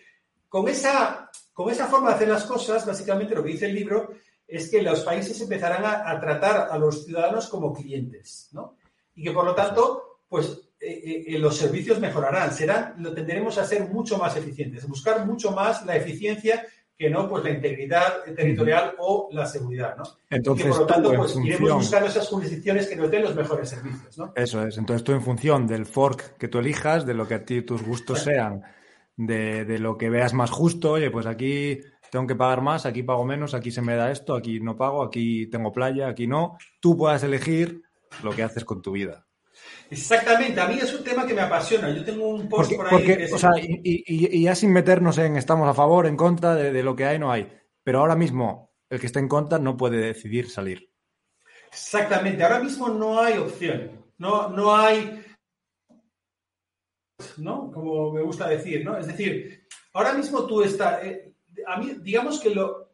con 0.48 0.68
esa, 0.68 1.30
con 1.54 1.70
esa 1.72 1.88
forma 1.88 2.10
de 2.10 2.16
hacer 2.16 2.28
las 2.28 2.44
cosas, 2.46 2.86
básicamente 2.86 3.36
lo 3.36 3.44
que 3.44 3.52
dice 3.52 3.66
el 3.66 3.76
libro 3.76 4.14
es 4.48 4.70
que 4.70 4.82
los 4.82 5.02
países 5.02 5.40
empezarán 5.42 5.84
a, 5.86 6.20
tratar 6.20 6.70
a 6.72 6.78
los 6.78 7.06
ciudadanos 7.06 7.48
como 7.48 7.74
clientes, 7.74 8.50
¿no? 8.54 8.77
Y 9.18 9.24
que 9.24 9.32
por 9.32 9.44
lo 9.44 9.54
tanto, 9.54 10.20
pues 10.30 10.46
eh, 10.80 11.02
eh, 11.04 11.24
eh, 11.28 11.40
los 11.40 11.58
servicios 11.58 12.00
mejorarán, 12.00 12.54
serán, 12.54 12.94
lo 13.00 13.12
tendremos 13.12 13.58
a 13.58 13.66
ser 13.66 13.90
mucho 13.90 14.18
más 14.20 14.38
eficientes, 14.38 14.88
buscar 14.88 15.26
mucho 15.26 15.52
más 15.52 15.84
la 15.86 15.96
eficiencia 15.96 16.64
que 16.96 17.10
no 17.10 17.28
pues 17.28 17.44
la 17.44 17.50
integridad 17.52 18.24
territorial 18.36 18.94
o 19.00 19.30
la 19.32 19.46
seguridad, 19.46 19.96
¿no? 19.98 20.04
Entonces, 20.30 20.66
y 20.66 20.70
por 20.70 20.80
lo 20.80 20.86
tanto, 20.86 21.14
pues 21.14 21.36
iremos 21.44 21.74
buscando 21.74 22.08
esas 22.08 22.28
jurisdicciones 22.28 22.88
que 22.88 22.96
nos 22.96 23.10
den 23.10 23.24
los 23.24 23.36
mejores 23.36 23.70
servicios, 23.70 24.18
¿no? 24.18 24.34
Eso 24.36 24.66
es. 24.66 24.78
Entonces 24.78 25.04
tú 25.04 25.12
en 25.12 25.22
función 25.22 25.68
del 25.68 25.86
fork 25.86 26.38
que 26.38 26.48
tú 26.48 26.60
elijas, 26.60 27.06
de 27.06 27.14
lo 27.14 27.28
que 27.28 27.36
a 27.36 27.46
ti 27.46 27.64
tus 27.64 27.84
gustos 27.84 28.22
sean, 28.22 28.64
de, 29.16 29.66
de 29.66 29.80
lo 29.80 29.98
que 29.98 30.10
veas 30.10 30.34
más 30.34 30.52
justo, 30.52 30.94
oye, 30.94 31.12
pues 31.12 31.26
aquí 31.26 31.80
tengo 32.12 32.28
que 32.28 32.36
pagar 32.36 32.62
más, 32.62 32.86
aquí 32.86 33.04
pago 33.04 33.26
menos, 33.26 33.54
aquí 33.54 33.72
se 33.72 33.82
me 33.82 33.96
da 33.96 34.12
esto, 34.12 34.36
aquí 34.36 34.60
no 34.60 34.78
pago, 34.78 35.04
aquí 35.04 35.48
tengo 35.48 35.72
playa, 35.72 36.08
aquí 36.08 36.28
no. 36.28 36.58
Tú 36.80 36.98
puedas 36.98 37.24
elegir 37.24 37.84
lo 38.24 38.32
que 38.32 38.44
haces 38.44 38.66
con 38.66 38.82
tu 38.82 38.92
vida. 38.92 39.28
Exactamente, 39.90 40.60
a 40.60 40.68
mí 40.68 40.78
es 40.80 40.94
un 40.94 41.04
tema 41.04 41.26
que 41.26 41.34
me 41.34 41.42
apasiona. 41.42 41.90
Yo 41.92 42.04
tengo 42.04 42.28
un 42.28 42.50
post 42.50 42.76
por 42.76 42.94
ahí. 42.94 43.28
o 43.32 43.38
sea, 43.38 43.52
y, 43.58 44.44
ya 44.44 44.56
sin 44.56 44.72
meternos 44.72 45.18
en 45.18 45.38
estamos 45.38 45.68
a 45.68 45.74
favor, 45.74 46.08
en 46.08 46.18
contra 46.18 46.56
de, 46.56 46.84
lo 46.84 46.96
que 46.96 47.06
hay, 47.06 47.20
no 47.20 47.32
hay. 47.32 47.52
Pero 47.84 48.00
ahora 48.00 48.16
mismo, 48.16 48.74
el 48.90 49.00
que 49.00 49.08
está 49.08 49.20
en 49.20 49.30
contra 49.30 49.60
no 49.60 49.78
puede 49.78 49.98
decidir 49.98 50.50
salir. 50.50 50.92
Exactamente, 51.70 52.44
ahora 52.44 52.60
mismo 52.60 52.90
no 52.90 53.20
hay 53.22 53.38
opción, 53.38 54.06
no, 54.18 54.50
no 54.50 54.76
hay, 54.76 55.24
¿no? 57.38 57.72
Como 57.72 58.14
me 58.14 58.22
gusta 58.22 58.48
decir, 58.48 58.84
¿no? 58.86 58.98
Es 58.98 59.08
decir, 59.08 59.68
ahora 59.94 60.14
mismo 60.14 60.46
tú 60.46 60.62
estás, 60.62 61.04
eh, 61.04 61.34
a 61.66 61.78
mí, 61.78 61.98
digamos 62.02 62.40
que 62.40 62.52
lo, 62.52 62.90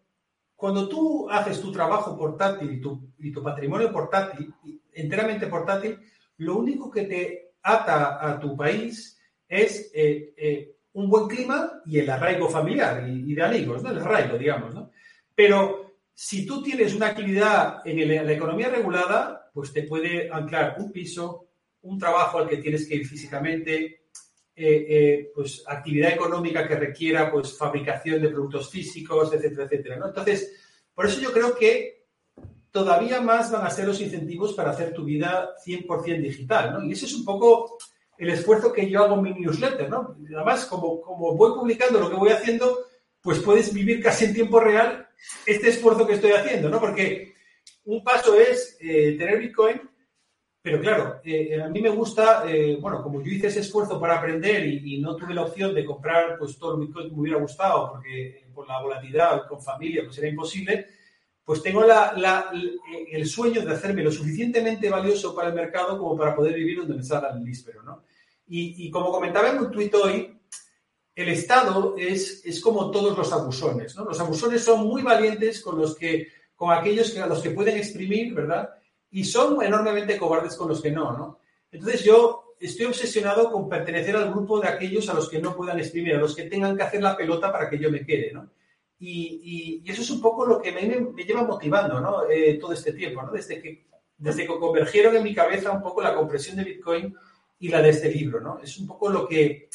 cuando 0.56 0.88
tú 0.90 1.30
haces 1.30 1.62
tu 1.62 1.72
trabajo 1.72 2.18
portátil 2.18 2.72
y 2.72 2.82
tu, 2.82 3.14
y 3.20 3.32
tu 3.32 3.44
patrimonio 3.44 3.92
portátil, 3.92 4.54
enteramente 4.96 5.48
portátil, 5.48 6.00
lo 6.38 6.58
único 6.58 6.90
que 6.90 7.04
te 7.04 7.54
ata 7.62 8.30
a 8.30 8.40
tu 8.40 8.56
país 8.56 9.20
es 9.48 9.92
eh, 9.94 10.34
eh, 10.36 10.76
un 10.94 11.10
buen 11.10 11.28
clima 11.28 11.82
y 11.86 12.00
el 12.00 12.10
arraigo 12.10 12.50
familiar 12.50 13.08
y, 13.08 13.34
de 13.34 13.44
amigos, 13.44 13.82
¿no? 13.84 13.92
El 13.92 14.00
arraigo, 14.00 14.38
digamos, 14.38 14.74
¿no? 14.74 14.92
Pero 15.34 15.98
si 16.14 16.46
tú 16.46 16.62
tienes 16.62 16.94
una 16.94 17.08
actividad 17.08 17.82
en, 17.86 18.26
la 18.26 18.34
economía 18.34 18.70
regulada, 18.70 19.50
pues 19.54 19.74
te 19.74 19.84
puede 19.84 20.30
anclar 20.32 20.76
un 20.80 20.92
piso, 20.92 21.50
un 21.82 21.98
trabajo 21.98 22.40
al 22.40 22.48
que 22.48 22.58
tienes 22.58 22.88
que 22.88 22.96
ir 22.96 23.08
físicamente, 23.08 24.08
eh, 24.56 25.32
pues 25.34 25.64
actividad 25.66 26.12
económica 26.12 26.68
que 26.68 26.76
requiera 26.76 27.32
pues 27.32 27.58
fabricación 27.58 28.22
de 28.22 28.30
productos 28.30 28.70
físicos, 28.70 29.34
etcétera, 29.34 29.64
etcétera. 29.64 30.00
Entonces, 30.06 30.54
por 30.94 31.08
eso 31.08 31.20
yo 31.20 31.32
creo 31.32 31.56
que 31.56 32.03
todavía 32.74 33.22
más 33.22 33.52
van 33.52 33.66
a 33.66 33.70
ser 33.70 33.86
los 33.86 34.02
incentivos 34.02 34.54
para 34.54 34.72
hacer 34.72 34.94
tu 34.94 35.06
vida 35.06 35.52
100% 35.64 36.22
digital, 36.22 36.74
¿no? 36.74 36.84
Y 36.84 36.92
ese 36.92 37.06
es 37.06 37.14
un 37.14 37.24
poco 37.24 37.78
el 38.18 38.32
esfuerzo 38.32 38.74
que 38.74 38.90
yo 38.90 39.04
hago 39.04 39.16
en 39.16 39.22
mi 39.22 39.34
newsletter, 39.36 39.88
¿no? 39.90 40.18
Además, 40.36 40.66
como, 40.66 41.00
como 41.00 41.36
voy 41.36 41.54
publicando 41.54 42.00
lo 42.00 42.10
que 42.10 42.16
voy 42.16 42.32
haciendo, 42.32 42.88
pues 43.22 43.40
puedes 43.40 43.72
vivir 43.72 44.02
casi 44.02 44.26
en 44.26 44.34
tiempo 44.34 44.60
real 44.60 45.08
este 45.46 45.70
esfuerzo 45.70 46.08
que 46.08 46.14
estoy 46.14 46.32
haciendo, 46.32 46.68
¿no? 46.68 46.80
Porque 46.80 47.36
un 47.86 48.04
paso 48.04 48.40
es 48.40 48.76
eh, 48.82 49.16
tener 49.20 49.38
Bitcoin, 49.38 49.80
pero 50.60 50.82
claro, 50.82 51.22
eh, 51.24 51.62
a 51.62 51.70
mí 51.70 51.80
me 51.80 51.90
gusta, 51.90 52.44
eh, 52.48 52.78
bueno, 52.82 53.04
como 53.04 53.22
yo 53.22 53.32
hice 53.32 53.48
ese 53.48 53.60
esfuerzo 53.60 54.00
para 54.00 54.18
aprender 54.18 54.66
y, 54.66 55.00
no 55.00 55.16
tuve 55.16 55.36
la 55.36 55.44
opción 55.44 55.76
de 55.76 55.86
comprar 55.86 56.40
pues 56.40 56.58
todo 56.58 56.74
el 56.74 56.88
Bitcoin 56.88 57.10
que 57.10 57.16
me 57.16 57.22
hubiera 57.22 57.40
gustado, 57.40 57.92
porque 57.92 58.46
por 58.52 58.68
la 58.68 58.82
volatilidad 58.82 59.48
con 59.48 59.62
familia 59.62 60.04
pues 60.06 60.18
era 60.18 60.28
imposible, 60.28 60.88
pues 61.46 61.62
tengo 61.62 61.84
el 63.12 63.28
sueño 63.28 63.62
de 63.62 63.74
hacerme 63.74 64.04
lo 64.04 64.12
suficientemente 64.12 64.90
valioso 64.90 65.36
para 65.36 65.50
el 65.50 65.56
mercado 65.56 65.98
como 65.98 66.18
para 66.18 66.36
poder 66.36 66.54
vivir 66.54 66.80
donde 66.80 66.96
me 66.96 67.04
salga 67.04 67.32
el 67.32 67.44
níspero, 67.44 67.84
¿no? 67.84 68.04
Y, 68.48 68.90
como 68.92 69.12
comentaba 69.12 69.50
en 69.50 69.60
un 69.60 69.72
tuit 69.72 69.94
hoy, 69.96 70.38
el 71.16 71.30
Estado 71.30 71.96
es, 71.98 72.46
es 72.46 72.62
como 72.62 72.92
todos 72.92 73.18
los 73.18 73.32
abusones, 73.34 73.96
¿no? 73.96 74.06
Los 74.06 74.20
abusones 74.20 74.64
son 74.64 74.86
muy 74.86 75.02
valientes 75.02 75.62
con 75.62 75.78
los 75.80 75.96
que, 75.96 76.28
con 76.56 76.72
aquellos 76.72 77.12
que, 77.12 77.20
a 77.20 77.28
los 77.28 77.42
que 77.42 77.52
pueden 77.52 77.78
exprimir, 77.78 78.34
¿verdad? 78.34 78.70
Y 79.12 79.24
son 79.24 79.62
enormemente 79.64 80.18
cobardes 80.18 80.56
con 80.56 80.70
los 80.70 80.82
que 80.82 80.92
no, 80.92 81.12
¿no? 81.18 81.40
Entonces 81.72 82.04
yo 82.04 82.56
estoy 82.60 82.86
obsesionado 82.86 83.52
con 83.52 83.68
pertenecer 83.68 84.16
al 84.16 84.32
grupo 84.32 84.60
de 84.60 84.68
aquellos 84.68 85.10
a 85.10 85.14
los 85.14 85.30
que 85.30 85.40
no 85.40 85.56
puedan 85.56 85.80
exprimir, 85.80 86.16
a 86.16 86.20
los 86.20 86.36
que 86.36 86.44
tengan 86.44 86.78
que 86.78 86.84
hacer 86.84 87.02
la 87.02 87.18
pelota 87.18 87.52
para 87.52 87.70
que 87.70 87.80
yo 87.80 87.90
me 87.90 88.06
quede, 88.06 88.32
¿no? 88.32 88.50
Y, 89.06 89.84
eso 89.86 90.02
es 90.02 90.10
un 90.12 90.22
poco 90.22 90.46
lo 90.46 90.62
que 90.62 90.72
me, 90.72 91.00
me 91.00 91.24
lleva 91.24 91.44
motivando 91.44 92.00
¿no? 92.00 92.30
Eh, 92.30 92.58
todo 92.60 92.72
este 92.72 92.94
tiempo, 92.94 93.22
¿no? 93.22 93.32
desde, 93.32 93.62
que, 93.62 93.86
desde 94.18 94.48
que 94.48 94.60
convergieron 94.60 95.16
en 95.16 95.24
mi 95.24 95.36
cabeza 95.36 95.72
un 95.72 95.82
poco 95.82 96.02
la 96.02 96.16
compresión 96.16 96.56
de 96.58 96.64
Bitcoin 96.64 97.14
y 97.60 97.68
la 97.68 97.82
de 97.82 97.90
este 97.90 98.10
libro. 98.10 98.40
¿no? 98.40 98.60
Es 98.60 98.78
un 98.78 98.88
poco 98.88 99.10
lo 99.10 99.28
que 99.28 99.70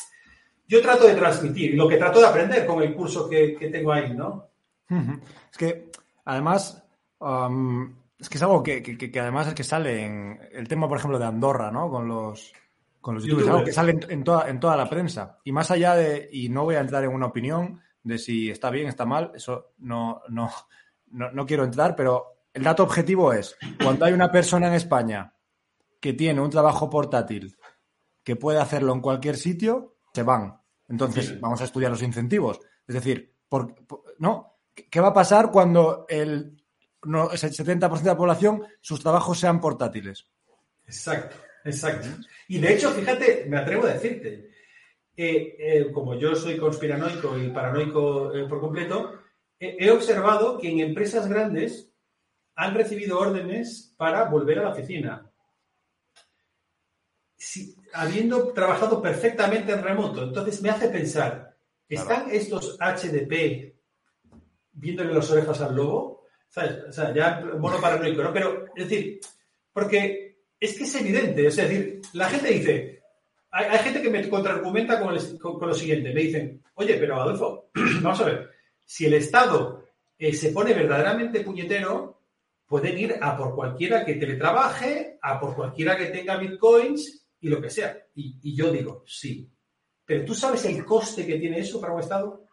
yo 0.66 0.80
trato 0.80 1.06
de 1.06 1.14
transmitir 1.14 1.74
y 1.74 1.76
lo 1.76 1.88
que 1.88 1.98
trato 1.98 2.20
de 2.20 2.26
aprender 2.26 2.66
con 2.66 2.82
el 2.82 2.94
curso 2.94 3.28
que, 3.28 3.54
que 3.54 3.68
tengo 3.68 3.92
ahí. 3.92 4.14
¿no? 4.14 4.48
Es 4.88 5.58
que, 5.58 5.90
además, 6.24 6.82
um, 7.18 7.94
es 8.18 8.30
que 8.30 8.38
es 8.38 8.42
algo 8.42 8.62
que, 8.62 8.82
que, 8.82 9.20
además 9.20 9.48
es 9.48 9.54
que 9.54 9.64
sale 9.64 10.06
en 10.06 10.40
el 10.52 10.66
tema, 10.68 10.88
por 10.88 10.96
ejemplo, 10.96 11.18
de 11.18 11.26
Andorra, 11.26 11.70
¿no? 11.70 11.90
Con 11.90 12.08
los, 12.08 12.54
con 13.00 13.14
los 13.14 13.24
youtubers, 13.24 13.48
algo 13.48 13.64
que 13.64 13.72
sale 13.72 13.92
en, 13.92 14.10
en, 14.10 14.24
toda, 14.24 14.48
en 14.48 14.58
toda 14.58 14.76
la 14.76 14.88
prensa. 14.88 15.38
Y 15.44 15.52
más 15.52 15.70
allá 15.70 15.94
de, 15.94 16.30
y 16.32 16.48
no 16.48 16.64
voy 16.64 16.76
a 16.76 16.80
entrar 16.80 17.04
en 17.04 17.12
una 17.12 17.26
opinión, 17.26 17.82
de 18.08 18.18
si 18.18 18.50
está 18.50 18.70
bien, 18.70 18.88
está 18.88 19.04
mal, 19.04 19.32
eso 19.34 19.74
no, 19.78 20.22
no, 20.28 20.50
no, 21.10 21.46
quiero 21.46 21.64
entrar, 21.64 21.94
pero 21.94 22.38
el 22.52 22.62
dato 22.62 22.82
objetivo 22.82 23.32
es, 23.32 23.56
cuando 23.82 24.04
hay 24.04 24.12
una 24.12 24.32
persona 24.32 24.68
en 24.68 24.74
España 24.74 25.34
que 26.00 26.14
tiene 26.14 26.40
un 26.40 26.50
trabajo 26.50 26.88
portátil 26.88 27.56
que 28.24 28.36
puede 28.36 28.58
hacerlo 28.58 28.92
en 28.92 29.00
cualquier 29.00 29.36
sitio, 29.36 29.96
se 30.12 30.22
van. 30.22 30.60
Entonces, 30.88 31.38
vamos 31.40 31.60
a 31.60 31.64
estudiar 31.64 31.90
los 31.90 32.02
incentivos. 32.02 32.60
Es 32.86 32.94
decir, 32.94 33.34
por, 33.48 33.74
¿no? 34.18 34.58
¿qué 34.90 35.00
va 35.00 35.08
a 35.08 35.14
pasar 35.14 35.50
cuando 35.50 36.06
el, 36.08 36.62
no, 37.04 37.30
el 37.30 37.38
70% 37.38 38.00
de 38.00 38.06
la 38.06 38.16
población 38.16 38.64
sus 38.80 39.00
trabajos 39.00 39.38
sean 39.38 39.60
portátiles? 39.60 40.26
Exacto, 40.86 41.36
exacto. 41.64 42.08
Y 42.48 42.58
de 42.58 42.74
hecho, 42.74 42.90
fíjate, 42.90 43.46
me 43.48 43.58
atrevo 43.58 43.84
a 43.84 43.92
decirte, 43.92 44.47
eh, 45.20 45.90
como 45.92 46.14
yo 46.14 46.36
soy 46.36 46.56
conspiranoico 46.56 47.36
y 47.36 47.50
paranoico 47.50 48.32
eh, 48.32 48.46
por 48.46 48.60
completo, 48.60 49.14
he 49.58 49.90
observado 49.90 50.56
que 50.56 50.70
en 50.70 50.78
empresas 50.78 51.28
grandes 51.28 51.90
han 52.54 52.74
recibido 52.74 53.18
órdenes 53.18 53.92
para 53.96 54.24
volver 54.24 54.60
a 54.60 54.62
la 54.62 54.70
oficina. 54.70 55.30
habiendo 57.92 58.52
trabajado 58.52 59.02
perfectamente 59.02 59.72
en 59.72 59.82
remoto. 59.82 60.22
Entonces 60.22 60.62
me 60.62 60.70
hace 60.70 60.88
pensar, 60.88 61.56
¿están 61.88 62.30
estos 62.30 62.78
HDP 62.78 63.74
viéndole 64.72 65.14
las 65.14 65.30
orejas 65.30 65.60
al 65.60 65.74
lobo? 65.74 66.26
O 66.48 66.92
sea, 66.92 67.12
ya 67.12 67.40
mono 67.58 67.80
paranoico, 67.80 68.22
¿no? 68.22 68.32
Pero, 68.32 68.66
es 68.76 68.88
decir, 68.88 69.20
porque 69.72 70.42
es 70.60 70.76
que 70.76 70.84
es 70.84 70.94
evidente, 70.94 71.46
es 71.46 71.56
decir, 71.56 72.00
la 72.12 72.28
gente 72.28 72.50
dice, 72.50 72.97
hay, 73.50 73.78
gente 73.78 74.02
que 74.02 74.10
me 74.10 74.28
contraargumenta 74.28 75.00
con, 75.00 75.16
con, 75.38 75.68
lo 75.68 75.74
siguiente. 75.74 76.12
Me 76.12 76.22
dicen, 76.22 76.62
oye, 76.74 76.94
pero 76.94 77.20
Adolfo, 77.20 77.70
vamos 78.02 78.20
a 78.20 78.24
ver, 78.24 78.50
si 78.84 79.06
el 79.06 79.14
Estado 79.14 79.84
eh, 80.18 80.32
se 80.32 80.50
pone 80.50 80.74
verdaderamente 80.74 81.40
puñetero, 81.40 82.22
pueden 82.66 82.98
ir 82.98 83.16
a 83.20 83.36
por 83.36 83.54
cualquiera 83.54 84.04
que 84.04 84.14
teletrabaje, 84.14 85.18
a 85.22 85.40
por 85.40 85.54
cualquiera 85.54 85.96
que 85.96 86.06
tenga 86.06 86.36
bitcoins 86.36 87.26
y 87.40 87.48
lo 87.48 87.60
que 87.60 87.70
sea. 87.70 87.96
Y, 88.14 88.54
yo 88.54 88.70
digo, 88.70 89.04
sí. 89.06 89.50
Pero 90.04 90.24
tú 90.24 90.34
sabes 90.34 90.64
el 90.66 90.84
coste 90.84 91.26
que 91.26 91.38
tiene 91.38 91.60
eso 91.60 91.80
para 91.80 91.94
un 91.94 92.00
Estado. 92.00 92.44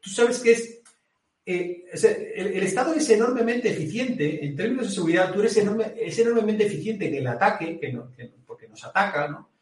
Tú 0.00 0.10
sabes 0.10 0.40
que 0.40 0.52
es 0.52 0.80
eh, 1.46 1.84
el, 2.34 2.62
Estado 2.62 2.94
es 2.94 3.08
enormemente 3.10 3.70
eficiente 3.70 4.44
en 4.44 4.56
términos 4.56 4.88
de 4.88 4.94
seguridad, 4.94 5.32
tú 5.32 5.40
eres 5.40 5.56
es 5.56 6.18
enormemente 6.18 6.66
eficiente 6.66 7.06
en 7.06 7.16
el 7.16 7.26
ataque, 7.26 7.78
que 7.78 7.92
porque 8.46 8.66
nos 8.66 8.82
ataca, 8.84 9.28
¿no? 9.28 9.53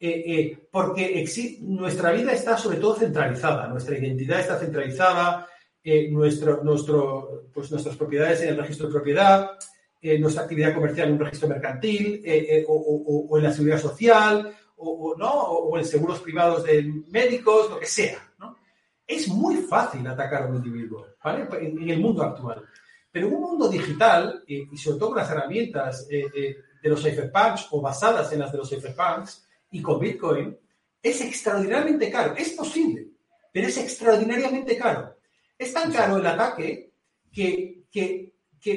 Eh, 0.00 0.24
eh, 0.26 0.68
porque 0.70 1.24
nuestra 1.60 2.10
vida 2.10 2.32
está 2.32 2.58
sobre 2.58 2.78
todo 2.78 2.96
centralizada, 2.96 3.68
nuestra 3.68 3.96
identidad 3.96 4.40
está 4.40 4.58
centralizada, 4.58 5.48
eh, 5.82 6.10
nuestro, 6.10 6.64
nuestro, 6.64 7.44
pues 7.52 7.70
nuestras 7.70 7.96
propiedades 7.96 8.42
en 8.42 8.50
el 8.50 8.58
registro 8.58 8.88
de 8.88 8.92
propiedad, 8.92 9.50
nuestra 10.18 10.42
actividad 10.42 10.74
comercial 10.74 11.08
en 11.08 11.14
un 11.14 11.20
registro 11.20 11.48
mercantil, 11.48 12.22
o, 12.68 13.38
en 13.38 13.42
la 13.42 13.52
seguridad 13.52 13.80
social, 13.80 14.54
o, 14.76 15.14
¿no? 15.16 15.30
o 15.30 15.78
en 15.78 15.84
seguros 15.86 16.20
privados 16.20 16.64
de 16.64 16.82
médicos, 17.08 17.70
lo 17.70 17.80
que 17.80 17.86
sea. 17.86 18.18
¿no? 18.38 18.54
Es 19.06 19.28
muy 19.28 19.56
fácil 19.62 20.06
atacar 20.06 20.42
a 20.42 20.46
un 20.46 20.56
individuo 20.56 21.06
¿vale? 21.24 21.48
en, 21.58 21.88
el 21.88 22.00
mundo 22.00 22.22
actual. 22.22 22.62
Pero 23.10 23.28
en 23.28 23.34
un 23.34 23.40
mundo 23.40 23.66
digital, 23.66 24.44
y 24.46 24.76
sobre 24.76 24.98
todo 24.98 25.08
con 25.10 25.18
las 25.18 25.30
herramientas 25.30 26.06
de 26.06 26.58
los 26.82 27.02
cypherpunks 27.02 27.68
o 27.70 27.80
basadas 27.80 28.30
en 28.34 28.40
las 28.40 28.52
de 28.52 28.58
los 28.58 28.68
cypherpunks, 28.68 29.43
y 29.74 29.82
con 29.82 29.98
Bitcoin 29.98 30.56
es 31.02 31.20
extraordinariamente 31.20 32.08
caro. 32.08 32.34
Es 32.36 32.50
posible, 32.50 33.08
pero 33.52 33.66
es 33.66 33.76
extraordinariamente 33.76 34.76
caro. 34.76 35.16
Es 35.58 35.74
tan 35.74 35.92
caro 35.92 36.18
el 36.18 36.26
ataque 36.26 36.92
que, 37.32 37.82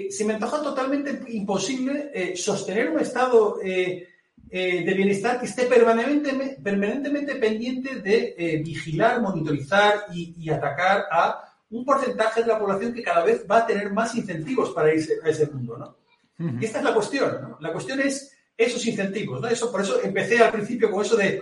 se 0.09 0.25
me 0.25 0.33
antoja 0.33 0.61
totalmente 0.61 1.21
imposible 1.31 2.11
eh, 2.13 2.35
sostener 2.35 2.89
un 2.89 2.99
estado 2.99 3.59
eh, 3.63 4.07
eh, 4.49 4.83
de 4.83 4.93
bienestar 4.95 5.39
que 5.39 5.45
esté 5.45 5.67
permanentemente, 5.67 6.61
permanentemente 6.61 7.35
pendiente 7.35 8.01
de 8.01 8.61
vigilar, 8.65 9.21
monitorizar 9.21 10.07
y, 10.11 10.49
atacar 10.49 11.05
a 11.11 11.43
un 11.69 11.85
porcentaje 11.85 12.41
de 12.41 12.47
la 12.47 12.59
población 12.59 12.91
que 12.91 13.03
cada 13.03 13.23
vez 13.23 13.45
va 13.49 13.59
a 13.59 13.67
tener 13.67 13.91
más 13.91 14.15
incentivos 14.15 14.71
para 14.71 14.93
irse 14.93 15.19
a 15.23 15.29
ese 15.29 15.45
mundo. 15.45 15.77
¿no? 15.77 16.59
Y 16.59 16.65
esta 16.65 16.79
es 16.79 16.83
la 16.83 16.93
cuestión. 16.93 17.39
¿no? 17.41 17.57
La 17.61 17.71
cuestión 17.71 17.99
es 17.99 18.36
esos 18.57 18.85
incentivos, 18.85 19.39
¿no? 19.39 19.47
Eso, 19.47 19.71
por 19.71 19.81
eso 19.81 20.01
empecé 20.01 20.39
al 20.39 20.51
principio 20.51 20.89
con 20.89 21.05
eso 21.05 21.15
de 21.15 21.41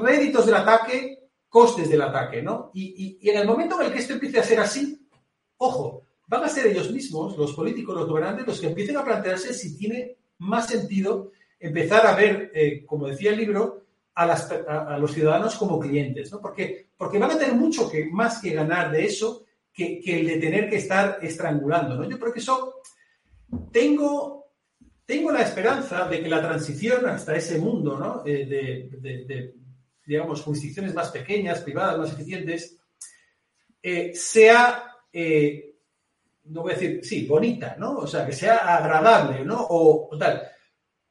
réditos 0.00 0.46
del 0.46 0.54
ataque, 0.54 1.28
costes 1.48 1.88
del 1.88 2.02
ataque, 2.02 2.42
¿no? 2.42 2.70
Y, 2.74 3.18
en 3.28 3.38
el 3.38 3.46
momento 3.46 3.80
en 3.80 3.86
el 3.86 3.92
que 3.92 3.98
esto 3.98 4.14
empiece 4.14 4.38
a 4.38 4.42
ser 4.42 4.60
así, 4.60 5.06
ojo, 5.58 6.02
van 6.26 6.44
a 6.44 6.48
ser 6.48 6.66
ellos 6.66 6.90
mismos, 6.90 7.36
los 7.36 7.52
políticos, 7.52 7.94
los 7.94 8.08
gobernantes, 8.08 8.46
los 8.46 8.60
que 8.60 8.68
empiecen 8.68 8.96
a 8.96 9.04
plantearse 9.04 9.52
si 9.52 9.76
tiene 9.76 10.16
más 10.38 10.66
sentido 10.66 11.32
empezar 11.60 12.06
a 12.06 12.14
ver, 12.14 12.50
eh, 12.54 12.84
como 12.84 13.06
decía 13.06 13.30
el 13.30 13.38
libro, 13.38 13.82
a, 14.14 14.96
los 14.98 15.12
ciudadanos 15.12 15.56
como 15.56 15.78
clientes, 15.78 16.32
¿no? 16.32 16.40
Porque, 16.40 16.88
porque 16.96 17.18
van 17.18 17.32
a 17.32 17.38
tener 17.38 17.54
mucho 17.54 17.90
que, 17.90 18.06
más 18.06 18.40
que 18.40 18.50
ganar 18.50 18.90
de 18.90 19.04
eso 19.04 19.44
que, 19.76 20.00
el 20.06 20.26
de 20.26 20.38
tener 20.38 20.70
que 20.70 20.76
estar 20.76 21.18
estrangulando. 21.20 21.96
¿no? 21.96 22.08
Yo 22.08 22.18
creo 22.18 22.32
que 22.32 22.40
eso 22.40 22.76
tengo, 23.70 24.45
tengo 25.06 25.30
la 25.30 25.42
esperanza 25.42 26.08
de 26.08 26.20
que 26.20 26.28
la 26.28 26.42
transición 26.42 27.06
hasta 27.06 27.36
ese 27.36 27.58
mundo 27.58 27.96
¿no? 27.96 28.22
Eh, 28.26 28.44
de, 28.44 29.54
digamos, 30.04 30.42
jurisdicciones 30.42 30.92
más 30.94 31.10
pequeñas, 31.10 31.62
privadas, 31.62 31.98
más 31.98 32.12
eficientes, 32.12 32.76
eh, 33.82 34.12
sea, 34.14 34.92
eh, 35.12 35.76
no 36.44 36.62
voy 36.62 36.72
a 36.72 36.74
decir, 36.74 37.00
sí, 37.04 37.26
bonita, 37.26 37.76
¿no? 37.78 37.98
O 37.98 38.06
sea, 38.06 38.26
que 38.26 38.32
sea 38.32 38.76
agradable, 38.76 39.44
¿no? 39.44 39.66
o 39.68 40.16
tal. 40.18 40.42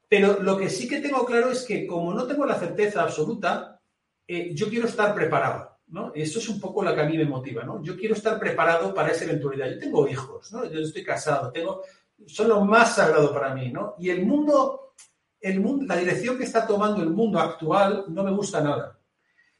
Pero 0.08 0.42
lo 0.42 0.58
que 0.58 0.70
sí 0.70 0.88
que 0.88 1.02
tengo 1.02 1.26
claro 1.26 1.52
es 1.52 1.64
que 1.64 1.88
como 1.88 2.14
no 2.14 2.26
tengo 2.26 2.46
la 2.46 2.60
certeza 2.60 3.02
absoluta, 3.02 3.82
yo 4.28 4.70
quiero 4.70 4.88
estar 4.88 5.14
preparado, 5.14 5.80
¿no? 5.88 6.12
Eso 6.16 6.40
es 6.40 6.50
un 6.50 6.60
poco 6.60 6.84
lo 6.84 6.96
que 6.96 7.02
a 7.02 7.06
mí 7.06 7.18
me 7.18 7.26
motiva, 7.26 7.64
¿no? 7.64 7.82
Yo 7.84 7.98
quiero 7.98 8.16
estar 8.16 8.40
preparado 8.40 8.94
para 8.94 9.12
esa 9.12 9.26
eventualidad. 9.26 9.70
Yo 9.70 9.80
tengo 9.80 10.08
hijos, 10.08 10.52
¿no? 10.54 10.66
Yo 10.70 10.80
estoy 10.80 11.04
casado, 11.04 11.52
tengo, 11.52 11.84
son 12.28 12.50
lo 12.50 12.62
más 12.62 12.96
sagrado 12.96 13.34
para 13.34 13.54
mí, 13.54 13.72
¿no? 13.72 13.96
Y 14.00 14.10
el 14.10 14.26
mundo, 14.26 14.94
el 15.40 15.60
mundo, 15.60 15.86
la 15.86 15.98
dirección 15.98 16.38
que 16.38 16.44
está 16.44 16.66
tomando 16.66 17.02
el 17.04 17.10
mundo 17.10 17.40
actual 17.40 18.06
no 18.10 18.24
me 18.24 18.32
gusta 18.32 18.62
nada. 18.62 19.00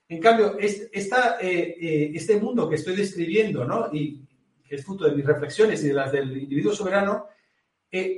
En 0.08 0.20
cambio, 0.20 0.58
esta, 0.60 1.38
eh, 1.42 1.76
eh, 1.80 2.12
este 2.14 2.40
mundo 2.40 2.70
que 2.70 2.76
estoy 2.76 2.96
describiendo, 2.96 3.66
¿no? 3.66 3.90
Y 3.92 4.24
que 4.64 4.76
es 4.76 4.86
fruto 4.86 5.06
de 5.06 5.16
mis 5.16 5.26
reflexiones 5.26 5.84
y 5.84 5.88
de 5.88 5.94
las 5.94 6.12
del 6.12 6.38
individuo 6.38 6.74
soberano, 6.74 7.28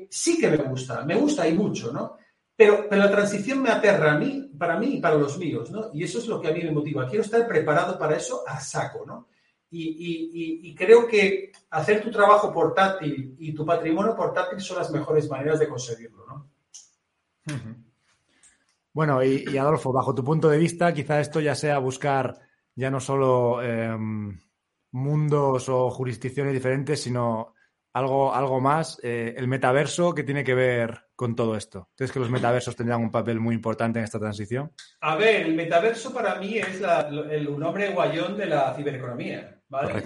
sí 0.09 0.39
que 0.39 0.49
me 0.49 0.57
gusta, 0.57 1.05
me 1.05 1.15
gusta 1.15 1.47
y 1.47 1.53
mucho, 1.53 1.91
¿no? 1.91 2.17
Pero, 2.55 2.87
pero 2.89 3.03
la 3.03 3.11
transición 3.11 3.61
me 3.61 3.69
aterra 3.69 4.13
a 4.13 4.17
mí, 4.17 4.49
para 4.57 4.79
mí 4.79 4.95
y 4.95 4.99
para 4.99 5.15
los 5.15 5.37
míos, 5.37 5.69
¿no? 5.69 5.91
Y 5.93 6.03
eso 6.03 6.17
es 6.17 6.27
lo 6.27 6.41
que 6.41 6.47
a 6.47 6.51
mí 6.51 6.63
me 6.63 6.71
motiva. 6.71 7.07
Quiero 7.07 7.23
estar 7.23 7.47
preparado 7.47 7.99
para 7.99 8.17
eso 8.17 8.43
a 8.47 8.59
saco, 8.59 9.05
¿no? 9.05 9.27
Y, 9.69 10.73
creo 10.75 11.07
que 11.07 11.51
hacer 11.71 12.01
tu 12.01 12.11
trabajo 12.11 12.53
portátil 12.53 13.35
y 13.37 13.53
tu 13.53 13.65
patrimonio 13.65 14.15
portátil 14.15 14.61
son 14.61 14.77
las 14.77 14.91
mejores 14.91 15.29
maneras 15.29 15.59
de 15.59 15.67
conseguirlo, 15.67 16.25
¿no? 16.25 16.49
Bueno, 18.93 19.23
y, 19.23 19.57
Adolfo, 19.57 19.91
bajo 19.91 20.15
tu 20.15 20.23
punto 20.23 20.49
de 20.49 20.57
vista, 20.57 20.93
quizá 20.93 21.19
esto 21.19 21.39
ya 21.39 21.55
sea 21.55 21.79
buscar 21.79 22.39
ya 22.75 22.91
no 22.91 22.99
solo 22.99 23.61
em, 23.61 24.39
mundos 24.91 25.67
o 25.69 25.89
jurisdicciones 25.89 26.53
diferentes, 26.53 27.01
sino 27.01 27.53
algo, 27.93 28.33
algo 28.33 28.61
más, 28.61 28.99
eh, 29.03 29.33
el 29.35 29.47
metaverso, 29.47 30.13
que 30.13 30.23
tiene 30.23 30.43
que 30.43 30.53
ver 30.53 31.07
con 31.15 31.35
todo 31.35 31.55
esto? 31.55 31.89
¿Crees 31.95 32.11
que 32.11 32.19
los 32.19 32.29
metaversos 32.29 32.75
tendrán 32.75 33.01
un 33.01 33.11
papel 33.11 33.39
muy 33.39 33.55
importante 33.55 33.97
en 33.97 34.05
esta 34.05 34.19
transición? 34.19 34.71
A 35.01 35.15
ver, 35.15 35.47
el 35.47 35.55
metaverso 35.55 36.13
para 36.13 36.35
mí 36.35 36.59
es 36.59 36.79
el 37.31 37.59
nombre 37.59 37.89
guayón 37.89 38.37
de 38.37 38.45
la 38.45 38.73
cibereconomía. 38.75 39.56
¿Vale? 39.69 40.03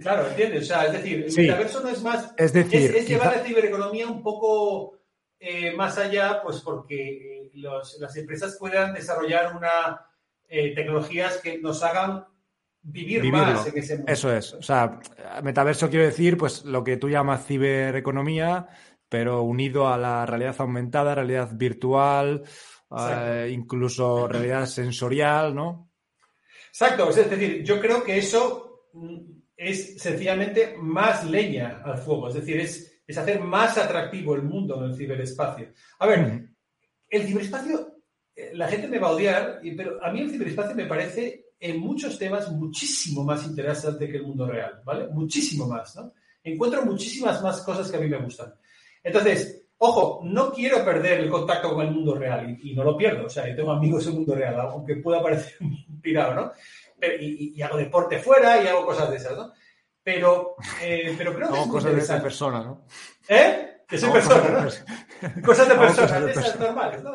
claro, 0.00 0.28
¿entiendes? 0.28 0.62
O 0.62 0.66
sea, 0.66 0.86
es 0.86 0.92
decir, 0.92 1.24
el 1.26 1.36
metaverso 1.36 1.80
no 1.80 1.88
es 1.88 2.02
más. 2.02 2.34
Es 2.36 2.52
decir, 2.52 2.94
es, 2.96 3.08
llevar 3.08 3.36
la 3.36 3.44
cibereconomía 3.44 4.06
un 4.06 4.22
poco 4.22 4.98
eh, 5.38 5.72
más 5.72 5.98
allá, 5.98 6.40
pues 6.42 6.60
porque 6.60 7.46
eh, 7.46 7.50
las 7.54 8.16
empresas 8.16 8.56
puedan 8.58 8.94
desarrollar 8.94 9.56
una 9.56 10.06
tecnologías 10.74 11.36
que 11.36 11.58
nos 11.58 11.80
hagan 11.84 12.24
vivir 12.82 13.24
más 13.32 13.66
en 13.66 13.78
ese 13.78 13.96
mundo. 13.96 14.12
Eso 14.12 14.32
es. 14.34 14.54
O 14.54 14.62
sea, 14.62 14.98
metaverso 15.42 15.88
quiero 15.90 16.04
decir, 16.04 16.36
pues 16.36 16.64
lo 16.64 16.82
que 16.82 16.96
tú 16.96 17.08
llamas 17.08 17.46
cibereconomía, 17.46 18.68
pero 19.08 19.42
unido 19.42 19.88
a 19.88 19.98
la 19.98 20.24
realidad 20.26 20.56
aumentada, 20.58 21.14
realidad 21.14 21.50
virtual, 21.52 22.42
eh, 22.96 23.50
incluso 23.52 24.26
realidad 24.28 24.66
sensorial, 24.66 25.54
¿no? 25.54 25.90
Exacto. 26.68 27.10
Es 27.10 27.16
decir, 27.28 27.62
yo 27.64 27.80
creo 27.80 28.02
que 28.02 28.18
eso 28.18 28.69
es 29.56 30.00
sencillamente 30.00 30.76
más 30.78 31.28
leña 31.28 31.82
al 31.84 31.98
fuego. 31.98 32.28
Es 32.28 32.34
decir, 32.34 32.58
es, 32.60 33.00
es 33.06 33.18
hacer 33.18 33.40
más 33.40 33.76
atractivo 33.78 34.34
el 34.34 34.42
mundo 34.42 34.80
del 34.80 34.96
ciberespacio. 34.96 35.72
A 35.98 36.06
ver, 36.06 36.48
el 37.08 37.22
ciberespacio, 37.26 37.96
eh, 38.34 38.50
la 38.54 38.68
gente 38.68 38.88
me 38.88 38.98
va 38.98 39.08
a 39.08 39.12
odiar, 39.12 39.60
pero 39.76 40.02
a 40.02 40.12
mí 40.12 40.20
el 40.20 40.30
ciberespacio 40.30 40.74
me 40.74 40.86
parece 40.86 41.50
en 41.60 41.78
muchos 41.78 42.18
temas 42.18 42.50
muchísimo 42.50 43.22
más 43.22 43.46
interesante 43.46 44.08
que 44.08 44.16
el 44.16 44.22
mundo 44.22 44.46
real, 44.46 44.80
¿vale? 44.84 45.08
Muchísimo 45.08 45.66
más, 45.66 45.94
¿no? 45.96 46.14
Encuentro 46.42 46.84
muchísimas 46.86 47.42
más 47.42 47.60
cosas 47.60 47.90
que 47.90 47.98
a 47.98 48.00
mí 48.00 48.08
me 48.08 48.16
gustan. 48.16 48.54
Entonces, 49.02 49.66
ojo, 49.76 50.20
no 50.24 50.52
quiero 50.52 50.82
perder 50.84 51.20
el 51.20 51.28
contacto 51.28 51.74
con 51.74 51.86
el 51.86 51.92
mundo 51.92 52.14
real 52.14 52.58
y, 52.62 52.74
no 52.74 52.82
lo 52.82 52.96
pierdo. 52.96 53.26
O 53.26 53.28
sea, 53.28 53.46
yo 53.48 53.56
tengo 53.56 53.72
amigos 53.72 54.04
en 54.04 54.12
el 54.12 54.18
mundo 54.18 54.34
real, 54.34 54.60
aunque 54.60 54.96
pueda 54.96 55.22
parecer 55.22 55.54
un 55.60 56.00
pirado, 56.00 56.34
¿no? 56.34 56.52
Y, 57.20 57.60
hago 57.62 57.76
deporte 57.76 58.18
fuera 58.18 58.62
y 58.62 58.66
hago 58.66 58.84
cosas 58.86 59.10
de 59.10 59.16
esas, 59.16 59.36
¿no? 59.36 59.52
Pero, 60.02 60.56
eh, 60.82 61.14
pero 61.16 61.34
creo 61.34 61.48
que 61.48 61.54
no, 61.54 61.64
es 61.64 61.68
cosas 61.68 61.94
de 61.94 62.00
esa 62.00 62.22
persona, 62.22 62.62
¿no? 62.62 62.86
¿Eh? 63.28 63.82
Que 63.86 63.98
soy 63.98 64.10
persona, 64.10 64.48
¿no? 64.48 65.42
Cosas 65.44 65.68
de 65.68 65.74
persona, 65.74 66.30
esas 66.30 66.58
normales, 66.58 67.02
¿no? 67.02 67.12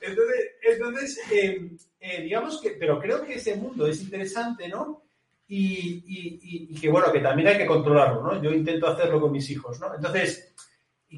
entonces, 0.00 0.50
entonces 0.62 1.20
eh, 1.30 1.70
eh, 2.00 2.22
digamos 2.22 2.60
que, 2.60 2.70
pero 2.70 2.98
creo 2.98 3.22
que 3.24 3.34
ese 3.34 3.54
mundo 3.54 3.86
es 3.86 4.02
interesante, 4.02 4.68
¿no? 4.68 5.04
Y, 5.46 6.80
que, 6.80 6.88
bueno, 6.88 7.12
que 7.12 7.20
también 7.20 7.48
hay 7.48 7.58
que 7.58 7.66
controlarlo, 7.66 8.22
¿no? 8.22 8.42
Yo 8.42 8.50
intento 8.50 8.88
hacerlo 8.88 9.20
con 9.20 9.30
mis 9.30 9.48
hijos, 9.50 9.78
¿no? 9.78 9.94
Entonces, 9.94 10.54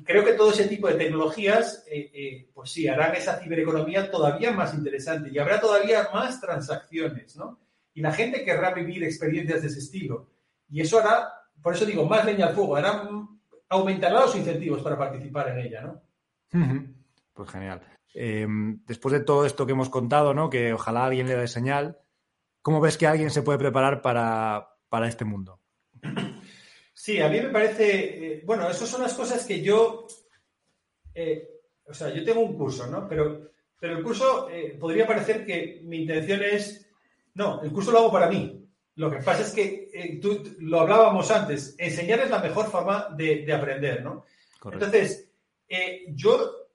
creo 0.03 0.25
que 0.25 0.33
todo 0.33 0.51
ese 0.51 0.67
tipo 0.67 0.89
de 0.89 0.95
tecnologías, 0.95 1.85
eh, 1.89 2.49
pues 2.53 2.71
sí, 2.71 2.89
harán 2.89 3.15
esa 3.15 3.39
cibereconomía 3.39 4.11
todavía 4.11 4.51
más 4.51 4.75
interesante 4.75 5.31
y 5.31 5.39
habrá 5.39 5.61
todavía 5.61 6.09
más 6.13 6.41
transacciones, 6.41 7.37
¿no? 7.37 7.61
Y 7.93 8.01
la 8.01 8.13
gente 8.13 8.45
querrá 8.45 8.73
vivir 8.73 9.05
experiencias 9.05 9.63
de 9.63 9.69
ese 9.69 9.79
estilo. 9.79 10.31
Y 10.69 10.81
eso 10.81 10.99
hará, 10.99 11.29
por 11.63 11.75
eso 11.75 11.85
digo, 11.85 12.07
más 12.07 12.25
leña 12.25 12.47
al 12.47 12.55
fuego, 12.55 12.75
hará, 12.75 13.09
aumentará 13.69 14.21
los 14.21 14.35
incentivos 14.35 14.83
para 14.83 14.99
participar 14.99 15.51
en 15.51 15.59
ella, 15.59 15.83
¿no? 15.83 16.03
Pues 17.33 17.51
genial. 17.51 17.83
Em, 18.15 18.81
después 18.87 19.13
de 19.13 19.21
todo 19.21 19.45
esto 19.45 19.67
que 19.67 19.73
hemos 19.73 19.91
contado, 19.91 20.35
¿no? 20.35 20.49
que 20.49 20.73
ojalá 20.73 21.05
alguien 21.05 21.27
le 21.27 21.37
dé 21.37 21.49
señal, 21.49 21.99
¿cómo 22.63 22.81
ves 22.81 22.97
que 22.97 23.09
alguien 23.09 23.31
se 23.31 23.43
puede 23.43 23.59
preparar 23.59 24.03
para, 24.03 24.69
este 25.09 25.25
mundo? 25.25 25.61
Sí, 27.05 27.21
a 27.21 27.29
mí 27.29 27.39
me 27.39 27.51
parece, 27.51 28.37
eh, 28.37 28.43
bueno, 28.47 28.67
esas 28.71 28.89
son 28.89 29.03
las 29.03 29.13
cosas 29.13 29.45
que 29.45 29.61
yo, 29.61 30.07
eh, 31.13 31.51
o 31.85 31.93
sea, 31.93 32.09
yo 32.09 32.25
tengo 32.25 32.41
un 32.41 32.57
curso, 32.57 32.87
¿no? 32.87 33.07
Pero, 33.07 33.51
pero 33.79 33.99
el 33.99 34.03
curso 34.03 34.49
eh, 34.49 34.79
podría 34.81 35.07
parecer 35.07 35.45
que 35.45 35.83
mi 35.85 35.99
intención 35.99 36.43
es, 36.43 36.91
no, 37.35 37.61
el 37.63 37.71
curso 37.73 37.93
lo 37.93 37.99
hago 37.99 38.11
para 38.11 38.31
mí. 38.31 38.67
Lo 38.95 39.11
que 39.11 39.19
pasa 39.19 39.43
es 39.43 39.51
que 39.53 40.19
tú 40.23 40.57
lo 40.61 40.81
hablábamos 40.81 41.31
antes, 41.31 41.77
enseñar 41.79 42.21
es 42.21 42.31
la 42.31 42.39
mejor 42.39 42.71
forma 42.71 43.09
de, 43.15 43.53
aprender, 43.53 44.03
¿no? 44.03 44.25
Entonces, 44.73 45.31
yo 46.09 46.71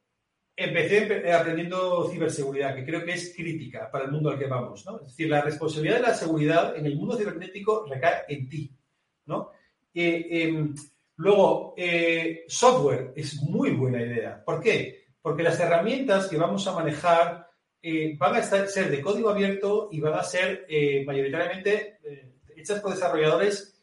empecé 0.56 1.34
aprendiendo 1.34 2.08
ciberseguridad, 2.08 2.76
que 2.76 2.86
creo 2.86 3.04
que 3.04 3.14
es 3.14 3.34
crítica 3.36 3.90
para 3.90 4.06
el 4.06 4.12
mundo 4.12 4.30
al 4.30 4.38
que 4.38 4.46
vamos, 4.46 4.86
¿no? 4.86 5.00
Es 5.00 5.08
decir, 5.08 5.28
la 5.28 5.42
responsabilidad 5.42 5.96
de 5.96 6.04
la 6.04 6.14
seguridad 6.14 6.78
en 6.78 6.86
el 6.86 6.98
mundo 6.98 7.18
cibernético 7.18 7.88
recae 7.88 8.26
en 8.28 8.48
ti, 8.48 8.72
¿no? 9.26 9.54
Eh, 10.02 10.44
em, 10.44 10.74
luego, 11.18 11.74
eh, 11.76 12.46
software 12.48 13.12
es 13.18 13.42
muy 13.42 13.72
buena 13.72 14.02
idea. 14.02 14.42
¿Por 14.46 14.62
qué? 14.62 15.08
Porque 15.22 15.44
las 15.44 15.60
herramientas 15.60 16.28
que 16.28 16.38
vamos 16.38 16.66
a 16.68 16.74
manejar 16.74 17.50
eh, 17.82 18.16
van 18.18 18.36
a 18.36 18.42
ser 18.42 18.90
de 18.90 19.02
código 19.02 19.30
abierto 19.30 19.90
y 19.92 20.00
van 20.00 20.14
a 20.14 20.24
ser 20.24 20.66
mayoritariamente 21.06 22.00
hechas 22.56 22.80
por 22.80 22.94
desarrolladores 22.94 23.78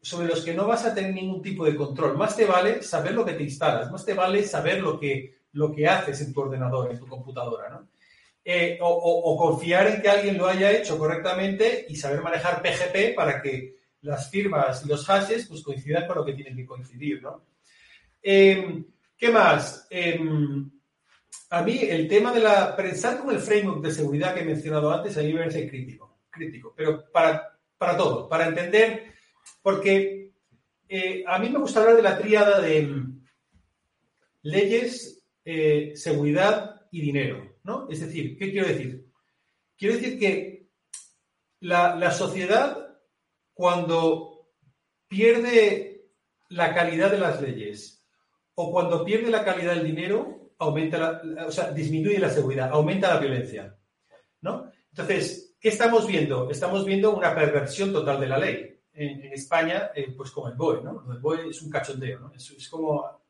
sobre 0.00 0.28
los 0.28 0.42
que 0.42 0.54
no 0.54 0.66
vas 0.66 0.86
a 0.86 0.94
tener 0.94 1.12
ningún 1.12 1.42
tipo 1.42 1.66
de 1.66 1.76
control. 1.76 2.16
Más 2.16 2.34
te 2.36 2.46
vale 2.46 2.82
saber 2.82 3.12
lo 3.12 3.24
que 3.24 3.34
te 3.34 3.42
instalas, 3.42 3.90
más 3.90 4.04
te 4.04 4.14
vale 4.14 4.42
saber 4.44 4.80
lo 4.80 4.98
que 4.98 5.34
lo 5.52 5.72
que 5.72 5.86
haces 5.86 6.20
en 6.22 6.32
tu 6.32 6.40
ordenador, 6.40 6.90
en 6.90 6.98
tu 6.98 7.06
computadora, 7.06 7.68
¿no? 7.68 7.88
Eh, 8.46 8.78
o, 8.80 9.36
confiar 9.38 9.86
en 9.86 10.02
que 10.02 10.08
alguien 10.10 10.36
lo 10.36 10.46
haya 10.46 10.70
hecho 10.70 10.98
correctamente 10.98 11.86
y 11.88 11.96
saber 11.96 12.20
manejar 12.20 12.60
PGP 12.60 13.14
para 13.14 13.40
que 13.40 13.83
las 14.04 14.30
firmas 14.30 14.84
y 14.84 14.88
los 14.88 15.04
hashes 15.06 15.46
pues, 15.46 15.62
coincidan 15.62 16.06
con 16.06 16.16
lo 16.16 16.24
que 16.24 16.34
tienen 16.34 16.56
que 16.56 16.66
coincidir, 16.66 17.22
¿no? 17.22 17.44
Em, 18.22 18.84
¿Qué 19.16 19.30
más? 19.30 19.86
Em, 19.90 20.70
a 21.50 21.62
mí 21.62 21.78
el 21.82 22.08
tema 22.08 22.32
de 22.32 22.40
la... 22.40 22.74
Pensar 22.76 23.18
con 23.18 23.34
el 23.34 23.40
framework 23.40 23.82
de 23.82 23.92
seguridad 23.92 24.34
que 24.34 24.40
he 24.40 24.44
mencionado 24.44 24.92
antes 24.92 25.16
a 25.16 25.22
mí 25.22 25.32
me 25.32 25.40
parece 25.40 25.68
crítico, 25.68 26.20
crítico, 26.30 26.74
pero 26.76 27.10
para, 27.10 27.58
para 27.78 27.96
todo, 27.96 28.28
para 28.28 28.48
entender, 28.48 29.14
porque 29.62 30.32
eh, 30.88 31.24
a 31.26 31.38
mí 31.38 31.48
me 31.48 31.58
gusta 31.58 31.80
hablar 31.80 31.96
de 31.96 32.02
la 32.02 32.18
tríada 32.18 32.60
de 32.60 32.88
leyes, 34.42 35.24
eh, 35.44 35.92
seguridad 35.94 36.82
y 36.90 37.00
dinero, 37.00 37.56
¿no? 37.64 37.88
Es 37.90 38.00
decir, 38.00 38.36
¿qué 38.38 38.50
quiero 38.50 38.68
decir? 38.68 39.06
Quiero 39.76 39.94
decir 39.96 40.18
que 40.18 40.68
la, 41.60 42.10
sociedad, 42.10 42.83
cuando 43.54 44.50
pierde 45.08 46.10
la 46.50 46.74
calidad 46.74 47.10
de 47.10 47.18
las 47.18 47.40
leyes 47.40 48.04
o 48.54 48.70
cuando 48.70 49.04
pierde 49.04 49.30
la 49.30 49.44
calidad 49.44 49.74
del 49.74 49.86
dinero, 49.86 50.52
aumenta 50.58 50.98
la, 51.22 51.46
o 51.46 51.50
sea, 51.50 51.70
disminuye 51.70 52.18
la 52.18 52.30
seguridad, 52.30 52.70
aumenta 52.70 53.14
la 53.14 53.20
violencia, 53.20 53.76
¿no? 54.42 54.70
Entonces, 54.90 55.56
¿qué 55.60 55.68
estamos 55.70 56.06
viendo? 56.06 56.50
Estamos 56.50 56.84
viendo 56.84 57.16
una 57.16 57.34
perversión 57.34 57.92
total 57.92 58.20
de 58.20 58.28
la 58.28 58.38
ley. 58.38 58.70
En, 58.92 59.32
España, 59.32 59.90
eh, 59.92 60.12
pues 60.16 60.30
como 60.30 60.48
el 60.48 60.54
BOE, 60.54 60.82
¿no? 60.84 61.04
El 61.12 61.18
BOE 61.18 61.48
es 61.48 61.60
un 61.62 61.70
cachondeo, 61.70 62.20
¿no? 62.20 62.32
Es, 62.32 62.68
como... 62.68 63.20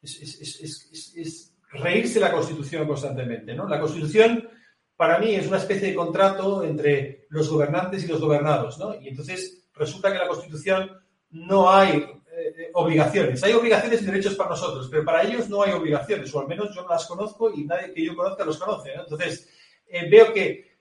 Es, 0.00 1.56
reírse 1.72 2.20
la 2.20 2.32
Constitución 2.32 2.86
constantemente, 2.86 3.54
¿no? 3.54 3.68
La 3.68 3.80
Constitución, 3.80 4.48
para 4.96 5.18
mí, 5.18 5.34
es 5.34 5.48
una 5.48 5.56
especie 5.56 5.88
de 5.88 5.94
contrato 5.94 6.62
entre 6.62 7.26
los 7.30 7.48
gobernantes 7.48 8.04
y 8.04 8.06
los 8.06 8.20
gobernados, 8.20 8.78
¿no? 8.78 8.94
Y 9.00 9.08
entonces 9.08 9.59
resulta 9.74 10.12
que 10.12 10.18
la 10.18 10.28
Constitución 10.28 10.90
no 11.30 11.70
hay 11.70 12.20
eh, 12.32 12.70
obligaciones. 12.74 13.42
Hay 13.42 13.52
obligaciones 13.52 14.02
y 14.02 14.06
derechos 14.06 14.34
para 14.34 14.50
nosotros, 14.50 14.88
pero 14.90 15.04
para 15.04 15.22
ellos 15.22 15.48
no 15.48 15.62
hay 15.62 15.72
obligaciones, 15.72 16.32
o 16.34 16.40
al 16.40 16.48
menos 16.48 16.74
yo 16.74 16.82
no 16.82 16.88
las 16.88 17.06
conozco 17.06 17.52
y 17.52 17.64
nadie 17.64 17.92
que 17.92 18.04
yo 18.04 18.16
conozca 18.16 18.44
los 18.44 18.58
conoce. 18.58 18.92
Entonces, 18.94 19.48
eh, 19.86 20.08
veo 20.08 20.32
que, 20.32 20.76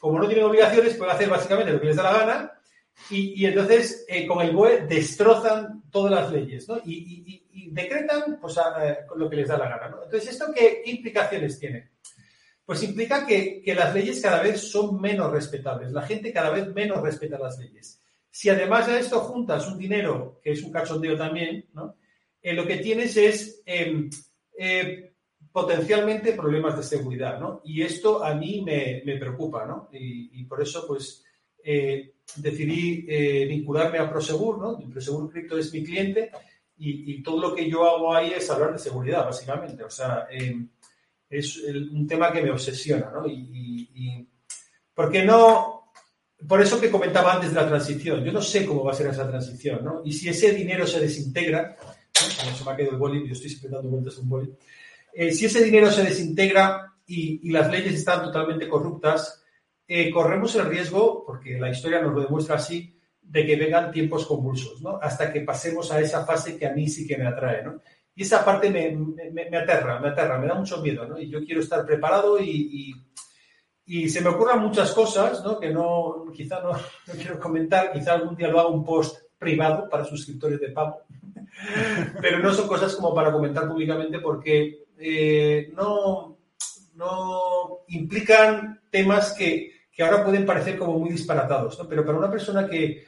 como 0.00 0.18
no 0.18 0.26
tienen 0.26 0.44
obligaciones, 0.46 0.94
pueden 0.94 1.14
hacer 1.14 1.28
básicamente 1.28 1.72
lo 1.72 1.80
que 1.80 1.86
les 1.86 1.96
da 1.96 2.02
la 2.04 2.18
gana 2.18 2.52
y, 3.10 3.44
entonces 3.44 4.04
eh, 4.08 4.26
con 4.26 4.40
el 4.40 4.52
BOE 4.54 4.86
destrozan 4.86 5.82
todas 5.90 6.12
las 6.12 6.32
leyes 6.32 6.66
y, 6.84 7.70
decretan 7.70 8.38
pues, 8.40 8.56
lo 9.16 9.28
que 9.28 9.36
les 9.36 9.48
da 9.48 9.58
la 9.58 9.68
gana. 9.68 9.96
Entonces, 10.04 10.30
¿esto 10.30 10.46
qué, 10.54 10.82
implicaciones 10.86 11.58
tiene? 11.58 11.90
Pues 12.64 12.82
implica 12.82 13.26
que, 13.26 13.60
que 13.62 13.74
las 13.74 13.94
leyes 13.94 14.22
cada 14.22 14.42
vez 14.42 14.60
son 14.60 15.00
menos 15.00 15.30
respetables, 15.30 15.92
la 15.92 16.02
gente 16.02 16.32
cada 16.32 16.50
vez 16.50 16.72
menos 16.74 17.02
respeta 17.02 17.38
las 17.38 17.58
leyes. 17.58 18.00
Si 18.30 18.48
además 18.48 18.88
de 18.88 18.98
esto 18.98 19.20
juntas 19.20 19.68
un 19.68 19.78
dinero, 19.78 20.40
que 20.42 20.50
es 20.52 20.62
un 20.64 20.72
cachondeo 20.72 21.16
también, 21.16 21.66
¿no? 21.72 21.96
Eh, 22.44 22.52
lo 22.52 22.66
que 22.66 22.76
tienes 22.76 23.16
es 23.16 23.62
em, 23.64 24.10
eh, 24.58 25.14
potencialmente 25.50 26.32
problemas 26.32 26.76
de 26.76 26.82
seguridad, 26.82 27.38
¿no? 27.38 27.62
Y 27.64 27.82
esto 27.82 28.22
a 28.22 28.34
mí 28.34 28.60
me, 28.60 29.16
preocupa, 29.18 29.64
¿no? 29.64 29.88
Y, 29.92 30.44
por 30.44 30.60
eso, 30.60 30.84
pues, 30.86 31.24
eh, 31.62 32.16
decidí 32.36 33.02
vincularme 33.46 33.98
a 33.98 34.10
Prosegur, 34.10 34.58
¿no? 34.58 34.78
Prosegur 34.90 35.30
Crypto 35.30 35.56
es 35.56 35.72
mi 35.72 35.82
cliente 35.84 36.30
y, 36.76 37.22
todo 37.22 37.40
lo 37.40 37.54
que 37.54 37.70
yo 37.70 37.88
hago 37.88 38.14
ahí 38.14 38.32
es 38.32 38.50
hablar 38.50 38.72
de 38.72 38.78
seguridad, 38.78 39.24
básicamente. 39.24 39.84
O 39.84 39.90
sea, 39.90 40.26
em, 40.28 40.68
es 41.28 41.58
un 41.58 42.06
tema 42.06 42.32
que 42.32 42.42
me 42.42 42.50
obsesiona, 42.50 43.10
¿no? 43.10 43.26
Y, 43.26 43.88
y, 43.94 44.28
porque 44.94 45.24
no, 45.24 45.92
por 46.46 46.60
eso 46.60 46.80
que 46.80 46.90
comentaba 46.90 47.34
antes 47.34 47.50
de 47.50 47.60
la 47.60 47.68
transición, 47.68 48.24
yo 48.24 48.32
no 48.32 48.42
sé 48.42 48.66
cómo 48.66 48.84
va 48.84 48.92
a 48.92 48.94
ser 48.94 49.08
esa 49.08 49.28
transición, 49.28 49.84
¿no? 49.84 50.02
Y 50.04 50.12
si 50.12 50.28
ese 50.28 50.52
dinero 50.52 50.86
se 50.86 51.00
desintegra, 51.00 51.76
¿no? 51.80 52.56
se 52.56 52.64
me 52.64 52.70
ha 52.70 52.76
quedado 52.76 52.92
el 52.92 52.98
boli, 52.98 53.26
yo 53.26 53.32
estoy 53.32 53.50
siempre 53.50 53.70
dando 53.70 53.90
vueltas 53.90 54.18
un 54.18 54.28
boli, 54.28 54.52
eh, 55.12 55.32
si 55.32 55.46
ese 55.46 55.64
dinero 55.64 55.90
se 55.90 56.02
desintegra 56.02 56.92
y, 57.06 57.50
las 57.50 57.70
leyes 57.70 57.94
están 57.94 58.22
totalmente 58.22 58.68
corruptas, 58.68 59.42
eh, 59.86 60.10
corremos 60.10 60.54
el 60.56 60.66
riesgo, 60.66 61.24
porque 61.26 61.58
la 61.58 61.70
historia 61.70 62.00
nos 62.00 62.14
lo 62.14 62.22
demuestra 62.22 62.56
así, 62.56 62.98
de 63.20 63.46
que 63.46 63.56
vengan 63.56 63.90
tiempos 63.90 64.26
convulsos, 64.26 64.82
¿no? 64.82 64.98
Hasta 65.00 65.32
que 65.32 65.40
pasemos 65.40 65.90
a 65.92 66.00
esa 66.00 66.26
fase 66.26 66.58
que 66.58 66.66
a 66.66 66.72
mí 66.72 66.88
sí 66.88 67.06
que 67.06 67.16
me 67.16 67.26
atrae, 67.26 67.62
¿no? 67.64 67.80
Y 68.16 68.22
esa 68.22 68.44
parte 68.44 68.70
me, 68.70 68.96
me, 69.32 69.56
aterra, 69.56 69.98
me 69.98 70.08
aterra, 70.08 70.38
me 70.38 70.46
da 70.46 70.54
mucho 70.54 70.80
miedo, 70.80 71.06
¿no? 71.06 71.18
Y 71.18 71.28
yo 71.28 71.44
quiero 71.44 71.60
estar 71.60 71.84
preparado 71.84 72.38
y 72.40 72.94
y 73.86 74.08
se 74.08 74.20
me 74.20 74.30
ocurran 74.30 74.60
muchas 74.60 74.92
cosas, 74.92 75.42
¿no? 75.44 75.58
Que 75.58 75.70
no, 75.70 76.26
quizá 76.32 76.60
no, 76.60 76.72
quiero 77.12 77.38
comentar, 77.38 77.92
quizá 77.92 78.14
algún 78.14 78.36
día 78.36 78.48
lo 78.48 78.60
haga 78.60 78.68
un 78.68 78.84
post 78.84 79.18
privado 79.38 79.88
para 79.90 80.04
suscriptores 80.04 80.60
de 80.60 80.70
pago, 80.70 81.02
pero 82.20 82.38
no 82.38 82.52
son 82.52 82.66
cosas 82.66 82.94
como 82.96 83.14
para 83.14 83.30
comentar 83.30 83.68
públicamente 83.68 84.20
porque 84.20 84.86
eh, 84.98 85.70
no, 85.74 86.38
no 86.94 87.80
implican 87.88 88.80
temas 88.90 89.32
que, 89.32 89.72
que, 89.92 90.02
ahora 90.02 90.24
pueden 90.24 90.46
parecer 90.46 90.78
como 90.78 90.98
muy 90.98 91.10
disparatados, 91.10 91.78
¿no? 91.78 91.86
Pero 91.86 92.06
para 92.06 92.18
una 92.18 92.30
persona 92.30 92.66
que, 92.66 93.04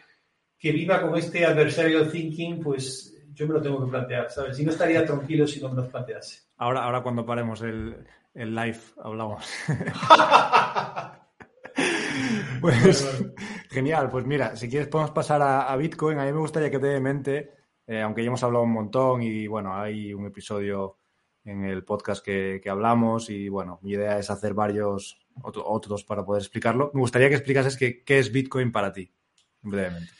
que 0.58 0.72
viva 0.72 1.00
con 1.00 1.16
este 1.16 1.46
adversarial 1.46 2.10
thinking, 2.10 2.62
pues 2.62 3.15
yo 3.36 3.46
me 3.46 3.54
lo 3.54 3.60
tengo 3.60 3.84
que 3.84 3.90
plantear, 3.90 4.30
¿sabes? 4.30 4.58
Y 4.58 4.64
no 4.64 4.72
estaría 4.72 5.04
tranquilo 5.04 5.46
si 5.46 5.60
no 5.60 5.68
me 5.68 5.82
lo 5.82 5.88
plantease. 5.88 6.46
Ahora, 6.56 6.84
ahora 6.84 7.02
cuando 7.02 7.26
paremos 7.26 7.60
el, 7.60 7.94
el 8.32 8.54
live 8.54 8.80
hablamos. 8.96 9.46
pues 12.62 13.26
genial, 13.68 14.08
pues 14.08 14.24
mira, 14.24 14.56
si 14.56 14.70
quieres 14.70 14.88
podemos 14.88 15.10
pasar 15.10 15.42
a, 15.42 15.76
Bitcoin. 15.76 16.18
A 16.18 16.24
mí 16.24 16.32
me 16.32 16.38
gustaría 16.38 16.70
que 16.70 16.78
te 16.78 16.86
dé 16.86 16.98
mente, 16.98 17.52
eh, 17.86 18.00
aunque 18.00 18.22
ya 18.22 18.28
hemos 18.28 18.42
hablado 18.42 18.64
un 18.64 18.72
montón 18.72 19.22
y 19.22 19.46
bueno, 19.46 19.76
hay 19.76 20.14
un 20.14 20.24
episodio 20.24 20.96
en 21.44 21.64
el 21.64 21.84
podcast 21.84 22.24
que, 22.24 22.62
hablamos 22.68 23.28
y 23.28 23.50
bueno, 23.50 23.80
mi 23.82 23.92
idea 23.92 24.18
es 24.18 24.30
hacer 24.30 24.54
varios 24.54 25.20
otros 25.42 26.04
para 26.04 26.24
poder 26.24 26.40
explicarlo. 26.40 26.90
Me 26.94 27.00
gustaría 27.00 27.28
que 27.28 27.34
explicases 27.34 27.76
qué 27.76 28.18
es 28.18 28.32
Bitcoin 28.32 28.72
para 28.72 28.94
ti, 28.94 29.12
brevemente. 29.60 30.10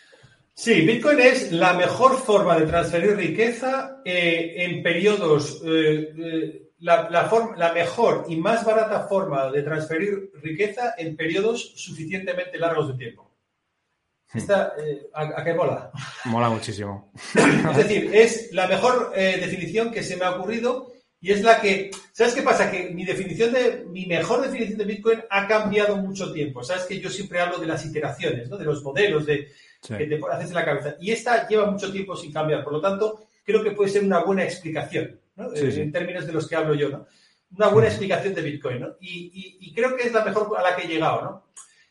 Sí, 0.58 0.80
Bitcoin 0.80 1.20
es 1.20 1.52
la 1.52 1.74
mejor 1.74 2.18
forma 2.18 2.58
de 2.58 2.64
transferir 2.64 3.14
riqueza 3.14 4.00
eh, 4.06 4.54
en 4.56 4.82
periodos 4.82 5.60
eh, 5.62 6.66
la, 6.78 7.72
mejor 7.74 8.24
y 8.28 8.36
más 8.36 8.64
barata 8.64 9.06
forma 9.06 9.50
de 9.50 9.62
transferir 9.62 10.30
riqueza 10.42 10.94
en 10.96 11.14
periodos 11.14 11.74
suficientemente 11.76 12.58
largos 12.58 12.88
de 12.88 12.94
tiempo. 12.94 13.30
Hmm. 14.32 14.38
Esta, 14.38 14.72
eh, 14.78 15.08
¿a, 15.12 15.44
qué 15.44 15.52
mola? 15.52 15.90
Mola 16.24 16.48
muchísimo. 16.48 17.12
es 17.70 17.76
decir, 17.76 18.10
es 18.14 18.52
la 18.52 18.66
mejor 18.66 19.12
eh, 19.14 19.38
definición 19.38 19.92
que 19.92 20.02
se 20.02 20.16
me 20.16 20.24
ha 20.24 20.36
ocurrido 20.36 20.90
y 21.20 21.32
es 21.32 21.42
la 21.42 21.60
que, 21.60 21.90
¿sabes 22.12 22.34
qué 22.34 22.42
pasa? 22.42 22.70
Que 22.70 22.90
mi 22.90 23.04
definición 23.04 23.52
de, 23.52 23.84
mi 23.88 24.06
mejor 24.06 24.42
definición 24.42 24.78
de 24.78 24.84
Bitcoin 24.84 25.22
ha 25.30 25.46
cambiado 25.46 25.96
mucho 25.96 26.32
tiempo. 26.32 26.62
Sabes 26.62 26.84
que 26.84 27.00
yo 27.00 27.10
siempre 27.10 27.40
hablo 27.40 27.58
de 27.58 27.66
las 27.66 27.84
iteraciones, 27.84 28.48
¿no? 28.48 28.56
De 28.56 28.64
los 28.64 28.82
modelos 28.82 29.26
de, 29.26 29.48
que 29.88 30.06
te 30.06 30.20
haces 30.30 30.48
en 30.48 30.54
la 30.54 30.64
cabeza. 30.64 30.96
Y 31.00 31.10
esta 31.10 31.48
lleva 31.48 31.70
mucho 31.70 31.90
tiempo 31.92 32.16
sin 32.16 32.32
cambiar. 32.32 32.64
Por 32.64 32.74
lo 32.74 32.80
tanto, 32.80 33.26
creo 33.44 33.62
que 33.62 33.70
puede 33.72 33.90
ser 33.90 34.04
una 34.04 34.22
buena 34.24 34.44
explicación. 34.44 35.20
Eh, 35.54 35.82
en 35.82 35.92
términos 35.92 36.26
de 36.26 36.32
los 36.32 36.48
que 36.48 36.56
hablo 36.56 36.74
yo, 36.74 36.88
¿no? 36.88 37.06
Una 37.56 37.68
buena 37.68 37.88
explicación 37.88 38.34
de 38.34 38.42
Bitcoin, 38.42 38.80
¿no? 38.80 38.96
Y, 39.00 39.72
creo 39.74 39.94
que 39.94 40.04
es 40.04 40.12
la 40.12 40.24
mejor 40.24 40.56
a 40.58 40.62
la 40.62 40.74
que 40.74 40.86
he 40.86 40.88
llegado, 40.88 41.22
¿no? 41.22 41.44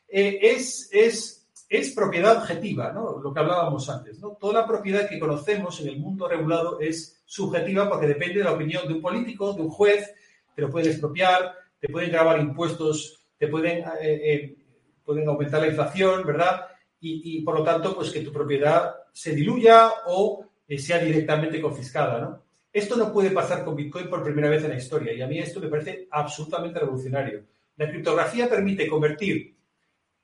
Eh, 0.07 0.39
es, 0.41 0.89
es, 0.91 1.47
es, 1.69 1.91
propiedad 1.91 2.37
objetiva, 2.37 2.91
¿no? 2.91 3.19
Lo 3.19 3.33
que 3.33 3.39
hablábamos 3.39 3.87
antes, 3.89 4.19
¿no? 4.19 4.31
Toda 4.39 4.61
la 4.61 4.67
propiedad 4.67 5.07
que 5.07 5.19
conocemos 5.19 5.79
en 5.81 5.89
el 5.89 5.99
mundo 5.99 6.27
regulado 6.27 6.79
es 6.79 7.21
subjetiva 7.25 7.87
porque 7.89 8.07
depende 8.07 8.39
de 8.39 8.43
la 8.43 8.53
opinión 8.53 8.87
de 8.87 8.95
un 8.95 9.01
político, 9.01 9.53
de 9.53 9.61
un 9.61 9.69
juez, 9.69 10.11
te 10.55 10.61
lo 10.61 10.69
pueden 10.69 10.89
expropiar, 10.89 11.53
te 11.79 11.87
pueden 11.87 12.11
grabar 12.11 12.39
impuestos, 12.39 13.25
te 13.37 13.47
pueden, 13.47 13.83
eh, 14.01 14.55
pueden 15.03 15.27
aumentar 15.27 15.61
la 15.61 15.67
inflación, 15.67 16.25
¿verdad? 16.25 16.67
Y, 16.99 17.37
y, 17.37 17.41
por 17.41 17.59
lo 17.59 17.63
tanto, 17.63 17.95
pues 17.95 18.11
que 18.11 18.21
tu 18.21 18.31
propiedad 18.31 18.95
se 19.11 19.35
diluya 19.35 19.91
o 20.07 20.45
sea 20.77 20.99
directamente 20.99 21.61
confiscada, 21.61 22.19
¿no? 22.19 22.43
Esto 22.71 22.97
no 22.97 23.13
puede 23.13 23.31
pasar 23.31 23.63
con 23.63 23.75
Bitcoin 23.75 24.09
por 24.09 24.21
primera 24.21 24.49
vez 24.49 24.63
en 24.63 24.71
la 24.71 24.77
historia 24.77 25.13
y 25.13 25.21
a 25.21 25.27
mí 25.27 25.39
esto 25.39 25.61
me 25.61 25.69
parece 25.69 26.09
absolutamente 26.11 26.79
revolucionario. 26.79 27.45
La 27.77 27.89
criptografía 27.89 28.49
permite 28.49 28.87
convertir 28.89 29.55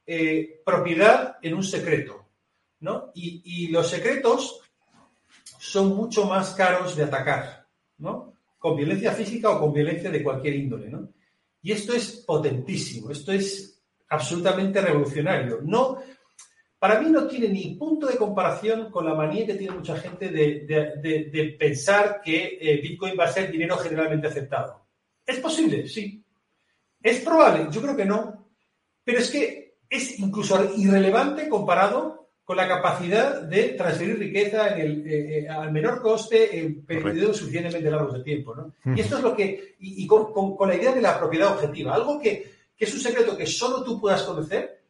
eh, 0.05 0.61
propiedad 0.65 1.37
en 1.41 1.53
un 1.53 1.63
secreto, 1.63 2.27
¿no? 2.81 3.11
Y, 3.13 3.69
los 3.69 3.89
secretos 3.89 4.59
son 5.59 5.95
mucho 5.95 6.25
más 6.25 6.53
caros 6.53 6.95
de 6.97 7.03
atacar, 7.03 7.67
¿no? 7.99 8.33
Con 8.57 8.75
violencia 8.75 9.13
física 9.13 9.51
o 9.51 9.59
con 9.59 9.71
violencia 9.71 10.11
de 10.11 10.21
cualquier 10.21 10.55
índole, 10.55 10.89
¿no? 10.89 11.09
Y 11.61 11.71
esto 11.71 11.93
es 11.93 12.23
potentísimo, 12.27 13.11
esto 13.11 13.31
es 13.31 13.81
absolutamente 14.09 14.81
revolucionario. 14.81 15.59
No, 15.63 16.01
para 16.81 16.99
mí 16.99 17.11
no 17.11 17.27
tiene 17.27 17.47
ni 17.47 17.75
punto 17.75 18.07
de 18.07 18.17
comparación 18.17 18.89
con 18.89 19.05
la 19.05 19.13
manía 19.13 19.45
que 19.45 19.53
tiene 19.53 19.75
mucha 19.75 19.95
gente 19.97 20.29
de, 20.29 21.55
pensar 21.59 22.21
que 22.25 22.57
eh, 22.59 22.81
Bitcoin 22.81 23.13
va 23.19 23.25
a 23.25 23.31
ser 23.31 23.51
dinero 23.51 23.77
generalmente 23.77 24.25
aceptado. 24.25 24.87
¿Es 25.23 25.37
posible? 25.37 25.87
Sí. 25.87 26.25
¿Es 26.99 27.19
probable? 27.19 27.67
Yo 27.69 27.83
creo 27.83 27.95
que 27.95 28.05
no. 28.05 28.47
Pero 29.03 29.19
es 29.19 29.29
que 29.29 29.75
es 29.87 30.17
incluso 30.17 30.73
irrelevante 30.75 31.47
comparado 31.47 32.31
con 32.43 32.57
la 32.57 32.67
capacidad 32.67 33.43
de 33.43 33.73
transferir 33.73 34.17
riqueza 34.17 34.75
en 34.75 34.81
el, 34.81 35.07
eh, 35.07 35.37
eh, 35.37 35.49
al 35.49 35.71
menor 35.71 36.01
coste 36.01 36.61
en 36.61 36.83
periodos 36.83 37.37
suficientemente 37.37 37.91
largos 37.91 38.13
de 38.15 38.23
tiempo. 38.23 38.55
¿no? 38.55 38.73
Y 38.95 39.01
esto 39.01 39.17
es 39.17 39.23
lo 39.23 39.35
que, 39.35 39.75
y, 39.77 40.07
con, 40.07 40.33
la 40.67 40.75
idea 40.75 40.93
de 40.93 41.01
la 41.01 41.19
propiedad 41.19 41.53
objetiva, 41.53 41.93
algo 41.93 42.19
que, 42.19 42.43
que 42.75 42.85
es 42.85 42.93
un 42.95 43.01
secreto 43.01 43.37
que 43.37 43.45
solo 43.45 43.83
tú 43.83 44.01
puedas 44.01 44.23
conocer, 44.23 44.80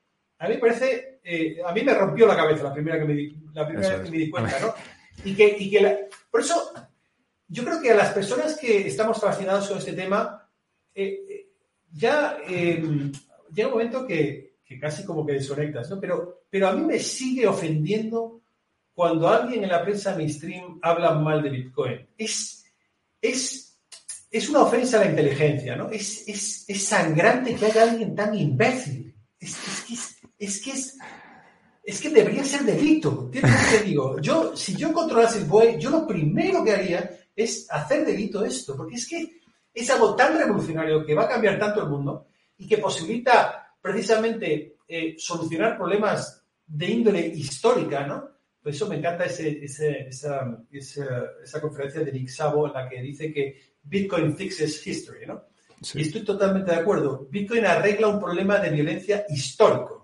a 0.41 0.47
mí 0.47 0.55
me 0.55 0.59
parece, 0.59 1.19
eh, 1.23 1.61
a 1.63 1.71
mí 1.71 1.83
me 1.83 1.93
rompió 1.93 2.25
la 2.25 2.35
cabeza 2.35 2.63
la 2.63 2.73
primera, 2.73 2.97
que 2.97 3.05
me 3.05 3.13
di, 3.13 3.37
la 3.53 3.67
primera 3.67 4.03
que 4.03 4.09
me 4.09 4.17
di 4.17 4.29
cuenta, 4.29 4.59
¿no? 4.59 4.73
Y 5.23 5.35
que, 5.35 5.55
y 5.59 5.69
que 5.69 6.09
por 6.31 6.41
eso, 6.41 6.73
yo 7.47 7.63
creo 7.63 7.79
que 7.79 7.91
a 7.91 7.95
las 7.95 8.11
personas 8.11 8.57
que 8.57 8.87
estamos 8.87 9.19
fascinados 9.19 9.67
con 9.67 9.77
este 9.77 9.93
tema, 9.93 10.49
eh, 10.95 11.19
eh, 11.29 11.47
ya 11.91 12.37
llega 12.47 13.67
un 13.67 13.73
momento 13.73 14.07
que, 14.07 14.55
que, 14.65 14.79
casi 14.79 15.05
como 15.05 15.23
que 15.23 15.33
desconectas, 15.33 15.91
¿no? 15.91 15.99
Pero, 15.99 16.45
pero 16.49 16.69
a 16.69 16.73
mí 16.73 16.81
me 16.81 16.97
sigue 16.97 17.45
ofendiendo 17.47 18.41
cuando 18.95 19.29
alguien 19.29 19.63
en 19.63 19.69
la 19.69 19.83
prensa 19.83 20.15
mainstream 20.15 20.79
habla 20.81 21.11
mal 21.11 21.43
de 21.43 21.49
Bitcoin. 21.51 22.07
Es, 22.17 22.65
es, 23.21 23.79
es 24.31 24.49
una 24.49 24.63
ofensa 24.63 24.97
a 24.97 25.05
la 25.05 25.11
inteligencia, 25.11 25.75
¿no? 25.75 25.91
Es, 25.91 26.27
es, 26.27 26.65
es 26.67 26.83
sangrante 26.83 27.53
que 27.53 27.65
haya 27.67 27.83
alguien 27.83 28.15
tan 28.15 28.33
imbécil 28.33 29.11
es, 29.41 29.55
que, 29.87 30.20
es, 30.41 30.61
que 30.61 30.71
es, 30.71 30.97
es 31.83 32.01
que 32.01 32.09
debería 32.09 32.43
ser 32.43 32.63
delito. 32.63 33.25
¿Entiendes 33.25 33.51
lo 33.51 33.77
que 33.77 33.85
digo? 33.85 34.19
Yo, 34.19 34.57
si 34.57 34.75
yo 34.75 34.91
controlase 34.91 35.39
el 35.39 35.45
buey, 35.45 35.79
yo 35.79 35.91
lo 35.91 36.07
primero 36.07 36.63
que 36.63 36.71
haría 36.71 37.19
es 37.35 37.67
hacer 37.69 38.05
delito 38.05 38.43
esto, 38.43 38.75
porque 38.75 38.95
es 38.95 39.07
que 39.07 39.41
es 39.73 39.89
algo 39.91 40.15
tan 40.15 40.37
revolucionario 40.37 41.05
que 41.05 41.13
va 41.13 41.23
a 41.23 41.29
cambiar 41.29 41.59
tanto 41.59 41.83
el 41.83 41.89
mundo 41.89 42.27
y 42.57 42.67
que 42.67 42.79
posibilita 42.79 43.75
precisamente 43.79 44.77
eh, 44.87 45.15
solucionar 45.17 45.77
problemas 45.77 46.43
de 46.65 46.87
índole 46.87 47.27
histórica, 47.27 48.05
¿no? 48.05 48.29
Por 48.61 48.71
eso 48.71 48.87
me 48.87 48.97
encanta 48.97 49.25
ese, 49.25 49.63
esa, 49.63 50.59
esa, 50.71 51.61
conferencia 51.61 52.01
de 52.01 52.11
Nick 52.11 52.29
Szabo 52.29 52.67
en 52.67 52.73
la 52.73 52.87
que 52.87 53.01
dice 53.01 53.33
que 53.33 53.75
Bitcoin 53.81 54.35
fixes 54.35 54.85
history, 54.85 55.25
¿no? 55.25 55.43
Y 55.95 56.01
estoy 56.01 56.23
totalmente 56.23 56.71
de 56.71 56.77
acuerdo. 56.77 57.27
Bitcoin 57.29 57.65
arregla 57.65 58.07
un 58.07 58.19
problema 58.19 58.59
de 58.59 58.69
violencia 58.69 59.25
histórico. 59.29 60.00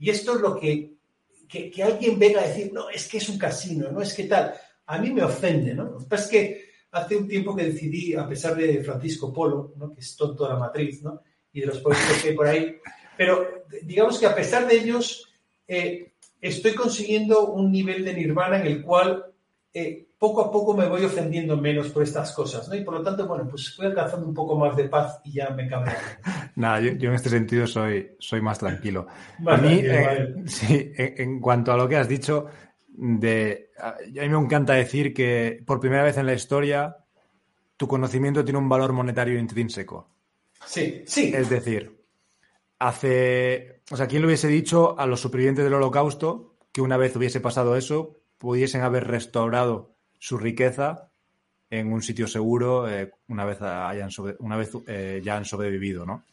Y 0.00 0.10
esto 0.10 0.34
es 0.34 0.40
lo 0.40 0.58
que, 0.58 0.94
que, 1.48 1.70
que 1.70 1.82
alguien 1.82 2.18
venga 2.18 2.40
a 2.40 2.48
decir, 2.48 2.72
no, 2.72 2.88
es 2.90 3.06
que 3.06 3.18
es 3.18 3.28
un 3.28 3.38
casino, 3.38 3.92
no 3.92 4.00
es 4.02 4.14
que 4.14 4.24
tal. 4.24 4.52
A 4.86 4.98
mí 4.98 5.10
me 5.10 5.22
ofende, 5.22 5.74
¿no? 5.74 5.98
Es 6.10 6.26
que 6.26 6.70
hace 6.90 7.16
un 7.16 7.28
tiempo 7.28 7.54
que 7.54 7.64
decidí, 7.64 8.14
a 8.14 8.26
pesar 8.26 8.56
de 8.56 8.82
Francisco 8.82 9.32
Polo, 9.32 9.74
¿no? 9.76 9.92
que 9.92 10.00
es 10.00 10.16
tonto 10.16 10.44
de 10.44 10.54
la 10.54 10.58
matriz, 10.58 11.02
¿no? 11.02 11.22
y 11.52 11.60
de 11.60 11.66
los 11.66 11.78
políticos 11.78 12.18
que 12.22 12.28
hay 12.30 12.34
por 12.34 12.46
ahí, 12.46 12.76
pero 13.16 13.64
digamos 13.82 14.18
que 14.18 14.26
a 14.26 14.34
pesar 14.34 14.66
de 14.66 14.76
ellos, 14.76 15.28
eh, 15.68 16.12
estoy 16.40 16.74
consiguiendo 16.74 17.48
un 17.48 17.70
nivel 17.70 18.04
de 18.04 18.14
nirvana 18.14 18.60
en 18.60 18.66
el 18.66 18.82
cual 18.82 19.29
eh, 19.72 20.08
poco 20.18 20.42
a 20.42 20.50
poco 20.50 20.74
me 20.74 20.88
voy 20.88 21.04
ofendiendo 21.04 21.56
menos 21.56 21.90
por 21.90 22.02
estas 22.02 22.32
cosas, 22.32 22.68
¿no? 22.68 22.74
Y 22.74 22.82
por 22.82 22.94
lo 22.94 23.02
tanto, 23.02 23.26
bueno, 23.26 23.46
pues 23.48 23.74
voy 23.78 23.86
alcanzando 23.86 24.26
un 24.26 24.34
poco 24.34 24.58
más 24.58 24.76
de 24.76 24.88
paz 24.88 25.20
y 25.24 25.32
ya 25.32 25.50
me 25.50 25.68
cambia. 25.68 25.96
Nada, 26.56 26.80
yo, 26.80 27.08
en 27.08 27.14
este 27.14 27.30
sentido 27.30 27.66
soy, 27.66 28.16
soy 28.18 28.40
más 28.40 28.58
tranquilo. 28.58 29.06
a 29.46 29.56
mí, 29.56 29.80
eh, 29.82 30.34
sí, 30.46 30.92
en, 30.96 31.40
cuanto 31.40 31.72
a 31.72 31.76
lo 31.76 31.88
que 31.88 31.96
has 31.96 32.08
dicho, 32.08 32.46
de, 32.88 33.70
a 33.78 33.96
mí 34.02 34.28
me 34.28 34.38
encanta 34.38 34.74
decir 34.74 35.14
que 35.14 35.62
por 35.64 35.78
primera 35.78 36.02
vez 36.02 36.18
en 36.18 36.26
la 36.26 36.34
historia 36.34 36.96
tu 37.76 37.86
conocimiento 37.86 38.44
tiene 38.44 38.58
un 38.58 38.68
valor 38.68 38.92
monetario 38.92 39.38
intrínseco. 39.38 40.10
Sí, 40.66 41.02
sí. 41.06 41.32
Es 41.34 41.48
decir, 41.48 42.04
hace, 42.78 43.82
o 43.90 43.96
sea, 43.96 44.06
¿quién 44.06 44.22
le 44.22 44.26
hubiese 44.26 44.48
dicho 44.48 44.98
a 44.98 45.06
los 45.06 45.20
supervivientes 45.20 45.64
del 45.64 45.74
holocausto 45.74 46.56
que 46.72 46.82
una 46.82 46.96
vez 46.96 47.16
hubiese 47.16 47.40
pasado 47.40 47.76
eso, 47.76 48.19
pudiesen 48.40 48.80
haber 48.80 49.06
restaurado 49.06 49.94
su 50.18 50.38
riqueza 50.38 51.10
en 51.68 51.92
un 51.92 52.02
sitio 52.02 52.26
seguro 52.26 52.88
eh, 52.88 53.12
una 53.28 53.44
vez, 53.44 53.60
hayan 53.60 54.08
una 54.38 54.56
vez 54.56 54.72
eh, 54.86 55.20
ya 55.22 55.36
han 55.36 55.44
sobrevivido, 55.44 56.06
¿no? 56.06 56.24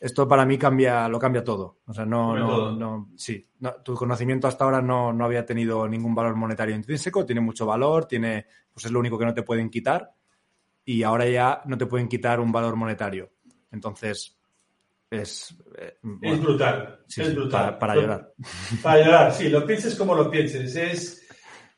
Esto 0.00 0.28
para 0.28 0.44
mí 0.44 0.58
cambia, 0.58 1.08
lo 1.08 1.18
cambia 1.18 1.44
todo. 1.44 1.78
O 1.86 1.94
sea, 1.94 2.04
no, 2.04 2.36
no, 2.36 2.72
no, 2.72 3.10
sí, 3.16 3.48
tu 3.82 3.94
conocimiento 3.94 4.48
hasta 4.48 4.64
ahora 4.64 4.82
no, 4.82 5.12
no, 5.12 5.24
había 5.24 5.46
tenido 5.46 5.88
ningún 5.88 6.14
valor 6.14 6.34
monetario 6.34 6.74
intrínseco, 6.74 7.24
tiene 7.24 7.40
mucho 7.40 7.64
valor, 7.64 8.06
tiene, 8.06 8.46
pues 8.72 8.84
es 8.84 8.92
lo 8.92 8.98
único 8.98 9.16
que 9.16 9.24
no 9.24 9.32
te 9.32 9.42
pueden 9.42 9.70
quitar 9.70 10.12
y 10.84 11.04
ahora 11.04 11.26
ya 11.28 11.62
no 11.64 11.78
te 11.78 11.86
pueden 11.86 12.08
quitar 12.08 12.40
un 12.40 12.52
valor 12.52 12.74
monetario. 12.74 13.30
Entonces, 13.70 14.36
es... 15.08 15.56
Eh, 15.78 15.96
es 16.22 16.40
brutal, 16.42 17.04
es 17.16 17.34
brutal. 17.34 17.78
Para, 17.78 17.94
llorar. 17.94 18.34
Para 18.82 19.04
llorar, 19.04 19.32
sí, 19.32 19.48
lo 19.48 19.64
pienses 19.64 19.94
como 19.94 20.14
lo 20.14 20.30
pienses. 20.30 20.76
Es, 20.76 21.25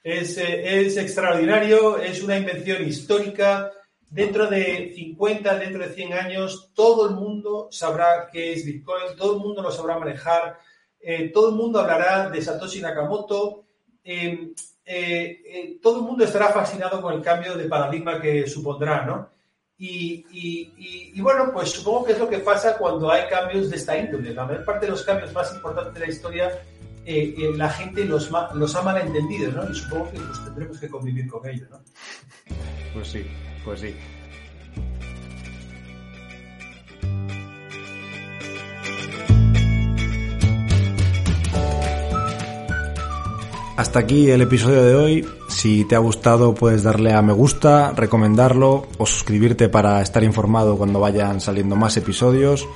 es, 0.03 0.39
eh, 0.39 0.81
es 0.81 0.97
extraordinario, 0.97 1.99
es 1.99 2.23
una 2.23 2.37
invención 2.37 2.87
histórica 2.87 3.73
dentro 4.11 4.47
de 4.47 4.93
50, 4.95 5.59
dentro 5.59 5.87
de 5.87 5.95
100 5.95 6.13
años, 6.15 6.71
todo 6.75 7.09
el 7.09 7.15
mundo 7.15 7.69
sabrá 7.71 8.29
qué 8.33 8.53
es 8.53 8.65
Bitcoin, 8.65 9.17
todo 9.17 9.35
el 9.35 9.41
mundo 9.41 9.63
lo 9.63 9.71
sabrá 9.71 9.99
manejar, 9.99 10.59
eh, 11.01 11.31
todo 11.31 11.51
el 11.51 11.55
mundo 11.55 11.81
hablará 11.81 12.29
de 12.31 12.41
Satoshi 12.41 12.81
Nakamoto, 12.81 13.67
em, 14.03 14.55
eh, 14.85 15.43
eh, 15.45 15.79
todo 15.83 15.99
el 15.99 16.05
mundo 16.05 16.25
estará 16.25 16.49
fascinado 16.49 17.03
con 17.03 17.13
el 17.13 17.23
cambio 17.23 17.55
de 17.57 17.69
paradigma 17.69 18.21
que 18.21 18.47
supondrá, 18.47 19.05
¿no? 19.05 19.31
Y, 19.81 21.21
bueno, 21.21 21.53
pues 21.53 21.71
supongo 21.71 22.07
que 22.07 22.13
es 22.13 22.19
lo 22.19 22.29
que 22.29 22.39
pasa 22.39 22.77
cuando 22.77 23.13
hay 23.13 23.29
cambios 23.29 23.71
de 23.71 23.77
esta 23.77 23.97
índole. 23.97 24.35
La 24.35 24.45
mayor 24.45 24.65
parte 24.65 24.87
de 24.87 24.93
los 24.93 25.05
cambios 25.05 25.33
más 25.33 25.55
importantes 25.55 25.95
de 25.95 26.01
la 26.01 26.09
historia, 26.09 26.63
la 27.57 27.71
gente 27.71 28.05
los, 28.05 28.31
los 28.55 28.77
ha 28.77 28.83
malentendido, 28.83 29.51
¿no? 29.53 29.71
Y 29.71 29.75
supongo 29.75 30.11
que 30.11 30.19
pues, 30.19 30.45
tendremos 30.45 30.79
que 30.79 30.89
convivir 30.89 31.29
con 31.29 31.47
ello, 31.49 31.67
¿no? 31.71 31.81
Pues 32.93 33.09
sí. 33.09 33.25
Pues 33.65 33.81
sí. 33.81 33.95
Hasta 43.79 44.01
aquí 44.01 44.29
el 44.29 44.43
episodio 44.43 44.83
de 44.83 44.95
hoy. 44.97 45.29
Si 45.49 45.85
te 45.85 45.95
ha 45.95 45.99
gustado 45.99 46.53
puedes 46.53 46.83
darle 46.83 47.13
a 47.15 47.23
me 47.23 47.33
gusta, 47.33 47.93
recomendarlo 47.93 48.89
o 48.99 49.07
suscribirte 49.07 49.69
para 49.69 50.03
estar 50.03 50.25
informado 50.25 50.77
cuando 50.77 51.01
vayan 51.01 51.41
saliendo 51.41 51.77
más 51.77 51.97
episodios. 51.97 52.67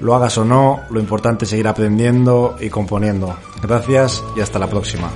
Lo 0.00 0.14
hagas 0.14 0.38
o 0.38 0.44
no, 0.44 0.80
lo 0.90 1.00
importante 1.00 1.44
es 1.44 1.50
seguir 1.50 1.68
aprendiendo 1.68 2.56
y 2.60 2.70
componiendo. 2.70 3.36
Gracias 3.62 4.22
y 4.36 4.40
hasta 4.40 4.58
la 4.58 4.66
próxima. 4.66 5.10